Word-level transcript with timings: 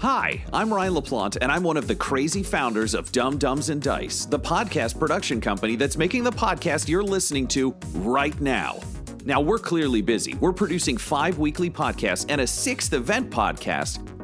Hi, 0.00 0.44
I'm 0.52 0.72
Ryan 0.72 0.94
LaPlante, 0.94 1.38
and 1.42 1.50
I'm 1.50 1.64
one 1.64 1.76
of 1.76 1.88
the 1.88 1.94
crazy 1.96 2.44
founders 2.44 2.94
of 2.94 3.10
Dumb 3.10 3.36
Dumbs 3.36 3.68
and 3.68 3.82
Dice, 3.82 4.26
the 4.26 4.38
podcast 4.38 4.96
production 4.96 5.40
company 5.40 5.74
that's 5.74 5.96
making 5.96 6.22
the 6.22 6.30
podcast 6.30 6.88
you're 6.88 7.02
listening 7.02 7.48
to 7.48 7.74
right 7.94 8.40
now. 8.40 8.78
Now, 9.24 9.40
we're 9.40 9.58
clearly 9.58 10.00
busy. 10.00 10.36
We're 10.36 10.52
producing 10.52 10.96
five 10.98 11.40
weekly 11.40 11.68
podcasts 11.68 12.26
and 12.28 12.40
a 12.40 12.46
sixth 12.46 12.92
event 12.92 13.28
podcast, 13.30 13.98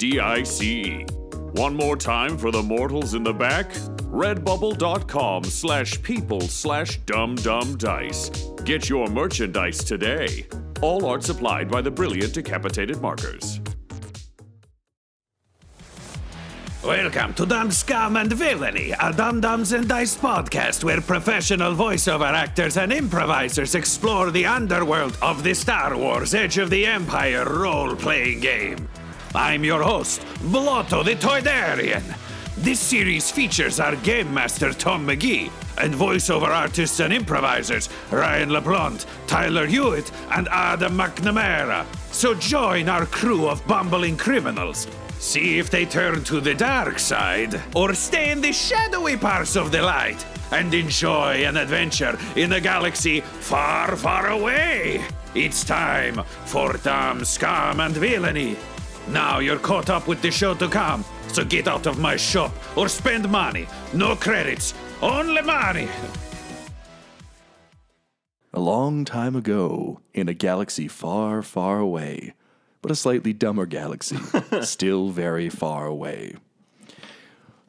D-I-C-E. 0.00 1.04
One 1.52 1.76
more 1.76 1.94
time 1.94 2.38
for 2.38 2.50
the 2.50 2.62
mortals 2.62 3.12
in 3.12 3.22
the 3.22 3.34
back. 3.34 3.70
Redbubble.com 4.08 5.44
slash 5.44 6.02
people 6.02 6.40
slash 6.40 6.98
dumbdumbdice. 7.00 8.64
Get 8.64 8.88
your 8.88 9.08
merchandise 9.08 9.84
today. 9.84 10.46
All 10.80 11.04
art 11.04 11.22
supplied 11.22 11.70
by 11.70 11.82
the 11.82 11.90
brilliant 11.90 12.32
decapitated 12.32 13.02
markers. 13.02 13.60
Welcome 16.82 17.34
to 17.34 17.44
Dumb 17.44 17.70
Scum 17.70 18.16
and 18.16 18.32
Villainy, 18.32 18.94
a 18.98 19.12
Dum 19.12 19.44
and 19.44 19.86
Dice 19.86 20.16
podcast 20.16 20.82
where 20.82 21.02
professional 21.02 21.74
voiceover 21.74 22.32
actors 22.32 22.78
and 22.78 22.90
improvisers 22.90 23.74
explore 23.74 24.30
the 24.30 24.46
underworld 24.46 25.18
of 25.20 25.44
the 25.44 25.52
Star 25.52 25.94
Wars 25.94 26.32
Edge 26.32 26.56
of 26.56 26.70
the 26.70 26.86
Empire 26.86 27.44
role 27.44 27.94
playing 27.94 28.40
game. 28.40 28.88
I'm 29.34 29.62
your 29.62 29.82
host, 29.82 30.22
Blotto 30.42 31.04
the 31.04 31.14
Toydarian. 31.14 32.02
This 32.56 32.80
series 32.80 33.30
features 33.30 33.78
our 33.78 33.94
game 33.96 34.34
master 34.34 34.72
Tom 34.72 35.06
McGee 35.06 35.52
and 35.78 35.94
voiceover 35.94 36.48
artists 36.48 36.98
and 36.98 37.12
improvisers 37.12 37.88
Ryan 38.10 38.50
LaPlante, 38.50 39.06
Tyler 39.28 39.66
Hewitt, 39.66 40.10
and 40.32 40.48
Adam 40.48 40.98
McNamara. 40.98 41.86
So 42.12 42.34
join 42.34 42.88
our 42.88 43.06
crew 43.06 43.48
of 43.48 43.64
bumbling 43.68 44.16
criminals. 44.16 44.88
See 45.20 45.60
if 45.60 45.70
they 45.70 45.86
turn 45.86 46.24
to 46.24 46.40
the 46.40 46.54
dark 46.54 46.98
side 46.98 47.60
or 47.76 47.94
stay 47.94 48.32
in 48.32 48.40
the 48.40 48.52
shadowy 48.52 49.16
parts 49.16 49.54
of 49.54 49.70
the 49.70 49.82
light 49.82 50.26
and 50.50 50.74
enjoy 50.74 51.44
an 51.44 51.56
adventure 51.56 52.18
in 52.34 52.54
a 52.54 52.60
galaxy 52.60 53.20
far, 53.20 53.94
far 53.94 54.30
away. 54.30 55.04
It's 55.36 55.62
time 55.62 56.24
for 56.46 56.72
Dumb 56.78 57.24
Scum 57.24 57.78
and 57.78 57.94
Villainy. 57.94 58.56
Now 59.10 59.40
you're 59.40 59.58
caught 59.58 59.90
up 59.90 60.06
with 60.06 60.22
the 60.22 60.30
show 60.30 60.54
to 60.54 60.68
come, 60.68 61.04
so 61.28 61.44
get 61.44 61.66
out 61.66 61.86
of 61.86 61.98
my 61.98 62.16
shop 62.16 62.52
or 62.76 62.88
spend 62.88 63.28
money. 63.28 63.66
No 63.92 64.14
credits, 64.14 64.72
only 65.02 65.42
money. 65.42 65.88
A 68.52 68.60
long 68.60 69.04
time 69.04 69.34
ago, 69.34 70.00
in 70.14 70.28
a 70.28 70.34
galaxy 70.34 70.86
far, 70.86 71.42
far 71.42 71.80
away, 71.80 72.34
but 72.82 72.90
a 72.92 72.94
slightly 72.94 73.32
dumber 73.32 73.66
galaxy, 73.66 74.18
still 74.62 75.10
very 75.10 75.48
far 75.48 75.86
away. 75.86 76.36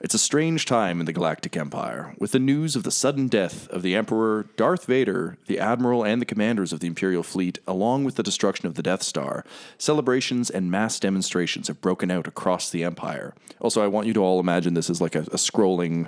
It's 0.03 0.15
a 0.15 0.19
strange 0.19 0.65
time 0.65 0.99
in 0.99 1.05
the 1.05 1.13
Galactic 1.13 1.55
Empire, 1.55 2.15
with 2.17 2.31
the 2.31 2.39
news 2.39 2.75
of 2.75 2.81
the 2.81 2.89
sudden 2.89 3.27
death 3.27 3.69
of 3.69 3.83
the 3.83 3.95
Emperor, 3.95 4.47
Darth 4.57 4.85
Vader, 4.85 5.37
the 5.45 5.59
Admiral, 5.59 6.03
and 6.03 6.19
the 6.19 6.25
commanders 6.25 6.73
of 6.73 6.79
the 6.79 6.87
Imperial 6.87 7.21
fleet, 7.21 7.59
along 7.67 8.03
with 8.03 8.15
the 8.15 8.23
destruction 8.23 8.65
of 8.65 8.73
the 8.73 8.81
Death 8.81 9.03
Star. 9.03 9.45
Celebrations 9.77 10.49
and 10.49 10.71
mass 10.71 10.99
demonstrations 10.99 11.67
have 11.67 11.81
broken 11.81 12.09
out 12.09 12.25
across 12.25 12.71
the 12.71 12.83
Empire. 12.83 13.35
Also, 13.59 13.83
I 13.83 13.87
want 13.87 14.07
you 14.07 14.13
to 14.13 14.21
all 14.21 14.39
imagine 14.39 14.73
this 14.73 14.89
as 14.89 15.01
like 15.01 15.13
a, 15.13 15.19
a 15.19 15.37
scrolling, 15.37 16.07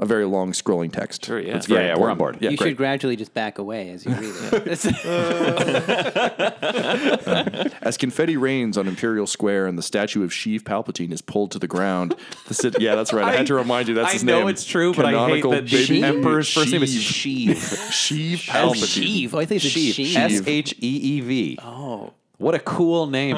a 0.00 0.06
very 0.06 0.24
long 0.24 0.50
scrolling 0.52 0.90
text. 0.92 1.24
Sure, 1.26 1.38
yeah. 1.38 1.56
It's 1.56 1.66
very 1.66 1.84
Yeah, 1.84 1.94
yeah, 1.94 2.00
we're 2.00 2.10
on 2.10 2.18
board. 2.18 2.38
Yeah, 2.40 2.50
you 2.50 2.56
great. 2.56 2.70
should 2.70 2.76
gradually 2.78 3.14
just 3.16 3.32
back 3.34 3.58
away 3.58 3.90
as 3.90 4.04
you 4.04 4.12
read 4.12 4.34
it. 4.34 4.94
As 7.82 7.96
confetti 7.96 8.36
rains 8.36 8.76
on 8.78 8.86
Imperial 8.88 9.26
Square 9.26 9.66
and 9.66 9.76
the 9.78 9.82
statue 9.82 10.22
of 10.24 10.30
Sheev 10.30 10.60
Palpatine 10.62 11.12
is 11.12 11.22
pulled 11.22 11.50
to 11.52 11.58
the 11.58 11.66
ground, 11.66 12.14
the 12.48 12.54
cit- 12.54 12.80
yeah, 12.80 12.94
that's 12.94 13.12
right. 13.12 13.24
I, 13.24 13.32
had 13.36 13.46
to 13.48 13.54
remind 13.54 13.88
you 13.88 13.94
that's 13.94 14.10
I 14.10 14.12
his 14.14 14.24
name. 14.24 14.36
I 14.36 14.40
know 14.40 14.48
it's 14.48 14.64
true, 14.64 14.94
but 14.94 15.04
I 15.06 15.28
hate 15.28 15.42
that 15.42 15.66
the 15.66 15.86
baby- 15.86 16.02
Emperor's 16.02 16.52
first 16.52 16.72
name 16.72 16.82
is 16.82 16.94
Sheev. 16.96 17.48
Sheev. 17.90 18.36
Sheev 18.38 18.48
Oh, 18.54 18.72
Palpatine. 18.72 19.24
Sheev. 19.28 19.34
Oh, 19.34 19.38
I 19.38 19.44
think 19.44 19.64
it's 19.64 19.74
Sheev. 19.74 20.12
Sheev. 20.14 20.16
S 20.16 20.42
H 20.46 20.72
E 20.80 20.96
E 20.96 21.20
V. 21.20 21.58
Oh, 21.62 22.12
what 22.38 22.54
a 22.54 22.58
cool 22.58 23.06
name! 23.06 23.36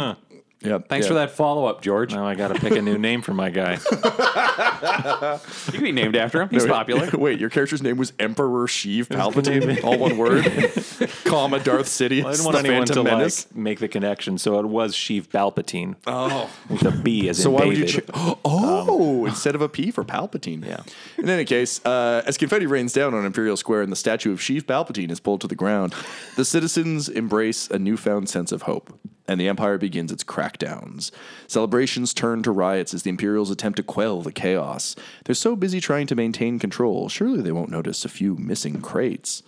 Yeah, 0.65 0.78
Thanks 0.78 1.05
yeah. 1.06 1.09
for 1.09 1.15
that 1.15 1.31
follow 1.33 1.67
up, 1.67 1.83
George. 1.83 2.15
Now 2.15 2.27
I 2.27 2.34
got 2.34 2.49
to 2.49 2.55
pick 2.55 2.73
a 2.73 2.83
new 2.83 2.99
name 2.99 3.23
for 3.23 3.34
my 3.34 3.50
guy. 3.50 3.78
You 5.67 5.73
can 5.73 5.83
be 5.83 5.93
named 5.93 6.17
after 6.17 6.43
him. 6.43 6.49
He's 6.50 6.67
popular. 6.67 7.09
Wait, 7.15 7.39
your 7.41 7.50
character's 7.50 7.83
name 7.83 7.97
was 7.97 8.12
Emperor 8.19 8.67
Sheev 8.67 9.06
Palpatine, 9.06 9.83
all 9.84 9.99
one 9.99 10.19
word, 10.19 10.45
comma 11.25 11.61
Darth 11.61 11.87
Sidious, 11.87 12.25
I 12.25 12.31
didn't 12.33 12.45
want 12.45 12.62
the 12.62 12.69
anyone 12.69 12.87
to 12.87 13.03
Menace. 13.05 13.47
like 13.47 13.56
make 13.56 13.78
the 13.78 13.89
connection, 13.89 14.39
so 14.39 14.59
it 14.59 14.67
was 14.67 14.95
Sheev 14.95 15.28
Palpatine. 15.28 15.97
Oh, 16.06 16.50
with 16.69 16.84
a 16.84 16.91
B 16.91 17.29
as 17.29 17.41
So 17.43 17.50
in 17.50 17.55
why 17.55 17.67
would 17.67 17.79
you? 17.79 17.87
Ch- 17.87 18.00
oh, 18.44 19.25
instead 19.27 19.55
of 19.55 19.62
a 19.62 19.69
P 19.69 19.91
for 19.91 20.05
Palpatine. 20.05 20.65
Yeah. 20.67 20.81
In 21.19 21.29
any 21.29 21.44
case, 21.44 21.84
uh, 21.84 22.23
as 22.27 22.37
confetti 22.37 22.67
rains 22.67 22.93
down 22.93 23.15
on 23.15 23.25
Imperial 23.25 23.56
Square 23.56 23.83
and 23.83 23.93
the 23.93 23.97
statue 23.97 24.33
of 24.33 24.41
Sheev 24.41 24.62
Palpatine 24.62 25.11
is 25.11 25.21
pulled 25.21 25.41
to 25.43 25.47
the 25.49 25.55
ground, 25.56 25.94
the 26.37 26.44
citizens 26.44 27.09
embrace 27.09 27.69
a 27.71 27.79
newfound 27.79 28.29
sense 28.29 28.53
of 28.53 28.62
hope, 28.62 28.99
and 29.26 29.40
the 29.40 29.48
Empire 29.48 29.78
begins 29.78 30.12
its 30.12 30.24
crackdowns. 30.24 31.10
Celebrations 31.46 32.12
turn 32.12 32.42
to 32.42 32.50
riots 32.50 32.92
as 32.92 33.02
the 33.02 33.10
Imperials 33.10 33.50
attempt 33.50 33.76
to 33.76 33.82
quell 33.82 34.22
the 34.22 34.32
chaos. 34.32 34.96
They're 35.24 35.34
so 35.34 35.56
busy 35.56 35.80
trying 35.80 36.06
to 36.08 36.14
maintain 36.14 36.58
control, 36.58 37.08
surely 37.08 37.42
they 37.42 37.52
won't 37.52 37.70
notice 37.70 38.04
a 38.04 38.08
few 38.08 38.36
missing 38.36 38.80
crates. 38.80 39.42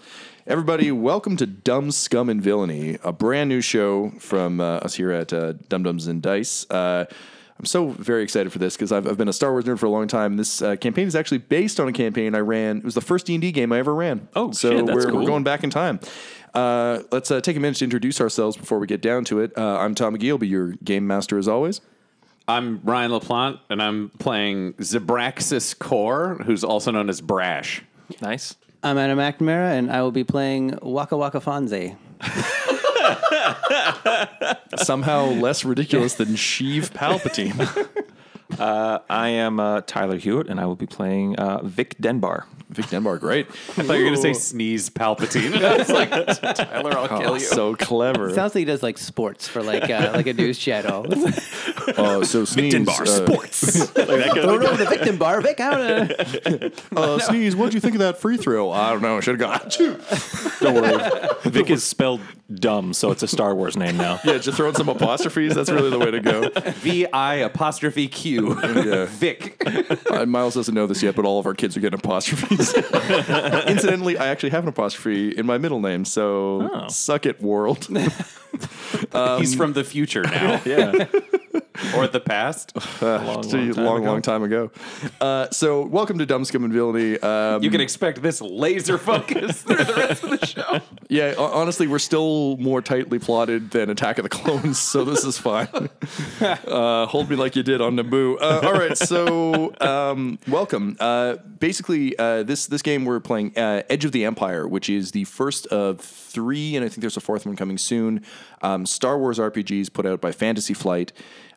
Everybody, 0.46 0.92
welcome 0.92 1.36
to 1.38 1.46
Dumb 1.46 1.90
Scum 1.90 2.28
and 2.28 2.42
Villainy, 2.42 2.98
a 3.02 3.12
brand 3.12 3.48
new 3.48 3.60
show 3.60 4.10
from 4.18 4.60
uh, 4.60 4.76
us 4.76 4.94
here 4.94 5.10
at 5.10 5.32
uh, 5.32 5.54
Dumb 5.68 5.84
Dumbs 5.84 6.06
and 6.06 6.20
Dice. 6.20 6.68
Uh, 6.70 7.06
I'm 7.58 7.66
so 7.66 7.88
very 7.88 8.22
excited 8.22 8.52
for 8.52 8.58
this 8.58 8.74
because 8.74 8.90
I've, 8.90 9.06
I've 9.06 9.16
been 9.16 9.28
a 9.28 9.32
Star 9.32 9.52
Wars 9.52 9.64
nerd 9.64 9.78
for 9.78 9.86
a 9.86 9.90
long 9.90 10.08
time. 10.08 10.36
This 10.36 10.60
uh, 10.60 10.74
campaign 10.76 11.06
is 11.06 11.14
actually 11.14 11.38
based 11.38 11.78
on 11.78 11.86
a 11.86 11.92
campaign 11.92 12.34
I 12.34 12.40
ran. 12.40 12.78
It 12.78 12.84
was 12.84 12.94
the 12.94 13.00
first 13.00 13.26
D&D 13.26 13.52
game 13.52 13.72
I 13.72 13.78
ever 13.78 13.94
ran. 13.94 14.28
Oh, 14.34 14.50
so 14.50 14.70
shit, 14.70 14.86
that's 14.86 15.06
we're, 15.06 15.14
we're 15.14 15.26
going 15.26 15.44
back 15.44 15.62
in 15.62 15.70
time. 15.70 16.00
Uh, 16.52 17.00
let's 17.12 17.30
uh, 17.30 17.40
take 17.40 17.56
a 17.56 17.60
minute 17.60 17.76
to 17.78 17.84
introduce 17.84 18.20
ourselves 18.20 18.56
before 18.56 18.78
we 18.78 18.86
get 18.86 19.00
down 19.00 19.24
to 19.26 19.40
it. 19.40 19.56
Uh, 19.56 19.78
I'm 19.78 19.94
Tom 19.94 20.16
McGee. 20.16 20.30
I'll 20.30 20.38
be 20.38 20.48
your 20.48 20.72
game 20.84 21.06
master 21.06 21.38
as 21.38 21.46
always. 21.46 21.80
I'm 22.46 22.80
Ryan 22.84 23.12
LaPlante, 23.12 23.60
and 23.70 23.80
I'm 23.82 24.10
playing 24.18 24.74
Zabraxis 24.74 25.78
Core, 25.78 26.34
who's 26.44 26.62
also 26.62 26.90
known 26.90 27.08
as 27.08 27.20
Brash. 27.20 27.82
Nice. 28.20 28.56
I'm 28.82 28.98
Adam 28.98 29.16
McNamara, 29.18 29.78
and 29.78 29.90
I 29.90 30.02
will 30.02 30.12
be 30.12 30.24
playing 30.24 30.78
Waka 30.82 31.16
Waka 31.16 31.40
Fonzie. 31.40 31.96
Somehow 34.76 35.26
less 35.26 35.64
ridiculous 35.64 36.14
than 36.14 36.28
Sheev 36.28 36.90
Palpatine. 36.90 37.88
I 38.58 39.28
am 39.28 39.58
uh, 39.60 39.80
Tyler 39.82 40.16
Hewitt, 40.18 40.48
and 40.48 40.60
I 40.60 40.66
will 40.66 40.76
be 40.76 40.86
playing 40.86 41.36
uh, 41.36 41.62
Vic 41.64 41.96
Denbar. 42.00 42.46
Vic 42.70 42.88
Denbar, 42.88 43.18
great. 43.18 43.46
I 43.50 43.52
thought 43.52 43.82
you 43.82 44.04
were 44.04 44.10
going 44.10 44.14
to 44.14 44.20
say 44.20 44.32
sneeze 44.32 44.90
Palpatine. 44.90 45.52
It's 45.80 45.90
like, 45.90 46.10
Tyler, 46.56 46.92
I'll 46.96 47.08
kill 47.20 47.30
Oh, 47.32 47.34
you. 47.34 47.40
so 47.40 47.74
clever. 47.76 48.32
Sounds 48.34 48.54
like 48.54 48.60
he 48.60 48.64
does 48.64 48.82
like 48.82 48.98
sports 48.98 49.46
for 49.46 49.62
like 49.62 49.88
uh, 49.90 50.12
like 50.14 50.26
a 50.26 50.32
news 50.32 50.58
channel. 50.58 51.06
Oh, 51.96 52.22
so 52.22 52.44
Sneeze. 52.44 52.74
uh, 52.88 53.04
sports. 53.04 53.84
Throw 53.90 54.04
it 54.04 54.38
over 54.38 54.76
the 54.76 54.86
victim 54.88 55.18
bar, 55.18 55.40
Vic 55.40 55.60
out. 55.60 55.80
Uh, 55.80 56.70
Uh, 56.96 57.18
Sneeze, 57.18 57.54
what 57.54 57.66
did 57.66 57.74
you 57.74 57.80
think 57.80 57.94
of 57.94 58.00
that 58.00 58.18
free 58.18 58.36
throw? 58.36 58.70
I 58.70 58.90
don't 58.92 59.02
know. 59.02 59.18
I 59.18 59.20
should 59.20 59.38
have 59.40 59.50
gone. 59.50 59.58
Achoo. 59.68 60.60
Don't 60.60 60.74
worry. 60.74 61.50
Vic 61.50 61.70
is 61.70 61.84
spelled 61.84 62.20
dumb, 62.52 62.92
so 62.94 63.10
it's 63.10 63.22
a 63.22 63.28
Star 63.28 63.54
Wars 63.54 63.76
name 63.76 63.96
now. 63.96 64.20
Yeah, 64.24 64.38
just 64.38 64.56
throw 64.56 64.68
in 64.68 64.74
some 64.74 64.88
apostrophes. 64.88 65.54
That's 65.54 65.70
really 65.70 65.90
the 65.90 65.98
way 65.98 66.10
to 66.10 66.20
go. 66.20 66.48
V 66.80 67.06
I 67.12 67.34
apostrophe 67.36 68.08
Q. 68.08 68.33
Yeah. 68.84 69.06
Vic. 69.06 69.62
Uh, 70.10 70.26
Miles 70.26 70.54
doesn't 70.54 70.74
know 70.74 70.86
this 70.86 71.02
yet, 71.02 71.14
but 71.14 71.24
all 71.24 71.38
of 71.38 71.46
our 71.46 71.54
kids 71.54 71.76
are 71.76 71.80
getting 71.80 71.98
apostrophes. 71.98 72.74
Incidentally, 73.68 74.18
I 74.18 74.26
actually 74.28 74.50
have 74.50 74.64
an 74.64 74.68
apostrophe 74.68 75.36
in 75.36 75.46
my 75.46 75.58
middle 75.58 75.80
name, 75.80 76.04
so 76.04 76.86
suck 76.88 77.26
it, 77.26 77.40
world. 77.40 77.86
He's 79.38 79.54
from 79.54 79.72
the 79.72 79.84
future 79.84 80.22
now. 80.22 80.60
Yeah. 80.64 81.06
or 81.96 82.06
the 82.06 82.20
past. 82.20 82.72
long, 83.02 83.72
long, 83.72 84.04
long, 84.04 84.22
time 84.22 84.42
ago. 84.44 84.70
Uh, 85.20 85.48
so, 85.50 85.84
welcome 85.84 86.18
to 86.18 86.26
Dumb 86.26 86.44
Scum 86.44 86.62
and 86.64 86.72
Villainy. 86.72 87.18
Um, 87.18 87.62
You 87.62 87.70
can 87.70 87.80
expect 87.80 88.22
this 88.22 88.40
laser 88.40 88.96
focus 88.96 89.62
through 89.62 89.84
the 89.84 89.94
rest 89.94 90.22
of 90.22 90.38
the 90.38 90.46
show. 90.46 90.80
yeah, 91.08 91.34
honestly, 91.36 91.88
we're 91.88 91.98
still 91.98 92.56
more 92.58 92.80
tightly 92.80 93.18
plotted 93.18 93.72
than 93.72 93.90
Attack 93.90 94.18
of 94.18 94.22
the 94.22 94.28
Clones, 94.28 94.78
so 94.78 95.04
this 95.04 95.24
is 95.24 95.36
fine. 95.36 95.68
uh, 96.40 97.06
hold 97.06 97.28
me 97.28 97.34
like 97.34 97.56
you 97.56 97.64
did 97.64 97.80
on 97.80 97.96
Naboo. 97.96 98.36
Uh, 98.40 98.60
all 98.62 98.74
right, 98.74 98.96
so 98.96 99.74
um, 99.80 100.38
welcome. 100.46 100.96
Uh, 101.00 101.36
basically, 101.58 102.16
uh, 102.18 102.44
this 102.44 102.66
this 102.66 102.82
game 102.82 103.04
we're 103.04 103.20
playing 103.20 103.56
uh, 103.58 103.82
Edge 103.90 104.04
of 104.04 104.12
the 104.12 104.24
Empire, 104.24 104.68
which 104.68 104.88
is 104.88 105.10
the 105.10 105.24
first 105.24 105.66
of 105.68 106.00
three, 106.00 106.76
and 106.76 106.84
I 106.84 106.88
think 106.88 107.00
there's 107.00 107.16
a 107.16 107.20
fourth 107.20 107.46
one 107.46 107.56
coming 107.56 107.78
soon. 107.78 108.24
Um, 108.62 108.86
Star 108.86 109.18
Wars 109.18 109.38
RPGs 109.40 109.92
put 109.92 110.06
out 110.06 110.20
by 110.20 110.30
Fantasy 110.30 110.74
Flight. 110.74 111.12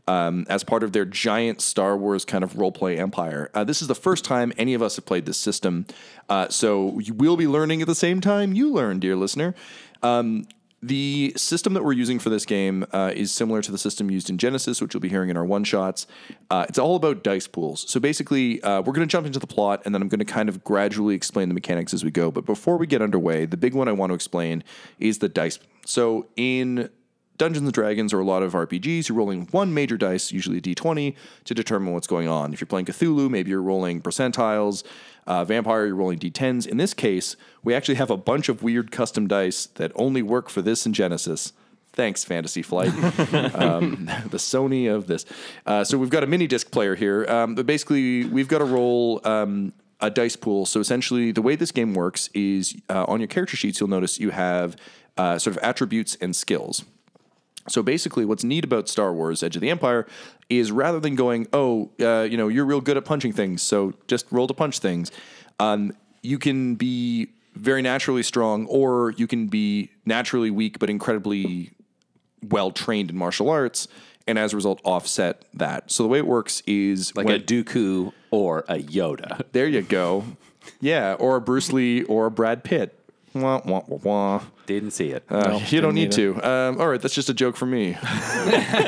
Um, 0.08 0.46
as 0.48 0.64
part 0.64 0.84
of 0.84 0.94
their 0.94 1.04
giant 1.04 1.60
Star 1.60 1.98
Wars 1.98 2.24
kind 2.24 2.42
of 2.42 2.58
role 2.58 2.72
play 2.72 2.98
empire. 2.98 3.52
Uh, 3.54 3.66
this 3.66 3.82
is 3.82 3.90
the 3.90 3.96
first 3.96 4.24
time 4.24 4.54
any 4.58 4.74
of 4.74 4.82
us 4.82 4.96
have 4.96 5.06
played 5.06 5.26
this 5.26 5.38
system. 5.38 5.86
Uh, 6.30 6.48
so 6.48 6.98
you 7.00 7.14
will 7.14 7.36
be 7.36 7.46
learning 7.46 7.82
at 7.82 7.88
the 7.88 7.96
same 7.96 8.22
time 8.22 8.54
you 8.54 8.72
learn, 8.72 9.00
dear 9.00 9.18
listener. 9.18 9.54
Um, 10.02 10.48
the 10.82 11.34
system 11.36 11.74
that 11.74 11.84
we're 11.84 11.94
using 11.94 12.20
for 12.20 12.30
this 12.30 12.46
game 12.46 12.86
uh, 12.94 13.12
is 13.16 13.32
similar 13.32 13.62
to 13.64 13.72
the 13.72 13.78
system 13.80 14.12
used 14.12 14.30
in 14.30 14.38
Genesys, 14.38 14.80
which 14.80 14.94
you'll 14.94 15.02
be 15.02 15.10
hearing 15.10 15.30
in 15.30 15.38
our 15.38 15.46
one 15.46 15.64
shots. 15.64 16.06
Uh, 16.52 16.66
it's 16.70 16.78
all 16.78 16.96
about 16.96 17.24
dice 17.24 17.48
pools. 17.48 17.90
So 17.90 18.00
basically, 18.00 18.62
uh, 18.62 18.82
we're 18.82 18.94
going 18.94 19.08
to 19.08 19.12
jump 19.12 19.26
into 19.26 19.40
the 19.40 19.48
plot 19.48 19.82
and 19.86 19.96
then 19.96 20.02
I'm 20.02 20.08
going 20.08 20.20
to 20.20 20.26
kind 20.26 20.50
of 20.50 20.64
gradually 20.64 21.16
explain 21.16 21.50
the 21.50 21.56
mechanics 21.56 21.94
as 21.94 22.04
we 22.04 22.12
go. 22.12 22.30
But 22.30 22.46
before 22.46 22.78
we 22.78 22.86
get 22.86 23.02
underway, 23.02 23.46
the 23.46 23.58
big 23.58 23.74
one 23.74 23.88
I 23.88 23.92
want 23.92 24.12
to 24.12 24.14
explain 24.14 24.64
is 25.00 25.18
the 25.18 25.30
dice. 25.30 25.58
So 25.86 26.28
in 26.36 26.90
Dungeons 27.38 27.66
and 27.66 27.74
Dragons 27.74 28.14
or 28.14 28.20
a 28.20 28.26
lot 28.26 28.44
of 28.44 28.54
RPGs, 28.54 29.10
you're 29.10 29.18
rolling 29.18 29.48
one 29.52 29.74
major 29.74 29.98
dice, 29.98 30.32
usually 30.32 30.58
a 30.58 30.62
d20, 30.62 31.16
to 31.46 31.54
determine 31.54 31.94
what's 31.94 32.08
going 32.08 32.28
on. 32.28 32.54
If 32.54 32.62
you're 32.62 32.68
playing 32.68 32.86
Cthulhu, 32.86 33.30
maybe 33.30 33.52
you're 33.52 33.62
rolling 33.62 34.02
percentiles. 34.02 34.84
Uh, 35.28 35.44
Vampire, 35.44 35.86
you're 35.86 35.96
rolling 35.96 36.20
d10s. 36.20 36.66
In 36.66 36.78
this 36.78 36.94
case, 36.94 37.36
we 37.64 37.74
actually 37.74 37.96
have 37.96 38.10
a 38.10 38.18
bunch 38.18 38.50
of 38.50 38.64
weird 38.64 38.92
custom 38.92 39.28
dice 39.28 39.68
that 39.76 39.92
only 39.96 40.22
work 40.22 40.50
for 40.50 40.62
this 40.62 40.86
in 40.86 40.94
Genesys. 40.94 41.52
Thanks, 41.94 42.24
Fantasy 42.24 42.62
Flight, 42.62 42.90
um, 43.56 44.06
the 44.30 44.38
Sony 44.38 44.94
of 44.94 45.08
this. 45.08 45.26
Uh, 45.66 45.84
so 45.84 45.98
we've 45.98 46.12
got 46.12 46.24
a 46.24 46.28
mini 46.28 46.48
disc 46.48 46.72
player 46.72 46.96
here, 46.96 47.26
um, 47.28 47.56
but 47.56 47.66
basically 47.66 48.26
we've 48.26 48.48
got 48.48 48.60
to 48.60 48.66
roll 48.66 49.20
um, 49.24 49.74
a 50.00 50.10
dice 50.10 50.36
pool. 50.36 50.66
So 50.66 50.80
essentially, 50.80 51.32
the 51.32 51.42
way 51.42 51.56
this 51.56 51.72
game 51.72 51.94
works 51.94 52.30
is 52.34 52.80
uh, 52.90 53.06
on 53.08 53.20
your 53.20 53.28
character 53.28 53.58
sheets, 53.58 53.80
you'll 53.80 53.90
notice 53.90 54.20
you 54.20 54.30
have 54.30 54.76
uh, 55.18 55.40
sort 55.40 55.56
of 55.58 55.64
attributes 55.64 56.16
and 56.22 56.36
skills. 56.36 56.84
So 57.70 57.84
basically, 57.84 58.26
what's 58.26 58.44
neat 58.44 58.64
about 58.64 58.88
Star 58.90 59.14
Wars: 59.14 59.44
Edge 59.44 59.56
of 59.56 59.62
the 59.62 59.70
Empire 59.70 60.08
is 60.50 60.72
rather 60.72 61.00
than 61.00 61.16
going, 61.16 61.48
"Oh, 61.54 61.92
uh, 62.00 62.22
you 62.30 62.38
know, 62.38 62.48
you're 62.48 62.66
real 62.66 62.82
good 62.82 62.98
at 62.98 63.06
punching 63.06 63.34
things, 63.34 63.62
so 63.62 63.94
just 64.08 64.26
roll 64.32 64.48
to 64.48 64.54
punch 64.54 64.80
things," 64.80 65.12
um, 65.60 65.92
you 66.22 66.38
can 66.40 66.76
be 66.76 67.28
very 67.56 67.82
naturally 67.82 68.24
strong, 68.24 68.66
or 68.68 69.12
you 69.18 69.28
can 69.28 69.48
be 69.48 69.90
naturally 70.06 70.52
weak 70.52 70.80
but 70.80 70.90
incredibly 70.90 71.72
well 72.48 72.72
trained 72.72 73.10
in 73.10 73.18
martial 73.18 73.50
arts, 73.50 73.88
and 74.28 74.38
as 74.38 74.54
a 74.54 74.56
result, 74.56 74.80
offset 74.84 75.44
that. 75.54 75.92
So 75.92 76.04
the 76.04 76.10
way 76.10 76.20
it 76.20 76.28
works 76.28 76.62
is 76.68 77.16
Like 77.16 77.26
when- 77.26 77.36
a 77.36 77.40
Dooku 77.44 78.14
or 78.32 78.60
a 78.70 78.76
Yoda. 78.78 79.42
there 79.54 79.68
you 79.68 79.82
go, 79.82 80.24
yeah, 80.80 81.16
or 81.20 81.36
a 81.38 81.42
Bruce 81.42 81.74
Lee 81.74 82.04
or 82.04 82.28
a 82.28 82.32
Brad 82.32 82.64
Pitt. 82.64 82.97
Wah, 83.42 83.62
wah, 83.66 83.84
wah, 83.88 84.00
wah. 84.04 84.42
Didn't 84.66 84.92
see 84.92 85.12
it. 85.12 85.24
Uh, 85.30 85.62
you 85.70 85.80
don't 85.80 85.96
need 85.96 86.12
to. 86.14 86.36
Um, 86.46 86.80
all 86.80 86.90
right, 86.90 87.02
that's 87.02 87.16
just 87.16 87.30
a 87.30 87.34
joke 87.34 87.56
for 87.56 87.66
me. 87.66 87.94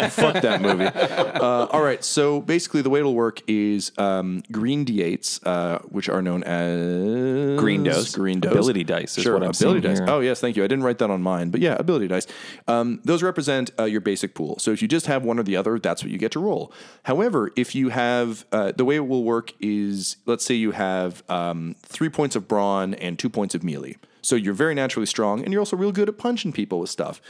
Fuck 0.09 0.41
that 0.41 0.59
movie. 0.61 0.85
Uh, 0.85 1.67
all 1.71 1.81
right, 1.81 2.03
so 2.03 2.41
basically, 2.41 2.81
the 2.81 2.89
way 2.89 2.99
it'll 2.99 3.15
work 3.15 3.41
is 3.47 3.93
um, 3.97 4.43
green 4.51 4.85
d8s, 4.85 5.39
uh, 5.45 5.79
which 5.87 6.09
are 6.09 6.21
known 6.21 6.43
as 6.43 7.57
Green 7.59 7.83
dose. 7.83 8.13
Green 8.15 8.39
dose. 8.41 8.51
Ability 8.51 8.83
dice 8.83 9.17
is 9.17 9.23
sure, 9.23 9.33
what 9.33 9.43
I'm 9.43 9.51
ability 9.51 9.81
seeing 9.81 9.93
dice. 9.93 9.99
here. 9.99 10.09
Oh 10.09 10.19
yes, 10.19 10.41
thank 10.41 10.57
you. 10.57 10.63
I 10.63 10.67
didn't 10.67 10.83
write 10.83 10.97
that 10.99 11.09
on 11.09 11.21
mine, 11.21 11.49
but 11.49 11.61
yeah, 11.61 11.75
ability 11.79 12.07
dice. 12.07 12.27
Um, 12.67 12.99
those 13.05 13.23
represent 13.23 13.71
uh, 13.79 13.85
your 13.85 14.01
basic 14.01 14.35
pool. 14.35 14.59
So 14.59 14.71
if 14.71 14.81
you 14.81 14.87
just 14.87 15.05
have 15.05 15.23
one 15.23 15.39
or 15.39 15.43
the 15.43 15.55
other, 15.55 15.79
that's 15.79 16.03
what 16.03 16.11
you 16.11 16.17
get 16.17 16.31
to 16.33 16.39
roll. 16.39 16.73
However, 17.03 17.51
if 17.55 17.73
you 17.75 17.89
have 17.89 18.45
uh, 18.51 18.73
the 18.73 18.83
way 18.85 18.95
it 18.95 19.07
will 19.07 19.23
work 19.23 19.53
is, 19.61 20.17
let's 20.25 20.43
say 20.45 20.55
you 20.55 20.71
have 20.71 21.23
um, 21.29 21.75
three 21.83 22.09
points 22.09 22.35
of 22.35 22.47
brawn 22.47 22.93
and 22.95 23.17
two 23.17 23.29
points 23.29 23.55
of 23.55 23.63
melee. 23.63 23.95
So 24.21 24.35
you're 24.35 24.53
very 24.53 24.75
naturally 24.75 25.05
strong, 25.05 25.43
and 25.43 25.51
you're 25.51 25.61
also 25.61 25.77
real 25.77 25.91
good 25.91 26.09
at 26.09 26.17
punching 26.17 26.53
people 26.53 26.79
with 26.79 26.89
stuff. 26.89 27.21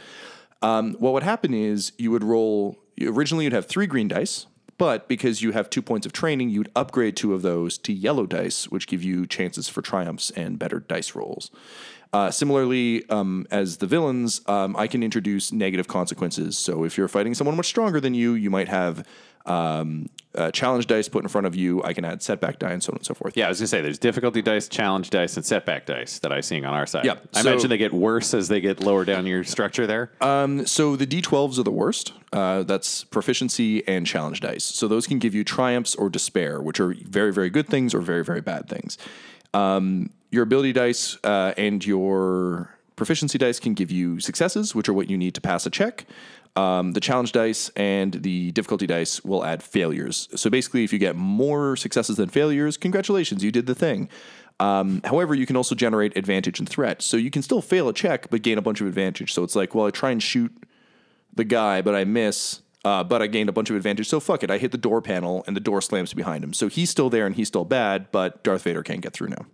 Um, 0.61 0.95
what 0.99 1.13
would 1.13 1.23
happen 1.23 1.53
is 1.53 1.93
you 1.97 2.11
would 2.11 2.23
roll. 2.23 2.77
Originally, 3.01 3.45
you'd 3.45 3.53
have 3.53 3.65
three 3.65 3.87
green 3.87 4.07
dice, 4.07 4.45
but 4.77 5.07
because 5.07 5.41
you 5.41 5.51
have 5.51 5.69
two 5.69 5.81
points 5.81 6.05
of 6.05 6.13
training, 6.13 6.49
you'd 6.49 6.71
upgrade 6.75 7.15
two 7.15 7.33
of 7.33 7.41
those 7.41 7.77
to 7.79 7.93
yellow 7.93 8.25
dice, 8.25 8.69
which 8.69 8.87
give 8.87 9.03
you 9.03 9.25
chances 9.25 9.69
for 9.69 9.81
triumphs 9.81 10.31
and 10.31 10.59
better 10.59 10.79
dice 10.79 11.15
rolls. 11.15 11.51
Uh, 12.11 12.31
similarly, 12.31 13.07
um, 13.09 13.45
as 13.51 13.77
the 13.77 13.85
villains, 13.85 14.41
um, 14.47 14.75
I 14.75 14.87
can 14.87 15.03
introduce 15.03 15.51
negative 15.51 15.87
consequences. 15.87 16.57
So 16.57 16.83
if 16.83 16.97
you're 16.97 17.07
fighting 17.07 17.35
someone 17.35 17.55
much 17.55 17.67
stronger 17.67 17.99
than 17.99 18.15
you, 18.15 18.33
you 18.33 18.49
might 18.49 18.67
have 18.67 19.05
um, 19.49 20.09
uh, 20.35 20.51
challenge 20.51 20.85
dice 20.85 21.09
put 21.09 21.23
in 21.23 21.27
front 21.27 21.47
of 21.47 21.55
you. 21.55 21.83
I 21.83 21.93
can 21.93 22.05
add 22.05 22.21
setback 22.21 22.59
die 22.59 22.71
and 22.71 22.83
so 22.83 22.91
on 22.91 22.97
and 22.97 23.05
so 23.05 23.13
forth. 23.15 23.35
Yeah, 23.35 23.47
I 23.47 23.49
was 23.49 23.59
gonna 23.59 23.67
say 23.67 23.81
there's 23.81 23.97
difficulty 23.97 24.41
dice, 24.41 24.67
challenge 24.67 25.09
dice, 25.09 25.35
and 25.35 25.45
setback 25.45 25.87
dice 25.87 26.19
that 26.19 26.31
I'm 26.31 26.43
seeing 26.43 26.65
on 26.65 26.73
our 26.73 26.85
side. 26.85 27.05
Yeah, 27.05 27.15
I 27.33 27.41
so- 27.41 27.49
imagine 27.49 27.69
they 27.69 27.77
get 27.77 27.93
worse 27.93 28.33
as 28.33 28.47
they 28.47 28.61
get 28.61 28.79
lower 28.79 29.05
down 29.05 29.25
your 29.25 29.43
structure 29.43 29.87
there. 29.87 30.11
So 30.65 30.95
the 30.95 31.07
D12s 31.07 31.57
are 31.57 31.63
the 31.63 31.71
worst. 31.71 32.13
Uh, 32.31 32.61
that's 32.61 33.03
proficiency 33.05 33.85
and 33.87 34.05
challenge 34.05 34.39
dice. 34.41 34.63
So 34.63 34.87
those 34.87 35.07
can 35.07 35.17
give 35.17 35.33
you 35.33 35.43
triumphs 35.43 35.95
or 35.95 36.09
despair, 36.09 36.61
which 36.61 36.79
are 36.79 36.93
very, 37.05 37.33
very 37.33 37.49
good 37.49 37.67
things 37.67 37.95
or 37.95 38.01
very, 38.01 38.23
very 38.23 38.41
bad 38.41 38.69
things. 38.69 38.99
Um, 39.55 40.11
your 40.29 40.43
ability 40.43 40.73
dice 40.73 41.17
uh, 41.23 41.53
and 41.57 41.83
your 41.83 42.69
proficiency 42.95 43.39
dice 43.39 43.59
can 43.59 43.73
give 43.73 43.89
you 43.89 44.19
successes, 44.19 44.75
which 44.75 44.87
are 44.87 44.93
what 44.93 45.09
you 45.09 45.17
need 45.17 45.33
to 45.33 45.41
pass 45.41 45.65
a 45.65 45.71
check. 45.71 46.05
Um, 46.59 46.91
the 46.91 46.99
challenge 46.99 47.31
dice 47.31 47.69
and 47.77 48.13
the 48.13 48.51
difficulty 48.51 48.85
dice 48.85 49.23
will 49.23 49.45
add 49.45 49.63
failures. 49.63 50.27
So 50.35 50.49
basically, 50.49 50.83
if 50.83 50.91
you 50.91 50.99
get 50.99 51.15
more 51.15 51.77
successes 51.77 52.17
than 52.17 52.27
failures, 52.27 52.75
congratulations, 52.75 53.43
you 53.43 53.51
did 53.51 53.65
the 53.65 53.75
thing. 53.75 54.09
Um, 54.59 55.01
however, 55.05 55.33
you 55.33 55.45
can 55.45 55.55
also 55.55 55.73
generate 55.73 56.17
advantage 56.17 56.59
and 56.59 56.67
threat. 56.67 57.01
So 57.01 57.15
you 57.15 57.31
can 57.31 57.43
still 57.43 57.61
fail 57.61 57.87
a 57.87 57.93
check, 57.93 58.29
but 58.29 58.41
gain 58.41 58.57
a 58.57 58.61
bunch 58.61 58.81
of 58.81 58.87
advantage. 58.87 59.33
So 59.33 59.43
it's 59.43 59.55
like, 59.55 59.73
well, 59.73 59.87
I 59.87 59.91
try 59.91 60.11
and 60.11 60.21
shoot 60.21 60.51
the 61.33 61.45
guy, 61.45 61.81
but 61.81 61.95
I 61.95 62.03
miss. 62.03 62.61
Uh, 62.83 63.03
but 63.03 63.21
I 63.21 63.27
gained 63.27 63.47
a 63.47 63.53
bunch 63.53 63.69
of 63.69 63.77
advantage. 63.77 64.09
So 64.09 64.19
fuck 64.19 64.43
it. 64.43 64.51
I 64.51 64.57
hit 64.57 64.71
the 64.71 64.77
door 64.77 65.01
panel 65.01 65.45
and 65.47 65.55
the 65.55 65.61
door 65.61 65.81
slams 65.81 66.13
behind 66.13 66.43
him. 66.43 66.53
So 66.53 66.67
he's 66.67 66.89
still 66.89 67.09
there 67.09 67.25
and 67.25 67.35
he's 67.35 67.47
still 67.47 67.65
bad, 67.65 68.11
but 68.11 68.43
Darth 68.43 68.63
Vader 68.63 68.83
can't 68.83 69.01
get 69.01 69.13
through 69.13 69.29
now. 69.29 69.45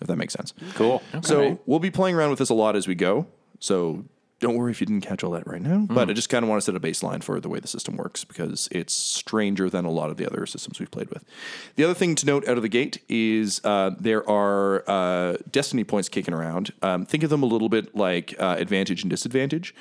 If 0.00 0.06
that 0.08 0.16
makes 0.16 0.34
sense. 0.34 0.54
Cool. 0.74 1.02
So 1.22 1.60
we'll 1.66 1.78
be 1.78 1.90
playing 1.90 2.16
around 2.16 2.30
with 2.30 2.38
this 2.40 2.48
a 2.48 2.54
lot 2.54 2.74
as 2.74 2.88
we 2.88 2.94
go. 2.94 3.26
So 3.60 4.04
don't 4.40 4.54
worry 4.56 4.70
if 4.72 4.80
you 4.80 4.86
didn't 4.86 5.06
catch 5.06 5.22
all 5.22 5.30
that 5.32 5.46
right 5.46 5.60
now. 5.60 5.86
But 5.88 6.08
I 6.08 6.14
just 6.14 6.30
kind 6.30 6.42
of 6.42 6.48
want 6.48 6.62
to 6.62 6.64
set 6.64 6.74
a 6.74 6.80
baseline 6.80 7.22
for 7.22 7.38
the 7.40 7.48
way 7.48 7.60
the 7.60 7.68
system 7.68 7.96
works 7.96 8.24
because 8.24 8.68
it's 8.72 8.94
stranger 8.94 9.68
than 9.68 9.84
a 9.84 9.90
lot 9.90 10.08
of 10.08 10.16
the 10.16 10.26
other 10.26 10.46
systems 10.46 10.80
we've 10.80 10.90
played 10.90 11.10
with. 11.10 11.24
The 11.76 11.84
other 11.84 11.94
thing 11.94 12.14
to 12.16 12.26
note 12.26 12.48
out 12.48 12.56
of 12.56 12.62
the 12.62 12.68
gate 12.68 13.02
is 13.08 13.60
uh, 13.64 13.90
there 13.98 14.28
are 14.28 14.82
uh, 14.88 15.36
destiny 15.50 15.84
points 15.84 16.08
kicking 16.08 16.32
around. 16.32 16.72
Um, 16.80 17.04
think 17.04 17.22
of 17.22 17.28
them 17.28 17.42
a 17.42 17.46
little 17.46 17.68
bit 17.68 17.94
like 17.94 18.34
uh, 18.38 18.56
advantage 18.58 19.02
and 19.02 19.10
disadvantage. 19.10 19.74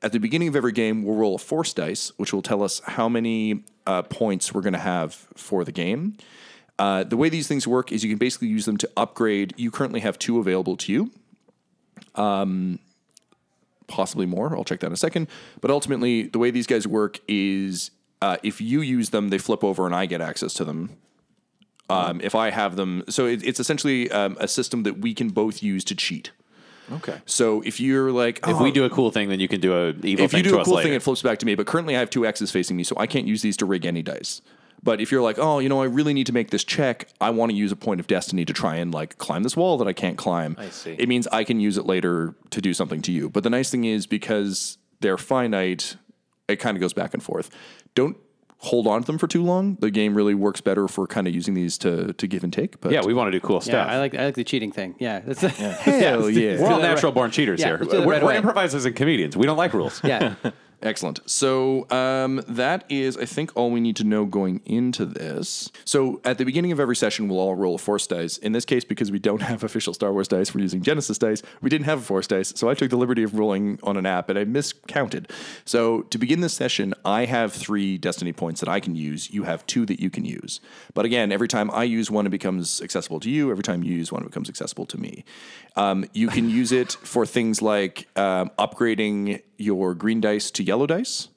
At 0.00 0.12
the 0.12 0.20
beginning 0.20 0.48
of 0.48 0.54
every 0.54 0.72
game, 0.72 1.02
we'll 1.02 1.16
roll 1.16 1.34
a 1.34 1.38
force 1.38 1.72
dice, 1.72 2.12
which 2.16 2.32
will 2.32 2.42
tell 2.42 2.62
us 2.62 2.80
how 2.86 3.08
many 3.08 3.64
uh, 3.86 4.02
points 4.02 4.54
we're 4.54 4.60
going 4.60 4.74
to 4.74 4.78
have 4.78 5.14
for 5.34 5.64
the 5.64 5.72
game. 5.72 6.16
Uh, 6.78 7.04
the 7.04 7.16
way 7.16 7.28
these 7.28 7.48
things 7.48 7.66
work 7.66 7.90
is 7.90 8.04
you 8.04 8.10
can 8.10 8.18
basically 8.18 8.48
use 8.48 8.64
them 8.64 8.76
to 8.76 8.90
upgrade. 8.96 9.54
You 9.56 9.70
currently 9.70 10.00
have 10.00 10.18
two 10.18 10.38
available 10.38 10.76
to 10.76 10.92
you. 10.92 11.10
Um, 12.14 12.78
possibly 13.86 14.26
more. 14.26 14.56
I'll 14.56 14.64
check 14.64 14.80
that 14.80 14.88
in 14.88 14.92
a 14.92 14.96
second. 14.96 15.28
But 15.60 15.70
ultimately, 15.70 16.22
the 16.28 16.38
way 16.38 16.50
these 16.50 16.66
guys 16.66 16.86
work 16.86 17.20
is 17.28 17.90
uh, 18.22 18.36
if 18.42 18.60
you 18.60 18.80
use 18.80 19.10
them, 19.10 19.28
they 19.28 19.38
flip 19.38 19.62
over 19.64 19.86
and 19.86 19.94
I 19.94 20.06
get 20.06 20.20
access 20.20 20.54
to 20.54 20.64
them. 20.64 20.90
Um, 21.90 22.20
if 22.22 22.34
I 22.34 22.48
have 22.50 22.76
them, 22.76 23.04
so 23.10 23.26
it, 23.26 23.44
it's 23.46 23.60
essentially 23.60 24.10
um, 24.10 24.38
a 24.40 24.48
system 24.48 24.84
that 24.84 24.98
we 25.00 25.12
can 25.12 25.28
both 25.28 25.62
use 25.62 25.84
to 25.84 25.94
cheat. 25.94 26.30
Okay. 26.90 27.20
So 27.26 27.60
if 27.62 27.78
you're 27.78 28.10
like, 28.10 28.38
If 28.38 28.56
"Oh, 28.56 28.62
we 28.62 28.70
do 28.72 28.84
a 28.84 28.90
cool 28.90 29.10
thing, 29.10 29.28
then 29.28 29.38
you 29.38 29.48
can 29.48 29.60
do 29.60 29.74
a 29.74 29.88
evil 30.02 30.24
if 30.24 30.32
you 30.32 30.42
do 30.42 30.58
a 30.58 30.64
cool 30.64 30.76
later. 30.76 30.88
thing, 30.88 30.94
it 30.94 31.02
flips 31.02 31.20
back 31.22 31.38
to 31.40 31.46
me. 31.46 31.54
But 31.54 31.66
currently, 31.66 31.94
I 31.94 31.98
have 31.98 32.08
two 32.08 32.24
X's 32.26 32.50
facing 32.50 32.76
me, 32.76 32.84
so 32.84 32.96
I 32.98 33.06
can't 33.06 33.26
use 33.26 33.42
these 33.42 33.56
to 33.58 33.66
rig 33.66 33.84
any 33.84 34.02
dice. 34.02 34.40
But 34.84 35.00
if 35.00 35.10
you're 35.10 35.22
like, 35.22 35.38
oh, 35.38 35.58
you 35.60 35.68
know, 35.70 35.80
I 35.82 35.86
really 35.86 36.12
need 36.12 36.26
to 36.26 36.32
make 36.34 36.50
this 36.50 36.62
check, 36.62 37.08
I 37.20 37.30
want 37.30 37.50
to 37.50 37.56
use 37.56 37.72
a 37.72 37.76
point 37.76 38.00
of 38.00 38.06
destiny 38.06 38.44
to 38.44 38.52
try 38.52 38.76
and 38.76 38.92
like 38.92 39.16
climb 39.16 39.42
this 39.42 39.56
wall 39.56 39.78
that 39.78 39.88
I 39.88 39.94
can't 39.94 40.18
climb. 40.18 40.54
I 40.58 40.68
see. 40.68 40.92
It 40.98 41.08
means 41.08 41.26
I 41.32 41.42
can 41.42 41.58
use 41.58 41.78
it 41.78 41.86
later 41.86 42.34
to 42.50 42.60
do 42.60 42.74
something 42.74 43.00
to 43.02 43.10
you. 43.12 43.30
But 43.30 43.42
the 43.44 43.50
nice 43.50 43.70
thing 43.70 43.84
is 43.84 44.06
because 44.06 44.76
they're 45.00 45.16
finite, 45.18 45.96
it 46.48 46.56
kind 46.56 46.76
of 46.76 46.80
goes 46.82 46.92
back 46.92 47.14
and 47.14 47.22
forth. 47.22 47.48
Don't 47.94 48.18
hold 48.58 48.86
on 48.86 49.00
to 49.00 49.06
them 49.06 49.18
for 49.18 49.26
too 49.26 49.42
long. 49.42 49.76
The 49.80 49.90
game 49.90 50.14
really 50.14 50.34
works 50.34 50.60
better 50.60 50.88
for 50.88 51.06
kind 51.06 51.26
of 51.26 51.34
using 51.34 51.54
these 51.54 51.76
to 51.78 52.12
to 52.14 52.26
give 52.26 52.44
and 52.44 52.52
take. 52.52 52.80
But 52.80 52.92
yeah, 52.92 53.02
we 53.04 53.12
want 53.14 53.28
to 53.28 53.32
do 53.32 53.40
cool 53.40 53.56
Yeah, 53.56 53.60
stuff. 53.60 53.88
I 53.88 53.98
like 53.98 54.14
I 54.14 54.24
like 54.26 54.34
the 54.34 54.44
cheating 54.44 54.72
thing. 54.72 54.94
Yeah, 54.98 55.20
that's 55.20 55.40
hell 55.56 56.30
yeah. 56.30 56.60
We're 56.60 56.66
all 56.66 56.76
do 56.76 56.82
that 56.82 56.94
natural 56.94 57.12
born 57.12 57.30
cheaters 57.30 57.60
Yeah, 57.60 57.66
here. 57.68 57.78
let's 57.78 57.90
do 57.90 57.98
that 57.98 58.06
We're, 58.06 58.14
right 58.14 58.22
we're 58.22 58.34
improvisers 58.34 58.84
and 58.86 58.94
comedians. 58.96 59.36
We 59.36 59.46
don't 59.46 59.56
like 59.58 59.72
rules. 59.74 60.00
yeah. 60.04 60.34
Excellent. 60.84 61.18
So 61.24 61.90
um, 61.90 62.42
that 62.46 62.84
is, 62.90 63.16
I 63.16 63.24
think, 63.24 63.56
all 63.56 63.70
we 63.70 63.80
need 63.80 63.96
to 63.96 64.04
know 64.04 64.26
going 64.26 64.60
into 64.66 65.06
this. 65.06 65.72
So 65.86 66.20
at 66.24 66.36
the 66.36 66.44
beginning 66.44 66.72
of 66.72 66.78
every 66.78 66.94
session, 66.94 67.26
we'll 67.26 67.38
all 67.38 67.54
roll 67.54 67.76
a 67.76 67.78
force 67.78 68.06
dice. 68.06 68.36
In 68.36 68.52
this 68.52 68.66
case, 68.66 68.84
because 68.84 69.10
we 69.10 69.18
don't 69.18 69.40
have 69.40 69.64
official 69.64 69.94
Star 69.94 70.12
Wars 70.12 70.28
dice, 70.28 70.54
we're 70.54 70.60
using 70.60 70.82
Genesys 70.82 71.18
dice. 71.18 71.42
We 71.62 71.70
didn't 71.70 71.86
have 71.86 72.00
a 72.00 72.02
force 72.02 72.26
dice, 72.26 72.52
so 72.54 72.68
I 72.68 72.74
took 72.74 72.90
the 72.90 72.98
liberty 72.98 73.22
of 73.22 73.34
rolling 73.38 73.78
on 73.82 73.96
an 73.96 74.04
app, 74.04 74.28
and 74.28 74.38
I 74.38 74.44
miscounted. 74.44 75.30
So 75.64 76.02
to 76.02 76.18
begin 76.18 76.42
this 76.42 76.52
session, 76.52 76.92
I 77.02 77.24
have 77.24 77.54
three 77.54 77.96
destiny 77.96 78.34
points 78.34 78.60
that 78.60 78.68
I 78.68 78.78
can 78.78 78.94
use. 78.94 79.30
You 79.30 79.44
have 79.44 79.66
two 79.66 79.86
that 79.86 80.00
you 80.00 80.10
can 80.10 80.26
use. 80.26 80.60
But 80.92 81.06
again, 81.06 81.32
every 81.32 81.48
time 81.48 81.70
I 81.70 81.84
use 81.84 82.10
one, 82.10 82.26
it 82.26 82.30
becomes 82.30 82.82
accessible 82.82 83.20
to 83.20 83.30
you. 83.30 83.50
Every 83.50 83.64
time 83.64 83.82
you 83.82 83.94
use 83.94 84.12
one, 84.12 84.22
it 84.22 84.26
becomes 84.26 84.50
accessible 84.50 84.84
to 84.86 85.00
me. 85.00 85.24
Um, 85.76 86.04
you 86.12 86.28
can 86.28 86.50
use 86.50 86.72
it 86.72 86.92
for 86.92 87.24
things 87.24 87.62
like 87.62 88.06
um, 88.16 88.50
upgrading 88.58 89.40
your 89.58 89.94
green 89.94 90.20
dice 90.20 90.50
to 90.52 90.62
yellow 90.62 90.86
dice. 90.86 91.28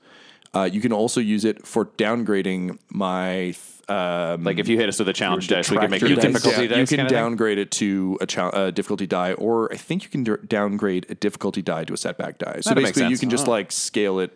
Uh, 0.54 0.64
you 0.72 0.82
can 0.82 0.94
also 0.94 1.20
use 1.20 1.46
it 1.46 1.66
for 1.68 1.86
downgrading 1.86 2.78
my. 2.90 3.54
Um, 3.90 4.44
Like 4.44 4.58
if 4.60 4.68
you 4.68 4.78
hit 4.78 4.90
us 4.90 5.00
with 5.00 5.08
a 5.08 5.14
challenge 5.14 5.48
dice, 5.48 5.70
we 5.72 5.78
can 5.78 5.90
make 5.90 6.02
you 6.02 6.10
you 6.10 6.16
can, 6.18 6.32
difficulty 6.34 6.68
dice. 6.68 6.92
you 6.92 6.98
can 6.98 7.08
downgrade 7.08 7.58
it 7.58 7.72
to 7.72 8.18
a 8.20 8.26
chal- 8.26 8.52
uh, 8.54 8.72
difficulty 8.72 9.08
die, 9.08 9.34
or 9.34 9.72
I 9.72 9.78
think 9.78 10.04
you 10.04 10.10
can 10.10 10.24
d- 10.24 10.32
downgrade 10.48 11.06
a 11.10 11.16
difficulty 11.16 11.62
die 11.62 11.86
to 11.86 11.94
a 11.94 11.98
setback 11.98 12.38
die. 12.38 12.60
So 12.62 12.72
That'd 12.72 12.84
basically, 12.84 13.10
you 13.12 13.18
can 13.18 13.30
just 13.30 13.48
like 13.48 13.72
scale 13.72 14.20
it. 14.20 14.32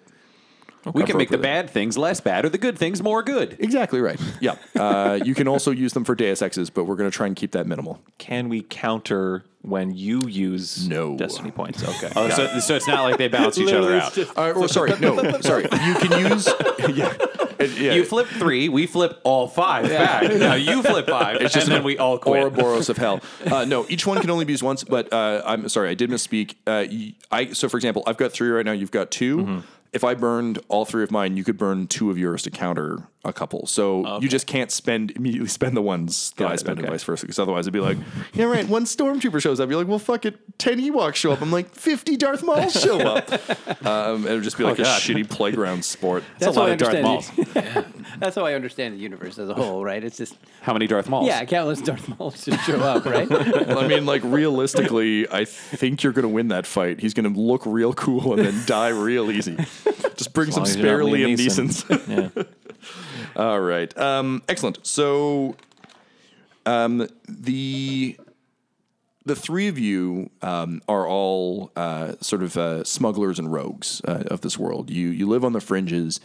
We 0.94 1.04
can 1.04 1.18
make 1.18 1.30
the 1.30 1.38
bad 1.38 1.70
things 1.70 1.98
less 1.98 2.20
bad 2.22 2.46
or 2.46 2.50
the 2.50 2.58
good 2.58 2.78
things 2.78 3.02
more 3.04 3.22
good. 3.24 3.56
Exactly 3.60 4.02
right. 4.02 4.20
Yeah. 4.42 4.56
Uh, 4.76 5.20
you 5.24 5.36
can 5.36 5.48
also 5.48 5.70
use 5.72 5.94
them 5.94 6.04
for 6.04 6.16
Deus 6.16 6.42
Exes, 6.42 6.70
but 6.72 6.86
we're 6.86 6.96
going 6.96 7.10
to 7.10 7.16
try 7.16 7.28
and 7.28 7.36
keep 7.36 7.52
that 7.52 7.68
minimal. 7.68 8.02
Can 8.18 8.50
we 8.50 8.62
counter 8.64 9.44
when 9.62 9.96
you 9.96 10.20
use 10.28 10.88
No. 10.88 11.16
destiny 11.16 11.52
points? 11.52 11.84
Okay. 11.84 12.12
Oh, 12.16 12.30
so, 12.30 12.60
so 12.60 12.76
it's 12.76 12.88
not 12.88 13.04
like 13.04 13.18
they 13.18 13.28
balance 13.28 13.58
each 13.60 13.72
other 13.72 13.96
out. 14.00 14.18
Uh, 14.18 14.54
or 14.60 14.68
sorry, 14.68 14.98
no, 15.00 15.40
sorry. 15.42 15.64
You 15.64 15.94
can 15.96 16.32
use. 16.32 16.48
Yeah. 16.90 17.14
It- 17.60 17.78
yeah. 17.80 17.94
You 17.94 18.04
flip 18.04 18.26
three, 18.26 18.68
we 18.70 18.88
flip 18.88 19.20
all 19.24 19.48
five 19.48 19.88
back. 19.88 20.24
Now 20.34 20.56
you 20.56 20.82
flip 20.82 21.06
five, 21.08 21.38
It's 21.42 21.56
and 21.56 21.68
then 21.72 21.84
we 21.84 21.96
all 22.00 22.18
quit. 22.18 22.42
Ouroboros 22.42 22.90
of 22.90 22.98
hell. 22.98 23.22
Uh, 23.46 23.66
no, 23.66 23.86
each 23.88 24.08
one 24.08 24.20
can 24.20 24.32
only 24.32 24.46
be 24.46 24.54
used 24.54 24.64
once. 24.64 24.84
But 24.84 25.14
uh, 25.14 25.44
I'm 25.46 25.70
sorry, 25.70 25.90
I 25.90 25.94
did 25.94 26.10
misspeak. 26.10 26.54
Uh, 26.66 26.88
y- 26.90 27.14
I 27.32 27.54
so 27.54 27.70
for 27.70 27.78
example, 27.78 28.02
I've 28.08 28.18
got 28.18 28.32
three 28.32 28.50
right 28.50 28.66
now. 28.66 28.72
You've 28.72 28.90
got 28.90 29.12
2 29.12 29.38
Mm-hmm. 29.38 29.60
If 29.94 30.04
I 30.06 30.14
burned 30.14 30.60
all 30.70 30.86
three 30.86 31.04
of 31.04 31.12
mine, 31.12 31.36
you 31.36 31.44
could 31.44 31.58
burn 31.58 31.86
two 31.88 32.10
of 32.10 32.18
yours 32.18 32.44
to 32.44 32.50
counter 32.50 33.08
a 33.24 33.34
couple. 33.34 33.68
So 33.68 34.20
you 34.20 34.30
just 34.30 34.48
can't 34.48 34.72
spend 34.72 35.12
immediately 35.12 35.50
spend 35.60 35.76
the 35.76 35.82
ones 35.82 36.32
that 36.38 36.48
I 36.48 36.54
it, 36.54 36.60
spend, 36.60 36.80
and 36.80 36.88
vice 36.88 37.04
versa. 37.04 37.26
Because 37.26 37.38
otherwise, 37.40 37.66
it'd 37.66 37.74
be 37.74 37.82
like, 37.82 37.98
yeah, 38.34 38.46
right. 38.46 38.68
One 38.68 38.86
stormtrooper 38.86 39.42
shows 39.42 39.60
up. 39.60 39.70
You're 39.70 39.78
like, 39.80 39.88
well, 39.88 40.00
fuck 40.00 40.26
it. 40.26 40.40
Ten 40.58 40.80
Ewoks 40.80 41.16
show 41.16 41.32
up. 41.34 41.42
I'm 41.42 41.52
like, 41.52 41.76
fifty 41.76 42.16
Darth 42.16 42.42
Mauls 42.44 42.72
show 42.82 43.00
up. 43.16 43.86
um, 43.86 44.26
it 44.26 44.32
would 44.34 44.44
just 44.44 44.58
be 44.58 44.64
like 44.64 44.80
a 44.80 44.84
God. 44.84 45.02
shitty 45.02 45.30
playground 45.30 45.84
sport. 45.84 46.24
That's 46.40 46.56
a 46.56 46.60
lot 46.60 46.66
how 46.66 46.70
I 46.70 46.74
of 46.74 46.80
Darth 46.80 46.96
understand. 46.96 48.06
That's 48.20 48.36
how 48.36 48.46
I 48.46 48.54
understand 48.54 48.94
the 48.96 49.00
universe 49.00 49.38
as 49.40 49.50
a 49.50 49.54
whole, 49.54 49.84
right? 49.84 50.04
It's 50.04 50.18
just 50.18 50.36
How 50.62 50.74
many 50.74 50.88
Darth 50.88 51.10
Mauls? 51.10 51.28
yeah, 51.28 51.44
countless 51.46 51.82
Darth 51.82 52.08
Mauls 52.18 52.46
just 52.46 52.64
show 52.66 52.80
up, 52.80 53.06
right? 53.06 53.28
I 53.32 53.88
mean, 53.88 54.06
like 54.06 54.22
realistically, 54.24 55.28
I 55.30 55.46
think 55.46 56.04
you're 56.04 56.14
going 56.14 56.24
to 56.24 56.30
win 56.30 56.50
that 56.50 56.66
fight. 56.66 57.00
He's 57.00 57.14
going 57.14 57.32
to 57.32 57.40
look 57.40 57.66
real 57.66 57.94
cool 57.94 58.34
and 58.34 58.46
then 58.46 58.64
die 58.66 58.90
real 58.90 59.32
easy. 59.32 59.58
Just 60.16 60.34
bring 60.34 60.52
some 60.52 60.64
long 60.64 60.70
as 60.70 60.76
you're 60.76 60.86
spare 60.86 61.00
Liam 61.00 61.36
Liam 61.38 62.36
yeah. 62.36 62.44
All 63.36 63.60
right, 63.60 63.96
um, 63.98 64.44
excellent. 64.50 64.86
So, 64.86 65.56
um, 66.66 67.08
the 67.28 68.18
the 69.26 69.36
three 69.36 69.68
of 69.68 69.78
you 69.78 70.30
um, 70.42 70.82
are 70.88 71.08
all 71.08 71.72
uh, 71.76 72.14
sort 72.22 72.44
of 72.44 72.58
uh, 72.58 72.84
smugglers 72.84 73.40
and 73.40 73.52
rogues 73.52 74.02
uh, 74.06 74.24
of 74.28 74.42
this 74.42 74.58
world. 74.58 74.90
You 74.90 75.10
you 75.10 75.28
live 75.28 75.46
on 75.46 75.54
the 75.54 75.62
fringes, 75.62 76.20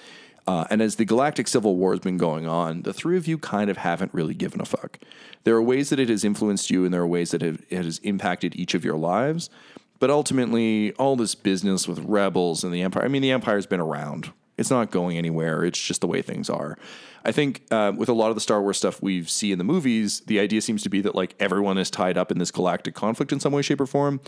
uh, 0.46 0.64
and 0.70 0.80
as 0.80 0.96
the 0.96 1.04
Galactic 1.04 1.48
Civil 1.48 1.76
War 1.76 1.92
has 1.92 2.00
been 2.00 2.18
going 2.18 2.46
on, 2.46 2.82
the 2.82 2.92
three 2.92 3.16
of 3.16 3.26
you 3.26 3.38
kind 3.38 3.70
of 3.70 3.78
haven't 3.78 4.12
really 4.14 4.34
given 4.34 4.60
a 4.60 4.64
fuck. 4.64 4.98
There 5.44 5.54
are 5.54 5.62
ways 5.62 5.90
that 5.90 6.00
it 6.00 6.08
has 6.08 6.24
influenced 6.24 6.70
you, 6.70 6.84
and 6.84 6.92
there 6.94 7.02
are 7.02 7.06
ways 7.06 7.30
that 7.32 7.42
it 7.42 7.64
has 7.70 7.98
impacted 7.98 8.56
each 8.56 8.74
of 8.74 8.84
your 8.84 8.96
lives. 8.96 9.50
But 9.98 10.10
ultimately, 10.10 10.92
all 10.92 11.16
this 11.16 11.34
business 11.34 11.88
with 11.88 11.98
rebels 12.00 12.64
and 12.64 12.72
the 12.72 12.82
Empire. 12.82 13.04
I 13.04 13.08
mean, 13.08 13.22
the 13.22 13.30
Empire's 13.30 13.66
been 13.66 13.80
around. 13.80 14.32
It's 14.58 14.70
not 14.70 14.90
going 14.90 15.18
anywhere. 15.18 15.64
It's 15.64 15.80
just 15.80 16.00
the 16.00 16.06
way 16.06 16.22
things 16.22 16.48
are. 16.48 16.78
I 17.24 17.32
think 17.32 17.62
uh, 17.70 17.92
with 17.96 18.08
a 18.08 18.12
lot 18.12 18.30
of 18.30 18.36
the 18.36 18.40
Star 18.40 18.62
Wars 18.62 18.78
stuff 18.78 19.02
we 19.02 19.24
see 19.24 19.52
in 19.52 19.58
the 19.58 19.64
movies, 19.64 20.20
the 20.20 20.38
idea 20.38 20.60
seems 20.60 20.82
to 20.84 20.88
be 20.88 21.00
that 21.02 21.14
like 21.14 21.34
everyone 21.40 21.76
is 21.76 21.90
tied 21.90 22.16
up 22.16 22.30
in 22.30 22.38
this 22.38 22.50
galactic 22.50 22.94
conflict 22.94 23.32
in 23.32 23.40
some 23.40 23.52
way, 23.52 23.62
shape, 23.62 23.80
or 23.80 23.86
form. 23.86 24.20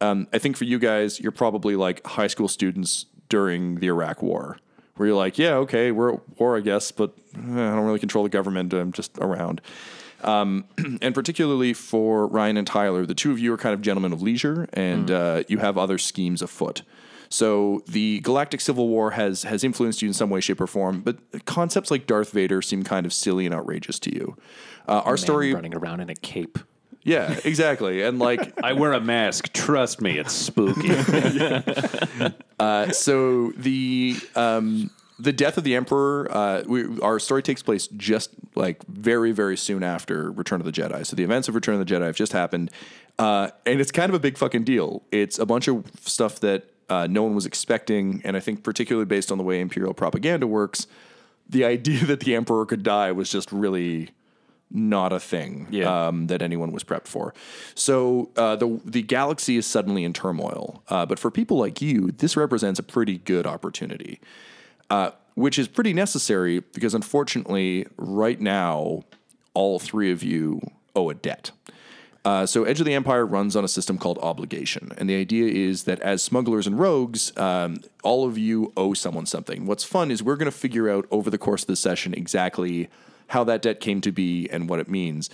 Um, 0.00 0.26
I 0.32 0.38
think 0.38 0.56
for 0.56 0.64
you 0.64 0.78
guys, 0.78 1.20
you're 1.20 1.32
probably 1.32 1.76
like 1.76 2.04
high 2.04 2.26
school 2.26 2.48
students 2.48 3.06
during 3.28 3.76
the 3.76 3.86
Iraq 3.86 4.20
War, 4.22 4.58
where 4.96 5.08
you're 5.08 5.16
like, 5.16 5.38
yeah, 5.38 5.54
okay, 5.54 5.92
we're 5.92 6.14
at 6.14 6.38
war, 6.38 6.56
I 6.56 6.60
guess, 6.60 6.90
but 6.90 7.14
eh, 7.36 7.38
I 7.38 7.74
don't 7.74 7.86
really 7.86 8.00
control 8.00 8.24
the 8.24 8.30
government. 8.30 8.74
I'm 8.74 8.92
just 8.92 9.16
around. 9.18 9.60
Um, 10.22 10.64
and 11.02 11.14
particularly 11.14 11.72
for 11.72 12.26
Ryan 12.26 12.56
and 12.56 12.66
Tyler, 12.66 13.06
the 13.06 13.14
two 13.14 13.30
of 13.30 13.38
you 13.38 13.52
are 13.52 13.58
kind 13.58 13.74
of 13.74 13.82
gentlemen 13.82 14.12
of 14.12 14.22
leisure, 14.22 14.68
and 14.72 15.10
uh, 15.10 15.42
you 15.48 15.58
have 15.58 15.76
other 15.76 15.98
schemes 15.98 16.42
afoot. 16.42 16.82
So 17.32 17.82
the 17.86 18.20
Galactic 18.20 18.60
Civil 18.60 18.88
War 18.88 19.12
has 19.12 19.44
has 19.44 19.64
influenced 19.64 20.02
you 20.02 20.08
in 20.08 20.14
some 20.14 20.28
way, 20.28 20.40
shape, 20.40 20.60
or 20.60 20.66
form, 20.66 21.00
but 21.00 21.16
concepts 21.46 21.90
like 21.90 22.06
Darth 22.06 22.30
Vader 22.30 22.60
seem 22.60 22.82
kind 22.82 23.06
of 23.06 23.12
silly 23.12 23.46
and 23.46 23.54
outrageous 23.54 23.98
to 24.00 24.14
you. 24.14 24.36
Uh, 24.86 25.00
our 25.04 25.12
Man 25.12 25.16
story, 25.16 25.54
running 25.54 25.74
around 25.74 26.00
in 26.00 26.10
a 26.10 26.14
cape. 26.14 26.58
yeah, 27.04 27.40
exactly, 27.42 28.02
and 28.02 28.18
like 28.18 28.52
I 28.62 28.74
wear 28.74 28.92
a 28.92 29.00
mask. 29.00 29.50
Trust 29.54 30.02
me, 30.02 30.18
it's 30.18 30.34
spooky. 30.34 30.88
so 32.92 33.52
the 33.56 34.16
um, 34.36 34.90
the 35.18 35.32
death 35.32 35.56
of 35.58 35.64
the 35.64 35.74
emperor. 35.74 36.28
Uh, 36.30 36.62
we, 36.66 37.00
our 37.00 37.18
story 37.18 37.42
takes 37.42 37.62
place 37.62 37.86
just 37.96 38.30
like 38.54 38.82
very 38.86 39.32
very 39.32 39.56
soon 39.56 39.82
after 39.82 40.30
Return 40.30 40.60
of 40.60 40.66
the 40.66 40.72
Jedi. 40.72 41.04
So 41.06 41.16
the 41.16 41.22
events 41.24 41.48
of 41.48 41.54
Return 41.54 41.80
of 41.80 41.86
the 41.86 41.94
Jedi 41.94 42.06
have 42.06 42.16
just 42.16 42.32
happened, 42.32 42.70
uh, 43.18 43.50
and 43.66 43.80
it's 43.80 43.92
kind 43.92 44.10
of 44.10 44.14
a 44.14 44.20
big 44.20 44.36
fucking 44.38 44.64
deal. 44.64 45.02
It's 45.12 45.38
a 45.38 45.46
bunch 45.46 45.68
of 45.68 45.84
stuff 46.00 46.40
that 46.40 46.64
uh, 46.88 47.06
no 47.08 47.22
one 47.22 47.34
was 47.34 47.46
expecting, 47.46 48.20
and 48.24 48.36
I 48.36 48.40
think 48.40 48.62
particularly 48.64 49.06
based 49.06 49.30
on 49.32 49.38
the 49.38 49.44
way 49.44 49.60
Imperial 49.60 49.94
propaganda 49.94 50.46
works, 50.46 50.86
the 51.48 51.64
idea 51.64 52.04
that 52.06 52.20
the 52.20 52.34
emperor 52.34 52.66
could 52.66 52.82
die 52.82 53.12
was 53.12 53.30
just 53.30 53.50
really 53.52 54.10
not 54.74 55.12
a 55.12 55.20
thing 55.20 55.66
Yeah. 55.70 56.06
um, 56.08 56.28
that 56.28 56.40
anyone 56.40 56.72
was 56.72 56.82
prepped 56.82 57.06
for. 57.06 57.34
So 57.74 58.30
uh, 58.36 58.56
the 58.56 58.80
the 58.86 59.02
galaxy 59.02 59.58
is 59.58 59.66
suddenly 59.66 60.02
in 60.02 60.14
turmoil. 60.14 60.82
Uh, 60.88 61.04
but 61.04 61.18
for 61.18 61.30
people 61.30 61.58
like 61.58 61.82
you, 61.82 62.10
this 62.12 62.36
represents 62.38 62.80
a 62.80 62.82
pretty 62.82 63.18
good 63.18 63.46
opportunity, 63.46 64.18
uh, 64.92 65.10
which 65.36 65.58
is 65.58 65.68
pretty 65.68 65.94
necessary 65.94 66.60
because 66.60 66.94
unfortunately, 66.94 67.86
right 67.96 68.38
now, 68.38 69.02
all 69.54 69.78
three 69.78 70.12
of 70.12 70.22
you 70.22 70.60
owe 70.94 71.08
a 71.08 71.14
debt. 71.14 71.50
Uh, 72.26 72.44
so 72.44 72.64
Edge 72.64 72.78
of 72.78 72.84
the 72.84 72.92
Empire 72.92 73.24
runs 73.24 73.56
on 73.56 73.64
a 73.64 73.68
system 73.68 73.96
called 73.96 74.18
obligation, 74.18 74.92
and 74.98 75.08
the 75.08 75.16
idea 75.16 75.50
is 75.50 75.84
that 75.84 75.98
as 76.00 76.22
smugglers 76.22 76.66
and 76.66 76.78
rogues, 76.78 77.34
um, 77.38 77.80
all 78.04 78.26
of 78.26 78.36
you 78.36 78.70
owe 78.76 78.92
someone 78.92 79.24
something. 79.24 79.64
What's 79.64 79.82
fun 79.82 80.10
is 80.10 80.22
we're 80.22 80.36
going 80.36 80.50
to 80.50 80.56
figure 80.56 80.90
out 80.90 81.06
over 81.10 81.30
the 81.30 81.38
course 81.38 81.62
of 81.62 81.68
the 81.68 81.76
session 81.76 82.12
exactly 82.12 82.90
how 83.28 83.44
that 83.44 83.62
debt 83.62 83.80
came 83.80 84.02
to 84.02 84.12
be 84.12 84.46
and 84.50 84.68
what 84.68 84.78
it 84.78 84.90
means. 84.90 85.30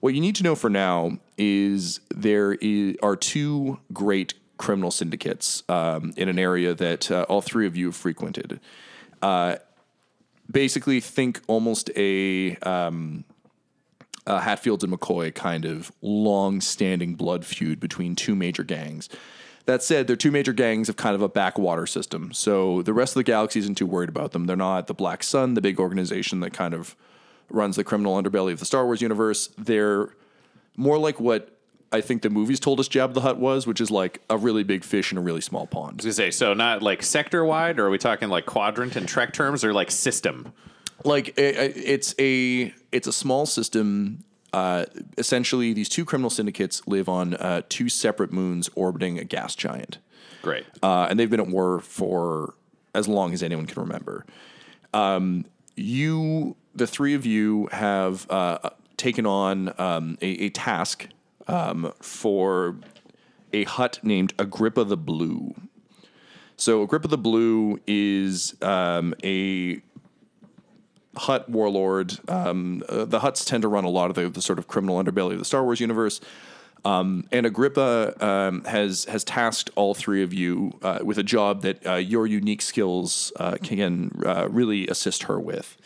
What 0.00 0.14
you 0.14 0.22
need 0.22 0.36
to 0.36 0.42
know 0.42 0.54
for 0.54 0.70
now 0.70 1.18
is 1.36 2.00
there 2.08 2.56
are 3.02 3.14
two 3.14 3.78
great 3.92 4.32
criminal 4.56 4.90
syndicates 4.90 5.64
um, 5.68 6.14
in 6.16 6.30
an 6.30 6.38
area 6.38 6.74
that 6.74 7.10
uh, 7.10 7.26
all 7.28 7.42
three 7.42 7.66
of 7.66 7.76
you 7.76 7.86
have 7.86 7.96
frequented. 7.96 8.58
Uh, 9.22 9.56
basically, 10.50 11.00
think 11.00 11.40
almost 11.46 11.90
a 11.96 12.56
um, 12.56 13.24
uh, 14.26 14.40
Hatfields 14.40 14.84
and 14.84 14.92
McCoy 14.92 15.34
kind 15.34 15.64
of 15.64 15.92
long-standing 16.02 17.14
blood 17.14 17.46
feud 17.46 17.80
between 17.80 18.14
two 18.14 18.34
major 18.34 18.62
gangs. 18.64 19.08
That 19.66 19.82
said, 19.82 20.08
they're 20.08 20.16
two 20.16 20.32
major 20.32 20.52
gangs 20.52 20.88
of 20.88 20.96
kind 20.96 21.14
of 21.14 21.22
a 21.22 21.28
backwater 21.28 21.86
system. 21.86 22.32
So 22.32 22.82
the 22.82 22.92
rest 22.92 23.12
of 23.12 23.20
the 23.20 23.24
galaxy 23.24 23.60
isn't 23.60 23.76
too 23.76 23.86
worried 23.86 24.08
about 24.08 24.32
them. 24.32 24.46
They're 24.46 24.56
not 24.56 24.88
the 24.88 24.94
Black 24.94 25.22
Sun, 25.22 25.54
the 25.54 25.60
big 25.60 25.78
organization 25.78 26.40
that 26.40 26.52
kind 26.52 26.74
of 26.74 26.96
runs 27.48 27.76
the 27.76 27.84
criminal 27.84 28.20
underbelly 28.20 28.52
of 28.52 28.58
the 28.58 28.64
Star 28.64 28.84
Wars 28.84 29.00
universe. 29.00 29.50
They're 29.56 30.14
more 30.76 30.98
like 30.98 31.20
what 31.20 31.56
I 31.92 32.00
think 32.00 32.22
the 32.22 32.30
movies 32.30 32.58
told 32.60 32.80
us 32.80 32.88
Jabba 32.88 33.14
the 33.14 33.20
Hutt 33.20 33.38
was, 33.38 33.66
which 33.66 33.80
is 33.80 33.90
like 33.90 34.22
a 34.30 34.36
really 34.36 34.62
big 34.64 34.82
fish 34.84 35.12
in 35.12 35.18
a 35.18 35.20
really 35.20 35.40
small 35.40 35.66
pond. 35.66 35.92
I 35.92 35.96
was 35.96 36.04
gonna 36.04 36.12
say, 36.14 36.30
so 36.30 36.54
not 36.54 36.82
like 36.82 37.02
sector 37.02 37.44
wide, 37.44 37.78
or 37.78 37.86
are 37.86 37.90
we 37.90 37.98
talking 37.98 38.28
like 38.28 38.46
quadrant 38.46 38.96
and 38.96 39.06
Trek 39.06 39.32
terms, 39.32 39.64
or 39.64 39.72
like 39.72 39.90
system? 39.90 40.52
like 41.04 41.34
i- 41.36 41.42
i- 41.42 41.74
it's 41.74 42.14
a 42.18 42.72
it's 42.92 43.06
a 43.08 43.12
small 43.12 43.44
system. 43.46 44.24
Uh, 44.52 44.84
essentially, 45.16 45.72
these 45.72 45.88
two 45.88 46.04
criminal 46.04 46.28
syndicates 46.30 46.82
live 46.86 47.08
on 47.08 47.32
uh, 47.34 47.62
two 47.70 47.88
separate 47.88 48.30
moons 48.32 48.68
orbiting 48.74 49.18
a 49.18 49.24
gas 49.24 49.54
giant, 49.54 49.96
Great. 50.42 50.66
uh, 50.82 51.06
and 51.08 51.18
they've 51.18 51.30
been 51.30 51.40
at 51.40 51.48
war 51.48 51.80
for 51.80 52.52
as 52.94 53.08
long 53.08 53.32
as 53.32 53.42
anyone 53.42 53.64
can 53.66 53.80
remember. 53.82 54.26
Um, 54.92 55.46
you, 55.74 56.54
the 56.74 56.86
three 56.86 57.14
of 57.14 57.24
you, 57.24 57.68
have 57.72 58.30
uh, 58.30 58.58
taken 58.98 59.24
on 59.24 59.72
um, 59.80 60.18
a, 60.20 60.26
a 60.44 60.48
task 60.50 61.08
um, 61.48 61.92
for 62.00 62.76
a 63.52 63.64
Hutt 63.64 64.00
named 64.02 64.34
Agrippa 64.38 64.84
the 64.84 64.96
Blue. 64.96 65.54
So 66.56 66.82
Agrippa 66.82 67.08
the 67.08 67.18
Blue 67.18 67.80
is 67.86 68.54
um, 68.62 69.14
a 69.24 69.82
Hutt 71.16 71.48
warlord. 71.48 72.18
Um, 72.28 72.82
uh, 72.88 73.04
the 73.04 73.20
Hutts 73.20 73.44
tend 73.44 73.62
to 73.62 73.68
run 73.68 73.84
a 73.84 73.90
lot 73.90 74.10
of 74.10 74.16
the, 74.16 74.28
the 74.28 74.42
sort 74.42 74.58
of 74.58 74.68
criminal 74.68 75.02
underbelly 75.02 75.32
of 75.32 75.38
the 75.38 75.44
Star 75.44 75.64
Wars 75.64 75.80
universe. 75.80 76.20
Um, 76.84 77.28
and 77.30 77.46
Agrippa 77.46 78.14
um, 78.24 78.64
has 78.64 79.04
has 79.04 79.22
tasked 79.22 79.70
all 79.76 79.94
three 79.94 80.22
of 80.22 80.34
you 80.34 80.78
uh, 80.82 80.98
with 81.04 81.16
a 81.16 81.22
job 81.22 81.62
that 81.62 81.86
uh, 81.86 81.94
your 81.94 82.26
unique 82.26 82.60
skills 82.62 83.32
uh, 83.36 83.56
can 83.62 84.10
uh, 84.26 84.48
really 84.50 84.88
assist 84.88 85.24
her 85.24 85.38
with. 85.38 85.76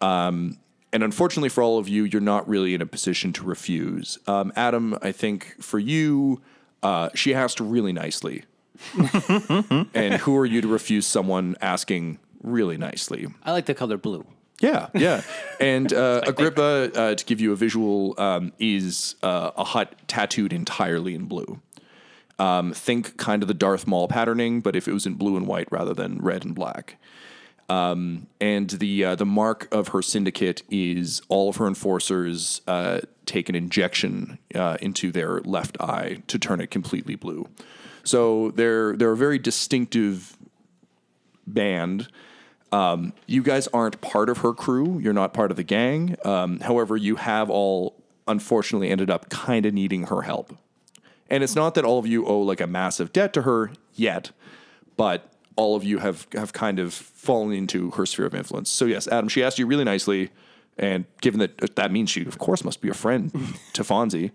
Um, 0.00 0.58
and 0.92 1.02
unfortunately 1.02 1.48
for 1.48 1.62
all 1.62 1.78
of 1.78 1.88
you, 1.88 2.04
you're 2.04 2.20
not 2.20 2.48
really 2.48 2.74
in 2.74 2.82
a 2.82 2.86
position 2.86 3.32
to 3.34 3.44
refuse. 3.44 4.18
Um, 4.26 4.52
Adam, 4.56 4.98
I 5.02 5.12
think 5.12 5.56
for 5.60 5.78
you, 5.78 6.40
uh, 6.82 7.10
she 7.14 7.34
asked 7.34 7.60
really 7.60 7.92
nicely. 7.92 8.44
and 9.94 10.14
who 10.14 10.36
are 10.36 10.46
you 10.46 10.60
to 10.60 10.68
refuse 10.68 11.06
someone 11.06 11.56
asking 11.60 12.18
really 12.42 12.78
nicely? 12.78 13.26
I 13.44 13.52
like 13.52 13.66
the 13.66 13.74
color 13.74 13.96
blue. 13.96 14.24
Yeah, 14.60 14.88
yeah. 14.94 15.22
And 15.60 15.92
uh, 15.92 16.22
Agrippa, 16.26 16.90
uh, 16.94 17.14
to 17.14 17.24
give 17.24 17.40
you 17.40 17.52
a 17.52 17.56
visual, 17.56 18.14
um, 18.18 18.52
is 18.58 19.14
uh, 19.22 19.50
a 19.56 19.64
Hutt 19.64 19.94
tattooed 20.08 20.52
entirely 20.52 21.14
in 21.14 21.26
blue. 21.26 21.60
Um, 22.38 22.72
think 22.72 23.18
kind 23.18 23.42
of 23.42 23.48
the 23.48 23.54
Darth 23.54 23.86
Maul 23.86 24.08
patterning, 24.08 24.62
but 24.62 24.74
if 24.74 24.88
it 24.88 24.92
was 24.92 25.04
in 25.04 25.14
blue 25.14 25.36
and 25.36 25.46
white 25.46 25.68
rather 25.70 25.92
than 25.92 26.18
red 26.18 26.44
and 26.46 26.54
black. 26.54 26.96
Um, 27.70 28.26
and 28.40 28.68
the 28.68 29.04
uh, 29.04 29.14
the 29.14 29.24
mark 29.24 29.68
of 29.72 29.88
her 29.88 30.02
syndicate 30.02 30.64
is 30.70 31.22
all 31.28 31.48
of 31.48 31.56
her 31.56 31.68
enforcers 31.68 32.62
uh, 32.66 33.00
take 33.26 33.48
an 33.48 33.54
injection 33.54 34.38
uh, 34.56 34.76
into 34.82 35.12
their 35.12 35.40
left 35.42 35.80
eye 35.80 36.20
to 36.26 36.36
turn 36.36 36.60
it 36.60 36.72
completely 36.72 37.14
blue. 37.14 37.48
So 38.02 38.50
they're 38.50 38.96
they're 38.96 39.12
a 39.12 39.16
very 39.16 39.38
distinctive 39.38 40.36
band. 41.46 42.08
Um, 42.72 43.12
you 43.26 43.40
guys 43.40 43.68
aren't 43.68 44.00
part 44.00 44.28
of 44.28 44.38
her 44.38 44.52
crew. 44.52 44.98
You're 44.98 45.12
not 45.12 45.32
part 45.32 45.52
of 45.52 45.56
the 45.56 45.62
gang. 45.62 46.16
Um, 46.24 46.58
however, 46.58 46.96
you 46.96 47.16
have 47.16 47.50
all 47.50 47.94
unfortunately 48.26 48.90
ended 48.90 49.10
up 49.10 49.28
kind 49.28 49.64
of 49.64 49.74
needing 49.74 50.04
her 50.04 50.22
help. 50.22 50.56
And 51.28 51.44
it's 51.44 51.54
not 51.54 51.76
that 51.76 51.84
all 51.84 52.00
of 52.00 52.06
you 52.06 52.26
owe 52.26 52.40
like 52.40 52.60
a 52.60 52.66
massive 52.66 53.12
debt 53.12 53.32
to 53.34 53.42
her 53.42 53.70
yet, 53.94 54.32
but 54.96 55.32
all 55.60 55.76
of 55.76 55.84
you 55.84 55.98
have 55.98 56.26
have 56.32 56.54
kind 56.54 56.78
of 56.78 56.94
fallen 56.94 57.52
into 57.52 57.90
her 57.90 58.06
sphere 58.06 58.24
of 58.24 58.34
influence. 58.34 58.70
So 58.70 58.86
yes, 58.86 59.06
Adam, 59.06 59.28
she 59.28 59.44
asked 59.44 59.58
you 59.58 59.66
really 59.66 59.84
nicely, 59.84 60.30
and 60.78 61.04
given 61.20 61.38
that 61.40 61.76
that 61.76 61.92
means 61.92 62.08
she 62.08 62.24
of 62.24 62.38
course 62.38 62.64
must 62.64 62.80
be 62.80 62.88
a 62.88 62.94
friend 62.94 63.30
to 63.74 63.84
Fonzie, 63.84 64.30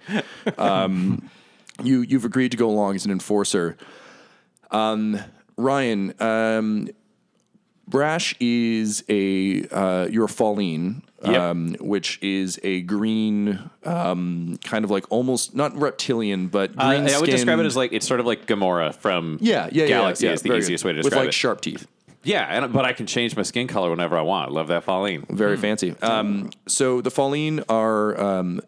um, 0.60 1.28
you 1.84 2.02
you've 2.02 2.26
agreed 2.26 2.52
to 2.52 2.58
go 2.58 2.70
along 2.70 2.94
as 2.96 3.06
an 3.06 3.12
enforcer. 3.12 3.76
Um, 4.70 5.20
Ryan, 5.58 6.14
um, 6.22 6.90
Brash 7.88 8.36
is 8.40 9.04
a 9.10 9.68
uh, 9.70 10.08
you're 10.12 10.26
a 10.26 10.36
Falleen, 10.40 11.02
Yep. 11.26 11.42
um, 11.42 11.76
which 11.80 12.20
is 12.22 12.60
a 12.64 12.82
green, 12.82 13.70
um, 13.84 14.58
kind 14.64 14.86
of 14.86 14.92
like 14.92 15.06
almost 15.12 15.56
not 15.56 15.76
reptilian, 15.78 16.48
but 16.48 16.72
Uh. 16.78 16.84
I 16.84 17.20
would 17.20 17.30
describe 17.30 17.60
it 17.60 17.66
as 17.66 17.76
like 17.76 17.94
it's 17.94 18.08
sort 18.08 18.20
of 18.20 18.26
like 18.26 18.46
Gamora 18.46 18.94
from 18.96 19.38
yeah, 19.42 19.70
yeah, 19.72 19.84
yeah, 19.84 19.88
Galaxy 19.88 20.26
yeah, 20.26 20.34
is 20.34 20.42
the 20.42 20.56
easiest 20.56 20.84
good. 20.84 20.90
way 20.90 20.94
to 20.94 21.02
describe 21.02 21.14
it. 21.14 21.20
with 21.20 21.26
like 21.28 21.30
it. 21.30 21.34
sharp 21.34 21.62
teeth. 21.62 21.88
yeah, 22.24 22.64
and, 22.64 22.74
but 22.74 22.86
I 22.86 22.94
can 22.94 23.06
change 23.06 23.36
my 23.36 23.44
skin 23.44 23.68
color 23.68 23.90
whenever 23.90 24.18
I 24.18 24.22
want. 24.22 24.50
I 24.50 24.54
love 24.54 24.68
that 24.70 24.86
Falleen. 24.86 25.28
Very 25.30 25.58
fancy. 25.58 25.96
Um, 26.02 26.50
so 26.68 27.02
the 27.02 27.12
Falleen 27.12 27.64
are 27.70 28.20
um, 28.20 28.62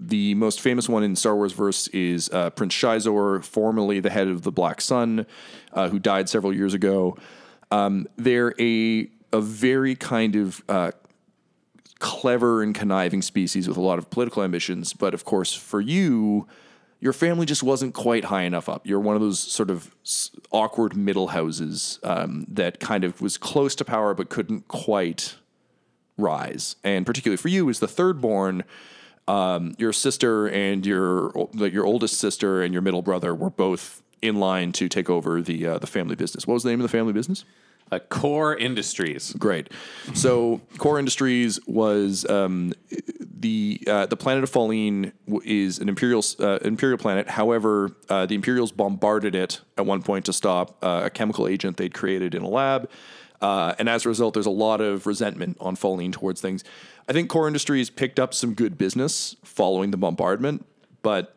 the 0.00 0.34
most 0.34 0.60
famous 0.60 0.88
one 0.88 1.02
in 1.04 1.14
Star 1.16 1.36
Wars 1.36 1.52
verse 1.52 1.86
is 1.88 2.28
uh, 2.30 2.50
Prince 2.50 2.74
Xizor, 2.74 3.44
formerly 3.44 4.00
the 4.00 4.10
head 4.10 4.28
of 4.28 4.42
the 4.42 4.50
Black 4.52 4.80
Sun, 4.80 5.26
uh, 5.72 5.88
who 5.88 5.98
died 5.98 6.28
several 6.28 6.52
years 6.54 6.74
ago. 6.74 7.16
Um, 7.70 8.06
they're 8.16 8.54
a 8.60 9.08
a 9.32 9.40
very 9.40 9.96
kind 9.96 10.36
of 10.36 10.62
uh, 10.68 10.92
clever 12.04 12.62
and 12.62 12.74
conniving 12.74 13.22
species 13.22 13.66
with 13.66 13.78
a 13.78 13.80
lot 13.80 13.98
of 13.98 14.10
political 14.10 14.42
ambitions, 14.42 14.92
but 14.92 15.14
of 15.14 15.24
course, 15.24 15.54
for 15.54 15.80
you. 15.80 16.46
Your 17.00 17.14
family 17.14 17.44
just 17.44 17.62
wasn't 17.62 17.92
quite 17.92 18.26
high 18.26 18.42
enough 18.42 18.68
up. 18.68 18.86
You're 18.86 19.00
one 19.00 19.14
of 19.14 19.20
those 19.20 19.38
sort 19.38 19.70
of 19.70 19.94
awkward 20.50 20.96
middle 20.96 21.28
houses 21.28 21.98
um, 22.02 22.46
that 22.48 22.80
kind 22.80 23.04
of 23.04 23.20
was 23.20 23.36
close 23.36 23.74
to 23.76 23.84
power 23.84 24.14
but 24.14 24.28
couldn't 24.28 24.68
quite 24.68 25.36
rise, 26.16 26.76
and 26.84 27.04
particularly 27.06 27.36
for 27.38 27.48
you 27.48 27.68
as 27.68 27.78
the 27.80 27.88
third 27.88 28.20
born, 28.20 28.64
um, 29.28 29.74
your 29.78 29.92
sister 29.92 30.46
and 30.46 30.86
your 30.86 31.32
your 31.54 31.84
oldest 31.84 32.18
sister 32.18 32.62
and 32.62 32.72
your 32.72 32.82
middle 32.82 33.02
brother 33.02 33.34
were 33.34 33.50
both 33.50 34.02
in 34.22 34.36
line 34.36 34.72
to 34.72 34.88
take 34.88 35.08
over 35.08 35.42
the 35.42 35.66
uh, 35.66 35.78
the 35.78 35.86
family 35.86 36.16
business. 36.16 36.46
What 36.46 36.54
was 36.54 36.62
the 36.62 36.70
name 36.70 36.80
of 36.80 36.84
the 36.84 36.96
family 36.96 37.12
business? 37.14 37.44
Uh, 37.94 37.98
Core 38.00 38.56
Industries. 38.56 39.32
Great. 39.34 39.68
So 40.14 40.60
Core 40.78 40.98
Industries 40.98 41.60
was 41.66 42.28
um, 42.28 42.72
the 43.20 43.80
uh, 43.86 44.06
the 44.06 44.16
planet 44.16 44.42
of 44.42 44.50
Falleen 44.50 45.12
w- 45.26 45.42
is 45.44 45.78
an 45.78 45.88
imperial 45.88 46.24
uh, 46.40 46.58
imperial 46.62 46.98
planet. 46.98 47.28
However, 47.28 47.94
uh, 48.08 48.26
the 48.26 48.34
Imperials 48.34 48.72
bombarded 48.72 49.34
it 49.34 49.60
at 49.78 49.86
one 49.86 50.02
point 50.02 50.24
to 50.24 50.32
stop 50.32 50.82
uh, 50.82 51.02
a 51.04 51.10
chemical 51.10 51.46
agent 51.46 51.76
they'd 51.76 51.94
created 51.94 52.34
in 52.34 52.42
a 52.42 52.48
lab. 52.48 52.90
Uh, 53.40 53.74
and 53.78 53.88
as 53.88 54.06
a 54.06 54.08
result, 54.08 54.32
there's 54.34 54.46
a 54.46 54.50
lot 54.50 54.80
of 54.80 55.06
resentment 55.06 55.56
on 55.60 55.76
Falleen 55.76 56.12
towards 56.12 56.40
things. 56.40 56.64
I 57.08 57.12
think 57.12 57.28
Core 57.28 57.46
Industries 57.46 57.90
picked 57.90 58.18
up 58.18 58.32
some 58.32 58.54
good 58.54 58.78
business 58.78 59.36
following 59.44 59.90
the 59.90 59.98
bombardment, 59.98 60.64
but 61.02 61.36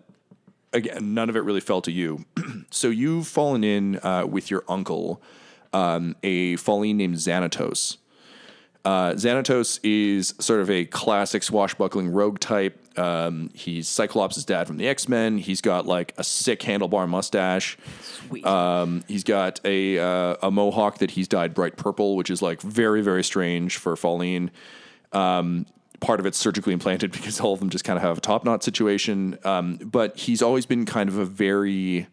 again, 0.72 1.13
none 1.13 1.30
of 1.30 1.36
it 1.36 1.41
really 1.41 1.60
fell 1.60 1.82
to 1.82 1.91
you. 1.91 2.24
so 2.72 2.88
you've 2.88 3.28
fallen 3.28 3.65
in 3.65 4.00
with 4.30 4.50
your 4.50 4.63
uncle, 4.70 5.22
um, 5.73 6.15
a 6.23 6.56
Falleen 6.56 6.95
named 6.95 7.15
Xanatos. 7.15 7.97
Uh, 8.88 9.13
Xanatos 9.15 9.82
is 9.84 10.34
sort 10.39 10.62
of 10.62 10.69
a 10.69 10.86
classic 10.86 11.43
swashbuckling 11.43 12.08
rogue 12.10 12.39
type. 12.39 12.80
Um, 12.97 13.49
he's 13.53 13.89
Cyclops' 13.89 14.43
dad 14.45 14.65
from 14.65 14.77
the 14.77 14.88
X 14.88 15.10
Men. 15.10 15.38
He's 15.38 15.60
got 15.60 15.86
like 15.86 16.13
a 16.17 16.23
sick 16.23 16.62
handlebar 16.62 17.08
mustache. 17.10 17.77
Sweet. 18.01 18.45
Um, 18.45 19.03
he's 19.08 19.25
got 19.25 19.60
a 19.65 19.99
uh, 19.99 20.36
a 20.41 20.51
mohawk 20.51 20.99
that 20.99 21.12
he's 21.12 21.27
dyed 21.27 21.53
bright 21.53 21.75
purple, 21.75 22.15
which 22.15 22.30
is 22.30 22.41
like 22.41 22.62
very 22.62 23.01
very 23.01 23.25
strange 23.25 23.75
for 23.75 23.95
Falleen. 23.95 24.51
Um, 25.12 25.65
part 25.99 26.21
of 26.21 26.25
it's 26.25 26.38
surgically 26.38 26.71
implanted 26.71 27.12
because 27.17 27.41
all 27.41 27.53
of 27.53 27.60
them 27.60 27.69
just 27.69 27.84
kind 27.84 27.97
of 27.97 28.03
have 28.03 28.17
a 28.17 28.21
top 28.21 28.45
knot 28.45 28.63
situation. 28.63 29.38
Um, 29.43 29.77
but 29.77 30.17
he's 30.17 30.41
always 30.41 30.65
been 30.65 30.86
kind 30.86 31.10
of 31.10 31.17
a 31.17 31.25
very 31.25 32.08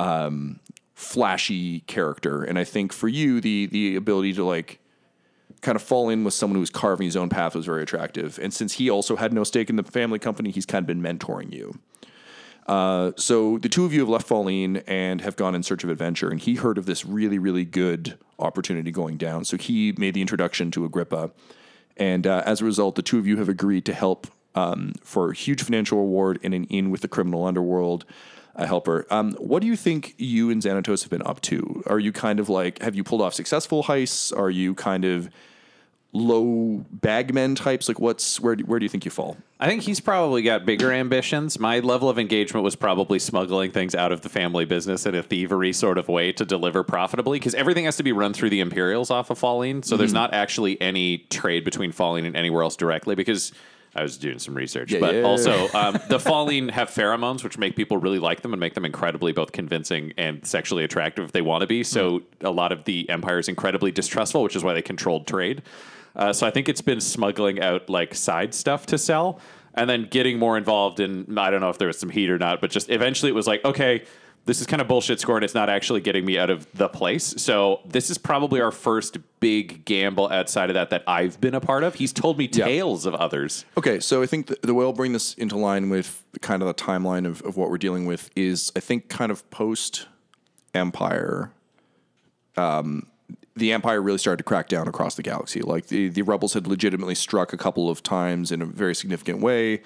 um, 0.00 0.60
flashy 0.96 1.80
character, 1.80 2.42
and 2.42 2.58
I 2.58 2.64
think 2.64 2.92
for 2.92 3.06
you 3.06 3.40
the 3.40 3.66
the 3.66 3.96
ability 3.96 4.32
to 4.32 4.44
like 4.44 4.80
kind 5.60 5.76
of 5.76 5.82
fall 5.82 6.08
in 6.08 6.24
with 6.24 6.34
someone 6.34 6.56
who 6.56 6.60
was 6.60 6.70
carving 6.70 7.04
his 7.04 7.16
own 7.16 7.28
path 7.28 7.54
was 7.54 7.66
very 7.66 7.82
attractive. 7.82 8.38
And 8.42 8.52
since 8.52 8.74
he 8.74 8.90
also 8.90 9.16
had 9.16 9.32
no 9.32 9.44
stake 9.44 9.70
in 9.70 9.76
the 9.76 9.82
family 9.82 10.18
company, 10.18 10.50
he's 10.50 10.66
kind 10.66 10.82
of 10.82 10.86
been 10.86 11.02
mentoring 11.02 11.52
you. 11.52 11.78
Uh, 12.66 13.12
so 13.16 13.58
the 13.58 13.68
two 13.68 13.84
of 13.84 13.92
you 13.92 14.00
have 14.00 14.08
left 14.08 14.28
Falleen 14.28 14.82
and 14.86 15.20
have 15.20 15.36
gone 15.36 15.54
in 15.54 15.62
search 15.62 15.84
of 15.84 15.90
adventure, 15.90 16.30
and 16.30 16.40
he 16.40 16.56
heard 16.56 16.78
of 16.78 16.86
this 16.86 17.04
really, 17.04 17.38
really 17.38 17.64
good 17.64 18.18
opportunity 18.38 18.90
going 18.90 19.18
down. 19.18 19.44
So 19.44 19.56
he 19.56 19.92
made 19.98 20.14
the 20.14 20.20
introduction 20.20 20.70
to 20.72 20.84
Agrippa, 20.84 21.30
and 21.96 22.26
uh, 22.26 22.42
as 22.44 22.62
a 22.62 22.64
result, 22.64 22.96
the 22.96 23.02
two 23.02 23.18
of 23.18 23.26
you 23.26 23.36
have 23.36 23.48
agreed 23.48 23.84
to 23.84 23.94
help 23.94 24.26
um, 24.54 24.94
for 25.02 25.30
a 25.30 25.34
huge 25.34 25.62
financial 25.62 25.98
reward 25.98 26.38
in 26.42 26.54
an 26.54 26.64
inn 26.64 26.90
with 26.90 27.02
the 27.02 27.08
criminal 27.08 27.44
underworld. 27.44 28.04
A 28.58 28.66
helper. 28.66 29.06
Um, 29.10 29.32
what 29.34 29.60
do 29.60 29.68
you 29.68 29.76
think 29.76 30.14
you 30.16 30.50
and 30.50 30.62
Xanatos 30.62 31.02
have 31.02 31.10
been 31.10 31.26
up 31.26 31.42
to? 31.42 31.82
Are 31.86 31.98
you 31.98 32.10
kind 32.10 32.40
of 32.40 32.48
like 32.48 32.80
have 32.80 32.94
you 32.94 33.04
pulled 33.04 33.20
off 33.20 33.34
successful 33.34 33.84
heists? 33.84 34.36
Are 34.36 34.48
you 34.48 34.74
kind 34.74 35.04
of 35.04 35.28
low 36.16 36.84
bagmen 36.90 37.54
types? 37.54 37.86
Like, 37.86 38.00
what's 38.00 38.40
where? 38.40 38.56
Do, 38.56 38.64
where 38.64 38.78
do 38.78 38.84
you 38.84 38.88
think 38.88 39.04
you 39.04 39.10
fall? 39.10 39.36
I 39.60 39.66
think 39.66 39.82
he's 39.82 40.00
probably 40.00 40.42
got 40.42 40.64
bigger 40.64 40.92
ambitions. 40.92 41.58
My 41.58 41.80
level 41.80 42.08
of 42.08 42.18
engagement 42.18 42.64
was 42.64 42.76
probably 42.76 43.18
smuggling 43.18 43.70
things 43.70 43.94
out 43.94 44.12
of 44.12 44.22
the 44.22 44.28
family 44.28 44.64
business 44.64 45.06
in 45.06 45.14
a 45.14 45.22
thievery 45.22 45.72
sort 45.72 45.98
of 45.98 46.08
way 46.08 46.32
to 46.32 46.44
deliver 46.44 46.82
profitably 46.82 47.38
because 47.38 47.54
everything 47.54 47.84
has 47.84 47.96
to 47.96 48.02
be 48.02 48.12
run 48.12 48.32
through 48.32 48.50
the 48.50 48.60
Imperials 48.60 49.10
off 49.10 49.30
of 49.30 49.38
Falleen. 49.38 49.84
So 49.84 49.96
there's 49.96 50.12
not 50.12 50.34
actually 50.34 50.80
any 50.80 51.18
trade 51.18 51.64
between 51.64 51.92
Falleen 51.92 52.26
and 52.26 52.36
anywhere 52.36 52.62
else 52.62 52.76
directly 52.76 53.14
because 53.14 53.52
I 53.96 54.02
was 54.02 54.18
doing 54.18 54.38
some 54.38 54.54
research. 54.54 54.94
but 55.00 55.14
yeah. 55.14 55.22
also, 55.22 55.68
um, 55.72 55.94
the 56.08 56.18
Falleen 56.18 56.70
have 56.70 56.90
pheromones, 56.90 57.42
which 57.42 57.58
make 57.58 57.74
people 57.76 57.96
really 57.96 58.18
like 58.18 58.42
them 58.42 58.52
and 58.52 58.60
make 58.60 58.74
them 58.74 58.84
incredibly 58.84 59.32
both 59.32 59.52
convincing 59.52 60.12
and 60.16 60.46
sexually 60.46 60.84
attractive 60.84 61.24
if 61.24 61.32
they 61.32 61.42
want 61.42 61.62
to 61.62 61.66
be. 61.66 61.82
So 61.82 62.22
a 62.42 62.50
lot 62.50 62.72
of 62.72 62.84
the 62.84 63.08
Empire 63.08 63.38
is 63.38 63.48
incredibly 63.48 63.90
distrustful, 63.90 64.42
which 64.42 64.54
is 64.54 64.62
why 64.62 64.74
they 64.74 64.82
controlled 64.82 65.26
trade. 65.26 65.62
Uh, 66.14 66.32
so 66.32 66.46
I 66.46 66.50
think 66.50 66.68
it's 66.68 66.80
been 66.80 67.00
smuggling 67.00 67.60
out 67.60 67.88
like 67.90 68.14
side 68.14 68.54
stuff 68.54 68.86
to 68.86 68.98
sell, 68.98 69.40
and 69.74 69.88
then 69.88 70.08
getting 70.10 70.38
more 70.38 70.56
involved 70.56 71.00
in. 71.00 71.38
I 71.38 71.50
don't 71.50 71.60
know 71.60 71.70
if 71.70 71.78
there 71.78 71.88
was 71.88 71.98
some 71.98 72.10
heat 72.10 72.30
or 72.30 72.38
not, 72.38 72.60
but 72.60 72.70
just 72.70 72.90
eventually 72.90 73.30
it 73.30 73.34
was 73.34 73.46
like, 73.46 73.64
okay, 73.64 74.04
this 74.46 74.60
is 74.60 74.66
kind 74.66 74.80
of 74.80 74.88
bullshit 74.88 75.20
score, 75.20 75.36
and 75.36 75.44
it's 75.44 75.54
not 75.54 75.68
actually 75.68 76.00
getting 76.00 76.24
me 76.24 76.38
out 76.38 76.50
of 76.50 76.66
the 76.72 76.88
place. 76.88 77.34
So 77.36 77.80
this 77.84 78.10
is 78.10 78.16
probably 78.16 78.60
our 78.60 78.70
first 78.70 79.18
big 79.40 79.84
gamble 79.84 80.28
outside 80.28 80.70
of 80.70 80.74
that 80.74 80.90
that 80.90 81.02
I've 81.06 81.40
been 81.40 81.54
a 81.54 81.60
part 81.60 81.82
of. 81.82 81.96
He's 81.96 82.12
told 82.12 82.38
me 82.38 82.46
tales 82.46 83.06
of 83.06 83.14
others. 83.16 83.64
Okay, 83.76 83.98
so 83.98 84.22
I 84.22 84.26
think 84.26 84.46
the, 84.46 84.58
the 84.62 84.72
way 84.72 84.84
I'll 84.84 84.92
bring 84.92 85.12
this 85.12 85.34
into 85.34 85.56
line 85.56 85.90
with 85.90 86.24
kind 86.40 86.62
of 86.62 86.68
the 86.68 86.74
timeline 86.74 87.26
of, 87.26 87.42
of 87.42 87.56
what 87.56 87.70
we're 87.70 87.78
dealing 87.78 88.06
with 88.06 88.30
is 88.36 88.72
I 88.76 88.80
think 88.80 89.08
kind 89.08 89.32
of 89.32 89.48
post 89.50 90.06
Empire, 90.74 91.50
um, 92.56 93.08
the 93.56 93.72
Empire 93.72 94.00
really 94.00 94.18
started 94.18 94.38
to 94.38 94.44
crack 94.44 94.68
down 94.68 94.86
across 94.86 95.16
the 95.16 95.22
galaxy. 95.22 95.60
Like 95.60 95.86
the, 95.88 96.08
the 96.08 96.22
rebels 96.22 96.52
had 96.52 96.68
legitimately 96.68 97.16
struck 97.16 97.52
a 97.52 97.56
couple 97.56 97.90
of 97.90 98.02
times 98.02 98.52
in 98.52 98.62
a 98.62 98.66
very 98.66 98.94
significant 98.94 99.40
way. 99.40 99.82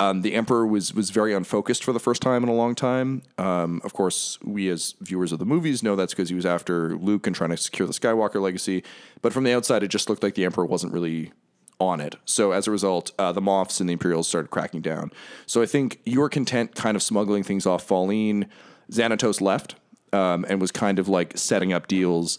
Um, 0.00 0.22
the 0.22 0.34
Emperor 0.34 0.66
was 0.66 0.92
was 0.92 1.10
very 1.10 1.32
unfocused 1.32 1.84
for 1.84 1.92
the 1.92 2.00
first 2.00 2.20
time 2.20 2.42
in 2.42 2.48
a 2.48 2.54
long 2.54 2.74
time. 2.74 3.22
Um, 3.38 3.80
of 3.84 3.92
course, 3.92 4.38
we 4.42 4.68
as 4.68 4.94
viewers 5.00 5.30
of 5.30 5.38
the 5.38 5.44
movies 5.44 5.82
know 5.82 5.94
that's 5.94 6.12
because 6.12 6.28
he 6.28 6.34
was 6.34 6.46
after 6.46 6.96
Luke 6.96 7.26
and 7.26 7.34
trying 7.34 7.50
to 7.50 7.56
secure 7.56 7.86
the 7.86 7.94
Skywalker 7.94 8.40
legacy. 8.40 8.82
But 9.22 9.32
from 9.32 9.44
the 9.44 9.52
outside, 9.52 9.82
it 9.82 9.88
just 9.88 10.08
looked 10.08 10.22
like 10.22 10.34
the 10.34 10.44
Emperor 10.44 10.66
wasn't 10.66 10.92
really 10.92 11.32
on 11.80 12.00
it. 12.00 12.16
So 12.24 12.52
as 12.52 12.66
a 12.66 12.70
result, 12.70 13.12
uh, 13.18 13.32
the 13.32 13.40
Moffs 13.40 13.80
and 13.80 13.88
the 13.88 13.92
Imperials 13.92 14.28
started 14.28 14.48
cracking 14.48 14.80
down. 14.80 15.12
So 15.46 15.62
I 15.62 15.66
think 15.66 16.00
you 16.04 16.20
were 16.20 16.28
content 16.28 16.74
kind 16.74 16.96
of 16.96 17.02
smuggling 17.02 17.42
things 17.42 17.66
off 17.66 17.86
Falleen. 17.86 18.48
Xanatos 18.90 19.40
left 19.40 19.76
um, 20.12 20.44
and 20.48 20.60
was 20.60 20.70
kind 20.70 20.98
of 20.98 21.08
like 21.08 21.36
setting 21.36 21.72
up 21.72 21.88
deals. 21.88 22.38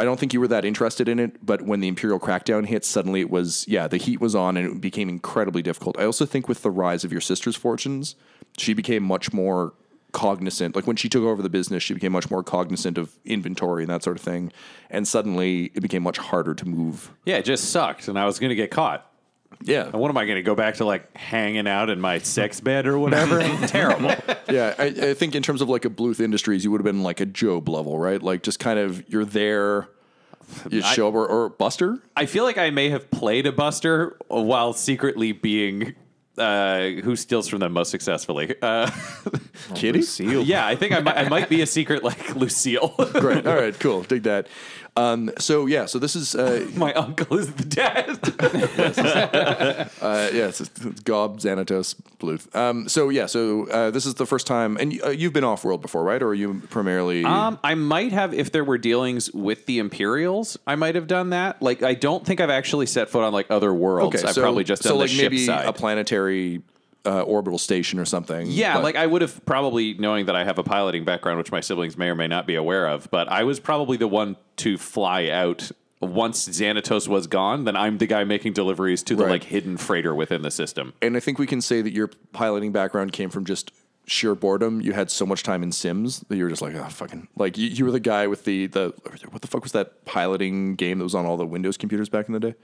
I 0.00 0.04
don't 0.04 0.18
think 0.18 0.32
you 0.32 0.40
were 0.40 0.48
that 0.48 0.64
interested 0.64 1.10
in 1.10 1.18
it, 1.18 1.44
but 1.44 1.60
when 1.60 1.80
the 1.80 1.88
Imperial 1.88 2.18
crackdown 2.18 2.64
hit, 2.64 2.86
suddenly 2.86 3.20
it 3.20 3.28
was, 3.28 3.66
yeah, 3.68 3.86
the 3.86 3.98
heat 3.98 4.18
was 4.18 4.34
on 4.34 4.56
and 4.56 4.66
it 4.66 4.80
became 4.80 5.10
incredibly 5.10 5.60
difficult. 5.60 5.98
I 5.98 6.04
also 6.04 6.24
think 6.24 6.48
with 6.48 6.62
the 6.62 6.70
rise 6.70 7.04
of 7.04 7.12
your 7.12 7.20
sister's 7.20 7.54
fortunes, 7.54 8.16
she 8.56 8.72
became 8.72 9.02
much 9.02 9.34
more 9.34 9.74
cognizant. 10.12 10.74
Like 10.74 10.86
when 10.86 10.96
she 10.96 11.10
took 11.10 11.22
over 11.22 11.42
the 11.42 11.50
business, 11.50 11.82
she 11.82 11.92
became 11.92 12.12
much 12.12 12.30
more 12.30 12.42
cognizant 12.42 12.96
of 12.96 13.12
inventory 13.26 13.82
and 13.82 13.90
that 13.90 14.02
sort 14.02 14.16
of 14.16 14.22
thing. 14.22 14.52
And 14.88 15.06
suddenly 15.06 15.70
it 15.74 15.80
became 15.80 16.02
much 16.02 16.16
harder 16.16 16.54
to 16.54 16.66
move. 16.66 17.12
Yeah, 17.26 17.36
it 17.36 17.44
just 17.44 17.70
sucked, 17.70 18.08
and 18.08 18.18
I 18.18 18.24
was 18.24 18.38
going 18.38 18.48
to 18.48 18.56
get 18.56 18.70
caught. 18.70 19.06
Yeah. 19.62 19.84
And 19.84 19.94
what 19.94 20.10
am 20.10 20.16
I 20.16 20.24
going 20.24 20.36
to 20.36 20.42
go 20.42 20.54
back 20.54 20.76
to 20.76 20.84
like 20.84 21.14
hanging 21.16 21.68
out 21.68 21.90
in 21.90 22.00
my 22.00 22.18
sex 22.18 22.60
bed 22.60 22.86
or 22.86 22.98
whatever? 22.98 23.40
Terrible. 23.66 24.14
Yeah, 24.48 24.74
I, 24.78 24.84
I 24.84 25.14
think 25.14 25.34
in 25.34 25.42
terms 25.42 25.60
of 25.60 25.68
like 25.68 25.84
a 25.84 25.90
Bluth 25.90 26.20
Industries, 26.20 26.64
you 26.64 26.70
would 26.70 26.80
have 26.80 26.84
been 26.86 27.02
like 27.02 27.20
a 27.20 27.26
Gob 27.26 27.68
level, 27.68 27.98
right? 27.98 28.22
Like 28.22 28.42
just 28.42 28.58
kind 28.58 28.78
of 28.78 29.08
you're 29.08 29.24
there, 29.24 29.88
you 30.70 30.82
show 30.82 31.08
up 31.08 31.14
or, 31.14 31.26
or 31.26 31.48
Buster. 31.50 31.98
I 32.16 32.26
feel 32.26 32.44
like 32.44 32.58
I 32.58 32.70
may 32.70 32.90
have 32.90 33.10
played 33.10 33.46
a 33.46 33.52
Buster 33.52 34.16
while 34.28 34.72
secretly 34.72 35.32
being 35.32 35.94
uh, 36.38 36.88
who 37.04 37.16
steals 37.16 37.48
from 37.48 37.60
them 37.60 37.72
most 37.72 37.90
successfully. 37.90 38.54
Uh, 38.62 38.90
Kitty? 39.74 40.04
yeah, 40.24 40.66
I 40.66 40.74
think 40.74 40.92
I 40.92 41.00
might, 41.00 41.16
I 41.18 41.28
might 41.28 41.48
be 41.48 41.60
a 41.60 41.66
secret 41.66 42.02
like 42.02 42.34
Lucille. 42.34 42.94
Great. 43.12 43.46
All 43.46 43.54
right, 43.54 43.78
cool. 43.78 44.02
Dig 44.02 44.22
that. 44.24 44.48
Um, 44.96 45.30
so 45.38 45.66
yeah, 45.66 45.86
so 45.86 45.98
this 45.98 46.16
is 46.16 46.34
uh, 46.34 46.68
My 46.74 46.92
uncle 46.94 47.38
is 47.38 47.52
the 47.52 47.64
dad. 47.64 48.18
uh, 50.02 50.30
yeah, 50.32 50.48
it's, 50.48 50.60
it's 50.60 51.00
Gob 51.00 51.40
Xanatos 51.40 51.94
Bluth. 52.18 52.54
Um, 52.54 52.88
so 52.88 53.08
yeah, 53.08 53.26
so 53.26 53.68
uh, 53.68 53.90
this 53.90 54.06
is 54.06 54.14
the 54.14 54.26
first 54.26 54.46
time, 54.46 54.76
and 54.76 55.00
uh, 55.02 55.10
you've 55.10 55.32
been 55.32 55.44
off 55.44 55.64
world 55.64 55.82
before, 55.82 56.02
right? 56.02 56.22
Or 56.22 56.28
are 56.28 56.34
you 56.34 56.62
primarily? 56.70 57.24
Um, 57.24 57.58
I 57.62 57.74
might 57.74 58.12
have, 58.12 58.34
if 58.34 58.52
there 58.52 58.64
were 58.64 58.78
dealings 58.78 59.32
with 59.32 59.66
the 59.66 59.78
Imperials, 59.78 60.58
I 60.66 60.76
might 60.76 60.94
have 60.94 61.06
done 61.06 61.30
that. 61.30 61.62
Like, 61.62 61.82
I 61.82 61.94
don't 61.94 62.24
think 62.24 62.40
I've 62.40 62.50
actually 62.50 62.86
set 62.86 63.08
foot 63.08 63.22
on 63.22 63.32
like 63.32 63.50
other 63.50 63.72
worlds. 63.72 64.24
I've 64.24 64.36
probably 64.36 64.64
just 64.64 64.82
done 64.82 64.90
so 64.90 64.94
the 64.94 65.00
like 65.02 65.10
ship 65.10 65.22
maybe 65.22 65.46
side. 65.46 65.66
a 65.66 65.72
planetary 65.72 66.62
uh, 67.06 67.22
orbital 67.22 67.58
station 67.58 67.98
or 67.98 68.04
something. 68.04 68.46
Yeah, 68.48 68.74
but- 68.74 68.82
like 68.84 68.96
I 68.96 69.06
would 69.06 69.22
have 69.22 69.44
probably 69.46 69.94
knowing 69.94 70.26
that 70.26 70.36
I 70.36 70.44
have 70.44 70.58
a 70.58 70.62
piloting 70.62 71.04
background, 71.04 71.38
which 71.38 71.50
my 71.52 71.60
siblings 71.60 71.96
may 71.96 72.08
or 72.08 72.14
may 72.14 72.28
not 72.28 72.46
be 72.46 72.54
aware 72.54 72.86
of. 72.88 73.10
But 73.10 73.28
I 73.28 73.44
was 73.44 73.58
probably 73.60 73.96
the 73.96 74.08
one 74.08 74.36
to 74.56 74.76
fly 74.76 75.28
out 75.28 75.70
once 76.02 76.48
Xanatos 76.48 77.08
was 77.08 77.26
gone. 77.26 77.64
Then 77.64 77.76
I'm 77.76 77.98
the 77.98 78.06
guy 78.06 78.24
making 78.24 78.52
deliveries 78.54 79.02
to 79.04 79.14
the 79.16 79.24
Right. 79.24 79.30
like 79.32 79.44
hidden 79.44 79.76
freighter 79.76 80.14
within 80.14 80.42
the 80.42 80.50
system. 80.50 80.92
and 81.02 81.16
I 81.16 81.20
think 81.20 81.38
we 81.38 81.46
can 81.46 81.60
say 81.60 81.82
that 81.82 81.92
your 81.92 82.10
piloting 82.32 82.72
background 82.72 83.12
came 83.12 83.28
from 83.30 83.44
just 83.44 83.70
sheer 84.06 84.34
boredom. 84.34 84.80
You 84.80 84.92
had 84.92 85.10
so 85.10 85.24
much 85.26 85.42
time 85.42 85.62
in 85.62 85.72
Sims 85.72 86.20
that 86.28 86.36
you 86.36 86.44
were 86.44 86.50
just 86.50 86.62
like, 86.62 86.74
oh, 86.74 86.84
fucking, 86.88 87.28
like 87.36 87.56
you, 87.58 87.68
you 87.68 87.84
were 87.84 87.90
the 87.92 88.00
guy 88.00 88.26
with 88.26 88.44
the 88.44 88.66
the 88.66 88.92
what 89.30 89.42
the 89.42 89.48
fuck 89.48 89.62
was 89.62 89.72
that 89.72 90.04
piloting 90.04 90.74
game 90.74 90.98
that 90.98 91.04
was 91.04 91.14
on 91.14 91.26
all 91.26 91.36
the 91.36 91.46
Windows 91.46 91.76
computers 91.76 92.08
back 92.08 92.26
in 92.28 92.32
the 92.32 92.40
day? 92.40 92.54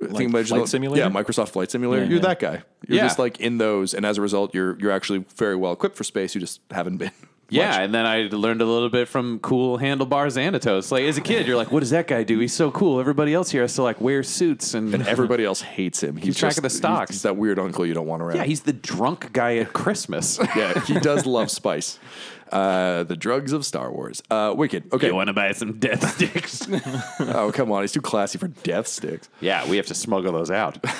I 0.00 0.06
think 0.06 0.12
Like 0.14 0.24
imagine- 0.26 0.56
Flight 0.58 0.68
Simulator? 0.68 1.04
Yeah, 1.04 1.10
Microsoft 1.10 1.48
Flight 1.50 1.70
Simulator. 1.70 2.04
Yeah, 2.04 2.08
you're 2.10 2.18
yeah. 2.20 2.28
that 2.28 2.40
guy. 2.40 2.62
You're 2.86 2.96
Yeah. 2.98 3.02
just 3.06 3.18
like 3.18 3.40
in 3.40 3.58
those, 3.58 3.94
and 3.94 4.06
as 4.06 4.16
a 4.18 4.22
result, 4.22 4.54
you're 4.54 4.78
you're 4.78 4.92
actually 4.92 5.24
very 5.36 5.56
well 5.56 5.72
equipped 5.72 5.96
for 5.96 6.04
space. 6.04 6.34
You 6.34 6.40
just 6.40 6.60
haven't 6.70 6.98
been. 6.98 7.10
Yeah, 7.50 7.68
much. 7.70 7.80
and 7.80 7.94
then 7.94 8.04
I 8.04 8.28
learned 8.30 8.60
a 8.60 8.66
little 8.66 8.90
bit 8.90 9.08
from 9.08 9.38
cool 9.38 9.78
handlebar 9.78 10.26
Xanatos. 10.26 10.92
Like 10.92 11.04
as 11.04 11.16
a 11.16 11.22
kid, 11.22 11.46
you're 11.46 11.56
like, 11.56 11.72
"What 11.72 11.80
does 11.80 11.88
that 11.88 12.06
guy 12.06 12.22
do? 12.22 12.38
He's 12.40 12.52
so 12.52 12.70
cool." 12.70 13.00
Everybody 13.00 13.32
else 13.32 13.50
here 13.50 13.62
has 13.62 13.74
to 13.76 13.82
like 13.82 14.02
wear 14.02 14.22
suits 14.22 14.74
and, 14.74 14.94
Everybody 15.08 15.46
else 15.46 15.62
hates 15.62 16.02
him. 16.02 16.16
He's 16.16 16.36
track 16.36 16.50
just- 16.50 16.58
of 16.58 16.62
the 16.64 16.68
stocks. 16.68 17.08
He's, 17.08 17.16
he's 17.16 17.22
that 17.22 17.38
weird 17.38 17.58
uncle 17.58 17.86
you 17.86 17.94
don't 17.94 18.06
want 18.06 18.20
around. 18.20 18.36
yeah, 18.36 18.44
he's 18.44 18.60
the 18.60 18.74
drunk 18.74 19.32
guy 19.32 19.56
at 19.56 19.72
Christmas. 19.72 20.38
yeah, 20.54 20.78
he 20.84 21.00
does 21.00 21.24
love 21.24 21.50
spice. 21.50 21.98
Uh, 22.52 23.04
the 23.04 23.16
drugs 23.16 23.52
of 23.52 23.64
Star 23.64 23.92
Wars. 23.92 24.22
Uh, 24.30 24.54
Wicked. 24.56 24.92
Okay. 24.92 25.08
you 25.08 25.14
want 25.14 25.28
to 25.28 25.32
buy 25.32 25.52
some 25.52 25.78
death 25.78 26.08
sticks? 26.16 26.66
Oh 27.20 27.50
come 27.52 27.70
on, 27.72 27.82
he's 27.82 27.92
too 27.92 28.00
classy 28.00 28.38
for 28.38 28.48
death 28.48 28.86
sticks. 28.86 29.28
yeah, 29.40 29.68
we 29.68 29.76
have 29.76 29.86
to 29.86 29.94
smuggle 29.94 30.32
those 30.32 30.50
out. 30.50 30.78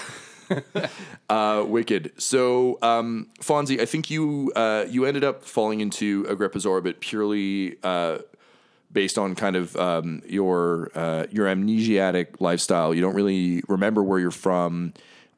Uh, 1.29 1.63
Wicked. 1.69 2.13
So, 2.17 2.79
um, 2.81 3.27
Fonzie, 3.41 3.81
I 3.81 3.85
think 3.85 4.09
you 4.11 4.51
uh, 4.57 4.87
you 4.89 5.05
ended 5.05 5.23
up 5.23 5.45
falling 5.45 5.81
into 5.81 6.25
Agrippa's 6.27 6.65
orbit 6.65 7.01
purely 7.01 7.77
uh, 7.83 8.19
based 8.91 9.19
on 9.19 9.35
kind 9.35 9.57
of 9.57 9.77
um, 9.77 10.23
your 10.27 10.91
uh, 10.95 11.27
your 11.31 11.47
amnesiatic 11.47 12.41
lifestyle. 12.41 12.95
You 12.95 13.03
don't 13.03 13.15
really 13.15 13.63
remember 13.69 14.03
where 14.03 14.19
you're 14.19 14.31
from. 14.31 14.95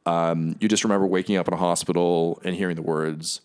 Um, 0.06 0.54
you 0.60 0.68
just 0.68 0.84
remember 0.84 1.06
waking 1.08 1.36
up 1.36 1.48
in 1.48 1.54
a 1.54 1.58
hospital 1.58 2.40
and 2.44 2.54
hearing 2.54 2.76
the 2.76 2.82
words 2.82 3.40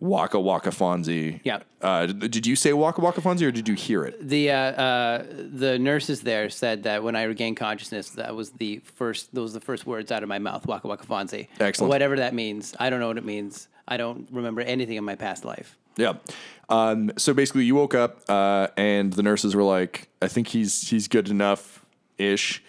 "Waka 0.00 0.38
Waka 0.40 0.70
Fonzie." 0.70 1.40
Yeah. 1.44 1.60
Uh, 1.80 2.06
did 2.06 2.46
you 2.46 2.56
say 2.56 2.72
"Waka 2.72 3.00
Waka 3.00 3.20
Fonzie" 3.20 3.46
or 3.46 3.50
did 3.50 3.68
you 3.68 3.74
hear 3.74 4.04
it? 4.04 4.28
The 4.28 4.50
uh, 4.50 4.56
uh, 4.56 5.24
the 5.28 5.78
nurses 5.78 6.22
there 6.22 6.50
said 6.50 6.82
that 6.84 7.02
when 7.02 7.16
I 7.16 7.24
regained 7.24 7.56
consciousness, 7.56 8.10
that 8.10 8.34
was 8.34 8.50
the 8.52 8.78
first. 8.84 9.34
Those 9.34 9.52
were 9.52 9.60
the 9.60 9.64
first 9.64 9.86
words 9.86 10.12
out 10.12 10.22
of 10.22 10.28
my 10.28 10.38
mouth. 10.38 10.66
Waka 10.66 10.88
waka 10.88 11.06
fonzie. 11.06 11.48
Excellent. 11.60 11.90
Whatever 11.90 12.16
that 12.16 12.34
means, 12.34 12.74
I 12.78 12.90
don't 12.90 13.00
know 13.00 13.08
what 13.08 13.18
it 13.18 13.24
means. 13.24 13.68
I 13.88 13.96
don't 13.96 14.28
remember 14.30 14.60
anything 14.62 14.96
in 14.96 15.04
my 15.04 15.14
past 15.14 15.44
life. 15.44 15.76
Yeah. 15.96 16.14
Um, 16.68 17.12
so 17.16 17.32
basically, 17.32 17.64
you 17.64 17.74
woke 17.74 17.94
up 17.94 18.22
uh, 18.28 18.68
and 18.76 19.12
the 19.12 19.22
nurses 19.22 19.54
were 19.54 19.62
like, 19.62 20.08
"I 20.20 20.28
think 20.28 20.48
he's 20.48 20.90
he's 20.90 21.08
good 21.08 21.28
enough 21.28 21.84
ish," 22.18 22.62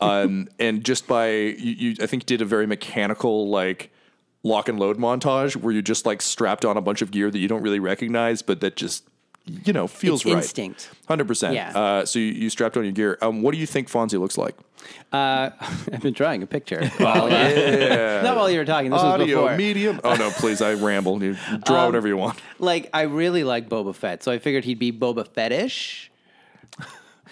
um, 0.00 0.48
and 0.58 0.84
just 0.84 1.06
by 1.06 1.30
you, 1.30 1.72
you, 1.72 1.96
I 2.00 2.06
think 2.06 2.26
did 2.26 2.40
a 2.40 2.44
very 2.44 2.66
mechanical 2.66 3.48
like 3.48 3.90
lock 4.42 4.68
and 4.68 4.78
load 4.78 4.96
montage 4.98 5.56
where 5.56 5.72
you 5.72 5.82
just 5.82 6.06
like 6.06 6.22
strapped 6.22 6.64
on 6.64 6.76
a 6.76 6.80
bunch 6.80 7.02
of 7.02 7.10
gear 7.10 7.30
that 7.30 7.38
you 7.38 7.48
don't 7.48 7.62
really 7.62 7.80
recognize, 7.80 8.42
but 8.42 8.60
that 8.60 8.76
just 8.76 9.04
you 9.46 9.72
know 9.72 9.86
feels 9.86 10.20
It's 10.20 10.26
right. 10.26 10.36
instinct. 10.36 10.90
Hundred 11.08 11.26
percent. 11.26 11.54
Yeah. 11.54 11.76
Uh, 11.78 12.06
so 12.06 12.18
you, 12.18 12.26
you 12.26 12.50
strapped 12.50 12.76
on 12.76 12.84
your 12.84 12.92
gear. 12.92 13.18
Um, 13.22 13.42
what 13.42 13.52
do 13.52 13.58
you 13.58 13.66
think 13.66 13.88
Fonzie 13.90 14.18
looks 14.20 14.38
like? 14.38 14.54
Uh, 15.12 15.50
I've 15.60 16.00
been 16.02 16.14
drawing 16.14 16.42
a 16.42 16.46
picture. 16.46 16.86
While, 16.98 17.24
uh, 17.24 18.22
not 18.22 18.36
while 18.36 18.50
you 18.50 18.58
were 18.58 18.64
talking. 18.64 18.90
This 18.90 19.02
was 19.02 19.04
Audio 19.20 19.42
before. 19.42 19.56
medium. 19.56 20.00
Oh 20.04 20.14
no, 20.14 20.30
please! 20.30 20.62
I 20.62 20.74
ramble. 20.74 21.22
You 21.22 21.36
draw 21.64 21.86
whatever 21.86 22.08
you 22.08 22.16
want. 22.16 22.38
Like 22.58 22.88
I 22.94 23.02
really 23.02 23.44
like 23.44 23.68
Boba 23.68 23.94
Fett, 23.94 24.22
so 24.22 24.32
I 24.32 24.38
figured 24.38 24.64
he'd 24.64 24.78
be 24.78 24.92
Boba 24.92 25.26
Fettish. 25.28 26.08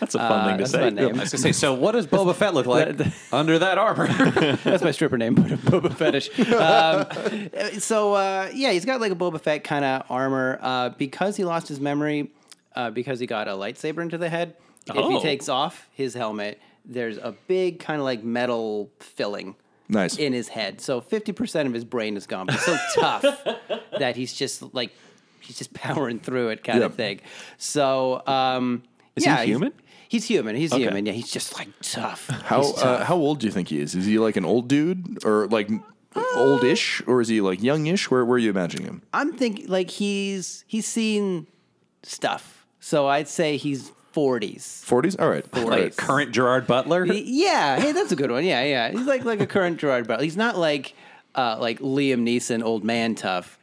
That's 0.01 0.15
a 0.15 0.19
fun 0.19 0.33
Uh, 0.33 0.45
thing 0.47 0.57
to 0.59 0.63
that's 0.63 0.71
say. 0.73 0.79
fun 0.81 0.95
name. 0.95 1.07
I 1.17 1.21
was 1.23 1.31
gonna 1.33 1.43
say, 1.43 1.53
so 1.53 1.75
what 1.75 1.93
does 1.93 2.07
Boba 2.07 2.35
Fett 2.35 2.55
look 2.55 2.67
like 2.67 2.97
under 3.33 3.59
that 3.59 3.79
armor? 3.79 4.07
That's 4.65 4.83
my 4.85 4.91
stripper 4.93 5.19
name, 5.19 5.35
Boba 5.37 5.93
Fetish. 5.95 6.31
Um, 6.41 7.81
so 7.81 8.15
uh, 8.15 8.51
yeah, 8.55 8.73
he's 8.73 8.85
got 8.85 9.01
like 9.01 9.13
a 9.13 9.17
Boba 9.17 9.41
Fett 9.41 9.65
kind 9.65 9.85
of 9.85 10.03
armor 10.11 10.59
uh, 10.63 10.91
because 10.91 11.37
he 11.37 11.45
lost 11.45 11.69
his 11.69 11.81
memory 11.81 12.31
uh, 12.77 12.91
because 12.91 13.19
he 13.21 13.27
got 13.27 13.49
a 13.49 13.53
lightsaber 13.53 14.03
into 14.03 14.19
the 14.19 14.29
head. 14.29 14.55
If 14.87 14.97
Oh. 14.97 15.09
he 15.11 15.21
takes 15.21 15.49
off 15.49 15.89
his 15.93 16.15
helmet, 16.15 16.61
there's 16.85 17.19
a 17.19 17.35
big 17.47 17.79
kind 17.81 17.99
of 18.01 18.05
like 18.05 18.23
metal 18.25 18.91
filling 19.01 19.55
Nice. 19.89 20.17
in 20.17 20.33
his 20.33 20.49
head. 20.49 20.81
So 20.81 21.01
50% 21.01 21.67
of 21.67 21.75
his 21.75 21.85
brain 21.85 22.17
is 22.17 22.27
gone, 22.27 22.47
but 22.47 22.59
so 22.61 22.77
tough 22.95 23.25
that 23.99 24.17
he's 24.17 24.33
just 24.33 24.75
like, 24.75 24.93
he's 25.41 25.59
just 25.59 25.75
powering 25.75 26.21
through 26.21 26.49
it 26.51 26.63
kind 26.65 26.83
of 26.83 26.95
thing. 26.95 27.21
So, 27.59 28.23
um, 28.27 28.83
Is 29.17 29.25
he 29.25 29.31
yeah, 29.31 29.37
he's- 29.39 29.49
human? 29.49 29.73
He's, 30.09 30.25
human. 30.25 30.57
He's 30.57 30.73
human. 30.75 31.05
Yeah, 31.07 31.13
he's 31.13 31.31
just 31.31 31.57
like 31.59 31.69
tough. 31.83 32.29
How 32.29 32.63
He's 32.63 32.83
uh, 32.83 33.05
how 33.05 33.17
old 33.17 33.41
do 33.41 33.47
you 33.47 33.53
think 33.53 33.69
he 33.69 33.79
is? 33.81 33.95
Is 33.95 34.07
he 34.07 34.19
like 34.19 34.37
an 34.37 34.45
old 34.45 34.69
dude 34.69 35.25
or 35.25 35.47
like 35.49 35.69
oldish, 36.35 37.03
or 37.07 37.21
is 37.21 37.29
he 37.29 37.41
like 37.41 37.63
youngish? 37.63 38.11
Where 38.11 38.25
where 38.25 38.37
are 38.37 38.39
you 38.39 38.51
imagining 38.51 38.87
him? 38.87 39.03
I'm 39.13 39.33
thinking 39.35 39.69
like 39.69 39.91
he's 39.91 40.65
he's 40.67 40.87
seen 40.87 41.47
stuff. 42.03 42.67
So 42.81 43.07
I'd 43.07 43.29
say 43.29 43.57
he's 43.57 43.93
40s. 44.15 44.83
Forties. 44.85 45.17
All 45.17 45.29
right. 45.29 45.45
All 45.55 45.69
right. 45.69 45.85
Like 45.85 45.97
current 45.97 46.33
Gerard 46.33 46.67
Butler. 46.67 47.05
Yeah, 47.05 47.79
hey, 47.79 47.93
that's 47.93 48.13
a 48.13 48.17
good 48.17 48.31
one. 48.31 48.45
Yeah, 48.45 48.63
yeah. 48.65 48.91
He's 48.91 49.07
like 49.07 49.25
like 49.25 49.41
a 49.41 49.47
current 49.47 49.79
Gerard 49.79 50.09
Butler. 50.09 50.25
He's 50.25 50.37
not 50.37 50.57
like 50.57 50.95
uh, 51.35 51.59
like 51.61 51.81
Liam 51.81 52.23
Neeson, 52.23 52.63
old 52.63 52.85
man 52.85 53.15
tough. 53.15 53.59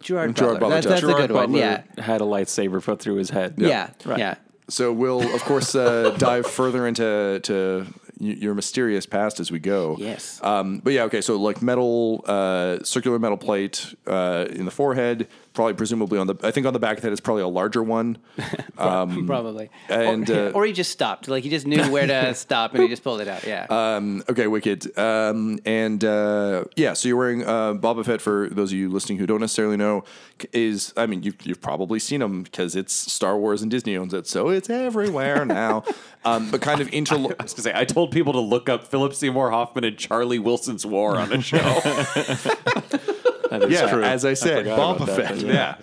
Gerard, 0.00 0.36
Gerard 0.36 0.36
Butler. 0.36 0.58
Butler 0.60 0.68
That's, 0.70 0.86
tough. 0.86 0.90
that's 0.90 1.02
a 1.02 1.06
Gerard 1.06 1.28
good 1.28 1.30
one. 1.34 1.46
Butler 1.52 1.58
Yeah, 1.96 2.02
had 2.04 2.20
a 2.20 2.24
lightsaber 2.24 2.82
put 2.84 3.00
through 3.00 3.16
his 3.16 3.30
head. 3.30 3.54
yeah, 3.56 3.90
Right. 4.04 4.18
yeah. 4.18 4.34
So 4.70 4.92
we'll 4.92 5.34
of 5.34 5.42
course 5.42 5.74
uh, 5.74 6.10
dive 6.18 6.46
further 6.46 6.86
into 6.86 7.40
to 7.42 7.86
your 8.18 8.54
mysterious 8.54 9.06
past 9.06 9.40
as 9.40 9.50
we 9.50 9.58
go. 9.58 9.96
Yes. 9.98 10.40
Um, 10.42 10.78
but 10.78 10.92
yeah, 10.92 11.04
okay. 11.04 11.22
So 11.22 11.36
like 11.36 11.62
metal, 11.62 12.22
uh, 12.26 12.82
circular 12.84 13.18
metal 13.18 13.38
plate 13.38 13.94
uh, 14.06 14.46
in 14.50 14.66
the 14.66 14.70
forehead, 14.70 15.26
probably 15.60 15.74
presumably 15.74 16.18
on 16.18 16.26
the. 16.26 16.34
I 16.42 16.52
think 16.52 16.66
on 16.66 16.72
the 16.72 16.78
back 16.78 16.96
of 16.96 17.02
that 17.02 17.12
is 17.12 17.20
probably 17.20 17.42
a 17.42 17.48
larger 17.48 17.82
one. 17.82 18.16
Probably. 18.76 19.68
and, 19.90 20.30
or, 20.30 20.48
uh, 20.48 20.50
or 20.52 20.64
he 20.64 20.72
just 20.72 20.90
stopped. 20.90 21.28
Like 21.28 21.44
he 21.44 21.50
just 21.50 21.66
knew 21.66 21.82
where 21.92 22.06
to 22.06 22.34
stop 22.46 22.72
and 22.72 22.82
he 22.82 22.88
just 22.88 23.04
pulled 23.04 23.20
it 23.20 23.28
out. 23.28 23.46
Yeah. 23.46 23.66
Um, 23.68 24.24
okay, 24.26 24.46
wicked. 24.46 24.96
Um, 24.98 25.58
and 25.66 26.02
uh, 26.02 26.64
yeah, 26.76 26.94
so 26.94 27.08
you're 27.08 27.18
wearing 27.18 27.44
uh, 27.44 27.74
Boba 27.74 28.06
Fett. 28.06 28.22
For 28.22 28.48
those 28.50 28.72
of 28.72 28.78
you 28.78 28.88
listening 28.88 29.18
who 29.18 29.26
don't 29.26 29.42
necessarily 29.42 29.76
know, 29.76 30.04
is 30.54 30.94
I 30.96 31.04
mean 31.04 31.22
you've 31.22 31.36
you've 31.44 31.60
probably 31.60 31.98
seen 31.98 32.22
him 32.22 32.42
because 32.42 32.74
it's 32.74 32.94
Star 32.94 33.36
Wars 33.36 33.60
and 33.60 33.70
Disney 33.70 33.98
owns 33.98 34.14
it, 34.14 34.26
so 34.26 34.48
it's 34.48 34.70
everywhere 34.70 35.44
now. 35.44 35.84
um, 36.24 36.50
but 36.50 36.62
kind 36.62 36.80
of 36.80 36.88
interlo- 36.88 37.34
I 37.38 37.42
was 37.42 37.52
gonna 37.52 37.64
say 37.64 37.72
I 37.74 37.84
told 37.84 38.12
people 38.12 38.32
to 38.32 38.40
look 38.40 38.70
up 38.70 38.86
Philip 38.86 39.12
Seymour 39.12 39.50
Hoffman 39.50 39.84
and 39.84 39.98
Charlie 39.98 40.38
Wilson's 40.38 40.86
War 40.86 41.18
on 41.18 41.28
the 41.28 41.42
show. 41.42 43.10
That 43.50 43.62
is 43.64 43.70
yeah, 43.72 43.90
true. 43.90 44.02
as 44.02 44.24
I 44.24 44.34
said, 44.34 44.58
forgot 44.64 44.78
Boba 44.78 45.02
about 45.02 45.06
that, 45.08 45.28
Fett. 45.28 45.40
but 45.40 45.46
yeah. 45.46 45.76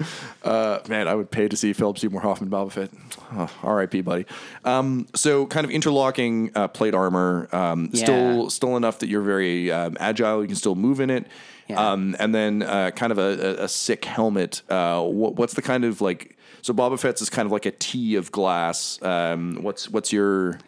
Uh, 0.43 0.79
man, 0.87 1.07
I 1.07 1.15
would 1.15 1.29
pay 1.29 1.47
to 1.47 1.57
see 1.57 1.73
Philip 1.73 1.99
Seymour 1.99 2.21
Hoffman 2.21 2.49
Boba 2.49 2.71
Fett. 2.71 2.89
Oh, 3.33 3.51
R.I.P. 3.63 4.01
buddy. 4.01 4.25
Um, 4.63 5.07
so 5.13 5.45
kind 5.47 5.65
of 5.65 5.71
interlocking 5.71 6.51
uh, 6.55 6.69
plate 6.69 6.93
armor, 6.95 7.49
um, 7.51 7.89
Yeah. 7.91 8.03
still 8.03 8.49
still 8.49 8.77
enough 8.77 8.99
that 8.99 9.09
you're 9.09 9.21
very 9.21 9.71
um, 9.71 9.97
agile. 9.99 10.41
You 10.41 10.47
can 10.47 10.55
still 10.55 10.75
move 10.75 10.99
in 11.01 11.09
it. 11.09 11.27
Yeah. 11.67 11.91
Um, 11.91 12.15
and 12.19 12.33
then 12.33 12.63
uh, 12.63 12.91
kind 12.91 13.11
of 13.11 13.17
a, 13.17 13.59
a, 13.61 13.63
a 13.65 13.67
sick 13.67 14.05
helmet. 14.05 14.61
Uh, 14.69 15.03
what, 15.03 15.35
what's 15.35 15.53
the 15.53 15.61
kind 15.61 15.83
of 15.83 15.99
like? 15.99 16.37
So 16.61 16.73
Boba 16.73 16.97
Fett's 16.97 17.21
is 17.21 17.29
kind 17.29 17.45
of 17.45 17.51
like 17.51 17.65
a 17.65 17.71
T 17.71 18.15
of 18.15 18.31
glass. 18.31 19.01
Um, 19.01 19.59
what's 19.61 19.89
what's 19.89 20.13
your? 20.13 20.59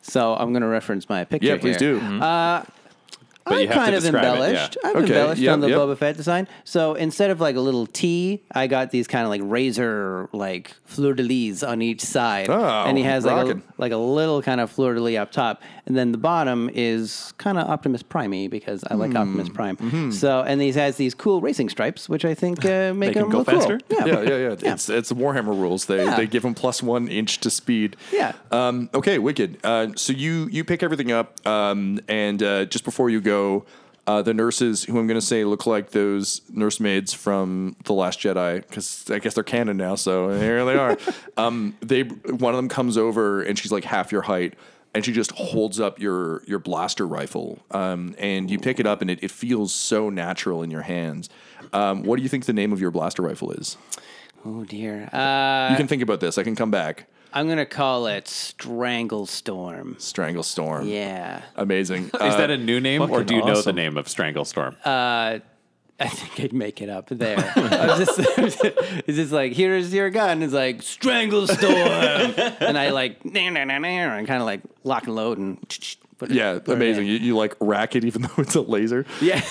so 0.00 0.34
I'm 0.34 0.52
going 0.52 0.62
to 0.62 0.68
reference 0.68 1.06
my 1.10 1.24
picture. 1.24 1.48
Yeah, 1.48 1.58
please 1.58 1.78
here. 1.78 1.98
do. 1.98 2.22
But 3.48 3.60
you 3.62 3.68
have 3.68 3.74
to 3.76 3.80
kind 3.82 3.94
of 3.94 4.02
describe 4.02 4.24
it, 4.24 4.28
embellished. 4.28 4.76
yeah. 4.82 4.88
I've 4.90 4.96
Okay, 4.96 5.04
embellished 5.06 5.40
yep, 5.42 5.52
on 5.54 5.60
the 5.60 5.68
yep. 5.70 5.78
Boba 5.78 5.96
Fett 5.96 6.16
design. 6.16 6.48
So 6.64 6.94
instead 6.94 7.30
of 7.30 7.40
like 7.40 7.56
a 7.56 7.60
little 7.60 7.86
T, 7.86 8.42
I 8.52 8.66
got 8.66 8.90
these 8.90 9.06
kind 9.06 9.24
of 9.24 9.30
like 9.30 9.40
razor 9.44 10.28
like 10.32 10.74
fleur 10.84 11.14
de 11.14 11.22
lis 11.22 11.62
on 11.62 11.82
each 11.82 12.00
side, 12.00 12.48
Oh, 12.50 12.84
and 12.86 12.96
he 12.98 13.04
has 13.04 13.24
like 13.24 13.34
a, 13.34 13.46
rockin'. 13.46 13.62
like 13.78 13.92
a 13.92 13.96
little 13.96 14.42
kind 14.42 14.60
of 14.60 14.70
fleur 14.70 14.94
de 14.94 15.00
lis 15.00 15.18
up 15.18 15.32
top, 15.32 15.62
and 15.86 15.96
then 15.96 16.12
the 16.12 16.18
bottom 16.18 16.70
is 16.74 17.32
kind 17.38 17.58
of 17.58 17.68
Optimus 17.68 18.02
Primey 18.02 18.48
because 18.50 18.84
I 18.84 18.94
Hmm. 18.94 19.00
like 19.00 19.14
Optimus 19.14 19.48
Prime. 19.48 19.76
Mm-hmm. 19.76 20.10
So 20.12 20.42
and 20.42 20.60
he 20.60 20.72
has 20.72 20.96
these 20.96 21.14
cool 21.14 21.40
racing 21.40 21.68
stripes, 21.68 22.08
which 22.08 22.24
I 22.24 22.34
think 22.34 22.64
uh, 22.64 22.92
make, 22.94 23.08
Make 23.08 23.16
him 23.16 23.24
him 23.24 23.30
go 23.30 23.38
look 23.38 23.46
faster? 23.50 23.78
Cool. 23.88 24.06
yeah, 24.08 24.22
yeah, 24.22 24.36
yeah. 24.36 24.72
It's 24.72 24.88
it's 24.88 25.08
the 25.08 25.14
Warhammer 25.14 25.48
rules. 25.58 25.86
They 25.86 26.04
Yeah. 26.04 26.16
they 26.16 26.26
give 26.26 26.44
him 26.44 26.54
plus 26.54 26.82
one 26.82 27.08
inch 27.08 27.38
to 27.40 27.50
speed. 27.50 27.96
Yeah. 28.12 28.32
Um, 28.50 28.88
okay, 28.94 29.18
wicked. 29.18 29.58
Uh, 29.64 29.88
so 29.96 30.12
you 30.12 30.48
you 30.50 30.64
pick 30.64 30.82
everything 30.82 31.10
up, 31.12 31.28
um, 31.46 32.00
and 32.08 32.42
uh, 32.42 32.64
just 32.66 32.84
before 32.84 33.08
you 33.10 33.20
go, 33.20 33.37
uh, 34.06 34.22
the 34.22 34.32
nurses, 34.32 34.84
who 34.84 34.98
I'm 34.98 35.06
going 35.06 35.20
to 35.20 35.26
say 35.26 35.44
look 35.44 35.66
like 35.66 35.90
those 35.90 36.40
nursemaids 36.50 37.12
from 37.14 37.76
the 37.84 37.92
Last 37.92 38.20
Jedi, 38.20 38.66
because 38.66 39.10
I 39.10 39.18
guess 39.18 39.34
they're 39.34 39.44
canon 39.44 39.76
now. 39.76 39.96
So 39.96 40.30
here 40.30 40.64
they 40.64 40.76
are. 40.76 40.96
um, 41.36 41.76
they 41.80 42.02
one 42.02 42.54
of 42.54 42.56
them 42.56 42.68
comes 42.70 42.96
over, 42.96 43.42
and 43.42 43.58
she's 43.58 43.70
like 43.72 43.84
half 43.84 44.10
your 44.12 44.22
height. 44.22 44.54
And 44.94 45.04
she 45.04 45.12
just 45.12 45.32
holds 45.32 45.78
up 45.78 46.00
your 46.00 46.42
your 46.46 46.58
blaster 46.58 47.06
rifle, 47.06 47.58
um, 47.72 48.14
and 48.18 48.50
you 48.50 48.58
pick 48.58 48.80
it 48.80 48.86
up, 48.86 49.02
and 49.02 49.10
it, 49.10 49.22
it 49.22 49.30
feels 49.30 49.72
so 49.74 50.08
natural 50.08 50.62
in 50.62 50.70
your 50.70 50.80
hands. 50.82 51.28
Um, 51.74 52.02
what 52.04 52.16
do 52.16 52.22
you 52.22 52.28
think 52.30 52.46
the 52.46 52.54
name 52.54 52.72
of 52.72 52.80
your 52.80 52.90
blaster 52.90 53.22
rifle 53.22 53.52
is? 53.52 53.76
Oh 54.46 54.64
dear. 54.64 55.10
Uh, 55.12 55.68
You 55.70 55.76
can 55.76 55.86
think 55.88 56.00
about 56.02 56.20
this. 56.20 56.38
I 56.38 56.42
can 56.42 56.56
come 56.56 56.70
back. 56.70 57.06
I'm 57.32 57.48
gonna 57.48 57.66
call 57.66 58.06
it 58.06 58.26
Strangle 58.28 59.26
Storm. 59.26 59.96
Strangle 59.98 60.42
Storm. 60.42 60.86
Yeah. 60.88 61.42
Amazing. 61.56 62.04
Is 62.14 62.14
Uh, 62.14 62.36
that 62.36 62.50
a 62.50 62.56
new 62.56 62.80
name, 62.80 63.02
or 63.02 63.08
fucking 63.08 63.26
do 63.26 63.34
you 63.34 63.40
know 63.40 63.52
the 63.54 63.58
awesome. 63.60 63.76
name 63.76 63.96
of 63.98 64.06
Stranglestorm? 64.06 64.74
Uh, 64.84 65.40
I 66.00 66.06
think 66.08 66.38
I'd 66.40 66.52
make 66.52 66.80
it 66.80 66.88
up 66.88 67.08
there. 67.10 67.38
I 67.56 67.86
was 67.98 68.06
just, 68.06 68.18
it's 69.06 69.16
just 69.16 69.32
like, 69.32 69.52
here's 69.52 69.92
your 69.92 70.10
gun. 70.10 70.42
It's 70.44 70.52
like 70.52 70.80
strangle 70.82 71.46
storm, 71.48 71.72
and 71.72 72.78
I 72.78 72.90
like, 72.90 73.24
nah, 73.24 73.50
nah, 73.50 73.64
nah, 73.64 73.78
nah, 73.78 73.88
and 73.88 74.26
kind 74.26 74.40
of 74.40 74.46
like 74.46 74.60
lock 74.84 75.06
and 75.06 75.16
load 75.16 75.38
and 75.38 75.58
it- 76.22 76.30
yeah, 76.32 76.58
amazing. 76.66 77.06
in. 77.06 77.12
You, 77.12 77.18
you 77.18 77.36
like 77.36 77.54
rack 77.60 77.94
it 77.96 78.04
even 78.04 78.22
though 78.22 78.28
it's 78.38 78.54
a 78.54 78.60
laser. 78.60 79.04
Yeah, 79.20 79.40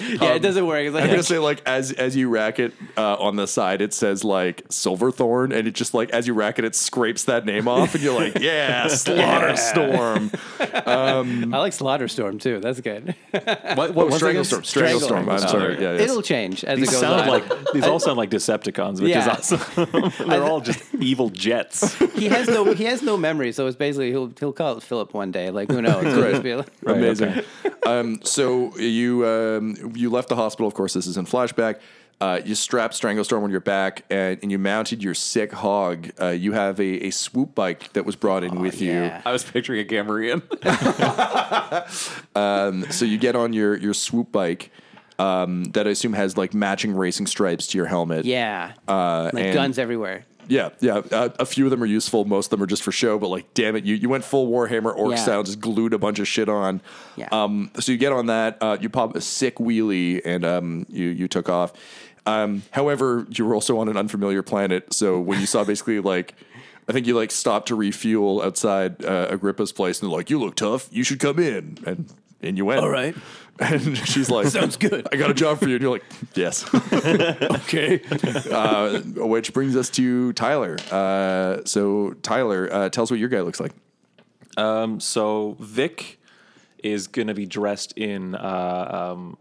yeah, 0.00 0.34
it 0.34 0.40
doesn't 0.42 0.66
work. 0.66 0.84
It's 0.86 0.94
like 0.94 1.04
I'm 1.04 1.10
gonna 1.10 1.22
say 1.22 1.38
like 1.38 1.62
as 1.66 1.92
as 1.92 2.16
you 2.16 2.28
rack 2.28 2.58
it 2.58 2.72
uh, 2.96 3.16
on 3.16 3.36
the 3.36 3.46
side, 3.46 3.80
it 3.82 3.92
says 3.94 4.24
like 4.24 4.62
Silverthorn, 4.70 5.52
and 5.52 5.66
it 5.68 5.72
just 5.74 5.94
like 5.94 6.10
as 6.10 6.26
you 6.26 6.34
rack 6.34 6.58
it, 6.58 6.64
it 6.64 6.74
scrapes 6.74 7.24
that 7.24 7.44
name 7.44 7.68
off, 7.68 7.94
and 7.94 8.02
you're 8.02 8.14
like, 8.14 8.38
yeah, 8.40 8.88
Slaughter 8.88 9.56
Storm. 9.56 10.30
I 10.60 11.58
like 11.58 11.72
Slaughterstorm 11.72 12.40
too. 12.40 12.60
That's 12.60 12.80
good. 12.80 13.14
what, 13.32 13.96
Oh, 13.96 14.06
was 14.06 14.14
it 14.14 14.18
Strangle 14.18 14.28
again? 14.30 14.44
Storm. 14.44 14.64
Strangle 14.64 15.00
Storm. 15.00 15.28
I'm 15.28 15.38
sorry. 15.38 15.74
Yeah, 15.74 15.92
yes. 15.92 16.00
It'll 16.02 16.22
change 16.22 16.64
as 16.64 16.78
These 16.78 16.88
it 16.88 16.92
goes 16.92 17.00
sound 17.00 17.20
on. 17.22 17.28
like 17.28 17.72
these 17.72 17.84
all 17.84 17.98
sound 18.00 18.16
like 18.18 18.30
Decepticons, 18.30 19.00
which 19.00 19.10
Yeah. 19.10 19.36
is 19.36 19.52
awesome. 19.52 20.28
They're 20.28 20.44
all 20.44 20.60
just 20.60 20.82
evil 20.94 21.30
jets. 21.30 21.94
he 22.14 22.26
has 22.28 22.48
no 22.48 22.72
he 22.72 22.84
has 22.84 23.02
no 23.02 23.16
memory, 23.16 23.52
so 23.52 23.66
it's 23.66 23.76
basically 23.76 24.10
he'll 24.10 24.32
he'll 24.38 24.52
call 24.52 24.76
it 24.76 24.82
Philip 24.82 25.14
one 25.14 25.30
day. 25.32 25.50
Like 25.58 25.70
who 25.70 25.82
knows? 25.82 26.04
It'll 26.04 26.30
just 26.30 26.42
be 26.42 26.54
like- 26.54 26.68
Amazing. 26.86 27.42
um, 27.84 28.20
so 28.22 28.76
you 28.78 29.26
um, 29.26 29.92
you 29.96 30.08
left 30.08 30.28
the 30.28 30.36
hospital. 30.36 30.68
Of 30.68 30.74
course, 30.74 30.94
this 30.94 31.06
is 31.08 31.16
in 31.16 31.26
flashback. 31.26 31.80
Uh, 32.20 32.40
you 32.44 32.54
strapped 32.56 32.94
Stranglestorm 33.00 33.44
on 33.44 33.50
your 33.50 33.60
back, 33.60 34.04
and, 34.10 34.38
and 34.42 34.50
you 34.50 34.58
mounted 34.58 35.02
your 35.04 35.14
sick 35.14 35.52
hog. 35.52 36.10
Uh, 36.20 36.28
you 36.30 36.52
have 36.52 36.80
a, 36.80 37.06
a 37.06 37.10
swoop 37.10 37.54
bike 37.54 37.92
that 37.92 38.04
was 38.04 38.16
brought 38.16 38.42
in 38.42 38.60
with 38.60 38.80
you. 38.80 38.90
yeah. 38.92 39.22
I 39.24 39.30
was 39.32 39.44
picturing 39.44 39.80
a 39.80 39.84
Gamorrean. 39.84 40.42
So 42.92 43.04
you 43.04 43.18
get 43.18 43.36
on 43.36 43.52
your 43.52 43.76
your 43.76 43.94
swoop 43.94 44.32
bike 44.32 44.70
um, 45.18 45.64
that 45.74 45.86
I 45.86 45.90
assume 45.90 46.12
has 46.12 46.36
like 46.36 46.54
matching 46.54 46.94
racing 46.94 47.26
stripes 47.26 47.66
to 47.68 47.78
your 47.78 47.86
helmet. 47.86 48.24
Yeah, 48.24 48.72
Uh, 48.86 49.30
like 49.32 49.44
and- 49.44 49.54
guns 49.54 49.78
everywhere. 49.78 50.24
Yeah, 50.48 50.70
yeah. 50.80 51.02
Uh, 51.12 51.28
a 51.38 51.46
few 51.46 51.64
of 51.64 51.70
them 51.70 51.82
are 51.82 51.86
useful. 51.86 52.24
Most 52.24 52.46
of 52.46 52.50
them 52.50 52.62
are 52.62 52.66
just 52.66 52.82
for 52.82 52.90
show. 52.90 53.18
But 53.18 53.28
like, 53.28 53.52
damn 53.54 53.76
it, 53.76 53.84
you, 53.84 53.94
you 53.94 54.08
went 54.08 54.24
full 54.24 54.50
Warhammer 54.50 54.94
Orc 54.96 55.10
Yeah. 55.12 55.16
style, 55.16 55.42
just 55.42 55.60
glued 55.60 55.92
a 55.92 55.98
bunch 55.98 56.18
of 56.18 56.26
shit 56.26 56.48
on. 56.48 56.80
Yeah. 57.16 57.28
Um. 57.30 57.70
So 57.78 57.92
you 57.92 57.98
get 57.98 58.12
on 58.12 58.26
that. 58.26 58.58
Uh, 58.60 58.76
you 58.80 58.88
pop 58.88 59.14
a 59.14 59.20
sick 59.20 59.56
wheelie, 59.56 60.20
and 60.24 60.44
um, 60.44 60.86
you 60.88 61.08
you 61.08 61.28
took 61.28 61.48
off. 61.48 61.72
Um. 62.26 62.62
However, 62.72 63.26
you 63.30 63.44
were 63.44 63.54
also 63.54 63.78
on 63.78 63.88
an 63.88 63.96
unfamiliar 63.96 64.42
planet. 64.42 64.92
So 64.92 65.20
when 65.20 65.38
you 65.40 65.46
saw 65.46 65.64
basically 65.72 66.00
like. 66.00 66.34
I 66.90 66.94
think 66.94 67.06
you 67.06 67.14
like 67.14 67.30
stopped 67.30 67.68
to 67.68 67.74
refuel 67.74 68.40
outside 68.40 69.04
uh, 69.04 69.26
Agrippa's 69.28 69.72
place, 69.72 70.00
and 70.00 70.08
they're 70.10 70.16
like, 70.16 70.30
"You 70.30 70.40
look 70.40 70.54
tough. 70.56 70.88
You 70.90 71.04
should 71.04 71.20
come 71.20 71.38
in." 71.38 71.76
And 71.84 72.10
and 72.42 72.56
you 72.56 72.64
went. 72.64 72.80
All 72.80 72.90
right. 72.90 73.14
And 73.60 73.98
she's 73.98 74.30
like, 74.30 74.46
Sounds 74.46 74.76
good. 74.76 75.08
I 75.10 75.16
got 75.16 75.32
a 75.32 75.34
job 75.34 75.58
for 75.58 75.66
you. 75.66 75.74
And 75.74 75.82
you're 75.82 75.90
like, 75.90 76.04
yes. 76.34 76.64
okay. 76.92 78.00
Uh, 78.52 79.00
which 79.00 79.52
brings 79.52 79.74
us 79.74 79.90
to 79.90 80.32
Tyler. 80.34 80.76
Uh, 80.92 81.62
so, 81.64 82.12
Tyler, 82.22 82.68
uh, 82.72 82.88
tell 82.88 83.02
us 83.02 83.10
what 83.10 83.18
your 83.18 83.28
guy 83.28 83.40
looks 83.40 83.58
like. 83.58 83.72
Um, 84.56 85.00
so 85.00 85.56
Vic 85.58 86.20
is 86.84 87.08
going 87.08 87.28
to 87.28 87.34
be 87.34 87.46
dressed 87.46 87.92
in 87.92 88.36
uh, 88.36 89.10
um, 89.12 89.38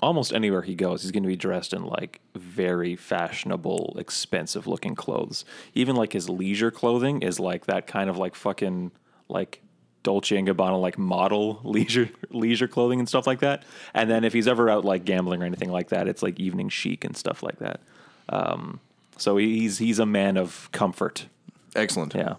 almost 0.00 0.32
anywhere 0.32 0.62
he 0.62 0.74
goes. 0.74 1.02
He's 1.02 1.10
going 1.10 1.22
to 1.22 1.28
be 1.28 1.36
dressed 1.36 1.72
in 1.72 1.84
like 1.84 2.20
very 2.34 2.96
fashionable, 2.96 3.96
expensive 3.98 4.66
looking 4.66 4.94
clothes. 4.94 5.44
Even 5.74 5.96
like 5.96 6.12
his 6.12 6.28
leisure 6.28 6.70
clothing 6.70 7.22
is 7.22 7.38
like 7.38 7.66
that 7.66 7.86
kind 7.86 8.10
of 8.10 8.18
like 8.18 8.34
fucking 8.34 8.92
like 9.28 9.62
Dolce 10.02 10.36
and 10.36 10.48
Gabbana 10.48 10.80
like 10.80 10.98
model 10.98 11.60
leisure 11.64 12.10
leisure 12.30 12.68
clothing 12.68 12.98
and 12.98 13.08
stuff 13.08 13.26
like 13.26 13.40
that. 13.40 13.64
And 13.94 14.10
then 14.10 14.24
if 14.24 14.32
he's 14.32 14.48
ever 14.48 14.68
out 14.68 14.84
like 14.84 15.04
gambling 15.04 15.42
or 15.42 15.46
anything 15.46 15.70
like 15.70 15.88
that, 15.88 16.08
it's 16.08 16.22
like 16.22 16.38
evening 16.40 16.68
chic 16.68 17.04
and 17.04 17.16
stuff 17.16 17.42
like 17.42 17.58
that. 17.58 17.80
Um, 18.28 18.80
so 19.16 19.36
he's 19.36 19.78
he's 19.78 19.98
a 19.98 20.06
man 20.06 20.36
of 20.36 20.68
comfort. 20.72 21.26
Excellent. 21.74 22.14
Yeah. 22.14 22.34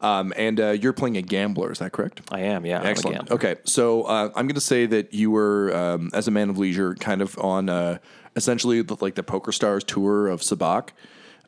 Um, 0.00 0.32
and 0.36 0.60
uh, 0.60 0.70
you're 0.70 0.92
playing 0.92 1.16
a 1.16 1.22
gambler, 1.22 1.72
is 1.72 1.78
that 1.78 1.92
correct? 1.92 2.20
I 2.30 2.40
am, 2.40 2.66
yeah. 2.66 2.82
Excellent. 2.82 3.30
Okay, 3.30 3.56
so 3.64 4.02
uh, 4.02 4.26
I'm 4.36 4.46
going 4.46 4.54
to 4.54 4.60
say 4.60 4.84
that 4.84 5.14
you 5.14 5.30
were, 5.30 5.74
um, 5.74 6.10
as 6.12 6.28
a 6.28 6.30
man 6.30 6.50
of 6.50 6.58
leisure, 6.58 6.94
kind 6.96 7.22
of 7.22 7.38
on 7.38 7.70
uh, 7.70 7.98
essentially 8.36 8.82
the, 8.82 8.96
like 9.00 9.14
the 9.14 9.22
Poker 9.22 9.52
Stars 9.52 9.82
tour 9.84 10.28
of 10.28 10.42
Sabacc, 10.42 10.90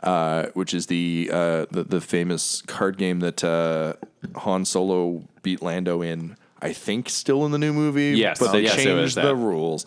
uh, 0.02 0.46
which 0.54 0.74
is 0.74 0.86
the, 0.86 1.28
uh, 1.32 1.66
the 1.70 1.84
the 1.84 2.00
famous 2.00 2.62
card 2.62 2.96
game 2.98 3.20
that 3.20 3.42
uh, 3.44 3.94
Han 4.40 4.64
Solo 4.64 5.22
beat 5.42 5.62
Lando 5.62 6.02
in. 6.02 6.36
I 6.60 6.72
think 6.72 7.08
still 7.08 7.44
in 7.46 7.52
the 7.52 7.58
new 7.58 7.72
movie. 7.72 8.16
Yes. 8.18 8.38
but 8.40 8.50
they 8.52 8.62
Yes, 8.62 8.74
changed 8.76 9.14
the 9.16 9.34
rules. 9.34 9.86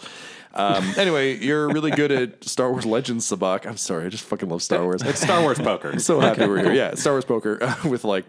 Um, 0.54 0.84
anyway, 0.97 1.38
you're 1.38 1.67
really 1.69 1.91
good 1.91 2.12
at 2.12 2.43
Star 2.43 2.71
Wars 2.71 2.86
Legends, 2.86 3.30
Sabacc. 3.30 3.65
I'm 3.65 3.78
sorry, 3.78 4.06
I 4.06 4.10
just 4.10 4.24
fucking 4.26 4.47
love 4.50 4.62
Star 4.63 4.84
Wars. 4.84 5.02
It's 5.02 5.21
Star 5.21 5.41
Wars 5.41 5.60
poker. 5.60 6.00
so 6.08 6.19
happy 6.19 6.45
we're 6.47 6.60
here. 6.63 6.74
Yeah, 6.74 6.95
Star 6.95 7.13
Wars 7.13 7.26
poker 7.26 7.60
with 7.86 8.04
like 8.06 8.26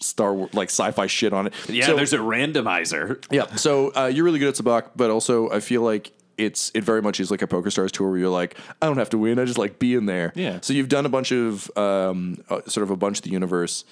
Star 0.00 0.32
Wars, 0.34 0.52
like 0.54 0.68
sci-fi 0.68 1.06
shit 1.06 1.32
on 1.32 1.46
it. 1.48 1.54
yeah, 1.68 1.86
So- 1.86 1.96
there's 1.96 2.12
a 2.12 2.18
randomizer. 2.18 3.22
yeah. 3.30 3.54
So 3.56 3.92
uh, 3.94 4.06
you're 4.06 4.24
really 4.24 4.38
good 4.38 4.48
at 4.48 4.54
Sabacc, 4.62 4.90
but 4.96 5.10
also 5.10 5.50
I 5.50 5.60
feel 5.60 5.82
like 5.82 6.12
it's 6.38 6.70
it 6.74 6.84
very 6.84 7.02
much 7.02 7.20
is 7.20 7.30
like 7.30 7.42
a 7.42 7.46
Poker 7.46 7.70
Stars 7.70 7.92
tour 7.92 8.10
where 8.10 8.18
you're 8.18 8.28
like, 8.28 8.58
I 8.80 8.86
don't 8.86 8.98
have 8.98 9.10
to 9.10 9.18
win, 9.18 9.38
I 9.38 9.44
just 9.44 9.58
like 9.58 9.78
be 9.78 9.94
in 9.94 10.06
there. 10.06 10.32
Yeah. 10.34 10.58
So 10.60 10.72
you've 10.72 10.88
done 10.88 11.06
a 11.06 11.08
bunch 11.08 11.32
of 11.32 11.70
um, 11.76 12.42
uh, 12.48 12.62
sort 12.66 12.82
of 12.82 12.90
a 12.90 12.96
bunch 12.96 13.18
of 13.18 13.24
the 13.24 13.30
universe, 13.30 13.84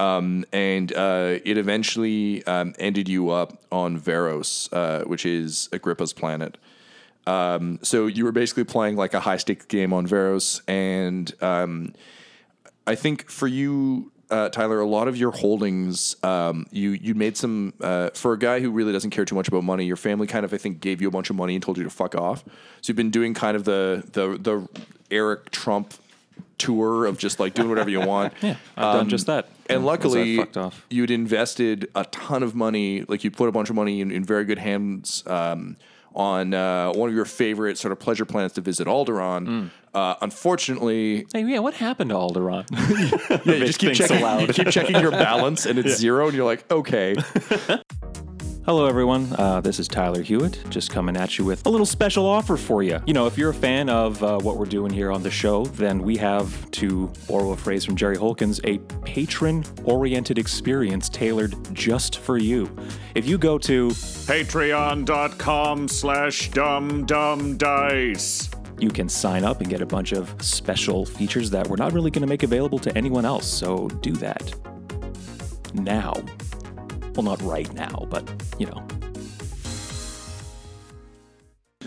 um, 0.00 0.44
and 0.52 0.92
uh, 0.92 1.38
it 1.44 1.58
eventually 1.58 2.44
um, 2.46 2.74
ended 2.78 3.08
you 3.08 3.30
up 3.30 3.62
on 3.70 3.98
Veros, 3.98 4.68
uh, 4.72 5.04
which 5.04 5.24
is 5.24 5.68
Agrippa's 5.72 6.12
planet. 6.12 6.58
Um, 7.26 7.78
so 7.82 8.06
you 8.06 8.24
were 8.24 8.32
basically 8.32 8.64
playing 8.64 8.96
like 8.96 9.14
a 9.14 9.20
high 9.20 9.38
stakes 9.38 9.64
game 9.66 9.92
on 9.92 10.06
Veros, 10.06 10.60
and 10.68 11.32
um, 11.42 11.94
I 12.86 12.94
think 12.94 13.30
for 13.30 13.46
you, 13.46 14.12
uh, 14.34 14.48
Tyler, 14.48 14.80
a 14.80 14.86
lot 14.86 15.06
of 15.06 15.16
your 15.16 15.30
holdings, 15.30 16.16
um, 16.24 16.66
you 16.72 16.90
you 16.90 17.14
made 17.14 17.36
some 17.36 17.72
uh, 17.80 18.10
for 18.10 18.32
a 18.32 18.38
guy 18.38 18.58
who 18.58 18.70
really 18.72 18.92
doesn't 18.92 19.10
care 19.10 19.24
too 19.24 19.36
much 19.36 19.46
about 19.46 19.62
money. 19.62 19.84
Your 19.84 19.96
family 19.96 20.26
kind 20.26 20.44
of, 20.44 20.52
I 20.52 20.56
think, 20.56 20.80
gave 20.80 21.00
you 21.00 21.06
a 21.06 21.10
bunch 21.12 21.30
of 21.30 21.36
money 21.36 21.54
and 21.54 21.62
told 21.62 21.78
you 21.78 21.84
to 21.84 21.90
fuck 21.90 22.16
off. 22.16 22.42
So 22.80 22.90
you've 22.90 22.96
been 22.96 23.12
doing 23.12 23.32
kind 23.32 23.56
of 23.56 23.64
the 23.64 24.02
the 24.10 24.36
the 24.36 24.68
Eric 25.08 25.52
Trump 25.52 25.94
tour 26.58 27.06
of 27.06 27.16
just 27.16 27.38
like 27.38 27.54
doing 27.54 27.68
whatever 27.68 27.90
you 27.90 28.00
want. 28.14 28.34
Yeah, 28.42 28.56
I've 28.76 28.94
done 28.94 29.08
just 29.08 29.26
that. 29.26 29.48
And 29.70 29.82
I 29.82 29.84
luckily, 29.84 30.44
you'd 30.90 31.12
invested 31.12 31.88
a 31.94 32.04
ton 32.06 32.42
of 32.42 32.56
money. 32.56 33.04
Like 33.06 33.22
you 33.22 33.30
put 33.30 33.48
a 33.48 33.52
bunch 33.52 33.70
of 33.70 33.76
money 33.76 34.00
in, 34.00 34.10
in 34.10 34.24
very 34.24 34.44
good 34.44 34.58
hands 34.58 35.22
um, 35.28 35.76
on 36.12 36.54
uh, 36.54 36.92
one 36.92 37.08
of 37.08 37.14
your 37.14 37.24
favorite 37.24 37.78
sort 37.78 37.92
of 37.92 38.00
pleasure 38.00 38.24
plans 38.24 38.52
to 38.54 38.60
visit, 38.60 38.88
Alderaan. 38.88 39.46
Mm. 39.46 39.70
Uh, 39.94 40.16
unfortunately, 40.22 41.24
Hey, 41.32 41.44
yeah, 41.44 41.60
what 41.60 41.74
happened 41.74 42.10
to 42.10 42.16
Alderaan? 42.16 42.66
yeah, 43.46 43.54
you 43.54 43.66
just 43.66 43.78
keep 43.78 43.90
things 43.94 43.98
checking, 43.98 44.16
aloud. 44.18 44.40
you 44.48 44.52
keep 44.52 44.68
checking 44.70 44.98
your 45.00 45.12
balance, 45.12 45.66
and 45.66 45.78
it's 45.78 45.96
zero, 45.98 46.26
and 46.26 46.34
you're 46.36 46.44
like, 46.44 46.68
okay. 46.70 47.14
Hello, 48.64 48.86
everyone. 48.86 49.28
Uh, 49.38 49.60
this 49.60 49.78
is 49.78 49.86
Tyler 49.86 50.22
Hewitt, 50.22 50.58
just 50.70 50.90
coming 50.90 51.18
at 51.18 51.36
you 51.36 51.44
with 51.44 51.66
a 51.66 51.68
little 51.68 51.84
special 51.84 52.24
offer 52.24 52.56
for 52.56 52.82
you. 52.82 52.98
You 53.06 53.12
know, 53.12 53.26
if 53.26 53.36
you're 53.36 53.50
a 53.50 53.54
fan 53.54 53.90
of 53.90 54.24
uh, 54.24 54.38
what 54.38 54.56
we're 54.56 54.64
doing 54.64 54.90
here 54.90 55.12
on 55.12 55.22
the 55.22 55.30
show, 55.30 55.66
then 55.66 56.02
we 56.02 56.16
have, 56.16 56.70
to 56.72 57.12
borrow 57.28 57.52
a 57.52 57.56
phrase 57.58 57.84
from 57.84 57.94
Jerry 57.94 58.16
Holkins, 58.16 58.60
a 58.64 58.78
patron 59.04 59.64
oriented 59.84 60.38
experience 60.38 61.10
tailored 61.10 61.54
just 61.74 62.20
for 62.20 62.38
you. 62.38 62.74
If 63.14 63.26
you 63.26 63.36
go 63.36 63.58
to 63.58 63.88
Patreon.com 63.90 65.88
slash 65.88 66.50
dumbdumbdice. 66.50 68.53
You 68.78 68.90
can 68.90 69.08
sign 69.08 69.44
up 69.44 69.60
and 69.60 69.70
get 69.70 69.80
a 69.80 69.86
bunch 69.86 70.12
of 70.12 70.34
special 70.42 71.04
features 71.04 71.50
that 71.50 71.68
we're 71.68 71.76
not 71.76 71.92
really 71.92 72.10
going 72.10 72.22
to 72.22 72.28
make 72.28 72.42
available 72.42 72.78
to 72.80 72.96
anyone 72.96 73.24
else. 73.24 73.46
So 73.46 73.88
do 73.88 74.12
that 74.14 74.54
now. 75.74 76.14
Well, 77.14 77.22
not 77.22 77.40
right 77.42 77.72
now, 77.74 78.06
but 78.10 78.28
you 78.58 78.66
know. 78.66 78.86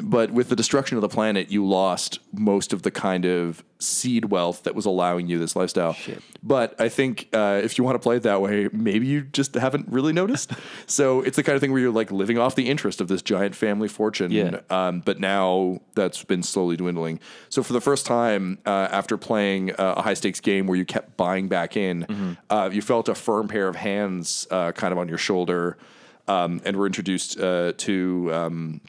But 0.01 0.31
with 0.31 0.49
the 0.49 0.55
destruction 0.55 0.97
of 0.97 1.01
the 1.01 1.09
planet, 1.09 1.51
you 1.51 1.65
lost 1.65 2.19
most 2.33 2.73
of 2.73 2.83
the 2.83 2.91
kind 2.91 3.25
of 3.25 3.63
seed 3.79 4.25
wealth 4.25 4.63
that 4.63 4.75
was 4.75 4.85
allowing 4.85 5.27
you 5.27 5.37
this 5.37 5.55
lifestyle. 5.55 5.95
But 6.41 6.79
I 6.79 6.89
think 6.89 7.29
uh, 7.33 7.61
if 7.63 7.77
you 7.77 7.83
want 7.83 7.95
to 7.95 7.99
play 7.99 8.17
it 8.17 8.23
that 8.23 8.41
way, 8.41 8.69
maybe 8.71 9.07
you 9.07 9.21
just 9.21 9.53
haven't 9.55 9.87
really 9.89 10.13
noticed. 10.13 10.51
so 10.87 11.21
it's 11.21 11.35
the 11.35 11.43
kind 11.43 11.55
of 11.55 11.61
thing 11.61 11.71
where 11.71 11.81
you're 11.81 11.91
like 11.91 12.11
living 12.11 12.37
off 12.37 12.55
the 12.55 12.69
interest 12.69 13.01
of 13.01 13.07
this 13.07 13.21
giant 13.21 13.55
family 13.55 13.87
fortune. 13.87 14.31
Yeah. 14.31 14.59
Um, 14.69 15.01
but 15.01 15.19
now 15.19 15.81
that's 15.95 16.23
been 16.23 16.43
slowly 16.43 16.77
dwindling. 16.77 17.19
So 17.49 17.63
for 17.63 17.73
the 17.73 17.81
first 17.81 18.05
time, 18.05 18.59
uh, 18.65 18.87
after 18.91 19.17
playing 19.17 19.71
uh, 19.71 19.95
a 19.97 20.01
high 20.01 20.13
stakes 20.15 20.39
game 20.39 20.67
where 20.67 20.77
you 20.77 20.85
kept 20.85 21.17
buying 21.17 21.47
back 21.47 21.77
in, 21.77 22.05
uh, 22.49 22.69
you 22.71 22.81
felt 22.81 23.09
a 23.09 23.15
firm 23.15 23.47
pair 23.47 23.67
of 23.67 23.75
hands 23.75 24.47
uh, 24.51 24.71
kind 24.71 24.91
of 24.91 24.97
on 24.97 25.07
your 25.07 25.17
shoulder, 25.17 25.77
um, 26.27 26.61
and 26.65 26.75
were 26.77 26.85
introduced 26.85 27.39
uh, 27.39 27.73
to. 27.77 28.33
Um, 28.33 28.81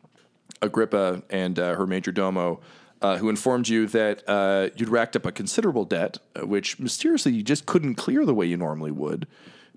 Agrippa 0.62 1.23
and 1.31 1.59
uh, 1.59 1.75
her 1.75 1.87
major 1.87 2.12
domo, 2.12 2.61
uh, 3.01 3.16
who 3.18 3.29
informed 3.29 3.68
you 3.68 3.87
that 3.87 4.23
uh, 4.29 4.71
you'd 4.77 4.88
racked 4.88 5.16
up 5.16 5.25
a 5.27 5.33
considerable 5.33 5.85
debt, 5.85 6.18
which 6.42 6.79
mysteriously 6.79 7.33
you 7.33 7.42
just 7.42 7.66
couldn't 7.66 7.94
clear 7.94 8.25
the 8.25 8.35
way 8.35 8.47
you 8.47 8.57
normally 8.57 8.90
would 8.90 9.27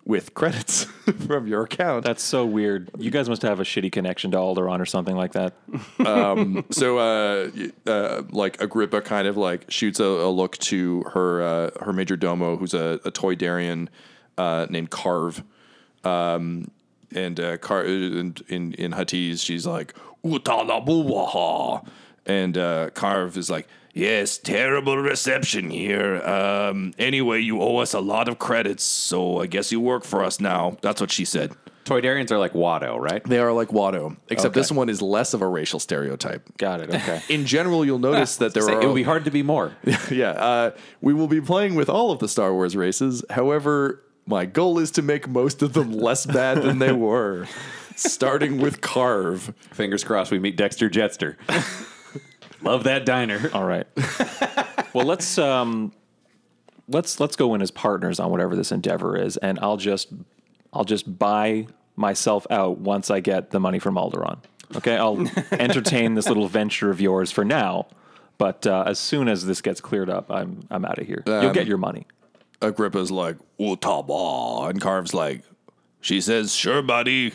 with 0.05 0.33
credits 0.33 0.83
from 1.27 1.47
your 1.47 1.63
account. 1.63 2.03
That's 2.03 2.23
so 2.23 2.45
weird. 2.45 2.89
You 2.97 3.11
guys 3.11 3.29
must 3.29 3.43
have 3.43 3.59
a 3.59 3.63
shitty 3.63 3.91
connection 3.91 4.31
to 4.31 4.37
Alderaan 4.37 4.79
or 4.79 4.85
something 4.85 5.15
like 5.15 5.33
that. 5.33 5.53
so, 6.71 6.97
uh, 6.97 7.49
uh, 7.85 8.23
like 8.31 8.61
Agrippa 8.61 9.01
kind 9.01 9.27
of 9.27 9.37
like 9.37 9.69
shoots 9.69 9.99
a, 9.99 10.05
a 10.05 10.29
look 10.29 10.57
to 10.59 11.03
her 11.13 11.41
uh, 11.41 11.69
her 11.81 11.93
major 11.93 12.17
domo, 12.17 12.57
who's 12.57 12.73
a, 12.73 12.99
a 13.05 13.11
Toydarian 13.11 13.87
uh, 14.37 14.65
named 14.69 14.89
Carve. 14.89 15.43
Um, 16.03 16.71
and 17.13 17.39
uh, 17.39 17.57
Car- 17.57 17.85
in, 17.85 18.35
in 18.47 18.73
in 18.73 18.91
Huttese, 18.91 19.43
she's 19.43 19.65
like 19.65 19.93
"Utalabuwaha," 20.23 21.87
and 22.25 22.57
uh, 22.57 22.89
Carve 22.91 23.37
is 23.37 23.49
like, 23.49 23.67
"Yes, 23.93 24.37
terrible 24.37 24.97
reception 24.97 25.69
here. 25.69 26.21
Um, 26.23 26.93
anyway, 26.97 27.39
you 27.41 27.61
owe 27.61 27.77
us 27.77 27.93
a 27.93 27.99
lot 27.99 28.27
of 28.27 28.39
credits, 28.39 28.83
so 28.83 29.39
I 29.39 29.47
guess 29.47 29.71
you 29.71 29.79
work 29.79 30.03
for 30.03 30.23
us 30.23 30.39
now." 30.39 30.77
That's 30.81 31.01
what 31.01 31.11
she 31.11 31.25
said. 31.25 31.53
Toydarians 31.83 32.31
are 32.31 32.37
like 32.37 32.53
Watto, 32.53 32.99
right? 32.99 33.23
They 33.23 33.39
are 33.39 33.51
like 33.51 33.69
Watto, 33.69 34.15
except 34.29 34.53
this 34.53 34.71
one 34.71 34.87
is 34.87 35.01
less 35.01 35.33
of 35.33 35.41
a 35.41 35.47
racial 35.47 35.79
stereotype. 35.79 36.57
Got 36.57 36.81
it. 36.81 36.89
Okay. 36.93 37.21
In 37.29 37.45
general, 37.45 37.83
you'll 37.83 37.99
notice 37.99 38.37
that 38.37 38.53
there 38.53 38.63
Say, 38.63 38.73
are 38.73 38.81
it 38.81 38.87
would 38.87 38.95
be 38.95 39.03
hard 39.03 39.25
to 39.25 39.31
be 39.31 39.41
more. 39.43 39.75
yeah, 40.11 40.31
uh, 40.31 40.71
we 41.01 41.13
will 41.13 41.27
be 41.27 41.41
playing 41.41 41.75
with 41.75 41.89
all 41.89 42.11
of 42.11 42.19
the 42.19 42.27
Star 42.27 42.53
Wars 42.53 42.75
races. 42.75 43.23
However, 43.31 44.01
my 44.31 44.45
goal 44.45 44.79
is 44.79 44.91
to 44.91 45.01
make 45.01 45.27
most 45.27 45.61
of 45.61 45.73
them 45.73 45.91
less 45.91 46.25
bad 46.25 46.63
than 46.63 46.79
they 46.79 46.91
were, 47.09 47.47
starting 47.95 48.59
with 48.59 48.81
Carve. 48.81 49.53
Fingers 49.71 50.03
crossed 50.03 50.31
we 50.31 50.39
meet 50.39 50.55
Dexter 50.55 50.89
Jettster. 50.89 51.35
Love 52.63 52.85
that 52.85 53.05
diner. 53.05 53.51
All 53.53 53.65
right. 53.65 53.85
well, 54.93 55.05
let's 55.05 55.37
um, 55.37 55.91
let's 56.87 57.19
let's 57.19 57.35
go 57.35 57.53
in 57.55 57.61
as 57.61 57.71
partners 57.71 58.19
on 58.19 58.31
whatever 58.31 58.55
this 58.55 58.71
endeavor 58.71 59.17
is, 59.17 59.35
and 59.37 59.59
I'll 59.61 59.77
just 59.77 60.07
I'll 60.71 60.85
just 60.85 61.19
buy 61.19 61.67
myself 61.97 62.47
out 62.49 62.77
once 62.77 63.11
I 63.11 63.19
get 63.19 63.51
the 63.51 63.59
money 63.59 63.79
from 63.79 63.95
Alderaan. 63.95 64.39
Okay, 64.77 64.95
I'll 64.95 65.27
entertain 65.51 66.15
this 66.15 66.27
little 66.27 66.47
venture 66.47 66.89
of 66.89 67.01
yours 67.01 67.31
for 67.31 67.43
now, 67.43 67.87
but 68.37 68.65
uh, 68.65 68.85
as 68.87 68.97
soon 68.97 69.27
as 69.27 69.45
this 69.45 69.61
gets 69.61 69.81
cleared 69.81 70.09
up, 70.09 70.31
I'm 70.31 70.67
I'm 70.71 70.85
out 70.85 70.99
of 70.99 71.05
here. 71.05 71.21
You'll 71.25 71.51
get 71.51 71.67
your 71.67 71.77
money. 71.77 72.05
Agrippa's 72.61 73.11
like, 73.11 73.37
Utaba. 73.59 74.69
And 74.69 74.81
Carve's 74.81 75.13
like, 75.13 75.43
she 75.99 76.21
says, 76.21 76.53
sure, 76.55 76.81
buddy. 76.81 77.33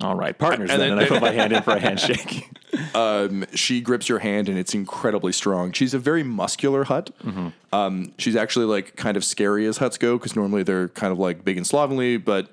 All 0.00 0.16
right, 0.16 0.36
partners. 0.36 0.70
And 0.70 0.80
then, 0.80 0.92
and 0.92 1.00
I 1.00 1.06
put 1.06 1.20
my 1.20 1.30
hand 1.30 1.52
in 1.52 1.62
for 1.62 1.72
a 1.72 1.80
handshake. 1.80 2.50
Um, 2.94 3.44
she 3.54 3.80
grips 3.80 4.08
your 4.08 4.20
hand 4.20 4.48
and 4.48 4.58
it's 4.58 4.74
incredibly 4.74 5.32
strong. 5.32 5.72
She's 5.72 5.94
a 5.94 5.98
very 5.98 6.22
muscular 6.22 6.84
Hutt. 6.84 7.10
Mm-hmm. 7.24 7.48
Um, 7.72 8.12
she's 8.18 8.36
actually 8.36 8.66
like 8.66 8.96
kind 8.96 9.16
of 9.16 9.24
scary 9.24 9.66
as 9.66 9.78
Hutts 9.78 9.98
go 9.98 10.16
because 10.18 10.34
normally 10.36 10.62
they're 10.64 10.88
kind 10.88 11.12
of 11.12 11.18
like 11.18 11.44
big 11.44 11.56
and 11.56 11.66
slovenly, 11.66 12.16
but 12.16 12.50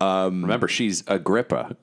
um, 0.00 0.42
Remember, 0.42 0.66
she's 0.66 1.04
Agrippa. 1.06 1.76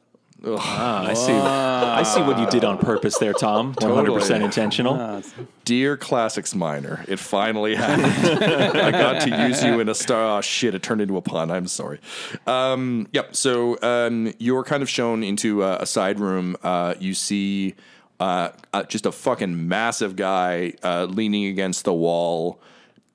I 0.45 1.13
see. 1.13 1.33
I 1.33 2.03
see 2.03 2.21
what 2.21 2.39
you 2.39 2.47
did 2.47 2.63
on 2.63 2.77
purpose 2.77 3.17
there, 3.17 3.33
Tom. 3.33 3.73
One 3.79 3.93
hundred 3.93 4.13
percent 4.13 4.43
intentional. 4.43 5.21
Dear 5.65 5.97
Classics 5.97 6.55
Minor, 6.55 7.03
it 7.07 7.19
finally 7.19 7.75
happened. 7.75 8.43
I 8.77 8.91
got 8.91 9.21
to 9.23 9.47
use 9.47 9.63
you 9.63 9.79
in 9.79 9.89
a 9.89 9.95
star. 9.95 10.37
Oh, 10.37 10.41
shit, 10.41 10.75
it 10.75 10.83
turned 10.83 11.01
into 11.01 11.17
a 11.17 11.21
pun. 11.21 11.51
I'm 11.51 11.67
sorry. 11.67 11.99
Um, 12.45 13.07
yep. 13.11 13.35
So 13.35 13.77
um, 13.81 14.33
you're 14.37 14.63
kind 14.63 14.81
of 14.83 14.89
shown 14.89 15.23
into 15.23 15.63
uh, 15.63 15.79
a 15.81 15.85
side 15.85 16.19
room. 16.19 16.55
Uh, 16.63 16.93
you 16.99 17.13
see 17.13 17.75
uh, 18.19 18.49
uh, 18.73 18.83
just 18.83 19.05
a 19.05 19.11
fucking 19.11 19.67
massive 19.67 20.15
guy 20.15 20.73
uh, 20.83 21.05
leaning 21.05 21.45
against 21.47 21.83
the 21.83 21.93
wall, 21.93 22.61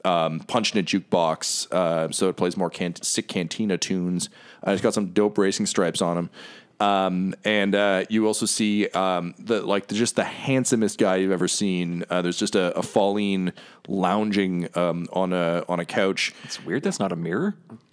um, 0.04 0.40
punching 0.40 0.78
a 0.78 0.82
jukebox. 0.82 1.72
Uh, 1.72 2.10
so 2.12 2.28
it 2.28 2.36
plays 2.36 2.56
more 2.56 2.70
can- 2.70 3.00
sick 3.02 3.28
cantina 3.28 3.78
tunes. 3.78 4.28
Uh, 4.66 4.72
it's 4.72 4.82
got 4.82 4.94
some 4.94 5.06
dope 5.08 5.38
racing 5.38 5.66
stripes 5.66 6.02
on 6.02 6.18
him. 6.18 6.30
Um, 6.82 7.34
and 7.44 7.74
uh, 7.74 8.04
you 8.08 8.26
also 8.26 8.46
see 8.46 8.88
um, 8.88 9.34
the 9.38 9.62
like 9.62 9.86
the, 9.86 9.94
just 9.94 10.16
the 10.16 10.24
handsomest 10.24 10.98
guy 10.98 11.16
you've 11.16 11.30
ever 11.30 11.46
seen. 11.48 12.04
Uh, 12.10 12.22
there's 12.22 12.38
just 12.38 12.56
a, 12.56 12.76
a 12.76 12.82
Falleen 12.82 13.52
lounging 13.88 14.68
um, 14.76 15.06
on 15.12 15.32
a 15.32 15.64
on 15.68 15.78
a 15.80 15.84
couch. 15.84 16.34
It's 16.44 16.64
weird. 16.64 16.82
That's 16.82 16.98
not 16.98 17.12
a 17.12 17.16
mirror. 17.16 17.54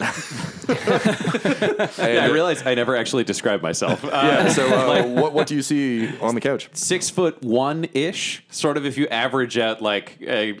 Yeah, 0.70 2.24
I 2.24 2.28
realized 2.30 2.66
I 2.66 2.74
never 2.74 2.96
actually 2.96 3.24
described 3.24 3.62
myself. 3.62 4.04
Uh, 4.04 4.08
Yeah. 4.08 4.48
So 4.48 4.66
uh, 4.66 5.06
what 5.20 5.32
what 5.32 5.46
do 5.46 5.54
you 5.54 5.62
see 5.62 6.08
on 6.20 6.34
the 6.34 6.40
couch? 6.40 6.68
six 6.72 7.10
foot 7.10 7.42
one 7.42 7.86
ish, 7.94 8.44
sort 8.50 8.76
of. 8.76 8.86
If 8.86 8.98
you 8.98 9.06
average 9.08 9.58
out 9.58 9.82
like 9.82 10.18
a, 10.22 10.58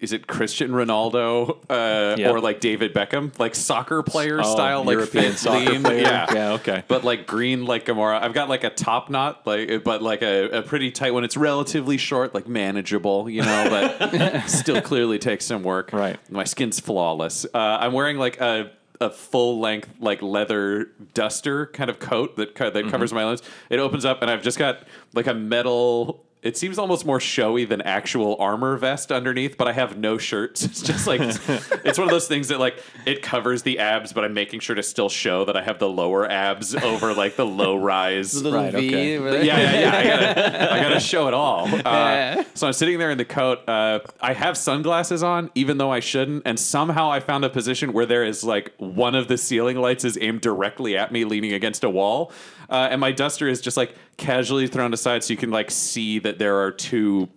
is 0.00 0.12
it 0.12 0.26
Christian 0.26 0.70
Ronaldo 0.72 1.58
uh, 1.70 2.16
Yeah. 2.18 2.30
or 2.30 2.40
like 2.40 2.60
David 2.60 2.94
Beckham, 2.94 3.36
like 3.38 3.54
soccer 3.54 4.02
player 4.02 4.40
Oh, 4.40 4.54
style, 4.54 4.84
like 4.84 4.94
European 4.94 5.32
fit 5.32 5.38
soccer 5.38 5.70
lean. 5.72 5.82
player. 5.82 6.00
Yeah, 6.02 6.32
Yeah, 6.34 6.52
okay. 6.52 6.82
But 6.88 7.04
like 7.04 7.26
green, 7.26 7.64
like 7.64 7.86
Gamora. 7.86 8.20
I've 8.20 8.34
got 8.34 8.48
like 8.48 8.64
a 8.64 8.70
top 8.70 9.10
knot, 9.10 9.46
like 9.46 9.84
but 9.84 10.02
like 10.02 10.22
a, 10.22 10.58
a 10.58 10.62
pretty 10.62 10.90
tight 10.90 11.12
one. 11.14 11.24
It's 11.24 11.36
relatively 11.36 11.96
short, 11.96 12.34
like 12.34 12.48
manageable, 12.48 13.28
you 13.30 13.42
know, 13.42 13.66
but 13.70 14.40
still 14.48 14.80
clearly 14.82 15.18
takes 15.18 15.44
some 15.44 15.62
work. 15.62 15.92
Right. 15.92 16.18
My 16.30 16.44
skin's 16.44 16.80
flawless. 16.80 17.44
Uh, 17.54 17.58
I'm 17.58 17.92
wearing 17.92 18.18
like 18.18 18.40
a. 18.40 18.70
A 19.00 19.10
full 19.10 19.58
length 19.58 19.88
like 19.98 20.22
leather 20.22 20.86
duster 21.14 21.66
kind 21.66 21.90
of 21.90 21.98
coat 21.98 22.36
that 22.36 22.54
co- 22.54 22.70
that 22.70 22.88
covers 22.90 23.12
my 23.12 23.24
limbs. 23.26 23.42
It 23.68 23.80
opens 23.80 24.04
up 24.04 24.22
and 24.22 24.30
I've 24.30 24.40
just 24.40 24.56
got 24.56 24.84
like 25.14 25.26
a 25.26 25.34
metal. 25.34 26.23
It 26.44 26.58
seems 26.58 26.78
almost 26.78 27.06
more 27.06 27.20
showy 27.20 27.64
than 27.64 27.80
actual 27.80 28.36
armor 28.38 28.76
vest 28.76 29.10
underneath, 29.10 29.56
but 29.56 29.66
I 29.66 29.72
have 29.72 29.96
no 29.96 30.18
shirts. 30.18 30.62
It's 30.74 30.82
just 30.82 31.06
like 31.06 31.20
it's 31.22 31.98
one 31.98 32.08
of 32.08 32.10
those 32.10 32.26
things 32.28 32.48
that 32.48 32.58
like 32.60 32.76
it 33.06 33.22
covers 33.22 33.62
the 33.62 33.78
abs, 33.78 34.12
but 34.12 34.24
I'm 34.24 34.34
making 34.34 34.60
sure 34.60 34.74
to 34.74 34.82
still 34.82 35.08
show 35.08 35.44
that 35.44 35.56
I 35.56 35.62
have 35.62 35.78
the 35.78 35.88
lower 35.88 36.30
abs 36.30 36.74
over 36.90 37.14
like 37.14 37.36
the 37.36 37.46
low 37.46 37.76
rise. 37.76 38.42
little 38.42 38.58
Right, 38.60 38.72
V. 38.74 38.88
okay. 38.88 39.16
over. 39.18 39.42
Yeah, 39.42 39.58
yeah, 39.58 39.80
yeah. 39.80 39.96
I 39.96 40.04
gotta, 40.04 40.72
I 40.74 40.82
gotta 40.82 41.00
show 41.00 41.28
it 41.28 41.34
all. 41.34 41.68
Uh, 41.84 42.42
so 42.54 42.66
I'm 42.66 42.72
sitting 42.72 42.98
there 42.98 43.10
in 43.10 43.18
the 43.18 43.24
coat. 43.24 43.68
Uh, 43.68 44.00
I 44.20 44.32
have 44.32 44.56
sunglasses 44.56 45.22
on, 45.22 45.50
even 45.54 45.78
though 45.78 45.90
I 45.92 46.00
shouldn't. 46.00 46.42
And 46.44 46.58
somehow 46.58 47.10
I 47.10 47.20
found 47.20 47.44
a 47.44 47.50
position 47.50 47.92
where 47.92 48.06
there 48.06 48.24
is 48.24 48.42
like 48.42 48.72
one 48.78 49.14
of 49.14 49.28
the 49.28 49.36
ceiling 49.38 49.76
lights 49.76 50.04
is 50.04 50.18
aimed 50.20 50.40
directly 50.40 50.96
at 50.96 51.12
me, 51.12 51.24
leaning 51.24 51.52
against 51.52 51.84
a 51.84 51.90
wall, 51.90 52.32
uh, 52.68 52.88
and 52.90 53.00
my 53.00 53.12
duster 53.12 53.48
is 53.48 53.60
just 53.60 53.76
like 53.76 53.94
casually 54.16 54.66
thrown 54.66 54.92
aside, 54.92 55.24
so 55.24 55.32
you 55.32 55.36
can 55.36 55.50
like 55.50 55.70
see 55.70 56.18
that 56.20 56.38
there 56.38 56.58
are 56.58 56.70
two 56.70 57.28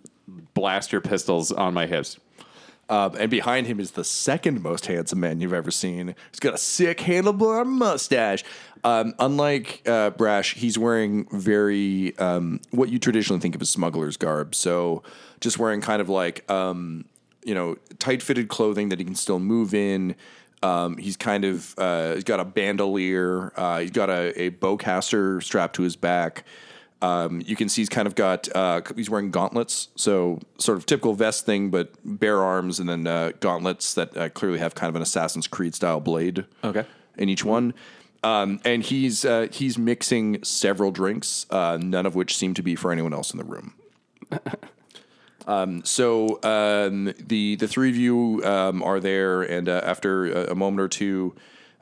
blaster 0.54 1.00
pistols 1.00 1.52
on 1.52 1.74
my 1.74 1.86
hips. 1.86 2.18
Um, 2.90 3.16
and 3.18 3.30
behind 3.30 3.66
him 3.66 3.80
is 3.80 3.90
the 3.90 4.04
second 4.04 4.62
most 4.62 4.86
handsome 4.86 5.20
man 5.20 5.40
you've 5.40 5.52
ever 5.52 5.70
seen. 5.70 6.14
He's 6.30 6.40
got 6.40 6.54
a 6.54 6.58
sick 6.58 6.98
handlebar 6.98 7.66
mustache. 7.66 8.44
Um, 8.82 9.14
unlike 9.18 9.82
uh, 9.86 10.10
Brash, 10.10 10.54
he's 10.54 10.78
wearing 10.78 11.26
very 11.30 12.16
um, 12.18 12.60
what 12.70 12.88
you 12.88 12.98
traditionally 12.98 13.40
think 13.40 13.54
of 13.54 13.60
as 13.60 13.68
smuggler's 13.68 14.16
garb. 14.16 14.54
So 14.54 15.02
just 15.40 15.58
wearing 15.58 15.82
kind 15.82 16.00
of 16.00 16.08
like 16.08 16.50
um, 16.50 17.04
you 17.44 17.54
know 17.54 17.76
tight 17.98 18.22
fitted 18.22 18.48
clothing 18.48 18.88
that 18.88 18.98
he 18.98 19.04
can 19.04 19.14
still 19.14 19.38
move 19.38 19.74
in. 19.74 20.14
Um, 20.62 20.96
he's 20.96 21.16
kind 21.16 21.44
of 21.44 21.74
uh, 21.78 22.14
he's 22.14 22.24
got 22.24 22.40
a 22.40 22.44
bandolier. 22.44 23.52
Uh, 23.56 23.80
he's 23.80 23.90
got 23.90 24.10
a, 24.10 24.40
a 24.40 24.50
bowcaster 24.50 25.42
strapped 25.42 25.76
to 25.76 25.82
his 25.82 25.96
back. 25.96 26.44
Um, 27.00 27.42
you 27.46 27.54
can 27.54 27.68
see 27.68 27.82
he's 27.82 27.88
kind 27.88 28.08
of 28.08 28.16
got 28.16 28.48
uh, 28.56 28.80
he's 28.96 29.08
wearing 29.08 29.30
gauntlets, 29.30 29.88
so 29.94 30.40
sort 30.58 30.78
of 30.78 30.86
typical 30.86 31.14
vest 31.14 31.46
thing, 31.46 31.70
but 31.70 31.92
bare 32.04 32.42
arms 32.42 32.80
and 32.80 32.88
then 32.88 33.06
uh, 33.06 33.32
gauntlets 33.38 33.94
that 33.94 34.16
uh, 34.16 34.28
clearly 34.30 34.58
have 34.58 34.74
kind 34.74 34.88
of 34.88 34.96
an 34.96 35.02
Assassin's 35.02 35.46
Creed 35.46 35.74
style 35.76 36.00
blade. 36.00 36.44
Okay. 36.64 36.84
in 37.16 37.28
each 37.28 37.44
one. 37.44 37.72
Um, 38.24 38.60
and 38.64 38.82
he's 38.82 39.24
uh, 39.24 39.46
he's 39.52 39.78
mixing 39.78 40.42
several 40.42 40.90
drinks, 40.90 41.46
uh, 41.50 41.78
none 41.80 42.04
of 42.04 42.16
which 42.16 42.36
seem 42.36 42.52
to 42.54 42.62
be 42.62 42.74
for 42.74 42.90
anyone 42.90 43.14
else 43.14 43.30
in 43.32 43.38
the 43.38 43.44
room. 43.44 43.74
Um, 45.48 45.82
so 45.84 46.40
um, 46.42 47.14
the 47.18 47.56
the 47.56 47.66
three 47.66 47.88
of 47.88 47.96
you 47.96 48.44
um, 48.44 48.82
are 48.82 49.00
there, 49.00 49.42
and 49.42 49.68
uh, 49.68 49.80
after 49.82 50.26
a, 50.26 50.52
a 50.52 50.54
moment 50.54 50.80
or 50.80 50.88
two, 50.88 51.34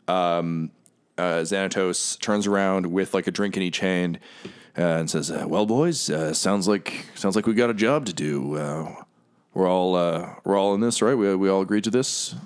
um, 0.07 0.71
uh, 1.19 1.43
Xanatos 1.43 2.19
turns 2.21 2.47
around 2.47 2.87
with 2.87 3.13
like 3.13 3.27
a 3.27 3.33
drink 3.33 3.57
in 3.57 3.65
each 3.65 3.81
hand 3.81 4.21
uh, 4.79 4.83
and 4.83 5.11
says, 5.11 5.33
"Well, 5.33 5.67
boys, 5.67 6.09
uh, 6.09 6.33
sounds 6.33 6.69
like 6.69 7.07
sounds 7.17 7.35
like 7.35 7.47
we 7.47 7.55
got 7.55 7.69
a 7.69 7.75
job 7.75 8.07
to 8.07 8.13
do. 8.13 8.57
Uh, 8.57 8.95
we're 9.53 9.69
all 9.69 9.97
uh, 9.97 10.35
we're 10.45 10.57
all 10.57 10.73
in 10.75 10.81
this, 10.81 11.03
right? 11.03 11.17
We 11.17 11.35
we 11.35 11.49
all 11.49 11.61
agreed 11.61 11.85
to 11.85 11.91
this." 11.91 12.37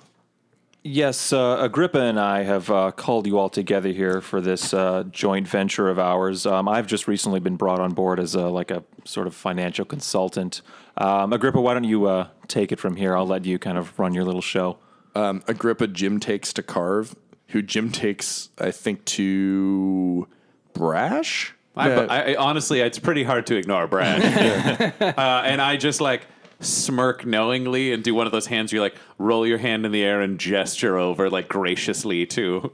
Yes, 0.83 1.33
uh, 1.33 1.59
Agrippa 1.61 2.01
and 2.01 2.18
I 2.18 2.43
have 2.43 2.70
uh, 2.70 2.91
called 2.93 3.26
you 3.26 3.39
all 3.39 3.51
together 3.51 3.91
here 3.91 4.22
for 4.22 4.41
this 4.41 4.72
uh, 4.72 5.05
joint 5.11 5.47
venture 5.47 5.91
of 5.91 5.99
ours. 5.99 6.47
Um, 6.47 6.68
I've 6.68 6.87
just 6.87 7.07
recently 7.07 7.39
been 7.39 7.57
brought 7.57 7.81
on 7.81 7.93
board 7.93 8.18
as 8.18 8.35
a, 8.35 8.49
like 8.49 8.70
a 8.70 8.83
sort 9.05 9.26
of 9.26 9.35
financial 9.35 9.85
consultant. 9.85 10.62
Um, 10.97 11.35
Agrippa, 11.35 11.61
why 11.61 11.74
don't 11.74 11.85
you 11.85 12.07
uh, 12.07 12.28
take 12.49 12.72
it 12.72 12.81
from 12.81 12.97
here? 12.97 13.14
I'll 13.14 13.26
let 13.26 13.45
you 13.45 13.59
kind 13.59 13.76
of 13.76 13.99
run 13.99 14.14
your 14.14 14.24
little 14.24 14.41
show. 14.41 14.78
um, 15.14 15.43
Agrippa 15.47 15.87
Jim 15.87 16.18
takes 16.18 16.51
to 16.55 16.62
Carve, 16.62 17.14
who 17.49 17.61
Jim 17.61 17.93
takes, 17.93 18.49
I 18.59 18.70
think, 18.70 19.05
to 19.07 20.28
Brash. 20.72 21.55
I, 21.76 21.91
I, 21.93 22.33
I 22.33 22.37
honestly, 22.37 22.81
it's 22.81 22.99
pretty 22.99 23.22
hard 23.22 23.47
to 23.47 23.57
ignore 23.57 23.87
Brad. 23.87 24.22
uh, 25.01 25.43
and 25.45 25.61
I 25.61 25.76
just 25.76 26.01
like 26.01 26.22
smirk 26.61 27.24
knowingly 27.24 27.92
and 27.92 28.04
do 28.04 28.14
one 28.14 28.26
of 28.26 28.32
those 28.32 28.46
hands 28.46 28.72
where 28.72 28.76
you 28.76 28.82
like 28.82 28.96
roll 29.18 29.46
your 29.46 29.58
hand 29.58 29.84
in 29.84 29.92
the 29.92 30.02
air 30.02 30.20
and 30.20 30.38
gesture 30.38 30.98
over 30.98 31.28
like 31.30 31.48
graciously 31.48 32.26
to. 32.26 32.72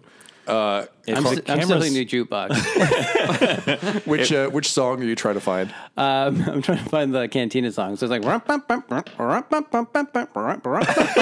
I'm, 0.49 0.88
the 1.22 1.28
st- 1.28 1.51
I'm 1.51 1.59
cameras- 1.61 1.66
still 1.66 1.82
in 1.82 1.94
the 1.94 2.05
jukebox. 2.07 4.07
which 4.07 4.32
uh, 4.32 4.49
which 4.51 4.68
song 4.70 5.01
are 5.01 5.05
you 5.05 5.14
trying 5.14 5.34
to 5.34 5.40
find? 5.40 5.70
um, 5.97 6.42
I'm 6.49 6.62
trying 6.62 6.82
to 6.82 6.90
find 6.90 7.14
the 7.14 7.28
Cantina 7.28 7.70
song. 7.72 7.97
So 7.97 8.07
it's 8.07 8.11
like. 8.11 8.22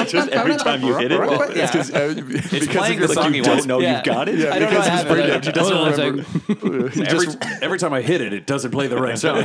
Just 0.08 0.28
every 0.30 0.56
time 0.56 0.82
you 0.82 0.96
hit 0.96 1.12
it, 1.12 1.20
Yeah. 1.20 1.66
Because 1.66 1.90
uh, 1.90 2.14
It's 2.16 2.66
playing 2.66 3.00
the 3.00 3.08
song 3.08 3.32
he 3.32 3.40
don't 3.40 3.50
wants. 3.54 3.66
know 3.66 3.80
Yeah. 3.80 3.96
you've 3.96 4.04
got 4.04 4.28
it. 4.28 4.38
Yeah, 4.38 4.54
I 4.54 4.58
don't 4.58 4.68
because 4.70 4.86
I 4.86 4.90
he's 4.90 5.02
have 5.02 5.10
it. 5.10 5.14
brain 5.14 5.26
dead. 5.28 5.44
He 5.44 5.52
doesn't 5.52 5.76
Hold 5.76 5.98
remember. 5.98 6.90
second. 6.90 7.08
Every, 7.08 7.26
every 7.62 7.78
time 7.78 7.92
I 7.92 8.02
hit 8.02 8.20
it, 8.20 8.32
it 8.32 8.46
doesn't 8.46 8.70
play 8.70 8.86
the 8.86 9.00
right 9.00 9.18
song. 9.18 9.44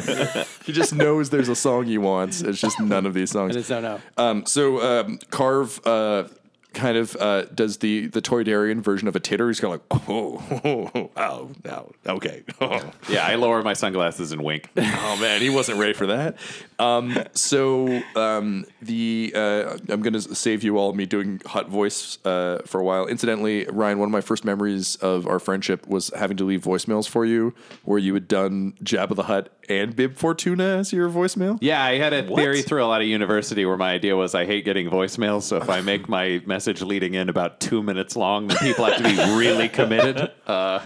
He 0.66 0.72
just 0.74 0.94
knows 0.94 1.30
there's 1.30 1.50
a 1.50 1.56
song 1.56 1.86
he 1.86 1.98
wants. 1.98 2.42
It's 2.42 2.60
just 2.60 2.80
none 2.80 3.06
of 3.06 3.14
these 3.14 3.32
I 3.32 3.40
songs. 3.40 3.54
just 3.56 3.70
don't 3.70 3.84
know. 3.84 4.00
Um, 4.18 4.46
so 4.46 4.82
um, 5.02 5.20
Carve 5.32 5.80
uh, 5.86 6.26
kind 6.74 6.98
of 6.98 7.16
uh, 7.18 7.46
does 7.46 7.78
the 7.78 8.08
the 8.08 8.22
Toydarian 8.22 8.82
version 8.82 9.08
of 9.08 9.16
a 9.16 9.20
titter. 9.20 9.48
He's 9.48 9.60
kind 9.60 9.74
of 9.74 9.82
like, 9.92 10.10
oh, 10.10 10.44
oh, 10.64 10.92
oh, 11.18 11.52
oh, 11.66 11.92
oh, 12.06 12.14
okay. 12.14 12.44
Oh. 12.62 12.92
yeah, 13.10 13.26
I 13.26 13.36
lower 13.36 13.62
my 13.64 13.74
sunglasses 13.74 14.32
and 14.32 14.44
wink. 14.44 14.70
oh 14.78 15.18
man, 15.20 15.42
he 15.42 15.50
wasn't 15.50 15.80
ready 15.80 15.94
for 15.94 16.08
that. 16.08 16.38
Um, 16.78 17.18
so 17.34 18.02
um, 18.16 18.66
the 18.82 19.32
uh, 19.36 19.78
I'm 19.90 20.02
gonna 20.02 20.22
save 20.22 20.64
you 20.64 20.78
all 20.78 20.94
me 20.94 21.06
doing 21.06 21.42
Hutt 21.46 21.70
voice 21.70 22.24
uh, 22.26 22.60
for 22.66 22.80
a 22.80 22.84
while. 22.84 23.08
Incidentally, 23.08 23.66
Ryan, 23.66 24.00
one 24.00 24.08
of 24.08 24.14
my 24.14 24.22
first 24.22 24.46
memories 24.46 24.96
of 24.98 25.28
our 25.28 25.40
friendship 25.40 25.88
was 25.88 26.12
having 26.16 26.38
to 26.38 26.46
leave 26.46 26.62
voicemails 26.64 27.08
for 27.08 27.26
you, 27.26 27.54
where 27.84 28.00
you 28.00 28.14
had 28.14 28.28
done 28.28 28.74
Jabba 28.84 29.16
the 29.16 29.24
Hutt 29.24 29.50
and 29.68 29.96
Bib 29.96 30.16
Fortuna 30.16 30.78
as 30.78 30.92
your 30.92 31.10
voicemail. 31.10 31.58
Yeah, 31.62 31.84
I 31.84 31.98
had 31.98 32.14
a 32.14 32.24
theory 32.24 32.62
through 32.62 32.84
a 32.84 32.88
lot 32.88 33.02
of 33.02 33.08
university 33.08 33.66
where 33.66 33.78
my 33.78 33.92
idea 33.92 34.16
was 34.16 34.34
I 34.34 34.46
hate 34.46 34.66
getting 34.66 34.90
voicemails. 34.90 35.44
So 35.44 35.58
if 35.58 35.70
I 35.70 35.82
make 35.82 36.10
my 36.10 36.42
message 36.46 36.59
leading 36.68 37.14
in 37.14 37.30
about 37.30 37.60
two 37.60 37.82
minutes 37.84 38.16
long, 38.16 38.48
then 38.48 38.58
people 38.58 38.86
have 38.86 38.98
to 38.98 39.04
be 39.04 39.16
really 39.38 39.70
committed. 39.70 40.32
Uh, 40.50 40.84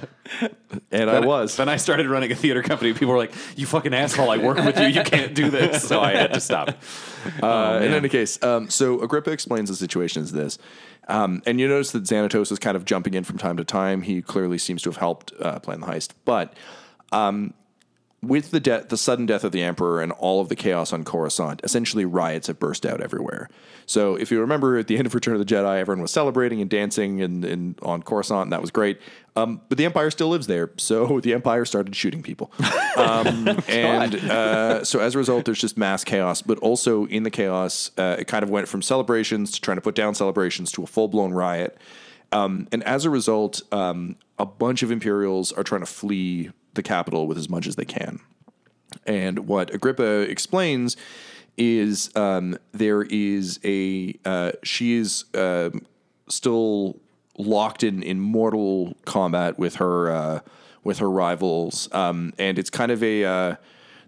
and 0.92 1.10
I 1.10 1.22
was. 1.22 1.56
Then 1.56 1.70
I 1.70 1.78
started 1.78 2.08
running 2.08 2.34
a 2.34 2.36
theater 2.36 2.62
company. 2.62 2.92
People 2.92 3.14
were 3.14 3.18
like, 3.18 3.34
"You 3.56 3.66
fucking 3.66 3.94
asshole! 3.94 4.30
I 4.30 4.36
work 4.36 4.58
with 4.58 4.78
you. 4.78 4.88
You 4.88 5.04
can't 5.04 5.34
do 5.34 5.50
this." 5.50 5.84
So 5.88 6.02
I 6.02 6.12
had 6.12 6.34
to 6.34 6.42
stop. 6.42 6.76
Uh, 7.42 7.80
in 7.82 7.94
any 7.94 8.10
case, 8.10 8.44
um, 8.44 8.70
so 8.70 9.00
Agrippa 9.00 9.32
explains 9.32 9.70
the 9.70 9.76
situation 9.78 10.22
as 10.22 10.34
this. 10.34 10.58
Um, 11.08 11.42
and 11.46 11.62
you 11.62 11.68
notice 11.70 11.92
that 11.92 12.04
Xanatos 12.04 12.52
is 12.52 12.60
kind 12.60 12.76
of 12.76 12.84
jumping 12.84 13.14
in 13.14 13.24
from 13.24 13.38
time 13.38 13.56
to 13.56 13.64
time. 13.64 14.02
He 14.02 14.22
clearly 14.22 14.58
seems 14.58 14.82
to 14.82 14.90
have 14.90 14.98
helped 14.98 15.32
uh, 15.40 15.60
plan 15.60 15.80
the 15.80 15.88
heist. 15.88 16.12
But 16.26 16.54
um, 17.14 17.54
with 18.24 18.52
the 18.52 18.60
de- 18.60 18.86
the 18.88 18.98
sudden 18.98 19.26
death 19.26 19.44
of 19.44 19.52
the 19.52 19.62
Emperor 19.62 20.02
and 20.02 20.12
all 20.14 20.42
of 20.42 20.50
the 20.50 20.56
chaos 20.56 20.94
on 20.94 21.04
Coruscant, 21.04 21.62
essentially 21.64 22.06
riots 22.06 22.48
have 22.48 22.60
burst 22.60 22.86
out 22.86 23.02
everywhere. 23.02 23.50
So 23.86 24.16
if 24.16 24.32
you 24.32 24.40
remember 24.40 24.78
at 24.78 24.88
the 24.88 24.98
end 24.98 25.06
of 25.06 25.14
Return 25.14 25.36
of 25.36 25.46
the 25.46 25.54
Jedi, 25.54 25.80
everyone 25.80 26.02
was 26.02 26.12
celebrating 26.12 26.62
and 26.62 26.70
dancing 26.70 27.22
and, 27.22 27.44
and 27.44 27.78
on 27.82 28.02
Coruscant, 28.02 28.44
and 28.44 28.54
that 28.54 28.62
was 28.62 28.72
great. 28.72 29.00
Um, 29.36 29.62
but 29.68 29.78
the 29.78 29.86
Empire 29.86 30.10
still 30.10 30.30
lives 30.30 30.48
there, 30.48 30.72
so 30.78 31.20
the 31.24 31.34
Empire 31.34 31.66
started 31.66 31.96
shooting 31.96 32.24
people. 32.24 32.52
Um, 32.96 33.50
and 33.70 34.14
uh, 34.30 34.84
so 34.84 35.00
as 35.00 35.16
a 35.16 35.18
result, 35.18 35.46
there's 35.46 35.60
just 35.60 35.80
mass 35.80 36.04
chaos. 36.04 36.44
But 36.44 36.60
also 36.60 37.08
in 37.08 37.24
the 37.24 37.32
chaos, 37.32 37.90
uh, 37.98 38.18
it 38.20 38.28
kind 38.28 38.44
of 38.44 38.52
went 38.52 38.68
from 38.68 38.84
celebrations 38.84 39.52
to 39.54 39.62
trying 39.62 39.78
to 39.78 39.82
put 39.82 39.96
down 39.96 40.14
celebrations 40.14 40.72
to 40.74 40.84
a 40.84 40.86
full 40.86 41.08
blown 41.08 41.34
riot. 41.34 41.76
Um, 42.32 42.68
and 42.72 42.84
as 42.84 43.04
a 43.06 43.10
result, 43.10 43.64
um, 43.74 44.16
a 44.38 44.46
bunch 44.46 44.84
of 44.84 44.92
Imperials 44.92 45.52
are 45.52 45.64
trying 45.64 45.82
to 45.82 45.88
flee 45.88 46.52
the 46.74 46.84
capital 46.84 47.28
with 47.28 47.38
as 47.38 47.50
much 47.50 47.68
as 47.68 47.76
they 47.76 47.86
can. 47.86 48.20
And 49.06 49.48
what 49.48 49.74
Agrippa 49.74 50.22
explains 50.22 50.98
is 51.58 52.16
um, 52.16 52.58
there 52.72 53.04
is 53.04 53.60
a 53.64 54.16
uh, 54.26 54.54
she 54.64 54.94
is 54.94 55.26
um 55.34 55.86
still 56.28 57.00
locked 57.38 57.84
in 57.84 58.04
in 58.04 58.20
mortal 58.20 58.96
combat 59.06 59.58
with 59.58 59.76
her 59.76 60.12
uh, 60.12 60.40
with 60.84 61.00
her 61.00 61.10
rivals, 61.10 61.90
um, 61.94 62.34
and 62.38 62.60
it's 62.60 62.70
kind 62.70 62.92
of 62.92 63.04
a 63.04 63.24
uh, 63.24 63.56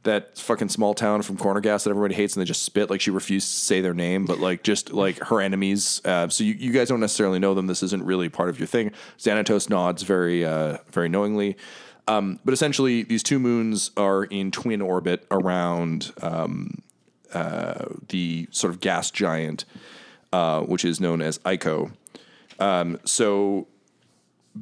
that 0.03 0.37
fucking 0.37 0.69
small 0.69 0.93
town 0.93 1.21
from 1.21 1.37
Corner 1.37 1.59
Gas 1.59 1.83
that 1.83 1.89
everybody 1.89 2.15
hates 2.15 2.35
and 2.35 2.41
they 2.41 2.45
just 2.45 2.63
spit. 2.63 2.89
Like 2.89 3.01
she 3.01 3.11
refused 3.11 3.47
to 3.49 3.65
say 3.65 3.81
their 3.81 3.93
name, 3.93 4.25
but 4.25 4.39
like 4.39 4.63
just 4.63 4.93
like 4.93 5.19
her 5.19 5.41
enemies. 5.41 6.01
Uh, 6.05 6.29
so 6.29 6.43
you, 6.43 6.53
you 6.53 6.71
guys 6.71 6.87
don't 6.87 6.99
necessarily 6.99 7.39
know 7.39 7.53
them. 7.53 7.67
This 7.67 7.83
isn't 7.83 8.03
really 8.03 8.29
part 8.29 8.49
of 8.49 8.59
your 8.59 8.67
thing. 8.67 8.91
Xanatos 9.17 9.69
nods 9.69 10.03
very 10.03 10.45
uh, 10.45 10.77
very 10.91 11.09
knowingly. 11.09 11.57
Um, 12.07 12.39
but 12.45 12.53
essentially, 12.53 13.03
these 13.03 13.23
two 13.23 13.39
moons 13.39 13.91
are 13.97 14.23
in 14.25 14.51
twin 14.51 14.81
orbit 14.81 15.25
around 15.31 16.13
um, 16.21 16.81
uh, 17.33 17.85
the 18.09 18.47
sort 18.51 18.73
of 18.73 18.79
gas 18.79 19.09
giant, 19.11 19.65
uh, 20.31 20.61
which 20.61 20.85
is 20.85 20.99
known 20.99 21.21
as 21.21 21.39
Ico. 21.39 21.91
Um, 22.59 22.99
so 23.05 23.67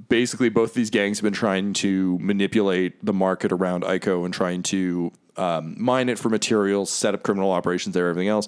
basically, 0.08 0.50
both 0.50 0.74
these 0.74 0.89
gangs 0.89 1.20
have 1.20 1.24
been 1.24 1.34
trying 1.34 1.74
to 1.74 2.18
manipulate 2.20 3.04
the 3.06 3.14
market 3.14 3.52
around 3.52 3.84
Ico 3.84 4.24
and 4.24 4.34
trying 4.34 4.64
to 4.64 5.12
um, 5.36 5.76
mine 5.78 6.10
it 6.10 6.18
for 6.18 6.30
materials, 6.30 6.89
set 6.89 7.14
up 7.14 7.24
criminal 7.24 7.52
operations 7.52 7.94
there, 7.94 8.10
everything 8.10 8.30
else. 8.30 8.48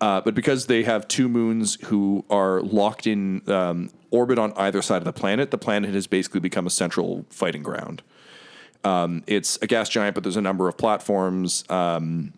Uh, 0.00 0.20
but 0.20 0.34
because 0.34 0.66
they 0.66 0.82
have 0.82 1.06
two 1.08 1.28
moons 1.28 1.76
who 1.86 2.24
are 2.30 2.62
locked 2.62 3.06
in 3.06 3.42
um, 3.50 3.90
orbit 4.10 4.38
on 4.38 4.52
either 4.56 4.80
side 4.80 4.98
of 4.98 5.04
the 5.04 5.12
planet, 5.12 5.50
the 5.50 5.58
planet 5.58 5.92
has 5.92 6.06
basically 6.06 6.40
become 6.40 6.66
a 6.66 6.70
central 6.70 7.26
fighting 7.28 7.62
ground. 7.62 8.02
Um, 8.84 9.22
it's 9.26 9.58
a 9.62 9.66
gas 9.66 9.88
giant, 9.88 10.14
but 10.14 10.22
there's 10.22 10.36
a 10.36 10.42
number 10.42 10.68
of 10.68 10.76
platforms. 10.76 11.64
Um, 11.68 12.32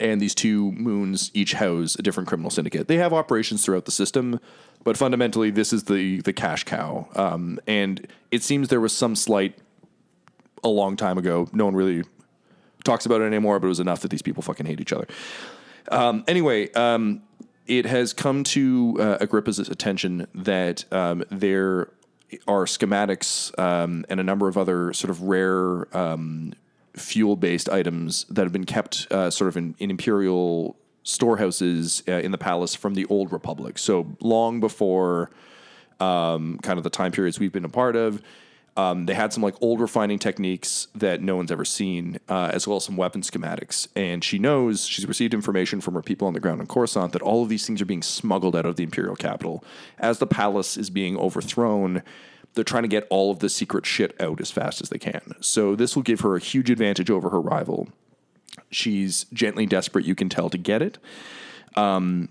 and 0.00 0.20
these 0.20 0.34
two 0.34 0.72
moons 0.72 1.30
each 1.34 1.54
house 1.54 1.96
a 1.98 2.02
different 2.02 2.28
criminal 2.28 2.50
syndicate. 2.50 2.88
They 2.88 2.96
have 2.96 3.12
operations 3.12 3.64
throughout 3.64 3.86
the 3.86 3.90
system, 3.90 4.40
but 4.84 4.96
fundamentally, 4.96 5.50
this 5.50 5.72
is 5.72 5.84
the 5.84 6.20
the 6.20 6.32
cash 6.32 6.64
cow. 6.64 7.08
Um, 7.14 7.58
and 7.66 8.06
it 8.30 8.42
seems 8.42 8.68
there 8.68 8.80
was 8.80 8.94
some 8.94 9.16
slight 9.16 9.58
a 10.62 10.68
long 10.68 10.96
time 10.96 11.18
ago. 11.18 11.48
No 11.52 11.64
one 11.64 11.74
really 11.74 12.04
talks 12.84 13.06
about 13.06 13.20
it 13.20 13.24
anymore, 13.24 13.58
but 13.60 13.66
it 13.66 13.70
was 13.70 13.80
enough 13.80 14.00
that 14.00 14.10
these 14.10 14.22
people 14.22 14.42
fucking 14.42 14.66
hate 14.66 14.80
each 14.80 14.92
other. 14.92 15.06
Um, 15.90 16.24
anyway, 16.28 16.70
um, 16.72 17.22
it 17.66 17.86
has 17.86 18.12
come 18.12 18.44
to 18.44 18.96
uh, 19.00 19.18
Agrippa's 19.20 19.58
attention 19.58 20.26
that 20.34 20.84
um, 20.92 21.24
there 21.30 21.88
are 22.46 22.64
schematics 22.64 23.58
um, 23.58 24.04
and 24.08 24.20
a 24.20 24.22
number 24.22 24.48
of 24.48 24.58
other 24.58 24.92
sort 24.92 25.10
of 25.10 25.22
rare 25.22 25.96
um, 25.96 26.52
fuel 26.94 27.36
based 27.36 27.68
items 27.68 28.24
that 28.24 28.42
have 28.42 28.52
been 28.52 28.64
kept 28.64 29.06
uh, 29.10 29.30
sort 29.30 29.48
of 29.48 29.56
in, 29.56 29.74
in 29.78 29.90
imperial 29.90 30.76
storehouses 31.02 32.02
uh, 32.08 32.12
in 32.12 32.32
the 32.32 32.38
palace 32.38 32.74
from 32.74 32.94
the 32.94 33.06
old 33.06 33.32
republic. 33.32 33.78
So 33.78 34.14
long 34.20 34.60
before 34.60 35.30
um, 36.00 36.58
kind 36.62 36.78
of 36.78 36.84
the 36.84 36.90
time 36.90 37.12
periods 37.12 37.38
we've 37.38 37.52
been 37.52 37.64
a 37.64 37.70
part 37.70 37.96
of. 37.96 38.22
Um, 38.78 39.06
they 39.06 39.14
had 39.14 39.32
some 39.32 39.42
like 39.42 39.56
old 39.60 39.80
refining 39.80 40.20
techniques 40.20 40.86
that 40.94 41.20
no 41.20 41.34
one's 41.34 41.50
ever 41.50 41.64
seen, 41.64 42.20
uh, 42.28 42.52
as 42.54 42.68
well 42.68 42.76
as 42.76 42.84
some 42.84 42.96
weapon 42.96 43.22
schematics. 43.22 43.88
And 43.96 44.22
she 44.22 44.38
knows 44.38 44.86
she's 44.86 45.04
received 45.04 45.34
information 45.34 45.80
from 45.80 45.94
her 45.94 46.02
people 46.02 46.28
on 46.28 46.32
the 46.32 46.38
ground 46.38 46.60
in 46.60 46.68
Coruscant 46.68 47.12
that 47.12 47.20
all 47.20 47.42
of 47.42 47.48
these 47.48 47.66
things 47.66 47.82
are 47.82 47.86
being 47.86 48.02
smuggled 48.02 48.54
out 48.54 48.64
of 48.64 48.76
the 48.76 48.84
imperial 48.84 49.16
capital. 49.16 49.64
As 49.98 50.20
the 50.20 50.28
palace 50.28 50.76
is 50.76 50.90
being 50.90 51.18
overthrown, 51.18 52.04
they're 52.54 52.62
trying 52.62 52.84
to 52.84 52.88
get 52.88 53.08
all 53.10 53.32
of 53.32 53.40
the 53.40 53.48
secret 53.48 53.84
shit 53.84 54.14
out 54.20 54.40
as 54.40 54.52
fast 54.52 54.80
as 54.80 54.90
they 54.90 54.98
can. 54.98 55.34
So 55.40 55.74
this 55.74 55.96
will 55.96 56.04
give 56.04 56.20
her 56.20 56.36
a 56.36 56.40
huge 56.40 56.70
advantage 56.70 57.10
over 57.10 57.30
her 57.30 57.40
rival. 57.40 57.88
She's 58.70 59.26
gently 59.32 59.66
desperate, 59.66 60.04
you 60.04 60.14
can 60.14 60.28
tell, 60.28 60.50
to 60.50 60.58
get 60.58 60.82
it. 60.82 60.98
Um, 61.74 62.28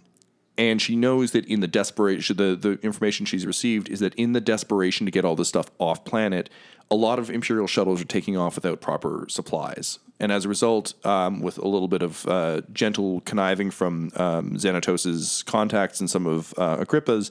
and 0.57 0.81
she 0.81 0.95
knows 0.95 1.31
that 1.31 1.45
in 1.45 1.59
the 1.59 1.67
desperation, 1.67 2.35
the, 2.35 2.55
the 2.55 2.79
information 2.81 3.25
she's 3.25 3.45
received 3.45 3.89
is 3.89 3.99
that 3.99 4.15
in 4.15 4.33
the 4.33 4.41
desperation 4.41 5.05
to 5.05 5.11
get 5.11 5.23
all 5.23 5.35
this 5.35 5.49
stuff 5.49 5.67
off 5.77 6.03
planet, 6.03 6.49
a 6.89 6.95
lot 6.95 7.19
of 7.19 7.29
Imperial 7.29 7.67
shuttles 7.67 8.01
are 8.01 8.05
taking 8.05 8.37
off 8.37 8.55
without 8.55 8.81
proper 8.81 9.27
supplies. 9.29 9.99
And 10.19 10.31
as 10.31 10.45
a 10.45 10.49
result, 10.49 10.93
um, 11.05 11.41
with 11.41 11.59
a 11.59 11.67
little 11.67 11.87
bit 11.87 12.01
of 12.01 12.25
uh, 12.27 12.61
gentle 12.73 13.21
conniving 13.21 13.69
from 13.69 14.11
um, 14.15 14.55
Xanatos's 14.55 15.43
contacts 15.43 15.99
and 15.99 16.09
some 16.09 16.25
of 16.25 16.53
uh, 16.57 16.77
Agrippa's, 16.79 17.29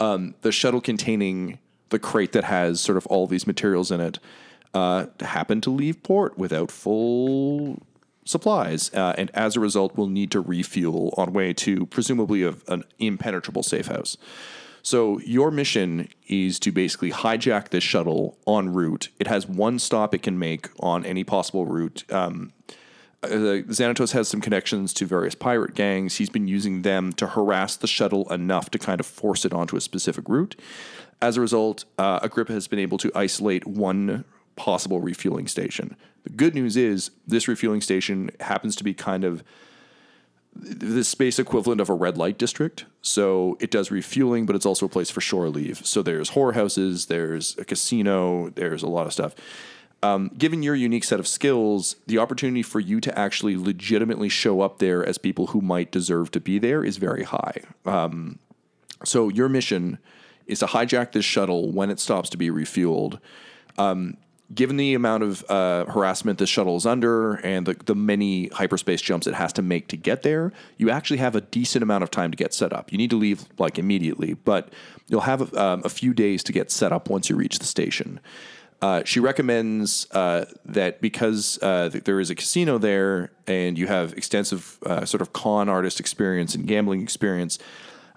um, 0.00 0.34
the 0.42 0.50
shuttle 0.50 0.80
containing 0.80 1.58
the 1.90 1.98
crate 2.00 2.32
that 2.32 2.44
has 2.44 2.80
sort 2.80 2.98
of 2.98 3.06
all 3.06 3.28
these 3.28 3.46
materials 3.46 3.92
in 3.92 4.00
it 4.00 4.18
uh, 4.74 5.06
happened 5.20 5.62
to 5.62 5.70
leave 5.70 6.02
port 6.02 6.36
without 6.36 6.70
full 6.70 7.80
supplies, 8.26 8.92
uh, 8.92 9.14
and 9.16 9.30
as 9.32 9.56
a 9.56 9.60
result, 9.60 9.96
will 9.96 10.08
need 10.08 10.30
to 10.32 10.40
refuel 10.40 11.14
on 11.16 11.32
way 11.32 11.52
to 11.54 11.86
presumably 11.86 12.42
a, 12.42 12.54
an 12.68 12.84
impenetrable 12.98 13.62
safe 13.62 13.86
house. 13.86 14.16
So 14.82 15.18
your 15.20 15.50
mission 15.50 16.08
is 16.28 16.60
to 16.60 16.70
basically 16.70 17.10
hijack 17.10 17.70
this 17.70 17.82
shuttle 17.82 18.38
en 18.46 18.72
route. 18.72 19.08
It 19.18 19.26
has 19.26 19.46
one 19.46 19.80
stop 19.80 20.14
it 20.14 20.22
can 20.22 20.38
make 20.38 20.68
on 20.78 21.04
any 21.04 21.24
possible 21.24 21.66
route. 21.66 22.04
Um, 22.12 22.52
uh, 23.22 23.28
Xanatos 23.28 24.12
has 24.12 24.28
some 24.28 24.40
connections 24.40 24.92
to 24.94 25.06
various 25.06 25.34
pirate 25.34 25.74
gangs. 25.74 26.16
He's 26.16 26.30
been 26.30 26.46
using 26.46 26.82
them 26.82 27.12
to 27.14 27.26
harass 27.26 27.76
the 27.76 27.88
shuttle 27.88 28.32
enough 28.32 28.70
to 28.70 28.78
kind 28.78 29.00
of 29.00 29.06
force 29.06 29.44
it 29.44 29.52
onto 29.52 29.76
a 29.76 29.80
specific 29.80 30.28
route. 30.28 30.54
As 31.20 31.36
a 31.36 31.40
result, 31.40 31.84
uh, 31.98 32.20
Agrippa 32.22 32.52
has 32.52 32.68
been 32.68 32.78
able 32.78 32.98
to 32.98 33.10
isolate 33.14 33.66
one 33.66 34.24
possible 34.56 35.00
refueling 35.00 35.46
station. 35.46 35.96
The 36.24 36.30
good 36.30 36.54
news 36.54 36.76
is 36.76 37.10
this 37.26 37.46
refueling 37.46 37.80
station 37.80 38.30
happens 38.40 38.74
to 38.76 38.84
be 38.84 38.94
kind 38.94 39.24
of 39.24 39.44
the 40.58 41.04
space 41.04 41.38
equivalent 41.38 41.80
of 41.80 41.90
a 41.90 41.94
red 41.94 42.16
light 42.16 42.38
district. 42.38 42.86
So 43.02 43.56
it 43.60 43.70
does 43.70 43.90
refueling, 43.90 44.46
but 44.46 44.56
it's 44.56 44.66
also 44.66 44.86
a 44.86 44.88
place 44.88 45.10
for 45.10 45.20
shore 45.20 45.48
leave. 45.48 45.86
So 45.86 46.02
there's 46.02 46.30
whorehouses, 46.30 47.08
there's 47.08 47.56
a 47.58 47.64
casino, 47.64 48.50
there's 48.50 48.82
a 48.82 48.88
lot 48.88 49.06
of 49.06 49.12
stuff. 49.12 49.34
Um, 50.02 50.30
given 50.36 50.62
your 50.62 50.74
unique 50.74 51.04
set 51.04 51.20
of 51.20 51.26
skills, 51.26 51.96
the 52.06 52.18
opportunity 52.18 52.62
for 52.62 52.80
you 52.80 53.00
to 53.00 53.18
actually 53.18 53.56
legitimately 53.56 54.28
show 54.28 54.60
up 54.60 54.78
there 54.78 55.04
as 55.04 55.18
people 55.18 55.48
who 55.48 55.60
might 55.60 55.90
deserve 55.90 56.30
to 56.32 56.40
be 56.40 56.58
there 56.58 56.84
is 56.84 56.96
very 56.96 57.24
high. 57.24 57.60
Um, 57.84 58.38
so 59.04 59.28
your 59.28 59.48
mission 59.48 59.98
is 60.46 60.60
to 60.60 60.66
hijack 60.66 61.12
this 61.12 61.24
shuttle 61.24 61.72
when 61.72 61.90
it 61.90 61.98
stops 61.98 62.28
to 62.30 62.36
be 62.36 62.50
refueled. 62.50 63.18
Um, 63.78 64.16
given 64.54 64.76
the 64.76 64.94
amount 64.94 65.22
of 65.22 65.44
uh, 65.50 65.84
harassment 65.86 66.38
this 66.38 66.48
shuttle 66.48 66.76
is 66.76 66.86
under 66.86 67.34
and 67.34 67.66
the, 67.66 67.74
the 67.84 67.94
many 67.94 68.48
hyperspace 68.48 69.00
jumps 69.00 69.26
it 69.26 69.34
has 69.34 69.52
to 69.54 69.62
make 69.62 69.88
to 69.88 69.96
get 69.96 70.22
there, 70.22 70.52
you 70.76 70.88
actually 70.90 71.16
have 71.16 71.34
a 71.34 71.40
decent 71.40 71.82
amount 71.82 72.04
of 72.04 72.10
time 72.10 72.30
to 72.30 72.36
get 72.36 72.54
set 72.54 72.72
up. 72.72 72.92
You 72.92 72.98
need 72.98 73.10
to 73.10 73.16
leave 73.16 73.44
like 73.58 73.78
immediately, 73.78 74.34
but 74.34 74.72
you'll 75.08 75.22
have 75.22 75.52
um, 75.54 75.82
a 75.84 75.88
few 75.88 76.14
days 76.14 76.44
to 76.44 76.52
get 76.52 76.70
set 76.70 76.92
up 76.92 77.10
once 77.10 77.28
you 77.28 77.36
reach 77.36 77.58
the 77.58 77.66
station. 77.66 78.20
Uh, 78.82 79.02
she 79.04 79.20
recommends 79.20 80.06
uh, 80.12 80.44
that 80.64 81.00
because 81.00 81.58
uh, 81.62 81.88
th- 81.88 82.04
there 82.04 82.20
is 82.20 82.30
a 82.30 82.34
casino 82.34 82.78
there 82.78 83.32
and 83.46 83.78
you 83.78 83.86
have 83.86 84.12
extensive 84.12 84.78
uh, 84.84 85.04
sort 85.04 85.22
of 85.22 85.32
con 85.32 85.68
artist 85.68 85.98
experience 85.98 86.54
and 86.54 86.66
gambling 86.68 87.02
experience, 87.02 87.58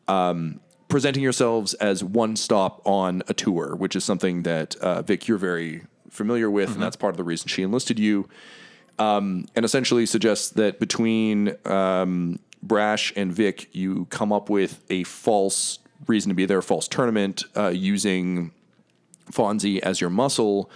um, 0.07 0.59
presenting 0.89 1.23
yourselves 1.23 1.73
as 1.75 2.03
one 2.03 2.35
stop 2.35 2.81
on 2.85 3.23
a 3.27 3.33
tour, 3.33 3.75
which 3.75 3.95
is 3.95 4.03
something 4.03 4.43
that 4.43 4.75
uh, 4.75 5.01
Vic 5.01 5.27
you're 5.27 5.37
very 5.37 5.83
familiar 6.09 6.49
with, 6.49 6.73
and 6.73 6.81
that's 6.81 6.95
part 6.95 7.13
of 7.13 7.17
the 7.17 7.23
reason 7.23 7.47
she 7.47 7.63
enlisted 7.63 7.99
you. 7.99 8.27
Um, 8.97 9.45
and 9.55 9.63
essentially 9.63 10.05
suggests 10.05 10.49
that 10.51 10.79
between 10.79 11.55
um, 11.65 12.39
Brash 12.61 13.13
and 13.15 13.31
Vic, 13.31 13.69
you 13.71 14.05
come 14.09 14.33
up 14.33 14.49
with 14.49 14.83
a 14.89 15.03
false 15.03 15.79
reason 16.07 16.29
to 16.29 16.35
be 16.35 16.45
there, 16.45 16.57
a 16.57 16.63
false 16.63 16.87
tournament 16.87 17.45
uh, 17.55 17.69
using 17.69 18.51
Fonzie 19.31 19.79
as 19.79 20.01
your 20.01 20.09
muscle. 20.09 20.69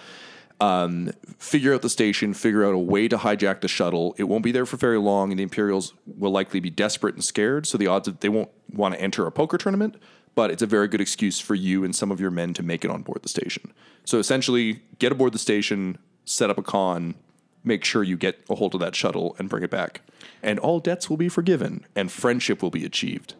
Um, 0.61 1.11
figure 1.39 1.73
out 1.73 1.81
the 1.81 1.89
station, 1.89 2.33
figure 2.33 2.63
out 2.63 2.73
a 2.73 2.77
way 2.79 3.09
to 3.09 3.17
hijack 3.17 3.59
the 3.59 3.67
shuttle. 3.67 4.15
It 4.17 4.23
won't 4.23 4.43
be 4.43 4.53
there 4.53 4.65
for 4.65 4.77
very 4.77 4.99
long, 4.99 5.31
and 5.31 5.39
the 5.39 5.43
Imperials 5.43 5.93
will 6.05 6.31
likely 6.31 6.61
be 6.61 6.69
desperate 6.69 7.15
and 7.15 7.23
scared. 7.23 7.67
So 7.67 7.77
the 7.77 7.87
odds 7.87 8.05
that 8.05 8.21
they 8.21 8.29
won't 8.29 8.49
want 8.71 8.93
to 8.93 9.01
enter 9.01 9.25
a 9.25 9.31
poker 9.31 9.57
tournament, 9.57 9.97
but 10.35 10.51
it's 10.51 10.61
a 10.61 10.67
very 10.67 10.87
good 10.87 11.01
excuse 11.01 11.39
for 11.39 11.55
you 11.55 11.83
and 11.83 11.95
some 11.95 12.11
of 12.11 12.19
your 12.19 12.31
men 12.31 12.53
to 12.55 12.63
make 12.63 12.83
it 12.83 12.91
on 12.91 13.01
board 13.01 13.21
the 13.21 13.29
station. 13.29 13.71
So 14.05 14.19
essentially, 14.19 14.81
get 14.99 15.11
aboard 15.11 15.33
the 15.33 15.39
station, 15.39 15.97
set 16.25 16.49
up 16.49 16.57
a 16.57 16.63
con, 16.63 17.15
make 17.63 17.83
sure 17.85 18.03
you 18.03 18.17
get 18.17 18.43
a 18.49 18.55
hold 18.55 18.73
of 18.73 18.81
that 18.81 18.95
shuttle 18.95 19.35
and 19.39 19.49
bring 19.49 19.63
it 19.63 19.69
back, 19.71 20.01
and 20.41 20.59
all 20.59 20.79
debts 20.79 21.09
will 21.09 21.17
be 21.17 21.29
forgiven, 21.29 21.85
and 21.95 22.11
friendship 22.11 22.61
will 22.61 22.71
be 22.71 22.83
achieved. 22.85 23.35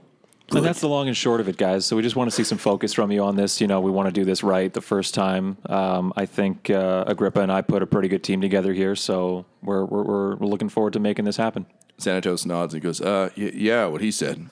And 0.52 0.64
that's 0.64 0.82
the 0.82 0.90
long 0.90 1.08
and 1.08 1.18
short 1.18 1.40
of 1.42 1.48
it, 1.50 1.58
guys. 1.58 1.86
So 1.86 1.96
we 1.96 2.04
just 2.04 2.16
want 2.16 2.30
to 2.30 2.36
see 2.36 2.44
some 2.44 2.58
focus 2.60 2.94
from 2.94 3.12
you 3.12 3.24
on 3.24 3.38
this. 3.38 3.60
You 3.60 3.66
know, 3.66 3.82
we 3.82 3.90
want 3.90 4.08
to 4.08 4.12
do 4.12 4.24
this 4.24 4.44
right 4.44 4.72
the 4.72 4.82
first 4.82 5.16
time. 5.16 5.58
Um, 5.68 6.14
I 6.16 6.28
think 6.28 6.70
uh, 6.70 7.06
Agrippa 7.08 7.42
and 7.42 7.52
I 7.52 7.62
put 7.62 7.82
a 7.82 7.88
pretty 7.88 8.08
good 8.08 8.24
team 8.24 8.40
together 8.40 8.72
here, 8.74 8.96
so 8.96 9.46
we're, 9.64 9.84
we're 9.86 10.04
we're 10.04 10.36
we're 10.36 10.48
looking 10.48 10.70
forward 10.70 10.94
to 10.94 11.00
making 11.00 11.26
this 11.26 11.38
happen. 11.38 11.66
Xanatos 11.98 12.46
nods 12.46 12.74
and 12.74 12.84
goes, 12.84 13.02
uh, 13.02 13.30
y- 13.36 13.52
yeah, 13.56 13.86
what 13.88 14.02
he 14.02 14.12
said. 14.12 14.50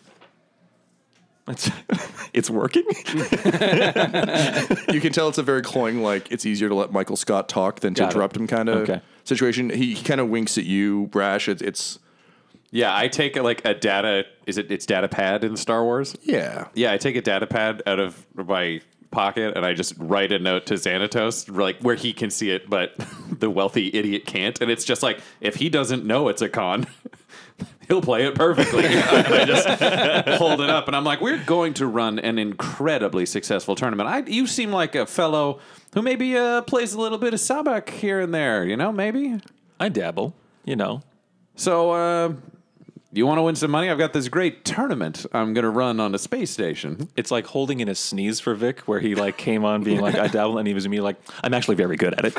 It's 1.47 1.69
it's 2.33 2.49
working. 2.49 2.83
you 4.93 5.01
can 5.01 5.11
tell 5.11 5.27
it's 5.29 5.37
a 5.37 5.43
very 5.43 5.61
cloying, 5.61 6.01
like 6.01 6.31
it's 6.31 6.45
easier 6.45 6.69
to 6.69 6.75
let 6.75 6.91
Michael 6.91 7.15
Scott 7.15 7.49
talk 7.49 7.79
than 7.79 7.93
to 7.95 8.01
Got 8.01 8.07
it. 8.07 8.11
interrupt 8.15 8.37
him 8.37 8.47
kind 8.47 8.69
of 8.69 8.77
Okay. 8.89 9.01
situation. 9.23 9.69
He, 9.69 9.93
he 9.95 10.03
kind 10.03 10.21
of 10.21 10.29
winks 10.29 10.57
at 10.57 10.65
you, 10.65 11.07
Brash. 11.07 11.47
It's, 11.47 11.61
it's 11.61 11.99
Yeah, 12.71 12.95
I 12.95 13.07
take 13.07 13.35
like 13.37 13.63
a 13.65 13.73
data. 13.73 14.25
Is 14.45 14.57
it? 14.57 14.71
It's 14.71 14.85
data 14.85 15.07
pad 15.07 15.43
in 15.43 15.57
Star 15.57 15.83
Wars. 15.83 16.15
yeah. 16.23 16.67
Yeah, 16.73 16.91
I 16.93 16.97
take 16.97 17.15
a 17.15 17.21
data 17.21 17.47
pad 17.47 17.81
out 17.85 17.99
of 17.99 18.25
my 18.35 18.81
pocket 19.11 19.57
and 19.57 19.65
I 19.65 19.73
just 19.73 19.93
write 19.97 20.31
a 20.31 20.39
note 20.39 20.65
to 20.67 20.75
Xanatos, 20.75 21.53
like 21.53 21.77
where 21.81 21.95
he 21.95 22.13
can 22.13 22.29
see 22.29 22.49
it, 22.51 22.69
but 22.69 22.93
the 23.39 23.49
wealthy 23.49 23.89
idiot 23.93 24.25
can't. 24.25 24.59
And 24.61 24.71
it's 24.71 24.85
just 24.85 25.03
like 25.03 25.19
if 25.41 25.55
he 25.55 25.69
doesn't 25.69 26.05
know 26.05 26.29
it's 26.29 26.41
a 26.41 26.47
con, 26.49 26.87
he'll 27.91 28.01
play 28.01 28.25
it 28.25 28.35
perfectly. 28.35 28.85
and 28.85 29.03
I 29.03 29.43
just 29.43 29.67
hold 30.39 30.61
it 30.61 30.69
up, 30.69 30.87
and 30.87 30.95
I'm 30.95 31.03
like, 31.03 31.19
we're 31.19 31.43
going 31.43 31.73
to 31.75 31.85
run 31.85 32.19
an 32.19 32.39
incredibly 32.39 33.25
successful 33.25 33.75
tournament. 33.75 34.07
I, 34.07 34.19
you 34.19 34.47
seem 34.47 34.71
like 34.71 34.95
a 34.95 35.05
fellow 35.05 35.59
who 35.93 36.01
maybe 36.01 36.37
uh, 36.37 36.61
plays 36.61 36.93
a 36.93 37.01
little 37.01 37.17
bit 37.17 37.33
of 37.33 37.41
sabacc 37.41 37.89
here 37.89 38.21
and 38.21 38.33
there. 38.33 38.63
You 38.63 38.77
know, 38.77 38.93
maybe. 38.93 39.41
I 39.77 39.89
dabble, 39.89 40.33
you 40.63 40.77
know. 40.77 41.01
So, 41.55 41.91
uh, 41.91 42.33
you 43.11 43.27
want 43.27 43.39
to 43.39 43.41
win 43.43 43.55
some 43.55 43.71
money? 43.71 43.89
I've 43.89 43.97
got 43.97 44.13
this 44.13 44.29
great 44.29 44.63
tournament 44.63 45.25
I'm 45.33 45.53
going 45.53 45.63
to 45.63 45.69
run 45.69 45.99
on 45.99 46.15
a 46.15 46.17
space 46.17 46.49
station. 46.49 47.09
It's 47.17 47.29
like 47.29 47.45
holding 47.45 47.81
in 47.81 47.89
a 47.89 47.95
sneeze 47.95 48.39
for 48.39 48.55
Vic, 48.55 48.79
where 48.81 49.01
he 49.01 49.15
like 49.15 49.37
came 49.37 49.65
on 49.65 49.83
being 49.83 49.99
like, 49.99 50.15
I 50.15 50.27
dabble, 50.29 50.57
and 50.57 50.65
he 50.65 50.73
was 50.73 50.87
me 50.87 51.01
like, 51.01 51.17
I'm 51.43 51.53
actually 51.53 51.75
very 51.75 51.97
good 51.97 52.13
at 52.13 52.23
it. 52.23 52.35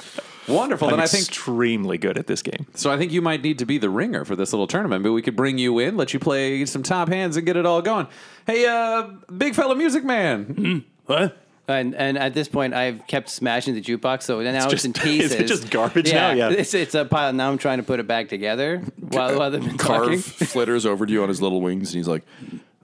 Wonderful. 0.48 0.88
I'm 0.88 0.92
then 0.92 1.00
I 1.00 1.06
think 1.06 1.26
extremely 1.28 1.98
good 1.98 2.18
at 2.18 2.26
this 2.26 2.42
game. 2.42 2.66
so. 2.74 2.90
I 2.90 2.96
think 2.96 3.12
you 3.12 3.22
might 3.22 3.42
need 3.42 3.58
to 3.58 3.66
be 3.66 3.78
the 3.78 3.90
ringer 3.90 4.24
for 4.24 4.34
this 4.36 4.52
little 4.52 4.66
tournament, 4.66 5.02
but 5.02 5.12
we 5.12 5.22
could 5.22 5.36
bring 5.36 5.58
you 5.58 5.78
in, 5.78 5.96
let 5.96 6.12
you 6.12 6.18
play 6.18 6.64
some 6.66 6.82
top 6.82 7.08
hands, 7.08 7.36
and 7.36 7.46
get 7.46 7.56
it 7.56 7.66
all 7.66 7.82
going. 7.82 8.06
Hey, 8.46 8.66
uh, 8.66 9.08
big 9.36 9.54
fella 9.54 9.76
music 9.76 10.04
man. 10.04 10.84
What? 11.06 11.36
And 11.68 11.94
and 11.94 12.18
at 12.18 12.34
this 12.34 12.48
point, 12.48 12.74
I've 12.74 13.06
kept 13.06 13.28
smashing 13.28 13.74
the 13.74 13.80
jukebox, 13.80 14.22
so 14.22 14.40
now 14.40 14.64
it's, 14.64 14.66
just- 14.66 14.84
in 14.84 14.92
is 14.96 15.02
pieces. 15.02 15.32
it 15.32 15.46
just 15.46 15.70
garbage 15.70 16.12
now? 16.12 16.32
Yeah. 16.32 16.50
it's, 16.50 16.74
it's 16.74 16.94
a 16.94 17.04
pile. 17.04 17.32
Now 17.32 17.50
I'm 17.50 17.58
trying 17.58 17.78
to 17.78 17.84
put 17.84 18.00
it 18.00 18.06
back 18.06 18.28
together 18.28 18.78
while, 18.98 19.38
while 19.38 19.50
they've 19.50 19.64
been 19.64 19.78
Carve 19.78 20.02
talking. 20.02 20.18
flitters 20.46 20.84
over 20.84 21.06
to 21.06 21.12
you 21.12 21.22
on 21.22 21.28
his 21.28 21.40
little 21.40 21.60
wings, 21.60 21.90
and 21.90 21.98
he's 21.98 22.08
like, 22.08 22.24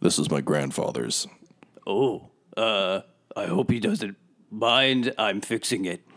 "This 0.00 0.18
is 0.18 0.30
my 0.30 0.40
grandfather's." 0.40 1.26
Oh, 1.86 2.28
uh, 2.56 3.00
I 3.36 3.46
hope 3.46 3.70
he 3.70 3.80
doesn't 3.80 4.16
mind. 4.50 5.14
I'm 5.18 5.40
fixing 5.40 5.84
it. 5.84 6.02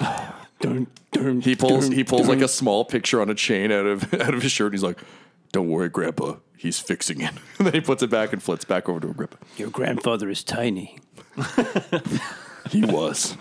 dun, 0.64 0.86
dun, 1.12 1.40
He 1.40 1.54
pulls 1.56 1.88
dun, 1.88 1.96
he 1.96 2.04
pulls 2.04 2.28
like 2.28 2.40
a 2.40 2.48
small 2.48 2.84
picture 2.84 3.20
on 3.20 3.30
a 3.30 3.34
chain 3.34 3.70
out 3.70 3.86
of 3.86 4.14
out 4.20 4.34
of 4.34 4.42
his 4.42 4.52
shirt. 4.52 4.66
And 4.66 4.74
he's 4.74 4.82
like, 4.82 4.98
"Don't 5.52 5.68
worry, 5.68 5.88
Grandpa. 5.88 6.36
He's 6.56 6.78
fixing 6.78 7.20
it." 7.20 7.32
And 7.58 7.66
then 7.66 7.74
he 7.74 7.80
puts 7.80 8.02
it 8.02 8.10
back 8.10 8.32
and 8.32 8.42
flits 8.42 8.64
back 8.64 8.88
over 8.88 9.00
to 9.00 9.08
him, 9.08 9.12
Grandpa. 9.14 9.36
Your 9.56 9.70
grandfather 9.70 10.28
is 10.28 10.42
tiny. 10.44 10.98
He 12.70 12.82
was. 12.82 13.36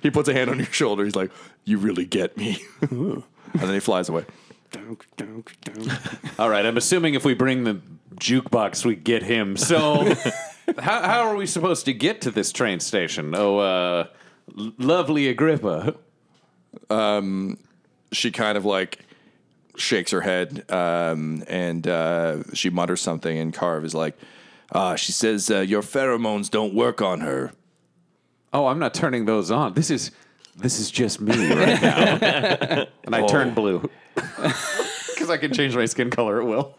he 0.00 0.08
puts 0.10 0.28
a 0.28 0.32
hand 0.32 0.48
on 0.48 0.58
your 0.58 0.66
shoulder. 0.66 1.04
He's 1.04 1.16
like, 1.16 1.32
"You 1.64 1.78
really 1.78 2.04
get 2.04 2.36
me." 2.36 2.62
and 2.80 3.24
then 3.52 3.74
he 3.74 3.80
flies 3.80 4.08
away. 4.08 4.24
Dunk, 4.70 5.06
dunk, 5.16 5.56
dunk. 5.64 5.90
All 6.38 6.48
right, 6.48 6.64
I'm 6.64 6.76
assuming 6.76 7.14
if 7.14 7.24
we 7.24 7.34
bring 7.34 7.64
the 7.64 7.80
jukebox, 8.14 8.84
we 8.84 8.94
get 8.94 9.22
him. 9.22 9.56
So, 9.56 10.14
how, 10.78 11.02
how 11.02 11.20
are 11.28 11.34
we 11.34 11.46
supposed 11.46 11.84
to 11.86 11.92
get 11.92 12.20
to 12.22 12.30
this 12.30 12.52
train 12.52 12.80
station? 12.80 13.34
Oh, 13.34 13.58
uh, 13.58 14.06
lovely 14.78 15.28
Agrippa. 15.28 15.96
She 18.12 18.30
kind 18.30 18.58
of 18.58 18.64
like 18.64 18.98
shakes 19.76 20.10
her 20.10 20.20
head 20.20 20.70
um, 20.70 21.42
and 21.48 21.86
uh, 21.86 22.42
she 22.52 22.70
mutters 22.70 23.00
something. 23.00 23.38
And 23.38 23.52
Carve 23.52 23.84
is 23.84 23.94
like, 23.94 24.16
uh, 24.72 24.96
"She 24.96 25.12
says 25.12 25.50
uh, 25.50 25.60
your 25.60 25.82
pheromones 25.82 26.50
don't 26.50 26.74
work 26.74 27.02
on 27.02 27.20
her." 27.20 27.52
Oh, 28.52 28.66
I'm 28.66 28.78
not 28.78 28.92
turning 28.94 29.24
those 29.24 29.50
on. 29.50 29.74
This 29.74 29.90
is 29.90 30.10
this 30.56 30.78
is 30.78 30.90
just 30.90 31.20
me 31.20 31.52
right 31.52 31.80
now. 31.80 32.86
and 33.04 33.14
I 33.14 33.26
turn 33.26 33.54
blue 33.54 33.90
because 34.14 35.30
I 35.30 35.38
can 35.38 35.52
change 35.52 35.74
my 35.74 35.86
skin 35.86 36.10
color 36.10 36.40
at 36.40 36.46
will. 36.46 36.76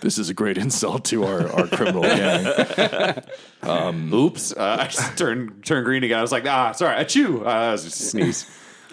This 0.00 0.16
is 0.18 0.30
a 0.30 0.34
great 0.34 0.56
insult 0.56 1.04
to 1.06 1.24
our, 1.24 1.46
our 1.52 1.66
criminal 1.66 2.02
gang. 2.02 3.22
Oops! 4.14 4.52
Uh, 4.52 4.76
I 4.80 4.84
just 4.86 5.16
turn 5.18 5.60
turn 5.62 5.84
green 5.84 6.04
again. 6.04 6.18
I 6.18 6.22
was 6.22 6.32
like, 6.32 6.46
ah, 6.46 6.72
sorry, 6.72 6.96
I 6.96 7.04
chew. 7.04 7.44
Uh, 7.44 7.48
I 7.48 7.72
was 7.72 7.84
just 7.84 7.98
sneeze. 7.98 8.50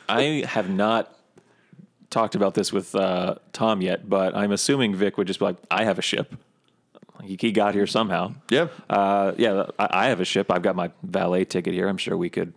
I 0.10 0.44
have 0.48 0.70
not 0.70 1.16
talked 2.10 2.36
about 2.36 2.54
this 2.56 2.74
with 2.74 2.96
uh, 2.96 3.36
Tom 3.54 3.82
yet, 3.82 4.10
but 4.10 4.36
I'm 4.36 4.52
assuming 4.52 4.96
Vic 4.96 5.18
would 5.18 5.28
just 5.28 5.40
be 5.40 5.46
like, 5.46 5.58
I 5.70 5.84
have 5.84 6.00
a 6.00 6.02
ship. 6.02 6.36
He, 7.24 7.38
he 7.40 7.52
got 7.52 7.74
here 7.76 7.86
somehow. 7.86 8.34
Yeah. 8.50 8.68
Uh, 8.90 9.34
yeah, 9.38 9.66
I, 9.78 9.88
I 9.92 10.08
have 10.08 10.20
a 10.22 10.26
ship. 10.26 10.50
I've 10.52 10.62
got 10.62 10.76
my 10.76 10.90
valet 11.04 11.46
ticket 11.46 11.74
here. 11.74 11.88
I'm 11.88 11.98
sure 11.98 12.16
we 12.18 12.30
could 12.30 12.54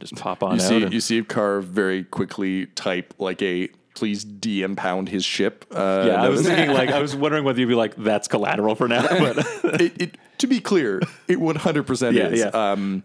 just 0.00 0.16
pop 0.16 0.42
on 0.42 0.56
You 0.56 0.62
out. 0.62 0.68
see, 0.68 0.82
and- 0.82 0.92
you 0.94 1.00
see 1.00 1.22
Carve 1.22 1.64
very 1.64 2.04
quickly 2.04 2.66
type 2.66 3.14
like 3.18 3.40
a 3.42 3.68
please 3.94 4.24
de-impound 4.24 5.08
his 5.08 5.24
ship. 5.24 5.64
Uh, 5.70 6.04
yeah, 6.08 6.22
I 6.22 6.28
was 6.28 6.42
thinking 6.46 6.74
like 6.74 6.90
I 6.90 7.00
was 7.00 7.14
wondering 7.16 7.44
whether 7.44 7.60
you'd 7.60 7.68
be 7.68 7.74
like 7.74 7.94
that's 7.96 8.28
collateral 8.28 8.74
for 8.74 8.88
now, 8.88 9.02
but 9.08 9.38
it, 9.80 10.02
it, 10.02 10.18
to 10.38 10.46
be 10.46 10.60
clear, 10.60 10.98
it 11.28 11.38
100% 11.38 12.32
is. 12.32 12.40
yeah. 12.40 12.46
Um, 12.48 13.02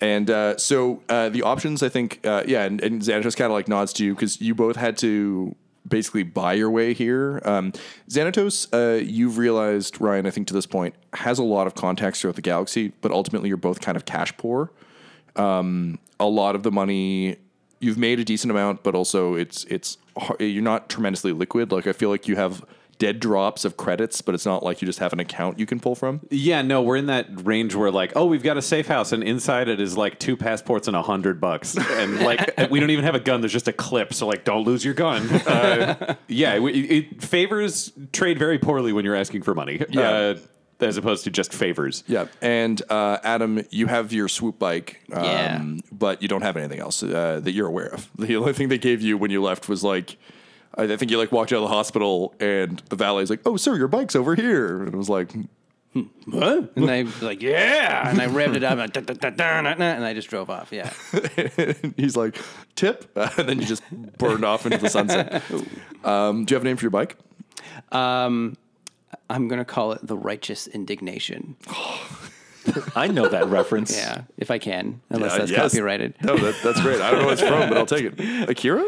and 0.00 0.30
uh, 0.30 0.56
so 0.56 1.02
uh, 1.08 1.28
the 1.28 1.42
options, 1.42 1.82
I 1.82 1.88
think, 1.88 2.20
uh, 2.24 2.44
yeah, 2.46 2.64
and, 2.64 2.80
and 2.80 3.02
Xanatos 3.02 3.36
kind 3.36 3.46
of 3.46 3.52
like 3.52 3.68
nods 3.68 3.92
to 3.94 4.04
you 4.04 4.14
because 4.14 4.40
you 4.40 4.54
both 4.54 4.76
had 4.76 4.96
to 4.98 5.54
basically 5.86 6.22
buy 6.22 6.52
your 6.52 6.70
way 6.70 6.92
here. 6.94 7.40
Um, 7.44 7.72
Xanatos, 8.08 8.68
uh, 8.72 9.02
you've 9.02 9.38
realized, 9.38 10.00
Ryan, 10.00 10.26
I 10.26 10.30
think 10.30 10.46
to 10.48 10.54
this 10.54 10.66
point, 10.66 10.94
has 11.14 11.38
a 11.38 11.42
lot 11.42 11.66
of 11.66 11.74
contacts 11.74 12.20
throughout 12.20 12.36
the 12.36 12.42
galaxy, 12.42 12.92
but 13.00 13.10
ultimately 13.10 13.48
you're 13.48 13.56
both 13.56 13.80
kind 13.80 13.96
of 13.96 14.04
cash 14.04 14.36
poor. 14.36 14.70
Um, 15.36 15.98
a 16.20 16.26
lot 16.26 16.54
of 16.54 16.62
the 16.62 16.70
money 16.70 17.36
you've 17.80 17.98
made 17.98 18.18
a 18.20 18.24
decent 18.24 18.50
amount, 18.50 18.82
but 18.82 18.94
also 18.94 19.34
it's 19.34 19.64
it's 19.64 19.98
you're 20.40 20.62
not 20.62 20.88
tremendously 20.88 21.32
liquid. 21.32 21.72
Like 21.72 21.86
I 21.86 21.92
feel 21.92 22.10
like 22.10 22.28
you 22.28 22.36
have 22.36 22.64
dead 22.98 23.20
drops 23.20 23.64
of 23.64 23.76
credits, 23.76 24.20
but 24.22 24.34
it's 24.34 24.44
not 24.44 24.62
like 24.62 24.82
you 24.82 24.86
just 24.86 24.98
have 24.98 25.12
an 25.12 25.20
account 25.20 25.58
you 25.58 25.66
can 25.66 25.78
pull 25.80 25.94
from. 25.94 26.20
Yeah, 26.30 26.62
no, 26.62 26.82
we're 26.82 26.96
in 26.96 27.06
that 27.06 27.26
range 27.46 27.74
where 27.74 27.90
like, 27.90 28.12
oh, 28.16 28.26
we've 28.26 28.42
got 28.42 28.56
a 28.56 28.62
safe 28.62 28.86
house, 28.88 29.12
and 29.12 29.22
inside 29.22 29.68
it 29.68 29.80
is 29.80 29.96
like 29.96 30.18
two 30.18 30.36
passports 30.36 30.88
and 30.88 30.96
a 30.96 31.02
hundred 31.02 31.40
bucks, 31.40 31.76
and 31.78 32.20
like 32.20 32.54
we 32.70 32.80
don't 32.80 32.90
even 32.90 33.04
have 33.04 33.14
a 33.14 33.20
gun. 33.20 33.40
There's 33.40 33.52
just 33.52 33.68
a 33.68 33.72
clip, 33.72 34.12
so 34.14 34.26
like, 34.26 34.44
don't 34.44 34.64
lose 34.64 34.84
your 34.84 34.94
gun. 34.94 35.28
Uh, 35.30 36.16
yeah, 36.28 36.54
it, 36.56 36.62
it 36.74 37.22
favors 37.22 37.92
trade 38.12 38.38
very 38.38 38.58
poorly 38.58 38.92
when 38.92 39.04
you're 39.04 39.16
asking 39.16 39.42
for 39.42 39.54
money, 39.54 39.82
Yeah. 39.90 40.10
uh, 40.10 40.38
as 40.80 40.96
opposed 40.96 41.24
to 41.24 41.30
just 41.30 41.52
favors. 41.52 42.04
Yeah, 42.06 42.26
and 42.40 42.80
uh, 42.90 43.18
Adam, 43.24 43.64
you 43.70 43.86
have 43.86 44.12
your 44.12 44.28
swoop 44.28 44.58
bike, 44.58 45.00
um, 45.12 45.24
Yeah. 45.24 45.64
but 45.92 46.22
you 46.22 46.28
don't 46.28 46.42
have 46.42 46.56
anything 46.56 46.78
else 46.80 47.02
uh, 47.02 47.40
that 47.42 47.52
you're 47.52 47.66
aware 47.68 47.88
of. 47.92 48.08
The 48.18 48.36
only 48.36 48.52
thing 48.52 48.68
they 48.68 48.78
gave 48.78 49.02
you 49.02 49.16
when 49.18 49.30
you 49.30 49.42
left 49.42 49.68
was 49.68 49.82
like, 49.82 50.16
I 50.76 50.84
I 50.84 50.96
think 50.96 51.10
you 51.10 51.18
like 51.18 51.32
walked 51.32 51.52
out 51.52 51.56
of 51.56 51.62
the 51.68 51.74
hospital, 51.74 52.34
and 52.40 52.82
the 52.88 52.96
valet's 52.96 53.30
like, 53.30 53.40
"Oh, 53.46 53.56
sir, 53.56 53.76
your 53.76 53.88
bike's 53.88 54.14
over 54.16 54.34
here," 54.34 54.78
and 54.84 54.88
it 54.94 54.96
was 54.96 55.08
like, 55.08 55.32
What? 56.26 56.72
And 56.76 56.90
I 56.90 57.02
was 57.04 57.22
like, 57.22 57.42
yeah. 57.42 58.08
And 58.08 58.20
I 58.20 58.26
revved 58.28 58.56
it 58.56 58.62
up, 58.62 58.72
and, 58.72 58.82
I- 58.82 58.86
da, 58.86 59.00
da, 59.00 59.14
da, 59.14 59.30
da, 59.30 59.62
da, 59.62 59.74
da, 59.74 59.84
and 59.84 60.04
I 60.04 60.14
just 60.14 60.28
drove 60.28 60.48
off. 60.50 60.70
Yeah. 60.70 60.92
he's 61.96 62.16
like, 62.16 62.38
"Tip," 62.76 63.10
and 63.16 63.48
then 63.48 63.58
you 63.60 63.66
just 63.66 63.82
burned 64.18 64.44
off 64.44 64.64
into 64.66 64.78
the 64.78 64.90
sunset. 64.90 65.42
Um, 66.04 66.44
do 66.44 66.52
you 66.52 66.56
have 66.56 66.62
a 66.62 66.68
name 66.68 66.76
for 66.76 66.84
your 66.84 66.90
bike? 66.90 67.16
Um, 67.90 68.56
I'm 69.30 69.48
gonna 69.48 69.64
call 69.64 69.92
it 69.92 70.06
the 70.06 70.16
righteous 70.16 70.66
indignation. 70.66 71.56
I 72.94 73.06
know 73.08 73.26
that 73.28 73.46
reference. 73.48 73.96
Yeah, 73.96 74.22
if 74.36 74.50
I 74.50 74.58
can, 74.58 75.00
unless 75.08 75.32
Uh, 75.32 75.38
that's 75.38 75.50
yes. 75.50 75.72
copyrighted. 75.72 76.14
No, 76.22 76.36
that, 76.36 76.54
that's 76.62 76.80
great. 76.82 77.00
I 77.00 77.10
don't 77.10 77.20
know 77.20 77.26
what 77.26 77.32
it's 77.40 77.42
from, 77.42 77.68
but 77.68 77.78
I'll 77.78 77.86
take 77.86 78.04
it. 78.04 78.20
Akira? 78.50 78.84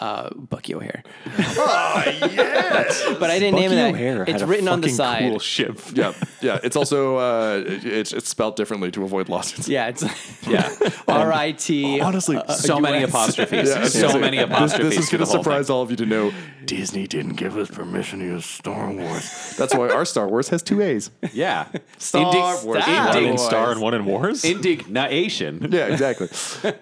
Uh, 0.00 0.30
Bucky 0.34 0.74
O'Hare. 0.74 1.02
Oh 1.26 2.02
yes. 2.06 3.04
But 3.20 3.30
I 3.30 3.38
didn't 3.38 3.56
name 3.56 3.70
Bucky 3.70 3.74
it 3.74 3.82
that. 3.82 3.94
O'Hare 3.94 4.22
It's 4.22 4.32
had 4.32 4.42
a 4.42 4.46
written 4.46 4.66
on 4.68 4.80
the 4.80 4.88
side. 4.88 5.28
Cool 5.30 5.38
ship. 5.38 5.78
Yeah, 5.94 6.14
yeah. 6.40 6.58
It's 6.62 6.74
also 6.74 7.16
uh, 7.16 7.62
it's 7.66 8.12
it's 8.14 8.28
spelled 8.30 8.56
differently 8.56 8.90
to 8.92 9.04
avoid 9.04 9.28
lawsuits. 9.28 9.68
Yeah, 9.68 9.88
it's 9.88 10.02
Yeah, 10.48 10.72
R 11.06 11.32
I 11.32 11.52
T. 11.52 12.00
Honestly, 12.00 12.40
so 12.48 12.80
many 12.80 13.02
apostrophes, 13.04 13.68
Yeah, 13.68 13.84
so 13.84 14.18
many 14.18 14.38
this- 14.38 14.46
apostrophes. 14.46 14.94
This, 14.96 15.04
is 15.04 15.10
going 15.10 15.20
to 15.20 15.26
surprise 15.26 15.66
thing. 15.66 15.76
all 15.76 15.82
of 15.82 15.90
you 15.90 15.96
to 15.98 16.06
know 16.06 16.32
Disney 16.70 17.08
didn't 17.08 17.34
give 17.34 17.56
us 17.56 17.68
permission 17.68 18.20
to 18.20 18.24
use 18.26 18.46
Star 18.46 18.92
Wars. 18.92 19.56
That's 19.58 19.74
why 19.74 19.88
our 19.90 20.04
Star 20.04 20.28
Wars 20.28 20.50
has 20.50 20.62
two 20.62 20.80
A's. 20.80 21.10
Yeah, 21.32 21.66
Star 21.98 22.32
Indig- 22.32 22.64
Wars. 22.64 22.84
Star 22.84 23.08
One 23.08 23.16
in 23.24 23.28
Wars. 23.30 23.42
Star 23.44 23.72
and 23.72 23.80
one 23.80 23.94
in 23.94 24.04
Wars. 24.04 24.44
indignation. 24.44 25.68
Yeah, 25.72 25.86
exactly. 25.86 26.28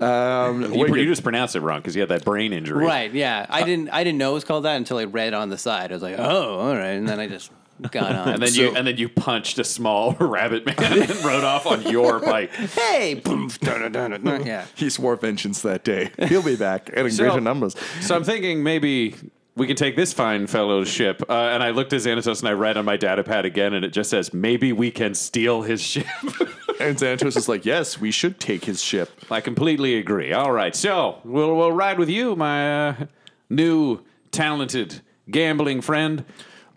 Um, 0.01 0.63
You, 0.75 0.81
Wicked. 0.81 0.97
you 0.97 1.07
just 1.07 1.23
pronounced 1.23 1.57
it 1.57 1.61
wrong 1.61 1.81
because 1.81 1.95
you 1.97 2.01
had 2.03 2.11
that 2.11 2.25
brain 2.25 2.53
injury. 2.53 2.85
Right. 2.85 3.13
Yeah. 3.13 3.47
I 3.49 3.63
didn't. 3.63 3.89
I 3.91 4.05
didn't 4.05 4.19
know 4.19 4.33
it 4.33 4.35
was 4.35 4.45
called 4.45 4.65
that 4.67 4.77
until 4.77 4.99
I 4.99 5.05
read 5.05 5.33
on 5.35 5.49
the 5.49 5.59
side. 5.59 5.91
I 5.91 5.95
was 5.95 6.03
like, 6.03 6.17
oh, 6.19 6.59
all 6.59 6.75
right. 6.75 6.91
And 6.93 7.09
then 7.09 7.19
I 7.19 7.27
just 7.29 7.51
got 7.91 8.15
on. 8.15 8.29
And 8.35 8.43
then 8.43 8.53
you 8.55 8.75
and 8.77 8.87
then 8.87 8.97
you 8.99 9.09
punched 9.09 9.59
a 9.59 9.65
small 9.65 10.13
rabbit 10.21 10.67
man 10.67 10.77
and 10.79 11.11
rode 11.25 11.45
off 11.45 11.67
on 11.67 11.83
your 11.83 12.19
bike. 12.21 12.53
hey, 12.53 13.15
boom, 13.15 13.49
da, 13.61 13.79
da, 13.79 13.89
da, 13.89 14.09
da, 14.09 14.17
da. 14.19 14.37
yeah. 14.45 14.67
he 14.75 14.91
swore 14.91 15.17
vengeance 15.17 15.63
that 15.63 15.83
day. 15.85 16.11
He'll 16.29 16.43
be 16.43 16.57
back 16.57 16.91
and 16.95 17.07
in 17.07 17.13
So- 17.13 17.25
greater 17.25 17.41
numbers. 17.41 17.75
So 18.01 18.15
I'm 18.17 18.25
thinking 18.25 18.63
maybe 18.63 19.15
we 19.59 19.67
can 19.67 19.77
take 19.77 19.97
this 19.97 20.13
fine 20.13 20.47
fellow's 20.47 20.89
ship. 20.89 21.23
Uh, 21.29 21.33
and 21.33 21.63
I 21.63 21.71
looked 21.71 21.93
at 21.93 22.01
Xanatos 22.01 22.41
and 22.41 22.49
I 22.49 22.53
read 22.53 22.77
on 22.77 22.85
my 22.85 22.97
data 22.97 23.25
pad 23.25 23.45
again, 23.45 23.75
and 23.75 23.85
it 23.85 23.91
just 23.91 24.09
says 24.09 24.33
maybe 24.33 24.73
we 24.73 24.91
can 24.91 25.15
steal 25.15 25.63
his 25.63 25.83
ship. 25.83 26.07
And 26.81 26.97
Xanatos 26.97 27.37
is 27.37 27.49
like, 27.49 27.65
yes, 27.65 28.01
we 28.01 28.13
should 28.13 28.39
take 28.39 28.65
his 28.65 28.81
ship. 28.81 29.11
I 29.33 29.41
completely 29.41 29.97
agree. 29.97 30.33
All 30.33 30.53
right, 30.53 30.77
so 30.77 31.21
we'll 31.25 31.57
we'll 31.57 31.73
ride 31.73 31.99
with 31.99 32.09
you, 32.09 32.37
my 32.37 32.91
uh, 32.91 33.07
new 33.51 34.05
talented 34.31 35.01
gambling 35.29 35.81
friend. 35.81 36.25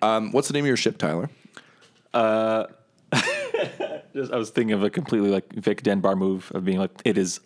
Um, 0.01 0.31
what's 0.31 0.47
the 0.47 0.55
name 0.55 0.63
of 0.63 0.67
your 0.69 0.77
ship, 0.77 0.97
Tyler? 0.97 1.29
Just, 4.13 4.31
I 4.31 4.37
was 4.37 4.49
thinking 4.49 4.73
of 4.73 4.83
a 4.83 4.89
completely 4.89 5.29
like 5.29 5.53
Vic 5.53 5.83
Denbar 5.83 6.15
move 6.15 6.51
of 6.55 6.65
being 6.65 6.79
like, 6.79 6.91
it 7.05 7.17
is, 7.17 7.39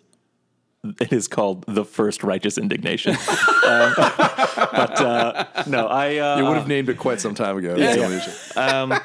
it 1.00 1.12
is 1.12 1.28
called 1.28 1.64
the 1.66 1.84
first 1.84 2.22
righteous 2.22 2.58
indignation. 2.58 3.12
um, 3.66 3.92
but 3.96 5.00
uh, 5.00 5.44
no, 5.66 5.86
I 5.86 6.16
uh, 6.18 6.38
You 6.38 6.44
would 6.46 6.56
have 6.56 6.68
named 6.68 6.88
it 6.88 6.98
quite 6.98 7.20
some 7.20 7.34
time 7.34 7.56
ago. 7.58 7.76
Yeah, 7.76 7.94
That's 7.94 8.46
the 8.46 8.84
only. 8.84 9.00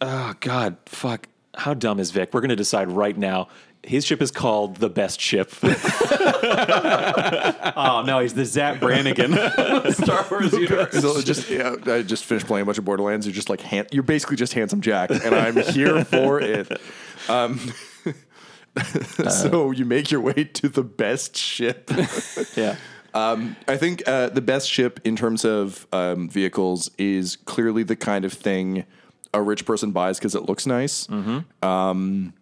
Oh 0.00 0.34
God, 0.40 0.76
fuck! 0.86 1.26
How 1.56 1.74
dumb 1.74 1.98
is 1.98 2.10
Vic? 2.12 2.32
We're 2.32 2.40
going 2.40 2.50
to 2.50 2.56
decide 2.56 2.88
right 2.90 3.16
now. 3.16 3.48
His 3.82 4.04
ship 4.04 4.20
is 4.20 4.30
called 4.30 4.76
the 4.76 4.88
best 4.90 5.20
ship. 5.20 5.52
Oh 7.80 8.02
no, 8.04 8.18
he's 8.18 8.34
the 8.34 8.44
Zapp 8.44 8.80
Brannigan 8.80 9.32
Star 9.92 10.26
Wars 10.30 10.52
universe. 10.52 11.00
So 11.00 11.20
just 11.22 11.48
yeah, 11.48 11.76
I 11.86 12.02
just 12.02 12.24
finished 12.24 12.46
playing 12.46 12.62
a 12.62 12.66
bunch 12.66 12.78
of 12.78 12.84
Borderlands. 12.84 13.26
You're 13.26 13.34
just 13.34 13.48
like 13.48 13.60
han- 13.60 13.86
you're 13.92 14.02
basically 14.02 14.36
just 14.36 14.52
handsome 14.52 14.80
Jack, 14.80 15.10
and 15.10 15.34
I'm 15.34 15.56
here 15.56 16.04
for 16.04 16.40
it. 16.40 16.70
Um, 17.28 17.72
so 19.30 19.70
you 19.70 19.84
make 19.84 20.10
your 20.10 20.20
way 20.20 20.44
to 20.44 20.68
the 20.68 20.82
best 20.82 21.36
ship. 21.36 21.90
yeah. 22.56 22.76
I 23.66 23.76
think 23.76 24.02
uh, 24.06 24.28
the 24.28 24.40
best 24.40 24.70
ship 24.70 25.00
in 25.04 25.16
terms 25.16 25.44
of 25.44 25.86
um, 25.92 26.28
vehicles 26.28 26.90
is 26.98 27.36
clearly 27.36 27.82
the 27.82 27.96
kind 27.96 28.24
of 28.24 28.32
thing 28.32 28.84
a 29.34 29.42
rich 29.42 29.64
person 29.66 29.90
buys 29.90 30.18
because 30.18 30.34
it 30.34 30.42
looks 30.42 30.66
nice. 30.66 31.08
Um, 31.62 32.32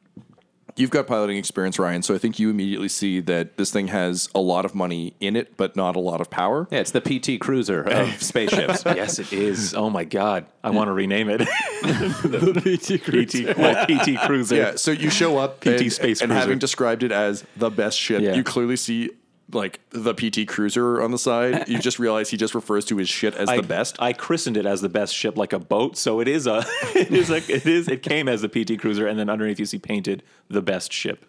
you've 0.77 0.91
got 0.91 1.07
piloting 1.07 1.37
experience, 1.37 1.79
Ryan, 1.79 2.03
so 2.03 2.14
I 2.14 2.18
think 2.18 2.39
you 2.39 2.51
immediately 2.51 2.89
see 2.89 3.20
that 3.20 3.57
this 3.59 3.70
thing 3.70 3.89
has 3.89 4.29
a 4.35 4.41
lot 4.41 4.64
of 4.64 4.74
money 4.74 5.14
in 5.20 5.37
it, 5.37 5.57
but 5.57 5.77
not 5.77 5.95
a 5.95 6.01
lot 6.01 6.16
lot 6.16 6.20
of 6.22 6.31
power. 6.31 6.66
Yeah, 6.70 6.79
it's 6.79 6.93
the 6.93 7.01
PT 7.03 7.39
Cruiser 7.41 7.83
of 7.83 8.22
spaceships. 8.22 8.85
Yes, 8.97 9.18
it 9.18 9.33
is. 9.35 9.74
Oh 9.74 9.91
my 9.91 10.05
God, 10.05 10.47
I 10.64 10.70
want 10.70 10.89
to 10.89 10.93
rename 10.93 11.29
it. 11.29 11.39
the 11.83 12.62
PT 12.62 13.05
Cruiser. 13.05 13.53
PT, 13.53 13.59
well, 13.59 13.85
PT 13.87 14.18
Cruiser. 14.24 14.57
Yeah, 14.57 14.77
so 14.77 14.93
you 14.93 15.11
show 15.11 15.37
up 15.37 15.61
PT 15.61 15.66
and, 15.66 15.93
Space 15.93 16.20
and 16.22 16.31
Cruiser. 16.31 16.35
having 16.41 16.59
described 16.59 17.03
it 17.03 17.12
as 17.12 17.45
the 17.57 17.68
best 17.68 17.99
ship, 17.99 18.22
Yeah. 18.22 18.35
you 18.35 18.43
clearly 18.45 18.77
see 18.77 19.11
like 19.53 19.80
the 19.90 20.12
PT 20.12 20.49
Cruiser 20.49 21.01
on 21.01 21.11
the 21.12 21.18
side. 21.18 21.68
You 21.68 21.78
just 21.78 21.99
realize 21.99 22.30
he 22.30 22.36
just 22.36 22.55
refers 22.55 22.84
to 22.86 22.97
his 22.97 23.09
shit 23.09 23.34
as 23.34 23.49
I, 23.49 23.57
the 23.57 23.62
best. 23.62 23.97
I 24.01 24.12
christened 24.12 24.57
it 24.57 24.66
as 24.66 24.80
the 24.80 24.88
best 24.88 25.14
ship, 25.14 25.36
like 25.36 25.53
a 25.53 25.59
boat. 25.59 25.97
So 25.97 26.20
it 26.20 26.28
is 26.28 26.47
a, 26.47 26.64
it 26.94 27.12
is 27.12 27.30
like 27.30 27.49
it 27.49 27.64
is. 27.66 27.88
It 27.88 28.03
came 28.03 28.28
as 28.28 28.42
the 28.42 28.49
PT 28.49 28.78
Cruiser, 28.80 29.07
and 29.07 29.18
then 29.18 29.28
underneath 29.30 29.59
you 29.61 29.66
see 29.66 29.78
painted 29.78 30.22
the 30.49 30.62
best 30.62 30.92
ship. 30.92 31.24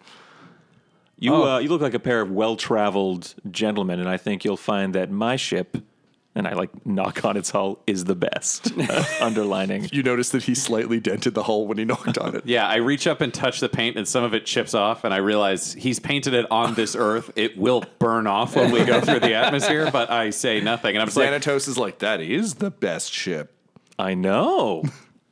You 1.20 1.34
Oh. 1.34 1.54
uh, 1.56 1.58
you 1.58 1.68
look 1.68 1.80
like 1.80 1.94
a 1.94 1.98
pair 1.98 2.20
of 2.20 2.30
well 2.30 2.56
traveled 2.56 3.34
gentlemen, 3.50 3.98
and 4.00 4.08
I 4.08 4.16
think 4.16 4.44
you'll 4.44 4.56
find 4.56 4.94
that 4.94 5.10
my 5.10 5.36
ship, 5.36 5.78
and 6.38 6.46
I 6.46 6.54
like 6.54 6.86
knock 6.86 7.24
on 7.24 7.36
its 7.36 7.50
hull, 7.50 7.80
is 7.86 8.04
the 8.04 8.14
best. 8.14 8.72
Uh, 8.88 9.04
underlining. 9.20 9.88
you 9.92 10.02
notice 10.02 10.30
that 10.30 10.44
he 10.44 10.54
slightly 10.54 10.98
dented 10.98 11.34
the 11.34 11.42
hull 11.42 11.66
when 11.66 11.76
he 11.76 11.84
knocked 11.84 12.16
on 12.16 12.34
it. 12.36 12.46
Yeah, 12.46 12.66
I 12.66 12.76
reach 12.76 13.06
up 13.06 13.20
and 13.20 13.34
touch 13.34 13.60
the 13.60 13.68
paint, 13.68 13.98
and 13.98 14.08
some 14.08 14.24
of 14.24 14.32
it 14.32 14.46
chips 14.46 14.72
off, 14.72 15.04
and 15.04 15.12
I 15.12 15.18
realize 15.18 15.74
he's 15.74 15.98
painted 15.98 16.32
it 16.32 16.46
on 16.50 16.74
this 16.74 16.96
Earth. 16.98 17.30
It 17.36 17.58
will 17.58 17.84
burn 17.98 18.26
off 18.26 18.56
when 18.56 18.70
we 18.70 18.84
go 18.84 19.00
through 19.00 19.20
the 19.20 19.34
atmosphere, 19.34 19.90
but 19.90 20.10
I 20.10 20.30
say 20.30 20.60
nothing, 20.60 20.94
and 20.94 21.02
I'm 21.02 21.08
just 21.08 21.18
like, 21.18 21.28
Xanatos 21.28 21.68
is 21.68 21.76
like, 21.76 21.98
that 21.98 22.20
is 22.20 22.54
the 22.54 22.70
best 22.70 23.12
ship. 23.12 23.52
I 23.98 24.14
know. 24.14 24.84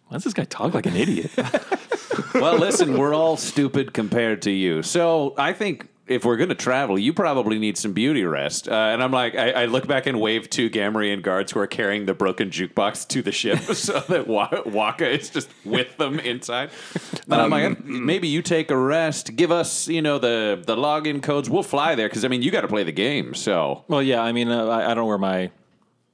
Why 0.08 0.16
does 0.16 0.24
this 0.24 0.34
guy 0.34 0.44
talk 0.44 0.74
like 0.74 0.86
an 0.86 0.96
idiot? 0.96 1.30
well, 2.34 2.58
listen, 2.58 2.98
we're 2.98 3.14
all 3.14 3.36
stupid 3.36 3.94
compared 3.94 4.42
to 4.42 4.50
you. 4.50 4.82
So 4.82 5.34
I 5.38 5.52
think 5.52 5.88
if 6.08 6.24
we're 6.24 6.36
going 6.36 6.50
to 6.50 6.54
travel, 6.54 6.98
you 6.98 7.12
probably 7.12 7.58
need 7.58 7.76
some 7.76 7.92
beauty 7.92 8.24
rest. 8.24 8.68
Uh, 8.68 8.74
and 8.74 9.02
I'm 9.02 9.10
like, 9.10 9.34
I, 9.34 9.50
I 9.50 9.64
look 9.66 9.86
back 9.88 10.06
and 10.06 10.20
wave 10.20 10.48
to 10.50 10.70
Gamorrean 10.70 11.20
guards 11.22 11.52
who 11.52 11.58
are 11.58 11.66
carrying 11.66 12.06
the 12.06 12.14
broken 12.14 12.50
jukebox 12.50 13.08
to 13.08 13.22
the 13.22 13.32
ship 13.32 13.58
so 13.74 14.00
that 14.08 14.28
Wa- 14.28 14.62
Waka 14.66 15.08
is 15.08 15.30
just 15.30 15.48
with 15.64 15.96
them 15.96 16.18
inside. 16.20 16.70
And 17.28 17.40
I'm 17.40 17.50
like, 17.50 17.84
maybe 17.84 18.28
you 18.28 18.40
take 18.40 18.70
a 18.70 18.76
rest, 18.76 19.34
give 19.34 19.50
us, 19.50 19.88
you 19.88 20.00
know, 20.00 20.18
the, 20.18 20.62
the 20.64 20.76
login 20.76 21.20
codes. 21.20 21.50
We'll 21.50 21.64
fly 21.64 21.96
there 21.96 22.08
because, 22.08 22.24
I 22.24 22.28
mean, 22.28 22.40
you 22.40 22.52
got 22.52 22.60
to 22.60 22.68
play 22.68 22.84
the 22.84 22.92
game. 22.92 23.34
So 23.34 23.82
well, 23.88 24.00
yeah. 24.00 24.20
I 24.22 24.30
mean, 24.30 24.48
uh, 24.48 24.64
I, 24.66 24.84
I 24.84 24.94
don't 24.94 24.98
know 24.98 25.06
where 25.06 25.18
my 25.18 25.50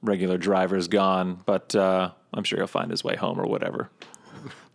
regular 0.01 0.39
driver's 0.39 0.87
gone, 0.87 1.41
but 1.45 1.75
uh, 1.75 2.09
I'm 2.33 2.43
sure 2.43 2.57
he'll 2.57 2.65
find 2.65 2.89
his 2.89 3.03
way 3.03 3.15
home 3.15 3.39
or 3.39 3.45
whatever. 3.45 3.91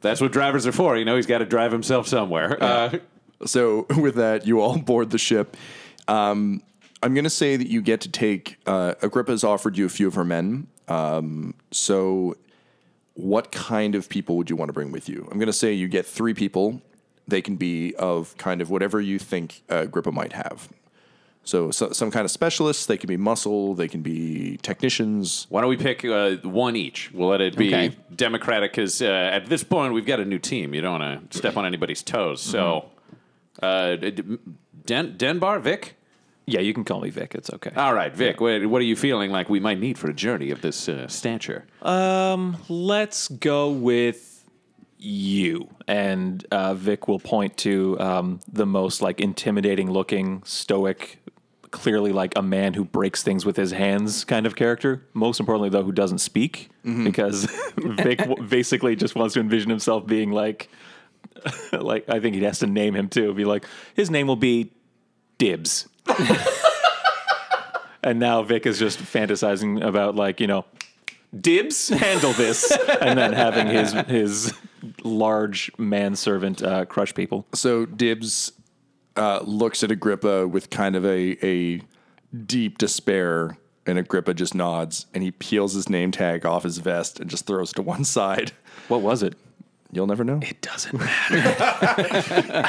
that's 0.01 0.21
what 0.21 0.31
drivers 0.31 0.65
are 0.65 0.73
for. 0.73 0.97
You 0.97 1.05
know, 1.05 1.17
he's 1.17 1.27
got 1.27 1.39
to 1.39 1.45
drive 1.45 1.73
himself 1.73 2.07
somewhere. 2.07 2.63
Uh, 2.63 2.99
So 3.47 3.87
with 3.99 4.17
that, 4.17 4.47
you 4.47 4.61
all 4.61 4.79
board 4.91 5.11
the 5.11 5.19
ship. 5.19 5.57
Um, 6.07 6.63
I'm 7.03 7.15
going 7.15 7.25
to 7.25 7.31
say 7.31 7.57
that 7.57 7.69
you 7.69 7.81
get 7.81 8.01
to 8.03 8.09
take. 8.09 8.59
Uh, 8.67 8.95
Agrippa's 9.03 9.45
offered 9.45 9.79
you 9.79 9.87
a 9.87 9.89
few 9.89 10.09
of 10.09 10.15
her 10.15 10.25
men. 10.25 10.67
Um, 10.89 11.55
so, 11.71 12.37
what 13.15 13.53
kind 13.53 13.95
of 13.95 14.09
people 14.09 14.37
would 14.37 14.49
you 14.51 14.57
want 14.57 14.69
to 14.69 14.73
bring 14.73 14.91
with 14.91 15.09
you? 15.09 15.29
I'm 15.31 15.39
going 15.39 15.47
to 15.49 15.53
say 15.53 15.73
you 15.73 15.87
get 15.87 16.07
three 16.07 16.35
people. 16.35 16.81
They 17.29 17.43
can 17.43 17.57
be 17.57 17.95
of 17.97 18.37
kind 18.39 18.61
of 18.61 18.71
whatever 18.71 19.01
you 19.01 19.19
think 19.19 19.63
uh, 19.71 19.83
Agrippa 19.83 20.11
might 20.11 20.33
have. 20.33 20.71
So, 21.45 21.71
so, 21.71 21.93
some 21.93 22.11
kind 22.11 22.25
of 22.25 22.31
specialists. 22.31 22.87
They 22.87 22.97
can 22.97 23.07
be 23.09 23.17
muscle. 23.17 23.75
They 23.75 23.87
can 23.89 24.03
be 24.03 24.57
technicians. 24.63 25.47
Why 25.51 25.61
don't 25.61 25.71
we 25.71 25.77
pick 25.77 26.05
uh, 26.05 26.37
one 26.43 26.75
each? 26.75 27.11
We'll 27.13 27.29
let 27.29 27.41
it 27.41 27.57
be 27.57 27.69
Okay. 27.69 27.97
democratic 28.15 28.73
because 28.73 29.01
uh, 29.03 29.07
at 29.07 29.47
this 29.47 29.63
point 29.63 29.93
we've 29.95 30.07
got 30.07 30.21
a 30.21 30.25
new 30.25 30.39
team. 30.39 30.75
You 30.75 30.81
don't 30.81 30.99
want 31.01 31.31
to 31.31 31.39
step 31.39 31.57
on 31.57 31.65
anybody's 31.65 32.03
toes. 32.03 32.41
So, 32.43 32.91
uh, 33.63 33.97
Den- 34.85 35.17
Denbar, 35.17 35.61
Vic. 35.61 35.95
Yeah, 36.47 36.61
you 36.61 36.73
can 36.73 36.83
call 36.85 37.01
me 37.03 37.11
Vic. 37.11 37.35
It's 37.35 37.51
okay. 37.53 37.71
All 37.77 37.93
right, 37.93 38.15
Vic. 38.15 38.41
What, 38.41 38.65
what 38.67 38.81
are 38.81 38.85
you 38.87 38.97
feeling 38.97 39.31
like 39.31 39.51
we 39.51 39.61
might 39.61 39.79
need 39.79 39.99
for 39.99 40.09
a 40.09 40.15
journey 40.15 40.51
of 40.51 40.63
this 40.63 40.89
uh, 40.89 41.07
stature? 41.09 41.67
Let's 42.69 43.29
go 43.29 43.71
with 43.71 44.45
you. 44.99 45.69
And 45.87 46.45
uh, 46.51 46.75
Vic 46.75 47.07
will 47.09 47.19
point 47.21 47.57
to 47.59 47.99
um, 48.01 48.41
the 48.51 48.67
most 48.67 49.03
like 49.03 49.21
intimidating 49.21 49.91
looking, 49.91 50.43
stoic, 50.45 51.19
clearly 51.71 52.13
like 52.13 52.37
a 52.37 52.43
man 52.43 52.73
who 52.75 52.85
breaks 52.85 53.23
things 53.23 53.45
with 53.45 53.57
his 53.57 53.73
hands 53.73 54.25
kind 54.25 54.47
of 54.47 54.57
character. 54.57 55.05
Most 55.13 55.39
importantly, 55.41 55.69
though, 55.69 55.83
who 55.85 55.93
doesn't 55.93 56.19
speak 56.19 56.71
because 57.05 57.45
Vic 57.77 58.19
w- 58.21 58.43
basically 58.49 58.97
just 58.97 59.15
wants 59.15 59.35
to 59.35 59.41
envision 59.41 59.69
himself 59.69 60.07
being 60.07 60.31
like, 60.33 60.71
like 61.73 62.09
I 62.09 62.21
think 62.21 62.35
he 62.35 62.43
has 62.45 62.61
to 62.61 62.67
name 62.67 62.95
him 62.95 63.09
too. 63.09 63.35
Be 63.35 63.45
like, 63.45 63.65
his 63.95 64.11
name 64.11 64.27
will 64.27 64.37
be 64.37 64.73
Dibs. 65.39 65.89
and 68.03 68.19
now 68.19 68.43
Vic 68.43 68.67
is 68.67 68.79
just 68.79 68.99
fantasizing 68.99 69.85
about 69.85 70.17
like 70.17 70.41
you 70.41 70.47
know 70.47 70.65
dibs 71.39 71.91
handle 71.91 72.33
this 72.33 72.71
and 73.01 73.19
then 73.19 73.33
having 73.33 73.67
his 73.67 73.93
his 73.93 74.55
large 75.03 75.71
manservant 75.77 76.63
uh, 76.63 76.85
crush 76.87 77.15
people 77.15 77.47
So 77.53 77.85
Dibs 77.85 78.53
uh, 79.17 79.41
looks 79.45 79.83
at 79.83 79.91
Agrippa 79.91 80.47
with 80.49 80.71
kind 80.71 80.97
of 80.97 81.05
a 81.05 81.37
a 81.45 81.83
deep 82.47 82.79
despair, 82.79 83.57
and 83.87 83.99
Agrippa 83.99 84.35
just 84.35 84.55
nods, 84.55 85.07
and 85.13 85.23
he 85.23 85.31
peels 85.33 85.75
his 85.75 85.89
name 85.89 86.13
tag 86.13 86.47
off 86.47 86.63
his 86.63 86.79
vest 86.79 87.19
and 87.19 87.29
just 87.29 87.47
throws 87.47 87.73
it 87.73 87.75
to 87.75 87.83
one 87.83 88.05
side. 88.05 88.53
what 88.89 89.01
was 89.01 89.23
it 89.23 89.37
You'll 89.91 90.07
never 90.07 90.23
know. 90.23 90.39
it 90.43 90.61
doesn't 90.61 90.99
matter 90.99 92.69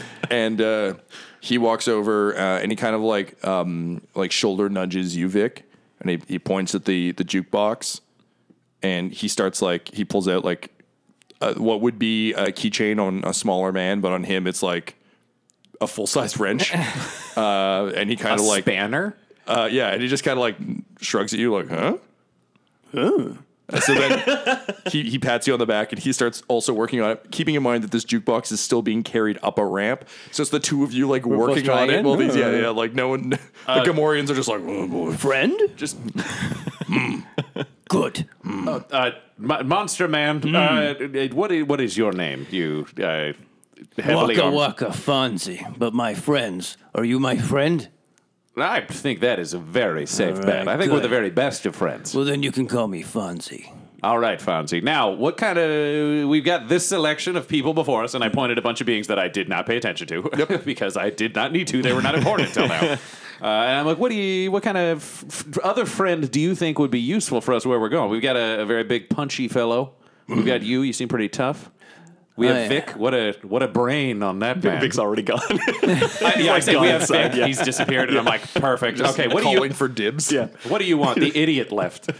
And 0.30 0.60
uh, 0.60 0.94
he 1.40 1.58
walks 1.58 1.86
over 1.86 2.36
uh, 2.36 2.58
and 2.60 2.72
he 2.72 2.76
kind 2.76 2.94
of 2.94 3.02
like 3.02 3.44
um, 3.46 4.02
like 4.14 4.32
shoulder 4.32 4.68
nudges 4.68 5.16
you, 5.16 5.28
Vic, 5.28 5.64
and 6.00 6.10
he, 6.10 6.20
he 6.26 6.38
points 6.38 6.74
at 6.74 6.84
the 6.86 7.12
the 7.12 7.24
jukebox, 7.24 8.00
and 8.82 9.12
he 9.12 9.28
starts 9.28 9.62
like 9.62 9.88
he 9.88 10.04
pulls 10.04 10.26
out 10.28 10.44
like 10.44 10.70
uh, 11.40 11.54
what 11.54 11.80
would 11.80 11.98
be 11.98 12.32
a 12.34 12.46
keychain 12.46 13.00
on 13.00 13.22
a 13.24 13.32
smaller 13.32 13.72
man, 13.72 14.00
but 14.00 14.12
on 14.12 14.24
him 14.24 14.46
it's 14.46 14.62
like 14.62 14.96
a 15.80 15.86
full 15.86 16.06
size 16.06 16.36
wrench, 16.38 16.74
uh, 17.36 17.92
and 17.94 18.10
he 18.10 18.16
kind 18.16 18.38
A 18.38 18.42
of 18.42 18.48
like 18.48 18.64
spanner. 18.64 19.16
Uh, 19.46 19.68
yeah, 19.70 19.88
and 19.88 20.02
he 20.02 20.08
just 20.08 20.22
kind 20.24 20.38
of 20.38 20.42
like 20.42 20.56
shrugs 21.00 21.32
at 21.32 21.40
you, 21.40 21.52
like, 21.52 21.68
huh? 21.68 21.96
Huh. 22.94 23.32
So 23.78 23.94
then 23.94 24.60
he, 24.90 25.08
he 25.10 25.18
pats 25.18 25.46
you 25.46 25.52
on 25.52 25.58
the 25.58 25.66
back 25.66 25.92
and 25.92 26.00
he 26.00 26.12
starts 26.12 26.42
also 26.48 26.72
working 26.72 27.00
on 27.00 27.12
it, 27.12 27.30
keeping 27.30 27.54
in 27.54 27.62
mind 27.62 27.84
that 27.84 27.90
this 27.90 28.04
jukebox 28.04 28.50
is 28.52 28.60
still 28.60 28.82
being 28.82 29.02
carried 29.02 29.38
up 29.42 29.58
a 29.58 29.64
ramp. 29.64 30.04
So 30.32 30.42
it's 30.42 30.50
the 30.50 30.60
two 30.60 30.82
of 30.82 30.92
you 30.92 31.08
like 31.08 31.24
working 31.26 31.68
on 31.70 31.90
it. 31.90 31.96
it? 32.00 32.04
Well, 32.04 32.16
these, 32.16 32.34
yeah, 32.36 32.50
yeah, 32.50 32.68
like 32.70 32.94
no 32.94 33.08
one, 33.08 33.30
the 33.30 33.38
Gamorreans 33.66 34.30
are 34.30 34.34
just 34.34 34.48
like, 34.48 34.60
oh 34.64 34.86
boy. 34.88 35.12
Friend? 35.12 35.58
Just 35.76 35.96
Good. 37.88 38.28
Uh, 38.44 39.10
Mo- 39.38 39.62
Monster 39.64 40.06
Man. 40.08 40.54
Uh, 40.54 40.94
what 41.32 41.50
is, 41.52 41.64
what 41.64 41.80
is 41.80 41.96
your 41.96 42.12
name? 42.12 42.46
You 42.50 42.86
uh, 42.98 43.32
heavily 43.98 44.36
Waka 44.36 44.42
armed- 44.44 44.56
waka 44.56 44.84
Fonzie. 44.86 45.78
But 45.78 45.92
my 45.92 46.14
friends, 46.14 46.76
are 46.94 47.04
you 47.04 47.18
my 47.18 47.36
friend? 47.36 47.88
I 48.56 48.80
think 48.82 49.20
that 49.20 49.38
is 49.38 49.54
a 49.54 49.58
very 49.58 50.06
safe 50.06 50.36
All 50.36 50.42
bet. 50.42 50.68
I 50.68 50.76
think 50.76 50.92
we're 50.92 51.00
the 51.00 51.08
very 51.08 51.30
best 51.30 51.66
of 51.66 51.76
friends. 51.76 52.14
Well, 52.14 52.24
then 52.24 52.42
you 52.42 52.52
can 52.52 52.66
call 52.66 52.88
me 52.88 53.02
Fonzie. 53.02 53.72
All 54.02 54.18
right, 54.18 54.40
Fonzie. 54.40 54.82
Now, 54.82 55.10
what 55.10 55.36
kind 55.36 55.58
of. 55.58 56.28
We've 56.28 56.44
got 56.44 56.68
this 56.68 56.86
selection 56.86 57.36
of 57.36 57.46
people 57.46 57.74
before 57.74 58.02
us, 58.02 58.14
and 58.14 58.24
I 58.24 58.28
pointed 58.28 58.58
a 58.58 58.62
bunch 58.62 58.80
of 58.80 58.86
beings 58.86 59.06
that 59.08 59.18
I 59.18 59.28
did 59.28 59.48
not 59.48 59.66
pay 59.66 59.76
attention 59.76 60.06
to 60.08 60.58
because 60.64 60.96
I 60.96 61.10
did 61.10 61.34
not 61.34 61.52
need 61.52 61.68
to. 61.68 61.82
They 61.82 61.92
were 61.92 62.02
not 62.02 62.14
important 62.14 62.48
until 62.48 62.68
now. 62.68 62.98
Uh, 63.42 63.46
and 63.46 63.78
I'm 63.78 63.86
like, 63.86 63.96
what 63.96 64.10
do 64.10 64.16
you, 64.16 64.52
what 64.52 64.62
kind 64.62 64.76
of 64.76 64.98
f- 65.26 65.58
other 65.64 65.86
friend 65.86 66.30
do 66.30 66.38
you 66.38 66.54
think 66.54 66.78
would 66.78 66.90
be 66.90 67.00
useful 67.00 67.40
for 67.40 67.54
us 67.54 67.64
where 67.64 67.80
we're 67.80 67.88
going? 67.88 68.10
We've 68.10 68.20
got 68.20 68.36
a, 68.36 68.60
a 68.60 68.66
very 68.66 68.84
big, 68.84 69.08
punchy 69.08 69.48
fellow 69.48 69.94
We've 70.36 70.46
got 70.46 70.62
you. 70.62 70.82
You 70.82 70.92
seem 70.92 71.08
pretty 71.08 71.28
tough. 71.28 71.70
We 72.36 72.46
have 72.46 72.56
Oh, 72.56 72.60
yeah. 72.60 72.68
Vic. 72.68 72.90
What 72.90 73.14
a 73.14 73.36
what 73.42 73.62
a 73.62 73.68
brain 73.68 74.22
on 74.22 74.38
that 74.38 74.62
man. 74.62 74.80
Vic's 74.80 74.98
already 74.98 75.22
gone. 75.22 75.40
I, 75.50 76.36
yeah, 76.38 76.54
I 76.54 76.60
say 76.60 76.72
gone 76.72 76.82
we 76.82 76.88
have 76.88 77.02
inside, 77.02 77.32
Vic. 77.32 77.38
yeah. 77.38 77.46
He's 77.46 77.60
disappeared, 77.60 78.08
and 78.08 78.18
I'm 78.18 78.24
like, 78.24 78.42
perfect. 78.54 79.00
okay, 79.00 79.28
what 79.28 79.38
do 79.38 79.44
calling 79.44 79.70
you 79.70 79.76
for 79.76 79.88
dibs? 79.88 80.32
yeah. 80.32 80.48
what 80.68 80.78
do 80.78 80.86
you 80.86 80.96
want? 80.96 81.20
The 81.20 81.36
idiot 81.38 81.72
left. 81.72 82.10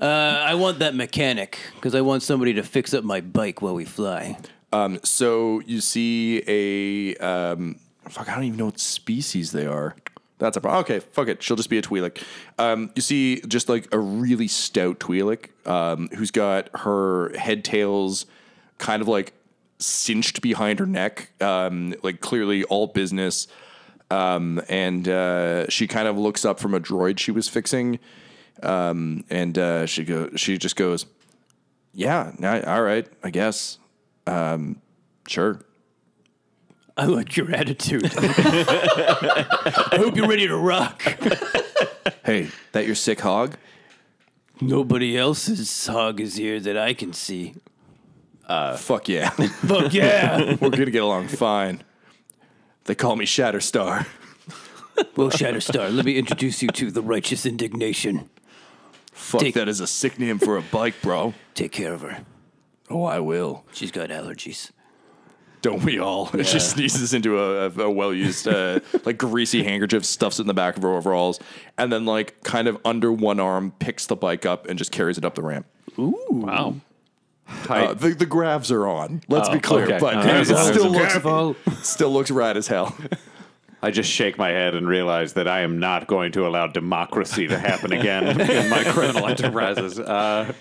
Uh, 0.00 0.06
I 0.46 0.54
want 0.54 0.78
that 0.78 0.94
mechanic 0.94 1.58
because 1.74 1.94
I 1.94 2.02
want 2.02 2.22
somebody 2.22 2.52
to 2.54 2.62
fix 2.62 2.94
up 2.94 3.02
my 3.04 3.20
bike 3.20 3.62
while 3.62 3.74
we 3.74 3.84
fly. 3.84 4.38
Um, 4.72 5.00
so 5.02 5.60
you 5.66 5.80
see 5.80 6.42
a 6.46 7.16
um, 7.16 7.80
fuck. 8.08 8.28
I 8.28 8.34
don't 8.34 8.44
even 8.44 8.58
know 8.58 8.66
what 8.66 8.78
species 8.78 9.52
they 9.52 9.66
are. 9.66 9.96
That's 10.38 10.56
a 10.56 10.60
problem. 10.60 10.82
Okay, 10.82 11.00
fuck 11.00 11.26
it. 11.28 11.42
She'll 11.42 11.56
just 11.56 11.70
be 11.70 11.78
a 11.78 11.82
Twi'lek. 11.82 12.22
Um, 12.58 12.92
you 12.94 13.02
see 13.02 13.40
just 13.40 13.68
like 13.68 13.92
a 13.92 13.98
really 13.98 14.46
stout 14.46 15.00
Twi'lek 15.00 15.48
um, 15.66 16.08
who's 16.14 16.30
got 16.30 16.70
her 16.80 17.36
head 17.36 17.64
tails 17.64 18.26
kind 18.78 19.02
of 19.02 19.08
like 19.08 19.32
cinched 19.78 20.40
behind 20.40 20.78
her 20.78 20.86
neck, 20.86 21.30
um, 21.40 21.94
like 22.02 22.20
clearly 22.20 22.64
all 22.64 22.86
business. 22.86 23.46
Um, 24.10 24.62
and 24.68 25.06
uh, 25.06 25.68
she 25.68 25.86
kind 25.86 26.08
of 26.08 26.16
looks 26.16 26.44
up 26.44 26.58
from 26.58 26.74
a 26.74 26.80
droid 26.80 27.18
she 27.18 27.30
was 27.30 27.48
fixing, 27.48 27.98
um, 28.62 29.24
and 29.28 29.58
uh, 29.58 29.86
she 29.86 30.04
go. 30.04 30.30
She 30.34 30.56
just 30.56 30.76
goes, 30.76 31.04
"Yeah, 31.92 32.32
nah, 32.38 32.60
all 32.66 32.82
right, 32.82 33.06
I 33.22 33.28
guess." 33.28 33.78
Um, 34.26 34.80
sure. 35.26 35.60
I 36.96 37.04
like 37.04 37.36
your 37.36 37.50
attitude. 37.54 38.10
I 38.16 39.88
hope 39.92 40.16
you're 40.16 40.26
ready 40.26 40.48
to 40.48 40.56
rock. 40.56 41.02
Hey, 42.24 42.48
that 42.72 42.86
your 42.86 42.96
sick 42.96 43.20
hog? 43.20 43.56
Nobody 44.60 45.16
else's 45.16 45.86
hog 45.86 46.20
is 46.20 46.36
here 46.36 46.58
that 46.60 46.76
I 46.76 46.92
can 46.94 47.12
see. 47.12 47.54
Fuck 48.48 49.08
yeah. 49.08 49.30
Fuck 49.30 49.92
yeah. 49.94 50.56
We're 50.60 50.70
gonna 50.70 50.90
get 50.90 51.02
along 51.02 51.28
fine. 51.28 51.82
They 52.84 52.94
call 52.94 53.16
me 53.16 53.26
Shatterstar. 53.26 54.06
well, 55.16 55.30
Shatterstar, 55.30 55.94
let 55.94 56.04
me 56.06 56.16
introduce 56.16 56.62
you 56.62 56.68
to 56.68 56.90
the 56.90 57.02
righteous 57.02 57.44
indignation. 57.44 58.30
Fuck, 59.12 59.40
Take- 59.42 59.54
that 59.54 59.68
is 59.68 59.80
a 59.80 59.86
sick 59.86 60.18
name 60.18 60.38
for 60.38 60.56
a 60.56 60.62
bike, 60.62 60.94
bro. 61.02 61.34
Take 61.54 61.72
care 61.72 61.92
of 61.92 62.00
her. 62.00 62.24
Oh, 62.88 63.04
I 63.04 63.20
will. 63.20 63.64
She's 63.72 63.90
got 63.90 64.08
allergies. 64.08 64.70
Don't 65.60 65.84
we 65.84 65.98
all? 65.98 66.30
And 66.32 66.46
she 66.46 66.60
sneezes 66.60 67.12
into 67.12 67.36
a, 67.38 67.66
a, 67.68 67.80
a 67.80 67.90
well-used, 67.90 68.46
uh, 68.46 68.78
like 69.04 69.18
greasy 69.18 69.64
handkerchief, 69.64 70.04
stuffs 70.04 70.38
it 70.38 70.42
in 70.42 70.46
the 70.46 70.54
back 70.54 70.76
of 70.76 70.82
her 70.84 70.94
overalls, 70.94 71.40
and 71.76 71.92
then 71.92 72.06
like 72.06 72.42
kind 72.44 72.68
of 72.68 72.78
under 72.84 73.12
one 73.12 73.40
arm 73.40 73.72
picks 73.80 74.06
the 74.06 74.16
bike 74.16 74.46
up 74.46 74.66
and 74.68 74.78
just 74.78 74.92
carries 74.92 75.18
it 75.18 75.24
up 75.24 75.34
the 75.34 75.42
ramp. 75.42 75.66
Ooh. 75.98 76.14
Wow. 76.30 76.76
Uh, 77.68 77.94
the 77.94 78.10
the 78.10 78.26
gravs 78.26 78.70
are 78.70 78.86
on. 78.86 79.22
Let's 79.28 79.48
be 79.48 79.60
clear, 79.60 79.84
okay. 79.84 79.98
but 79.98 80.16
Uh, 80.16 80.40
it 80.40 80.46
still 80.46 80.90
looks 80.90 81.88
still 81.88 82.10
looks 82.10 82.30
rad 82.30 82.56
as 82.56 82.66
hell. 82.66 82.96
I 83.82 83.90
just 83.90 84.10
shake 84.10 84.38
my 84.38 84.48
head 84.48 84.74
and 84.74 84.88
realize 84.88 85.34
that 85.34 85.46
I 85.46 85.60
am 85.60 85.78
not 85.78 86.08
going 86.08 86.32
to 86.32 86.46
allow 86.46 86.66
democracy 86.66 87.46
to 87.46 87.58
happen 87.58 87.92
again 87.92 88.40
in 88.40 88.68
my 88.70 88.84
criminal 88.84 89.26
enterprises. 89.26 89.98
Uh, 90.08 90.52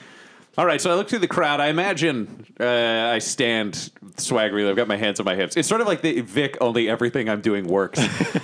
all 0.58 0.66
right, 0.66 0.82
so 0.82 0.92
I 0.92 0.96
look 0.96 1.08
through 1.08 1.20
the 1.20 1.28
crowd. 1.28 1.60
I 1.60 1.68
imagine 1.68 2.46
uh, 2.60 2.66
I 3.14 3.20
stand 3.20 3.92
swaggeringly. 4.18 4.68
I've 4.70 4.76
got 4.76 4.88
my 4.88 4.98
hands 4.98 5.20
on 5.20 5.26
my 5.26 5.36
hips. 5.36 5.56
It's 5.56 5.68
sort 5.68 5.82
of 5.82 5.88
like 5.88 6.02
the 6.02 6.22
Vic, 6.22 6.58
only 6.62 6.90
everything 6.90 7.30
I'm 7.30 7.42
doing 7.42 7.68
works. 7.68 8.00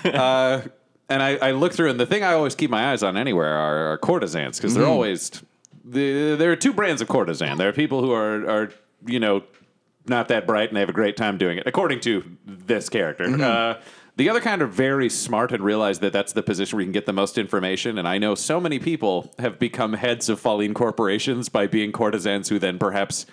uh, 0.05 0.61
and 1.09 1.23
I, 1.23 1.37
I 1.37 1.51
look 1.51 1.73
through, 1.73 1.89
and 1.89 1.99
the 1.99 2.05
thing 2.05 2.23
I 2.23 2.33
always 2.33 2.53
keep 2.53 2.69
my 2.69 2.91
eyes 2.91 3.01
on 3.01 3.17
anywhere 3.17 3.53
are, 3.55 3.93
are 3.93 3.97
courtesans 3.97 4.57
because 4.57 4.75
they're 4.75 4.85
always. 4.85 5.31
The, 5.83 6.35
there 6.35 6.51
are 6.51 6.55
two 6.55 6.73
brands 6.73 7.01
of 7.01 7.07
courtesan. 7.07 7.57
There 7.57 7.69
are 7.69 7.73
people 7.73 8.01
who 8.01 8.11
are, 8.11 8.49
are 8.49 8.71
you 9.05 9.19
know, 9.19 9.43
not 10.05 10.27
that 10.29 10.45
bright 10.45 10.69
and 10.69 10.75
they 10.75 10.81
have 10.81 10.89
a 10.89 10.93
great 10.93 11.17
time 11.17 11.37
doing 11.37 11.57
it, 11.57 11.63
according 11.65 11.99
to 12.01 12.23
this 12.45 12.89
character. 12.89 13.25
Uh, 13.25 13.81
the 14.15 14.29
other 14.29 14.41
kind 14.41 14.61
are 14.61 14.67
very 14.67 15.09
smart 15.09 15.51
and 15.51 15.63
realize 15.63 15.99
that 15.99 16.13
that's 16.13 16.33
the 16.33 16.43
position 16.43 16.77
where 16.77 16.81
you 16.81 16.85
can 16.85 16.93
get 16.93 17.05
the 17.05 17.13
most 17.13 17.37
information. 17.37 17.97
And 17.97 18.07
I 18.07 18.17
know 18.17 18.35
so 18.35 18.59
many 18.59 18.79
people 18.79 19.33
have 19.39 19.57
become 19.57 19.93
heads 19.93 20.29
of 20.29 20.41
Falleen 20.41 20.73
corporations 20.75 21.49
by 21.49 21.67
being 21.67 21.91
courtesans 21.91 22.49
who 22.49 22.59
then 22.59 22.77
perhaps 22.77 23.25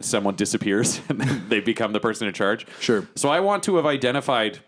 someone 0.00 0.34
disappears 0.34 1.00
and 1.08 1.20
they 1.48 1.60
become 1.60 1.92
the 1.92 2.00
person 2.00 2.26
in 2.26 2.34
charge. 2.34 2.66
Sure. 2.80 3.08
So 3.14 3.28
I 3.28 3.40
want 3.40 3.62
to 3.64 3.76
have 3.76 3.86
identified 3.86 4.58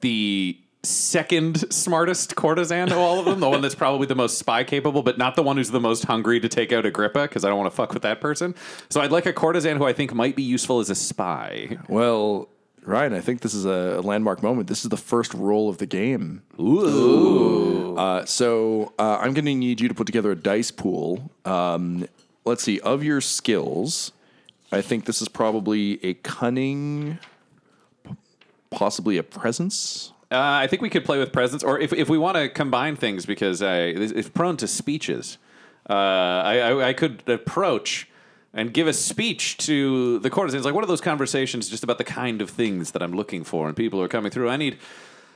the 0.00 0.58
second 0.82 1.72
smartest 1.72 2.36
courtesan 2.36 2.90
of 2.90 2.98
all 2.98 3.18
of 3.18 3.26
them, 3.26 3.40
the 3.40 3.48
one 3.48 3.60
that's 3.60 3.74
probably 3.74 4.06
the 4.06 4.14
most 4.14 4.38
spy 4.38 4.64
capable, 4.64 5.02
but 5.02 5.18
not 5.18 5.36
the 5.36 5.42
one 5.42 5.56
who's 5.56 5.70
the 5.70 5.80
most 5.80 6.04
hungry 6.04 6.40
to 6.40 6.48
take 6.48 6.72
out 6.72 6.86
Agrippa, 6.86 7.22
because 7.22 7.44
I 7.44 7.48
don't 7.48 7.58
want 7.58 7.70
to 7.70 7.76
fuck 7.76 7.92
with 7.92 8.02
that 8.02 8.20
person. 8.20 8.54
So 8.88 9.00
I'd 9.00 9.12
like 9.12 9.26
a 9.26 9.32
courtesan 9.32 9.76
who 9.76 9.84
I 9.84 9.92
think 9.92 10.14
might 10.14 10.36
be 10.36 10.42
useful 10.42 10.80
as 10.80 10.88
a 10.88 10.94
spy. 10.94 11.78
Well, 11.88 12.48
Ryan, 12.82 13.12
I 13.12 13.20
think 13.20 13.42
this 13.42 13.52
is 13.52 13.66
a 13.66 14.00
landmark 14.00 14.42
moment. 14.42 14.68
This 14.68 14.84
is 14.84 14.88
the 14.88 14.96
first 14.96 15.34
roll 15.34 15.68
of 15.68 15.76
the 15.78 15.86
game. 15.86 16.42
Ooh. 16.58 17.94
Uh, 17.96 18.24
so 18.24 18.94
uh, 18.98 19.18
I'm 19.20 19.34
going 19.34 19.44
to 19.44 19.54
need 19.54 19.82
you 19.82 19.88
to 19.88 19.94
put 19.94 20.06
together 20.06 20.30
a 20.30 20.36
dice 20.36 20.70
pool. 20.70 21.30
Um, 21.44 22.08
let's 22.46 22.62
see. 22.62 22.80
Of 22.80 23.04
your 23.04 23.20
skills, 23.20 24.12
I 24.72 24.80
think 24.80 25.04
this 25.04 25.20
is 25.20 25.28
probably 25.28 26.02
a 26.02 26.14
cunning, 26.14 27.18
possibly 28.70 29.18
a 29.18 29.22
presence. 29.22 30.12
Uh, 30.32 30.38
I 30.38 30.68
think 30.68 30.80
we 30.80 30.90
could 30.90 31.04
play 31.04 31.18
with 31.18 31.32
presence, 31.32 31.64
or 31.64 31.80
if, 31.80 31.92
if 31.92 32.08
we 32.08 32.16
want 32.16 32.36
to 32.36 32.48
combine 32.48 32.94
things, 32.94 33.26
because 33.26 33.62
I, 33.62 33.86
it's 33.86 34.28
prone 34.28 34.56
to 34.58 34.68
speeches, 34.68 35.38
uh, 35.88 35.92
I, 35.92 36.58
I, 36.58 36.88
I 36.88 36.92
could 36.92 37.28
approach 37.28 38.08
and 38.54 38.72
give 38.72 38.86
a 38.86 38.92
speech 38.92 39.56
to 39.58 40.20
the 40.20 40.30
courtesans. 40.30 40.64
Like 40.64 40.74
one 40.74 40.84
of 40.84 40.88
those 40.88 41.00
conversations 41.00 41.68
just 41.68 41.82
about 41.82 41.98
the 41.98 42.04
kind 42.04 42.40
of 42.42 42.50
things 42.50 42.92
that 42.92 43.02
I'm 43.02 43.12
looking 43.12 43.42
for 43.42 43.66
and 43.66 43.76
people 43.76 44.00
are 44.00 44.08
coming 44.08 44.30
through. 44.30 44.48
I 44.48 44.56
need. 44.56 44.78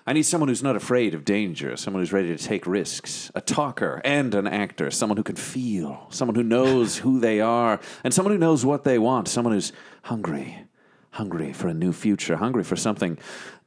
I 0.07 0.13
need 0.13 0.25
someone 0.25 0.49
who's 0.49 0.63
not 0.63 0.77
afraid 0.77 1.15
of 1.15 1.25
danger, 1.25 1.79
someone 1.79 2.03
who's 2.03 2.13
ready 2.13 2.37
to 2.37 2.37
take 2.37 2.67
risks, 2.67 3.31
a 3.35 3.41
talker 3.41 4.03
and 4.05 4.35
an 4.35 4.47
actor, 4.47 4.91
someone 4.91 5.17
who 5.17 5.23
can 5.23 5.37
feel, 5.37 6.09
someone 6.11 6.35
who 6.35 6.43
knows 6.43 6.99
who 6.99 7.21
they 7.21 7.41
are, 7.41 7.81
and 8.05 8.13
someone 8.13 8.35
who 8.35 8.39
knows 8.39 8.67
what 8.67 8.85
they 8.85 8.99
want, 8.99 9.29
someone 9.29 9.55
who's 9.55 9.73
hungry, 10.03 10.67
hungry 11.13 11.55
for 11.55 11.69
a 11.69 11.75
new 11.75 11.91
future, 11.91 12.37
hungry 12.37 12.65
for 12.65 12.77
something 12.77 13.17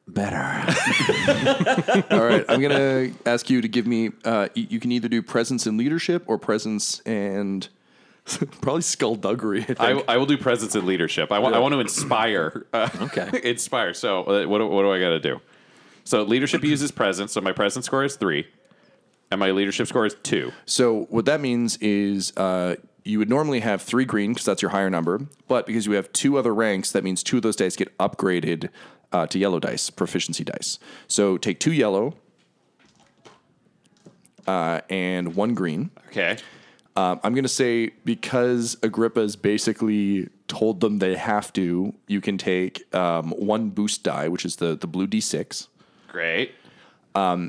better. 0.08 0.38
All 2.12 2.24
right. 2.26 2.46
I'm 2.50 2.62
going 2.62 2.72
to 2.76 3.14
ask 3.30 3.50
you 3.50 3.62
to 3.62 3.68
give 3.68 3.86
me, 3.88 4.08
uh, 4.26 4.50
y- 4.56 4.68
you 4.70 4.80
can 4.80 4.92
either 4.92 5.08
do 5.08 5.22
presence 5.22 5.66
and 5.66 5.78
leadership 5.78 6.24
or 6.28 6.38
presence 6.38 7.00
and 7.02 7.68
probably 8.62 8.82
skullduggery. 8.82 9.62
I 9.62 9.66
think. 9.66 9.80
I, 10.08 10.14
I 10.14 10.18
will 10.18 10.26
do 10.26 10.38
presence 10.38 10.76
and 10.76 10.86
leadership. 10.86 11.32
I 11.32 11.40
want, 11.40 11.56
I 11.56 11.60
want 11.60 11.74
to 11.74 11.80
inspire. 11.80 12.66
Uh, 12.74 12.90
Okay. 13.02 13.30
inspire. 13.44 13.94
So, 13.94 14.24
uh, 14.24 14.48
what, 14.48 14.60
do- 14.60 14.68
what 14.68 14.84
do 14.84 14.92
I 14.92 15.00
got 15.00 15.10
to 15.10 15.20
do? 15.20 15.42
So, 16.04 16.24
leadership 16.24 16.64
uses 16.64 16.92
presence. 16.92 17.34
So, 17.34 17.42
my 17.42 17.52
presence 17.52 17.86
score 17.86 18.04
is 18.04 18.16
three, 18.16 18.48
and 19.30 19.40
my 19.40 19.52
leadership 19.52 19.88
score 19.88 20.06
is 20.06 20.16
two. 20.24 20.52
So 20.66 21.02
what 21.10 21.26
that 21.26 21.42
means 21.42 21.76
is 21.78 22.32
uh, 22.38 22.76
you 23.04 23.20
would 23.20 23.30
normally 23.30 23.60
have 23.60 23.82
three 23.82 24.06
green 24.06 24.32
because 24.32 24.46
that's 24.46 24.62
your 24.62 24.72
higher 24.72 24.90
number, 24.90 25.20
but 25.50 25.66
because 25.66 25.86
you 25.86 25.92
have 25.94 26.12
two 26.14 26.38
other 26.38 26.54
ranks, 26.56 26.94
that 26.94 27.04
means 27.04 27.24
two 27.24 27.38
of 27.38 27.44
those 27.44 27.58
dice 27.58 27.76
get 27.76 27.98
upgraded 27.98 28.70
uh, 29.12 29.28
to 29.28 29.40
yellow 29.40 29.60
dice, 29.60 29.90
proficiency 29.90 30.44
dice. 30.44 30.80
So 31.08 31.38
take 31.38 31.60
two 31.60 31.72
yellow 31.72 32.16
uh, 34.46 34.82
and 34.90 35.36
one 35.36 35.54
green. 35.54 35.92
Okay. 36.10 36.38
Um, 36.96 37.20
I'm 37.24 37.34
going 37.34 37.44
to 37.44 37.50
say 37.50 37.92
because 38.06 38.76
Agrippa's 38.82 39.36
basically 39.36 40.30
told 40.48 40.80
them 40.80 40.98
they 40.98 41.16
have 41.16 41.54
to, 41.54 41.94
you 42.08 42.22
can 42.22 42.38
take 42.38 42.94
um, 42.96 43.32
one 43.32 43.70
boost 43.70 44.04
die, 44.04 44.28
which 44.28 44.46
is 44.46 44.56
the 44.56 44.76
the 44.76 44.88
blue 44.88 45.08
d6. 45.08 45.68
Great. 46.08 46.56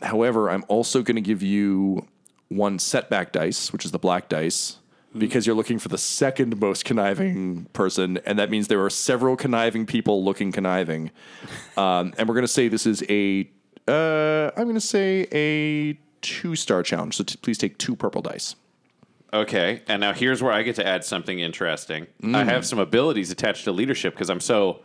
However, 0.02 0.50
I'm 0.50 0.64
also 0.68 1.02
going 1.02 1.16
to 1.16 1.22
give 1.22 1.42
you 1.42 2.06
one 2.48 2.78
setback 2.78 3.32
dice, 3.32 3.72
which 3.72 3.84
is 3.84 3.90
the 3.90 3.98
black 3.98 4.28
dice, 4.28 4.78
because 5.18 5.46
you're 5.46 5.56
looking 5.56 5.78
for 5.78 5.88
the 5.88 5.98
second 5.98 6.60
most 6.60 6.84
conniving 6.84 7.66
person, 7.72 8.18
and 8.24 8.38
that 8.38 8.50
means 8.50 8.68
there 8.68 8.84
are 8.84 8.90
several 8.90 9.36
conniving 9.36 9.86
people 9.86 10.24
looking 10.24 10.52
conniving. 10.52 11.10
Um, 11.76 12.12
and 12.18 12.28
we're 12.28 12.34
going 12.34 12.42
to 12.42 12.48
say 12.48 12.68
this 12.68 12.86
is 12.86 13.02
a, 13.08 13.48
uh, 13.86 14.50
I'm 14.56 14.64
going 14.64 14.74
to 14.74 14.80
say 14.80 15.26
a 15.32 15.98
two 16.20 16.56
star 16.56 16.82
challenge. 16.82 17.16
So 17.16 17.24
t- 17.24 17.38
please 17.40 17.58
take 17.58 17.78
two 17.78 17.96
purple 17.96 18.22
dice. 18.22 18.56
Okay. 19.32 19.82
And 19.88 20.00
now 20.00 20.12
here's 20.12 20.42
where 20.42 20.52
I 20.52 20.62
get 20.62 20.76
to 20.76 20.86
add 20.86 21.04
something 21.04 21.38
interesting. 21.38 22.06
I 22.34 22.44
have 22.44 22.64
some 22.64 22.78
abilities 22.78 23.30
attached 23.30 23.64
to 23.64 23.72
leadership 23.72 24.14
because 24.14 24.30
I'm 24.30 24.40
so. 24.40 24.80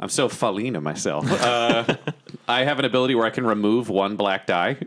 I'm 0.00 0.08
so 0.08 0.28
Falina 0.28 0.82
myself. 0.82 1.24
Uh, 1.42 1.96
I 2.48 2.64
have 2.64 2.80
an 2.80 2.84
ability 2.84 3.14
where 3.14 3.26
I 3.26 3.30
can 3.30 3.46
remove 3.46 3.88
one 3.88 4.16
black 4.16 4.46
die 4.46 4.78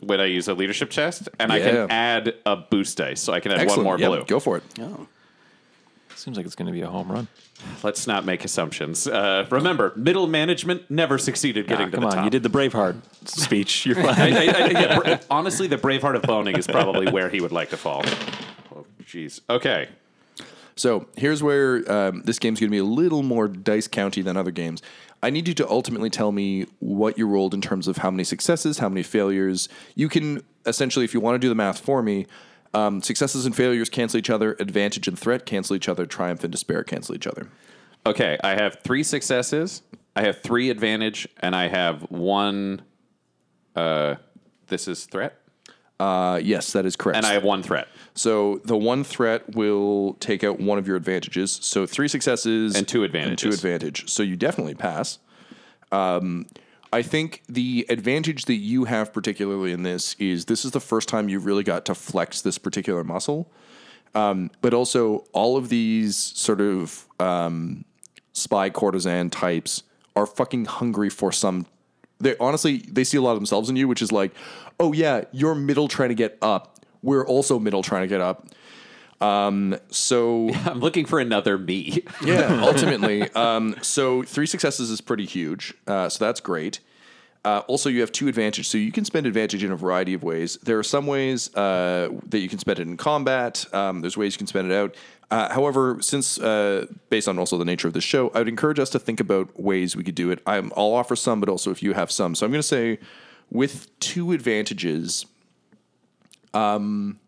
when 0.00 0.20
I 0.20 0.26
use 0.26 0.48
a 0.48 0.54
leadership 0.54 0.90
chest, 0.90 1.28
and 1.38 1.52
I 1.52 1.58
Yeah. 1.58 1.70
can 1.70 1.90
add 1.90 2.34
a 2.46 2.56
boost 2.56 2.96
dice, 2.98 3.20
so 3.20 3.32
I 3.32 3.40
can 3.40 3.52
add 3.52 3.60
Excellent. 3.60 3.78
one 3.78 3.84
more 3.84 3.98
Yep, 3.98 4.08
blue. 4.08 4.24
Go 4.26 4.40
for 4.40 4.56
it. 4.56 4.62
Seems 6.16 6.36
like 6.36 6.44
it's 6.44 6.54
going 6.54 6.66
to 6.66 6.72
be 6.72 6.82
a 6.82 6.86
home 6.88 7.10
run. 7.10 7.28
Let's 7.82 8.06
not 8.06 8.26
make 8.26 8.44
assumptions. 8.44 9.06
Uh, 9.06 9.46
remember, 9.50 9.92
middle 9.96 10.26
management 10.26 10.90
never 10.90 11.16
succeeded 11.16 11.66
getting 11.66 11.86
Ah, 11.86 11.90
to 11.90 11.96
come 11.96 12.00
the 12.02 12.06
on, 12.08 12.14
top. 12.16 12.24
you 12.24 12.30
did 12.30 12.42
the 12.42 12.50
Braveheart 12.50 12.96
speech. 13.26 13.86
You're 13.86 13.98
I, 14.06 14.14
fine. 14.14 14.32
I, 14.34 14.36
I, 14.38 14.66
yeah, 14.70 14.98
Bra- 14.98 15.18
honestly, 15.30 15.66
the 15.66 15.78
Braveheart 15.78 16.16
of 16.16 16.22
boning 16.22 16.56
is 16.56 16.66
probably 16.66 17.10
where 17.10 17.30
he 17.30 17.40
would 17.40 17.52
like 17.52 17.70
to 17.70 17.78
fall. 17.78 18.02
Oh, 18.74 18.84
jeez. 19.04 19.40
Okay. 19.48 19.88
So 20.76 21.06
here's 21.16 21.42
where 21.42 21.90
um, 21.90 22.22
this 22.24 22.38
game's 22.38 22.60
going 22.60 22.68
to 22.68 22.74
be 22.74 22.78
a 22.78 22.84
little 22.84 23.22
more 23.22 23.48
dice 23.48 23.88
county 23.88 24.20
than 24.20 24.36
other 24.36 24.50
games. 24.50 24.82
I 25.22 25.30
need 25.30 25.48
you 25.48 25.54
to 25.54 25.68
ultimately 25.68 26.10
tell 26.10 26.32
me 26.32 26.66
what 26.78 27.18
you 27.18 27.26
rolled 27.26 27.52
in 27.52 27.60
terms 27.60 27.88
of 27.88 27.98
how 27.98 28.10
many 28.10 28.24
successes, 28.24 28.78
how 28.78 28.88
many 28.88 29.02
failures. 29.02 29.68
You 29.94 30.08
can 30.08 30.42
essentially, 30.66 31.04
if 31.04 31.12
you 31.12 31.20
want 31.20 31.34
to 31.34 31.38
do 31.38 31.48
the 31.48 31.54
math 31.54 31.80
for 31.80 32.02
me, 32.02 32.26
um, 32.72 33.02
successes 33.02 33.46
and 33.46 33.54
failures 33.54 33.88
cancel 33.88 34.18
each 34.18 34.30
other, 34.30 34.56
advantage 34.60 35.08
and 35.08 35.18
threat 35.18 35.44
cancel 35.44 35.76
each 35.76 35.88
other, 35.88 36.06
triumph 36.06 36.44
and 36.44 36.50
despair 36.50 36.84
cancel 36.84 37.14
each 37.14 37.26
other. 37.26 37.48
Okay. 38.06 38.38
I 38.42 38.50
have 38.50 38.80
three 38.82 39.02
successes. 39.02 39.82
I 40.16 40.22
have 40.22 40.40
three 40.40 40.70
advantage, 40.70 41.28
and 41.38 41.54
I 41.54 41.68
have 41.68 42.02
one. 42.10 42.82
Uh, 43.76 44.16
this 44.66 44.88
is 44.88 45.04
threat, 45.04 45.39
Uh, 46.00 46.40
yes, 46.42 46.72
that 46.72 46.86
is 46.86 46.96
correct. 46.96 47.18
and 47.18 47.26
I 47.26 47.34
have 47.34 47.44
one 47.44 47.62
threat 47.62 47.86
so 48.14 48.60
the 48.64 48.76
one 48.76 49.04
threat 49.04 49.54
will 49.54 50.14
take 50.14 50.44
out 50.44 50.60
one 50.60 50.78
of 50.78 50.86
your 50.86 50.96
advantages. 50.96 51.52
So 51.62 51.86
three 51.86 52.08
successes 52.08 52.76
And 52.76 52.86
two 52.86 53.04
And 53.30 53.38
two 53.38 53.48
advantage. 53.48 54.10
So 54.10 54.22
you 54.22 54.36
definitely 54.36 54.74
pass. 54.74 55.18
Um, 55.92 56.46
I 56.92 57.02
think 57.02 57.42
the 57.48 57.86
advantage 57.88 58.46
that 58.46 58.56
you 58.56 58.84
have 58.84 59.12
particularly 59.12 59.72
in 59.72 59.84
this 59.84 60.14
is 60.18 60.46
this 60.46 60.64
is 60.64 60.72
the 60.72 60.80
first 60.80 61.08
time 61.08 61.28
you 61.28 61.38
really 61.38 61.62
got 61.62 61.84
to 61.86 61.94
flex 61.94 62.40
this 62.42 62.58
particular 62.58 63.04
muscle. 63.04 63.50
Um, 64.14 64.50
but 64.60 64.74
also 64.74 65.24
all 65.32 65.56
of 65.56 65.68
these 65.68 66.16
sort 66.16 66.60
of 66.60 67.06
um, 67.20 67.84
spy 68.32 68.68
courtesan 68.70 69.30
types 69.30 69.84
are 70.16 70.26
fucking 70.26 70.64
hungry 70.64 71.10
for 71.10 71.30
some 71.30 71.66
they 72.20 72.36
honestly 72.38 72.78
they 72.78 73.04
see 73.04 73.16
a 73.16 73.22
lot 73.22 73.32
of 73.32 73.38
themselves 73.38 73.70
in 73.70 73.76
you, 73.76 73.88
which 73.88 74.02
is 74.02 74.12
like, 74.12 74.32
oh 74.78 74.92
yeah, 74.92 75.24
you're 75.32 75.54
middle 75.54 75.88
trying 75.88 76.10
to 76.10 76.14
get 76.14 76.38
up. 76.42 76.78
We're 77.02 77.26
also 77.26 77.58
middle 77.58 77.82
trying 77.82 78.02
to 78.02 78.08
get 78.08 78.20
up. 78.20 78.46
Um, 79.20 79.76
so 79.90 80.50
I'm 80.64 80.80
looking 80.80 81.06
for 81.06 81.18
another 81.18 81.58
me. 81.58 82.04
yeah, 82.24 82.60
ultimately, 82.62 83.22
um, 83.30 83.76
so 83.82 84.22
three 84.22 84.46
successes 84.46 84.90
is 84.90 85.00
pretty 85.00 85.26
huge. 85.26 85.74
Uh, 85.86 86.08
so 86.08 86.24
that's 86.24 86.40
great. 86.40 86.80
Uh, 87.42 87.62
also, 87.68 87.88
you 87.88 88.02
have 88.02 88.12
two 88.12 88.28
advantage, 88.28 88.68
so 88.68 88.76
you 88.76 88.92
can 88.92 89.04
spend 89.06 89.26
advantage 89.26 89.64
in 89.64 89.72
a 89.72 89.76
variety 89.76 90.12
of 90.12 90.22
ways. 90.22 90.58
There 90.62 90.78
are 90.78 90.82
some 90.82 91.06
ways 91.06 91.54
uh, 91.54 92.10
that 92.28 92.40
you 92.40 92.50
can 92.50 92.58
spend 92.58 92.80
it 92.80 92.82
in 92.82 92.98
combat. 92.98 93.64
Um, 93.72 94.02
there's 94.02 94.16
ways 94.16 94.34
you 94.34 94.38
can 94.38 94.46
spend 94.46 94.70
it 94.70 94.74
out. 94.74 94.94
Uh, 95.30 95.52
however, 95.52 95.98
since 96.00 96.38
uh, 96.38 96.86
based 97.08 97.28
on 97.28 97.38
also 97.38 97.56
the 97.56 97.64
nature 97.64 97.88
of 97.88 97.94
the 97.94 98.00
show, 98.00 98.30
I 98.34 98.38
would 98.38 98.48
encourage 98.48 98.78
us 98.78 98.90
to 98.90 98.98
think 98.98 99.20
about 99.20 99.60
ways 99.60 99.94
we 99.94 100.02
could 100.04 100.16
do 100.16 100.30
it. 100.30 100.40
I'm, 100.46 100.72
I'll 100.76 100.92
offer 100.92 101.16
some, 101.16 101.40
but 101.40 101.48
also 101.48 101.70
if 101.70 101.82
you 101.82 101.92
have 101.94 102.10
some. 102.10 102.34
So 102.34 102.44
I'm 102.46 102.52
going 102.52 102.60
to 102.60 102.66
say, 102.66 102.98
with 103.50 103.88
two 104.00 104.32
advantages, 104.32 105.26
Um, 106.52 107.20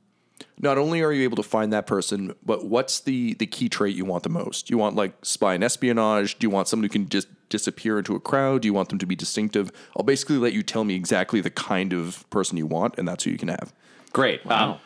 not 0.58 0.78
only 0.78 1.02
are 1.02 1.12
you 1.12 1.22
able 1.22 1.36
to 1.36 1.42
find 1.42 1.72
that 1.72 1.86
person, 1.86 2.34
but 2.44 2.64
what's 2.64 3.00
the 3.00 3.34
the 3.34 3.46
key 3.46 3.68
trait 3.68 3.94
you 3.96 4.04
want 4.04 4.22
the 4.24 4.28
most? 4.28 4.70
You 4.70 4.78
want 4.78 4.96
like 4.96 5.12
spy 5.22 5.54
and 5.54 5.62
espionage? 5.62 6.38
Do 6.38 6.46
you 6.46 6.50
want 6.50 6.66
someone 6.68 6.84
who 6.84 6.88
can 6.88 7.08
just 7.08 7.28
disappear 7.48 7.98
into 7.98 8.16
a 8.16 8.20
crowd? 8.20 8.62
Do 8.62 8.66
you 8.66 8.74
want 8.74 8.88
them 8.88 8.98
to 8.98 9.06
be 9.06 9.14
distinctive? 9.14 9.70
I'll 9.96 10.04
basically 10.04 10.38
let 10.38 10.52
you 10.52 10.62
tell 10.62 10.84
me 10.84 10.94
exactly 10.94 11.40
the 11.40 11.50
kind 11.50 11.92
of 11.92 12.28
person 12.30 12.58
you 12.58 12.66
want, 12.66 12.98
and 12.98 13.06
that's 13.06 13.24
who 13.24 13.30
you 13.30 13.38
can 13.38 13.48
have. 13.48 13.72
Great. 14.12 14.44
Um, 14.50 14.78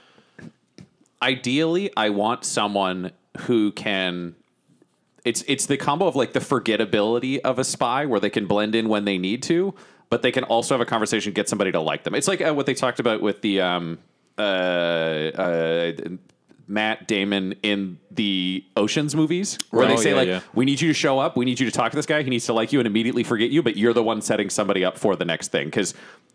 ideally, 1.23 1.91
I 1.97 2.11
want 2.11 2.45
someone 2.45 3.12
who 3.41 3.73
can. 3.73 4.35
It's 5.25 5.43
it's 5.49 5.67
the 5.67 5.77
combo 5.77 6.07
of 6.07 6.14
like 6.14 6.33
the 6.33 6.41
forgettability 6.41 7.41
of 7.41 7.59
a 7.59 7.64
spy, 7.64 8.07
where 8.07 8.21
they 8.21 8.31
can 8.31 8.47
blend 8.47 8.75
in 8.75 8.89
when 8.89 9.05
they 9.05 9.19
need 9.19 9.43
to, 9.45 9.75
but 10.09 10.23
they 10.23 10.31
can 10.31 10.45
also 10.45 10.75
have 10.75 10.81
a 10.81 10.87
conversation, 10.87 11.33
get 11.33 11.49
somebody 11.49 11.73
to 11.73 11.81
like 11.81 12.05
them. 12.05 12.14
It's 12.14 12.29
like 12.29 12.41
uh, 12.41 12.55
what 12.55 12.67
they 12.67 12.75
talked 12.75 13.01
about 13.01 13.21
with 13.21 13.41
the 13.43 13.61
um, 13.61 13.99
uh, 14.39 14.41
uh, 14.41 15.93
Matt 16.69 17.07
Damon 17.07 17.55
in 17.62 17.99
the 18.11 18.64
Ocean's 18.77 19.14
movies, 19.14 19.59
where 19.71 19.83
Right. 19.83 19.89
they 19.89 19.95
Oh, 19.95 20.03
say 20.03 20.11
yeah, 20.11 20.17
like, 20.17 20.29
yeah. 20.29 20.41
"We 20.55 20.64
need 20.64 20.81
you 20.81 20.89
to 20.89 20.95
show 20.95 21.19
up. 21.19 21.37
We 21.37 21.45
need 21.45 21.61
you 21.61 21.67
to 21.67 21.73
talk 21.73 21.93
to 21.93 21.97
this 21.97 22.07
guy. 22.07 22.23
He 22.23 22.31
needs 22.31 22.47
to 22.47 22.53
like 22.53 22.73
you 22.73 22.81
and 22.81 22.87
immediately 22.87 23.23
forget 23.25 23.51
you, 23.51 23.62
but 23.62 23.77
you're 23.77 23.93
the 23.93 24.03
one 24.03 24.21
setting 24.21 24.51
somebody 24.51 24.85
up 24.85 24.99
for 24.99 25.14
the 25.17 25.25
next 25.25 25.53
thing." 25.53 25.67
Because 25.67 25.95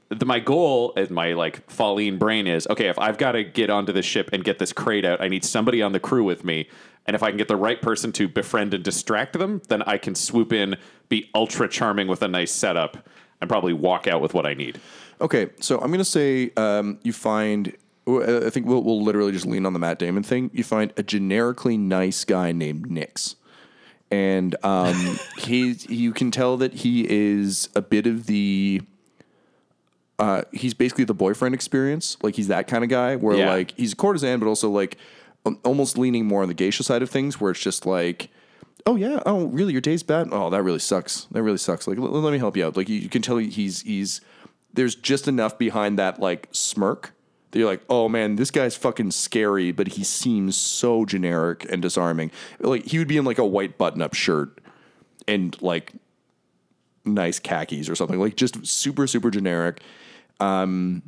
the, 0.10 0.26
my 0.26 0.40
goal 0.40 0.94
and 0.96 1.10
my 1.12 1.34
like 1.34 1.68
Falleen 1.68 2.18
brain 2.20 2.48
is 2.48 2.68
okay. 2.70 2.88
If 2.88 3.00
I've 3.00 3.18
got 3.18 3.34
to 3.34 3.44
get 3.44 3.70
onto 3.70 3.92
this 3.94 4.06
ship 4.06 4.30
and 4.34 4.44
get 4.44 4.60
this 4.60 4.72
crate 4.74 5.06
out, 5.06 5.22
I 5.22 5.28
need 5.28 5.44
somebody 5.46 5.82
on 5.82 5.92
the 5.92 6.00
crew 6.00 6.24
with 6.24 6.44
me. 6.46 6.68
And 7.08 7.16
if 7.16 7.24
I 7.24 7.30
can 7.30 7.38
get 7.38 7.48
the 7.48 7.56
right 7.56 7.82
person 7.82 8.12
to 8.14 8.28
befriend 8.28 8.74
and 8.74 8.84
distract 8.84 9.38
them, 9.38 9.62
then 9.70 9.82
I 9.84 9.98
can 9.98 10.14
swoop 10.14 10.54
in, 10.54 10.76
be 11.10 11.30
ultra 11.34 11.68
charming 11.68 12.08
with 12.08 12.22
a 12.22 12.28
nice 12.28 12.52
setup, 12.52 13.08
and 13.42 13.50
probably 13.50 13.74
walk 13.74 14.06
out 14.08 14.22
with 14.22 14.34
what 14.36 14.46
I 14.46 14.54
need. 14.54 14.80
Okay, 15.20 15.50
so 15.60 15.80
I'm 15.80 15.92
gonna 15.92 16.06
say 16.06 16.52
um, 16.58 17.00
you 17.04 17.12
find. 17.14 17.76
I 18.08 18.50
think 18.50 18.66
we'll, 18.66 18.84
we'll 18.84 19.04
literally 19.04 19.32
just 19.32 19.46
lean 19.46 19.66
on 19.66 19.74
the 19.74 19.80
Matt 19.80 20.00
Damon 20.00 20.24
thing. 20.24 20.50
You 20.54 20.64
find 20.64 20.92
a 20.98 21.04
generically 21.04 21.78
nice 21.78 22.26
guy 22.26 22.52
named 22.52 22.90
Nix, 22.90 23.36
and 24.10 24.56
um, 24.64 25.20
he 25.38 25.76
you 25.88 26.12
can 26.12 26.32
tell 26.32 26.58
that 26.58 26.74
he 26.74 27.06
is 27.10 27.70
a 27.76 27.82
bit 27.82 28.08
of 28.08 28.26
the. 28.26 28.82
Uh, 30.20 30.44
he's 30.52 30.74
basically 30.76 31.04
the 31.04 31.14
boyfriend 31.16 31.56
experience. 31.56 32.16
Like 32.22 32.36
he's 32.36 32.48
that 32.50 32.68
kind 32.68 32.84
of 32.84 32.90
guy 32.90 33.16
where 33.16 33.36
Yeah. 33.38 33.50
like 33.54 33.74
he's 33.76 33.94
a 33.94 33.96
courtesan, 33.96 34.40
but 34.40 34.46
also 34.48 34.70
like 34.70 34.98
um, 35.46 35.60
almost 35.64 35.98
leaning 35.98 36.26
more 36.28 36.44
on 36.44 36.48
the 36.48 36.54
geisha 36.54 36.84
side 36.84 37.02
of 37.02 37.10
things, 37.10 37.42
where 37.42 37.52
it's 37.52 37.60
just 37.60 37.86
like, 37.88 38.30
oh 38.86 38.96
yeah, 38.96 39.22
oh 39.26 39.46
really, 39.46 39.72
your 39.72 39.82
day's 39.82 40.04
bad. 40.04 40.30
Oh, 40.32 40.50
that 40.52 40.62
really 40.62 40.78
sucks. 40.80 41.26
That 41.32 41.42
really 41.42 41.58
sucks. 41.58 41.88
Like 41.88 41.98
l- 41.98 42.04
let 42.10 42.32
me 42.32 42.38
help 42.38 42.56
you 42.56 42.66
out. 42.66 42.78
Like 42.78 42.88
you, 42.90 42.98
you 43.00 43.10
can 43.10 43.22
tell 43.24 43.38
he's 43.38 43.82
he's 43.82 44.22
there's 44.74 44.94
just 44.96 45.28
enough 45.28 45.58
behind 45.58 45.98
that 45.98 46.20
like 46.20 46.48
smirk 46.52 47.14
that 47.52 47.60
you're 47.60 47.68
like, 47.68 47.82
oh 47.90 48.10
man, 48.10 48.36
this 48.36 48.52
guy's 48.52 48.76
fucking 48.76 49.12
scary, 49.12 49.72
but 49.72 49.90
he 49.90 50.04
seems 50.04 50.58
so 50.58 51.06
generic 51.06 51.66
and 51.70 51.82
disarming. 51.82 52.32
Like 52.60 52.86
he 52.86 52.98
would 52.98 53.08
be 53.08 53.18
in 53.18 53.26
like 53.26 53.38
a 53.38 53.46
white 53.46 53.78
button 53.78 54.02
up 54.02 54.14
shirt 54.14 54.60
and 55.28 55.60
like 55.62 55.94
nice 57.04 57.40
khakis 57.40 57.90
or 57.90 57.96
something 57.96 58.20
like 58.20 58.36
just 58.36 58.64
super 58.66 59.08
super 59.08 59.32
generic 59.32 59.82
um 60.40 61.02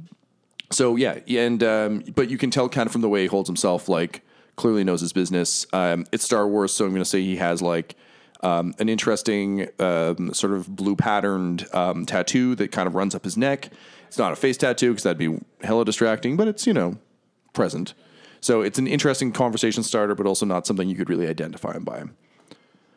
so 0.72 0.96
yeah 0.96 1.20
and 1.28 1.64
um 1.64 2.04
but 2.16 2.32
you 2.32 2.38
can 2.38 2.50
tell 2.50 2.68
kind 2.68 2.88
of 2.88 2.92
from 2.92 3.02
the 3.02 3.10
way 3.10 3.22
he 3.22 3.28
holds 3.28 3.48
himself 3.48 3.88
like 3.88 4.24
clearly 4.56 4.84
knows 4.84 5.02
his 5.02 5.14
business 5.14 5.68
um 5.72 6.04
it's 6.12 6.24
star 6.24 6.48
wars 6.48 6.74
so 6.74 6.86
i'm 6.86 6.92
going 6.92 7.02
to 7.02 7.06
say 7.06 7.22
he 7.22 7.36
has 7.36 7.62
like 7.62 7.96
um, 8.44 8.74
an 8.78 8.90
interesting 8.90 9.70
um, 9.80 10.34
sort 10.34 10.54
of 10.54 10.76
blue 10.76 10.98
patterned 10.98 11.66
um, 11.74 12.06
tattoo 12.06 12.56
that 12.56 12.72
kind 12.72 12.88
of 12.88 12.94
runs 12.94 13.16
up 13.16 13.24
his 13.24 13.38
neck. 13.38 13.70
It's 14.14 14.20
not 14.20 14.32
a 14.32 14.36
face 14.36 14.58
tattoo 14.58 14.92
because 14.92 15.02
that'd 15.02 15.18
be 15.18 15.40
hella 15.64 15.86
distracting, 15.86 16.38
but 16.38 16.48
it's 16.48 16.68
you 16.68 16.74
know 16.76 16.98
present. 17.52 17.96
So 18.42 18.62
it's 18.62 18.78
an 18.78 18.86
interesting 18.86 19.32
conversation 19.32 19.82
starter, 19.82 20.14
but 20.14 20.28
also 20.28 20.46
not 20.46 20.68
something 20.68 20.88
you 20.88 20.96
could 20.96 21.10
really 21.10 21.28
identify 21.28 21.74
him 21.74 21.84
by. 21.84 22.04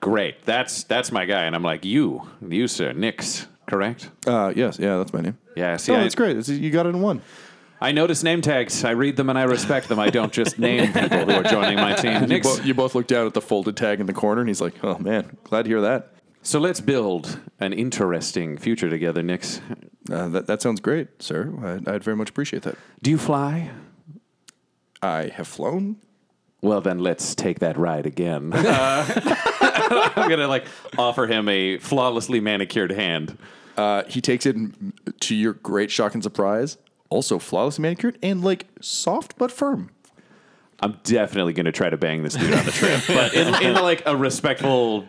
Great. 0.01 0.45
That's 0.45 0.85
that's 0.85 1.11
my 1.11 1.25
guy, 1.25 1.45
and 1.45 1.57
I'm 1.57 1.63
like 1.63 1.87
you, 1.87 2.29
you 2.47 2.69
sir, 2.69 2.93
Nix, 2.93 3.47
correct? 3.65 4.11
Uh, 4.27 4.53
yes, 4.55 4.79
yeah, 4.79 4.99
that's 4.99 5.15
my 5.15 5.23
name. 5.23 5.39
Yeah. 5.57 5.79
See, 5.79 5.93
Oh, 5.93 5.97
I, 5.97 6.03
that's 6.03 6.15
great. 6.15 6.37
It's, 6.37 6.51
you 6.51 6.69
got 6.69 6.85
it 6.85 6.91
in 6.91 7.01
one. 7.01 7.23
I 7.81 7.93
notice 7.93 8.23
name 8.23 8.43
tags. 8.43 8.85
I 8.85 8.91
read 8.91 9.17
them 9.17 9.31
and 9.31 9.39
I 9.39 9.45
respect 9.45 9.89
them. 9.89 9.99
I 9.99 10.11
don't 10.11 10.35
just 10.35 10.59
name 10.69 10.93
people 10.93 11.25
who 11.25 11.31
are 11.33 11.45
joining 11.45 11.77
my 11.77 11.95
team. 11.95 12.31
You, 12.31 12.43
bo- 12.43 12.61
you 12.63 12.75
both 12.75 12.95
look 12.95 13.07
down 13.07 13.27
at 13.27 13.33
the 13.33 13.41
folded 13.41 13.79
tag 13.79 14.01
in 14.01 14.07
the 14.07 14.13
corner, 14.13 14.43
and 14.43 14.51
he's 14.51 14.61
like, 14.61 14.75
"Oh 14.85 14.99
man, 14.99 15.39
glad 15.45 15.63
to 15.63 15.69
hear 15.71 15.81
that. 15.81 16.13
So 16.47 16.61
let's 16.61 16.81
build 16.81 17.41
an 17.59 17.73
interesting 17.73 18.57
future 18.57 18.89
together, 18.89 19.21
Nix. 19.21 19.61
Uh, 20.09 20.29
that 20.29 20.47
that 20.47 20.63
sounds 20.63 20.79
great, 20.79 21.21
sir. 21.21 21.53
I'd, 21.61 21.89
I'd 21.89 22.05
very 22.05 22.17
much 22.17 22.31
appreciate 22.31 22.63
that. 22.63 22.77
Do 23.03 23.11
you 23.11 23.19
fly? 23.19 23.73
I 25.03 25.25
have 25.35 25.49
flown. 25.49 25.97
Well, 26.63 26.81
then 26.81 27.01
let's 27.01 27.35
take 27.35 27.59
that 27.59 27.77
ride 27.77 28.07
again. 28.07 28.53
I'm 28.55 30.29
gonna 30.31 30.47
like 30.47 30.67
offer 30.97 31.27
him 31.27 31.49
a 31.49 31.79
flawlessly 31.79 32.39
manicured 32.39 32.93
hand. 32.93 33.37
Uh, 33.77 34.05
he 34.05 34.21
takes 34.21 34.47
it 34.47 34.55
and, 34.55 34.93
to 35.23 35.35
your 35.35 35.55
great 35.55 35.91
shock 35.91 36.15
and 36.15 36.23
surprise. 36.23 36.79
Also 37.11 37.41
flawlessly 37.41 37.83
manicured 37.83 38.19
and 38.23 38.45
like 38.45 38.67
soft 38.81 39.37
but 39.37 39.51
firm. 39.51 39.91
I'm 40.79 41.01
definitely 41.03 41.55
gonna 41.55 41.73
try 41.73 41.91
to 41.91 41.97
bang 41.97 42.23
this 42.23 42.35
dude 42.35 42.55
on 42.55 42.65
the 42.65 42.71
trip, 42.71 43.01
but 43.09 43.35
in, 43.35 43.53
in 43.65 43.75
like 43.75 44.05
a 44.07 44.17
respectful, 44.17 45.09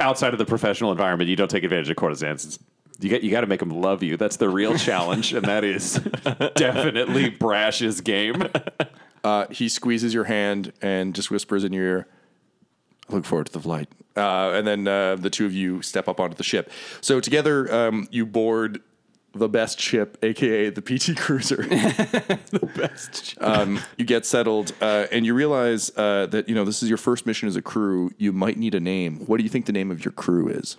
outside 0.00 0.32
of 0.32 0.38
the 0.38 0.44
professional 0.44 0.90
environment, 0.92 1.28
you 1.30 1.36
don't 1.36 1.50
take 1.50 1.64
advantage 1.64 1.90
of 1.90 1.96
courtesans. 1.96 2.58
You 3.00 3.10
got 3.10 3.22
you 3.22 3.30
got 3.30 3.40
to 3.40 3.46
make 3.46 3.60
them 3.60 3.70
love 3.70 4.02
you. 4.02 4.16
That's 4.16 4.36
the 4.36 4.48
real 4.48 4.76
challenge, 4.78 5.32
and 5.32 5.44
that 5.46 5.64
is 5.64 5.94
definitely 6.54 7.30
Brash's 7.30 8.00
game. 8.00 8.44
Uh, 9.24 9.46
he 9.50 9.68
squeezes 9.68 10.12
your 10.12 10.24
hand 10.24 10.72
and 10.82 11.14
just 11.14 11.30
whispers 11.30 11.64
in 11.64 11.72
your 11.72 11.84
ear, 11.84 12.08
I 13.08 13.14
look 13.14 13.24
forward 13.24 13.46
to 13.46 13.52
the 13.52 13.60
flight. 13.60 13.88
Uh, 14.16 14.50
and 14.50 14.66
then 14.66 14.86
uh, 14.86 15.16
the 15.16 15.30
two 15.30 15.46
of 15.46 15.52
you 15.52 15.82
step 15.82 16.08
up 16.08 16.20
onto 16.20 16.36
the 16.36 16.42
ship. 16.42 16.70
So 17.00 17.20
together, 17.20 17.72
um, 17.72 18.08
you 18.10 18.26
board 18.26 18.80
the 19.34 19.48
best 19.48 19.80
ship, 19.80 20.18
aka 20.22 20.70
the 20.70 20.82
PT 20.82 21.16
Cruiser. 21.16 21.56
the 21.62 22.70
best. 22.76 23.26
Ship. 23.26 23.42
Um, 23.42 23.80
you 23.96 24.04
get 24.04 24.26
settled, 24.26 24.72
uh, 24.80 25.06
and 25.10 25.24
you 25.24 25.34
realize 25.34 25.90
uh, 25.96 26.26
that 26.26 26.48
you 26.48 26.54
know 26.54 26.64
this 26.64 26.82
is 26.82 26.88
your 26.88 26.98
first 26.98 27.26
mission 27.26 27.48
as 27.48 27.56
a 27.56 27.62
crew. 27.62 28.10
You 28.18 28.32
might 28.32 28.58
need 28.58 28.74
a 28.74 28.80
name. 28.80 29.20
What 29.26 29.38
do 29.38 29.44
you 29.44 29.50
think 29.50 29.66
the 29.66 29.72
name 29.72 29.90
of 29.90 30.04
your 30.04 30.12
crew 30.12 30.48
is? 30.48 30.76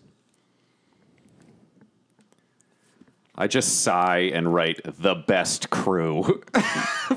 I 3.36 3.48
just 3.48 3.82
sigh 3.82 4.30
and 4.34 4.54
write 4.54 4.82
the 4.84 5.16
best 5.16 5.72
crew. 5.72 6.44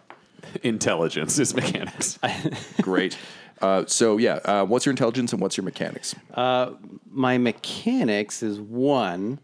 Intelligence 0.63 1.39
is 1.39 1.55
mechanics. 1.55 2.19
great. 2.83 3.17
Uh, 3.61 3.85
so 3.87 4.17
yeah, 4.17 4.35
uh, 4.45 4.65
what's 4.65 4.85
your 4.85 4.91
intelligence 4.91 5.33
and 5.33 5.41
what's 5.41 5.57
your 5.57 5.65
mechanics? 5.65 6.15
My 6.35 7.39
mechanics 7.39 8.43
is 8.43 8.59
one. 8.61 9.39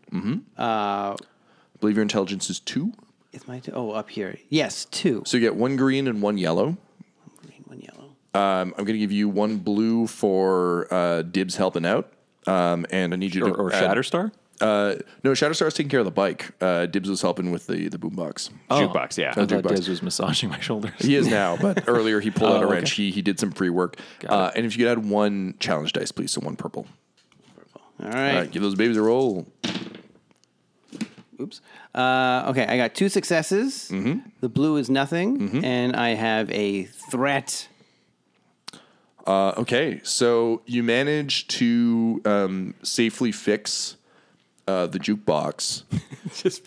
I 0.58 1.14
believe 1.80 1.96
your 1.96 2.02
intelligence 2.02 2.50
is 2.50 2.60
two. 2.60 2.92
Is 3.32 3.46
my 3.46 3.60
oh 3.74 3.90
up 3.92 4.10
here? 4.10 4.36
Yes, 4.48 4.86
two. 4.86 5.22
So 5.26 5.36
you 5.36 5.42
get 5.42 5.54
one 5.54 5.76
green 5.76 6.08
and 6.08 6.20
one 6.22 6.38
yellow. 6.38 6.64
One 6.66 6.78
Green, 7.46 7.62
one 7.66 7.80
yellow. 7.80 8.16
Um, 8.34 8.74
I'm 8.76 8.84
going 8.84 8.94
to 8.94 8.98
give 8.98 9.12
you 9.12 9.28
one 9.28 9.58
blue 9.58 10.06
for 10.06 10.92
uh, 10.92 11.22
Dibs 11.22 11.56
helping 11.56 11.84
out, 11.86 12.10
um, 12.46 12.86
and 12.90 13.12
I 13.12 13.16
need 13.16 13.34
you 13.34 13.42
to 13.44 13.50
Or, 13.50 13.68
or 13.68 13.72
add- 13.72 13.84
Shatterstar? 13.96 14.32
Uh, 14.60 14.96
no, 15.22 15.32
Shatterstar's 15.32 15.74
taking 15.74 15.88
care 15.90 16.00
of 16.00 16.04
the 16.06 16.10
bike. 16.10 16.50
Uh, 16.60 16.86
Dibs 16.86 17.08
was 17.08 17.22
helping 17.22 17.50
with 17.50 17.66
the 17.68 17.88
the 17.88 17.98
boombox. 17.98 18.50
Jukebox, 18.70 19.16
yeah. 19.16 19.30
I 19.30 19.32
thought 19.34 19.48
jukebox. 19.48 19.68
Dibs 19.76 19.88
was 19.88 20.02
massaging 20.02 20.48
my 20.50 20.58
shoulders. 20.60 20.92
He 20.98 21.14
is 21.14 21.28
now, 21.28 21.56
but 21.56 21.84
earlier 21.88 22.20
he 22.20 22.30
pulled 22.30 22.52
out 22.52 22.62
a 22.62 22.66
Oh, 22.66 22.70
wrench. 22.70 22.92
He 22.92 23.10
he 23.10 23.22
did 23.22 23.38
some 23.38 23.52
free 23.52 23.70
work. 23.70 23.96
Uh, 24.28 24.50
and 24.56 24.66
if 24.66 24.76
you 24.76 24.84
could 24.84 24.90
add 24.90 25.04
one 25.08 25.54
challenge 25.60 25.92
dice, 25.92 26.10
please, 26.12 26.32
so 26.32 26.40
one 26.40 26.56
purple. 26.56 26.86
All 28.00 28.06
All 28.06 28.12
right. 28.12 28.34
right, 28.36 28.50
give 28.50 28.62
those 28.62 28.74
babies 28.74 28.96
a 28.96 29.02
roll. 29.02 29.46
Oops. 31.40 31.60
Uh, 31.94 32.46
okay, 32.48 32.66
I 32.66 32.76
got 32.76 32.94
two 32.94 33.08
successes. 33.08 33.88
The 34.40 34.48
blue 34.48 34.76
is 34.76 34.90
nothing, 34.90 35.64
and 35.64 35.94
I 35.94 36.10
have 36.10 36.50
a 36.50 36.84
threat. 36.84 37.68
Uh, 39.26 39.52
okay, 39.58 40.00
so 40.02 40.62
you 40.66 40.82
manage 40.82 41.46
to 41.48 42.20
um, 42.24 42.74
safely 42.82 43.30
fix 43.30 43.96
uh, 44.68 44.86
the 44.86 44.98
jukebox. 44.98 45.84
just, 46.36 46.62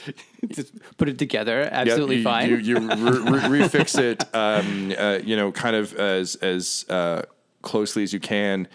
just 0.49 0.73
put 0.97 1.07
it 1.07 1.19
together. 1.19 1.69
Absolutely 1.71 2.17
you, 2.17 2.23
fine. 2.23 2.49
You, 2.49 2.57
you 2.57 2.75
re- 2.79 2.89
re- 2.89 3.59
refix 3.61 3.97
it, 3.99 4.23
um, 4.33 4.93
uh, 4.97 5.19
you 5.23 5.35
know, 5.35 5.51
kind 5.51 5.75
of 5.75 5.93
as 5.93 6.35
as 6.35 6.85
uh, 6.89 7.21
closely 7.61 8.03
as 8.03 8.11
you 8.11 8.19
can. 8.19 8.67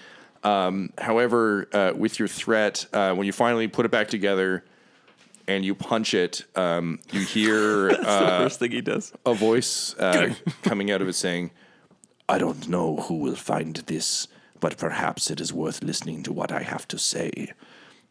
Um, 0.45 0.93
however, 0.97 1.68
uh, 1.72 1.93
with 1.97 2.20
your 2.20 2.29
threat, 2.29 2.87
uh, 2.93 3.14
when 3.14 3.27
you 3.27 3.33
finally 3.33 3.66
put 3.66 3.85
it 3.85 3.91
back 3.91 4.07
together 4.09 4.64
and 5.49 5.64
you 5.64 5.74
punch 5.74 6.14
it, 6.14 6.45
um, 6.55 7.01
you 7.11 7.20
hear 7.20 7.91
uh, 8.05 8.45
First 8.45 8.61
thing 8.61 8.70
he 8.70 8.81
does. 8.81 9.12
a 9.27 9.35
voice 9.35 9.97
uh, 9.99 10.35
coming 10.62 10.93
out 10.93 11.03
of 11.03 11.09
it 11.09 11.14
saying, 11.14 11.51
"I 12.29 12.39
don't 12.39 12.68
know 12.68 12.97
who 12.97 13.14
will 13.14 13.35
find 13.35 13.74
this, 13.87 14.29
but 14.61 14.77
perhaps 14.77 15.33
it 15.33 15.41
is 15.41 15.53
worth 15.53 15.83
listening 15.83 16.22
to 16.22 16.33
what 16.33 16.53
I 16.53 16.62
have 16.62 16.87
to 16.89 16.99
say." 16.99 17.53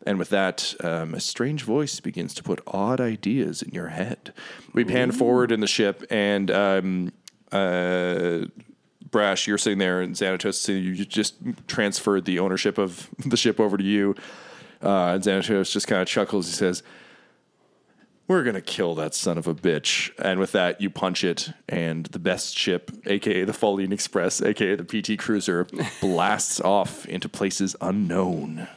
And 0.05 0.19
with 0.19 0.29
that, 0.29 0.75
um, 0.83 1.13
a 1.13 1.19
strange 1.19 1.63
voice 1.63 1.99
begins 1.99 2.33
to 2.35 2.43
put 2.43 2.61
odd 2.67 3.01
ideas 3.01 3.61
in 3.61 3.73
your 3.73 3.87
head. 3.87 4.33
We 4.73 4.85
pan 4.85 5.11
forward 5.11 5.51
in 5.51 5.61
the 5.61 5.67
ship, 5.67 6.03
and 6.11 6.51
um, 6.51 7.11
uh, 7.51 8.45
Brash, 9.09 9.47
you're 9.47 9.57
sitting 9.57 9.79
there, 9.79 10.01
and 10.01 10.15
Xanatos, 10.15 10.55
so 10.55 10.73
you 10.73 11.05
just 11.05 11.35
transferred 11.67 12.25
the 12.25 12.39
ownership 12.39 12.77
of 12.77 13.09
the 13.25 13.37
ship 13.37 13.59
over 13.59 13.77
to 13.77 13.83
you. 13.83 14.15
Uh, 14.83 15.13
and 15.13 15.23
Xanatos 15.23 15.71
just 15.71 15.87
kind 15.87 16.01
of 16.01 16.07
chuckles. 16.07 16.47
He 16.47 16.53
says, 16.53 16.83
we're 18.27 18.43
gonna 18.43 18.61
kill 18.61 18.95
that 18.95 19.13
son 19.13 19.37
of 19.37 19.47
a 19.47 19.53
bitch. 19.53 20.11
And 20.19 20.39
with 20.39 20.51
that, 20.53 20.81
you 20.81 20.89
punch 20.89 21.23
it, 21.23 21.51
and 21.69 22.07
the 22.07 22.19
best 22.19 22.57
ship, 22.57 22.91
aka 23.05 23.43
the 23.43 23.51
Falleen 23.51 23.91
Express, 23.93 24.41
aka 24.41 24.75
the 24.75 24.83
PT 24.83 25.19
Cruiser, 25.19 25.67
blasts 26.01 26.59
off 26.61 27.05
into 27.05 27.29
places 27.29 27.75
unknown. 27.81 28.67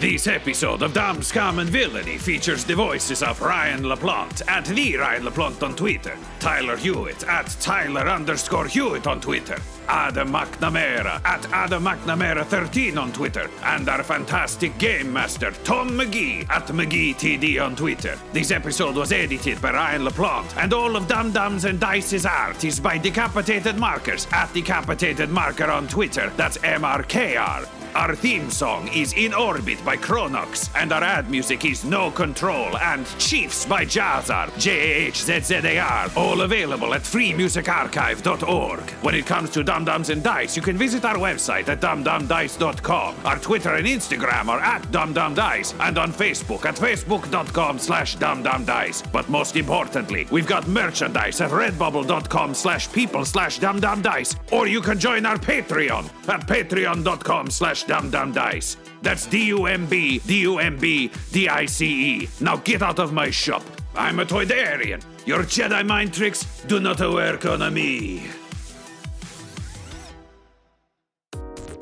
This 0.00 0.26
episode 0.26 0.82
of 0.82 0.92
Dumb 0.92 1.22
Scum 1.22 1.60
and 1.60 1.70
Villainy 1.70 2.18
features 2.18 2.64
the 2.64 2.74
voices 2.74 3.22
of 3.22 3.40
Ryan 3.40 3.84
LaPlante 3.84 4.42
at 4.48 4.64
the 4.66 4.96
Ryan 4.96 5.22
LaPlante 5.22 5.62
on 5.62 5.76
Twitter, 5.76 6.16
Tyler 6.40 6.76
Hewitt 6.76 7.22
at 7.24 7.46
Tyler 7.60 8.08
underscore 8.08 8.66
Hewitt 8.66 9.06
on 9.06 9.20
Twitter, 9.20 9.56
Adam 9.88 10.30
McNamara 10.30 11.24
at 11.24 11.46
Adam 11.52 11.84
McNamara13 11.84 12.98
on 12.98 13.12
Twitter, 13.12 13.48
and 13.62 13.88
our 13.88 14.02
fantastic 14.02 14.76
game 14.78 15.12
master 15.12 15.52
Tom 15.62 15.90
McGee 15.90 16.50
at 16.50 16.66
McGeeTD 16.66 17.64
on 17.64 17.76
Twitter. 17.76 18.18
This 18.32 18.50
episode 18.50 18.96
was 18.96 19.12
edited 19.12 19.62
by 19.62 19.72
Ryan 19.72 20.02
LaPlante, 20.02 20.56
and 20.56 20.74
all 20.74 20.96
of 20.96 21.06
Dumb 21.06 21.30
Dumbs 21.30 21.64
and 21.66 21.78
Dice's 21.78 22.26
art 22.26 22.64
is 22.64 22.80
by 22.80 22.98
Decapitated 22.98 23.76
Markers 23.76 24.26
at 24.32 24.52
Decapitated 24.52 25.30
Marker 25.30 25.70
on 25.70 25.86
Twitter. 25.86 26.30
That's 26.36 26.58
MRKR. 26.58 27.83
Our 27.94 28.16
theme 28.16 28.50
song 28.50 28.88
is 28.88 29.12
In 29.12 29.32
Orbit 29.32 29.84
by 29.84 29.96
Chronox, 29.96 30.68
and 30.74 30.90
our 30.90 31.04
ad 31.04 31.30
music 31.30 31.64
is 31.64 31.84
No 31.84 32.10
Control 32.10 32.76
and 32.78 33.06
Chiefs 33.18 33.64
by 33.66 33.84
Jahzzar, 33.84 34.50
J-A-H-Z-Z-A-R, 34.58 36.10
all 36.16 36.40
available 36.40 36.92
at 36.92 37.02
freemusicarchive.org. 37.02 38.80
When 38.80 39.14
it 39.14 39.26
comes 39.26 39.50
to 39.50 39.62
Dumb 39.62 39.84
Dumbs 39.84 40.10
and 40.10 40.24
Dice, 40.24 40.56
you 40.56 40.62
can 40.62 40.76
visit 40.76 41.04
our 41.04 41.14
website 41.14 41.68
at 41.68 41.80
dumbdumbdice.com. 41.80 43.14
Our 43.24 43.38
Twitter 43.38 43.74
and 43.74 43.86
Instagram 43.86 44.48
are 44.48 44.60
at 44.60 44.82
dumbdumbdice, 44.90 45.74
and 45.78 45.96
on 45.96 46.12
Facebook 46.12 46.64
at 46.64 46.74
facebook.com 46.74 47.78
slash 47.78 48.16
dumbdumbdice. 48.16 49.12
But 49.12 49.28
most 49.28 49.54
importantly, 49.54 50.26
we've 50.32 50.48
got 50.48 50.66
merchandise 50.66 51.40
at 51.40 51.50
redbubble.com 51.50 52.54
slash 52.54 52.92
people 52.92 53.24
slash 53.24 53.60
dumbdumbdice, 53.60 54.34
or 54.52 54.66
you 54.66 54.80
can 54.80 54.98
join 54.98 55.24
our 55.26 55.38
Patreon 55.38 56.06
at 56.28 56.44
patreon.com 56.48 57.50
slash 57.50 57.83
dumbdumbdice. 57.86 58.76
That's 59.02 59.26
D-U-M-B, 59.26 60.20
D-U-M-B, 60.20 61.10
D-I-C-E. 61.32 62.28
Now 62.40 62.56
get 62.56 62.82
out 62.82 62.98
of 62.98 63.12
my 63.12 63.30
shop. 63.30 63.62
I'm 63.94 64.20
a 64.20 64.24
Toydarian. 64.24 65.02
Your 65.26 65.40
Jedi 65.40 65.86
mind 65.86 66.12
tricks 66.12 66.44
do 66.66 66.80
not 66.80 67.00
work 67.00 67.46
on 67.46 67.72
me. 67.72 68.28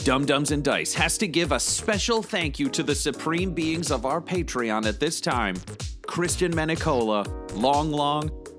Dumb 0.05 0.27
Dumbs 0.27 0.51
and 0.51 0.65
Dice 0.65 0.95
has 0.95 1.17
to 1.19 1.29
give 1.29 1.53
a 1.53 1.61
special 1.61 2.25
thank 2.25 2.59
you 2.59 2.69
to 2.71 2.83
the 2.83 2.95
supreme 2.95 3.55
beings 3.55 3.93
of 3.93 4.05
our 4.05 4.21
Patreon 4.21 4.85
at 4.85 4.99
this 4.99 5.21
time 5.21 5.55
Christian 6.09 6.53
Menicola, 6.53 7.25
Long 7.55 7.93
Long, 7.93 8.29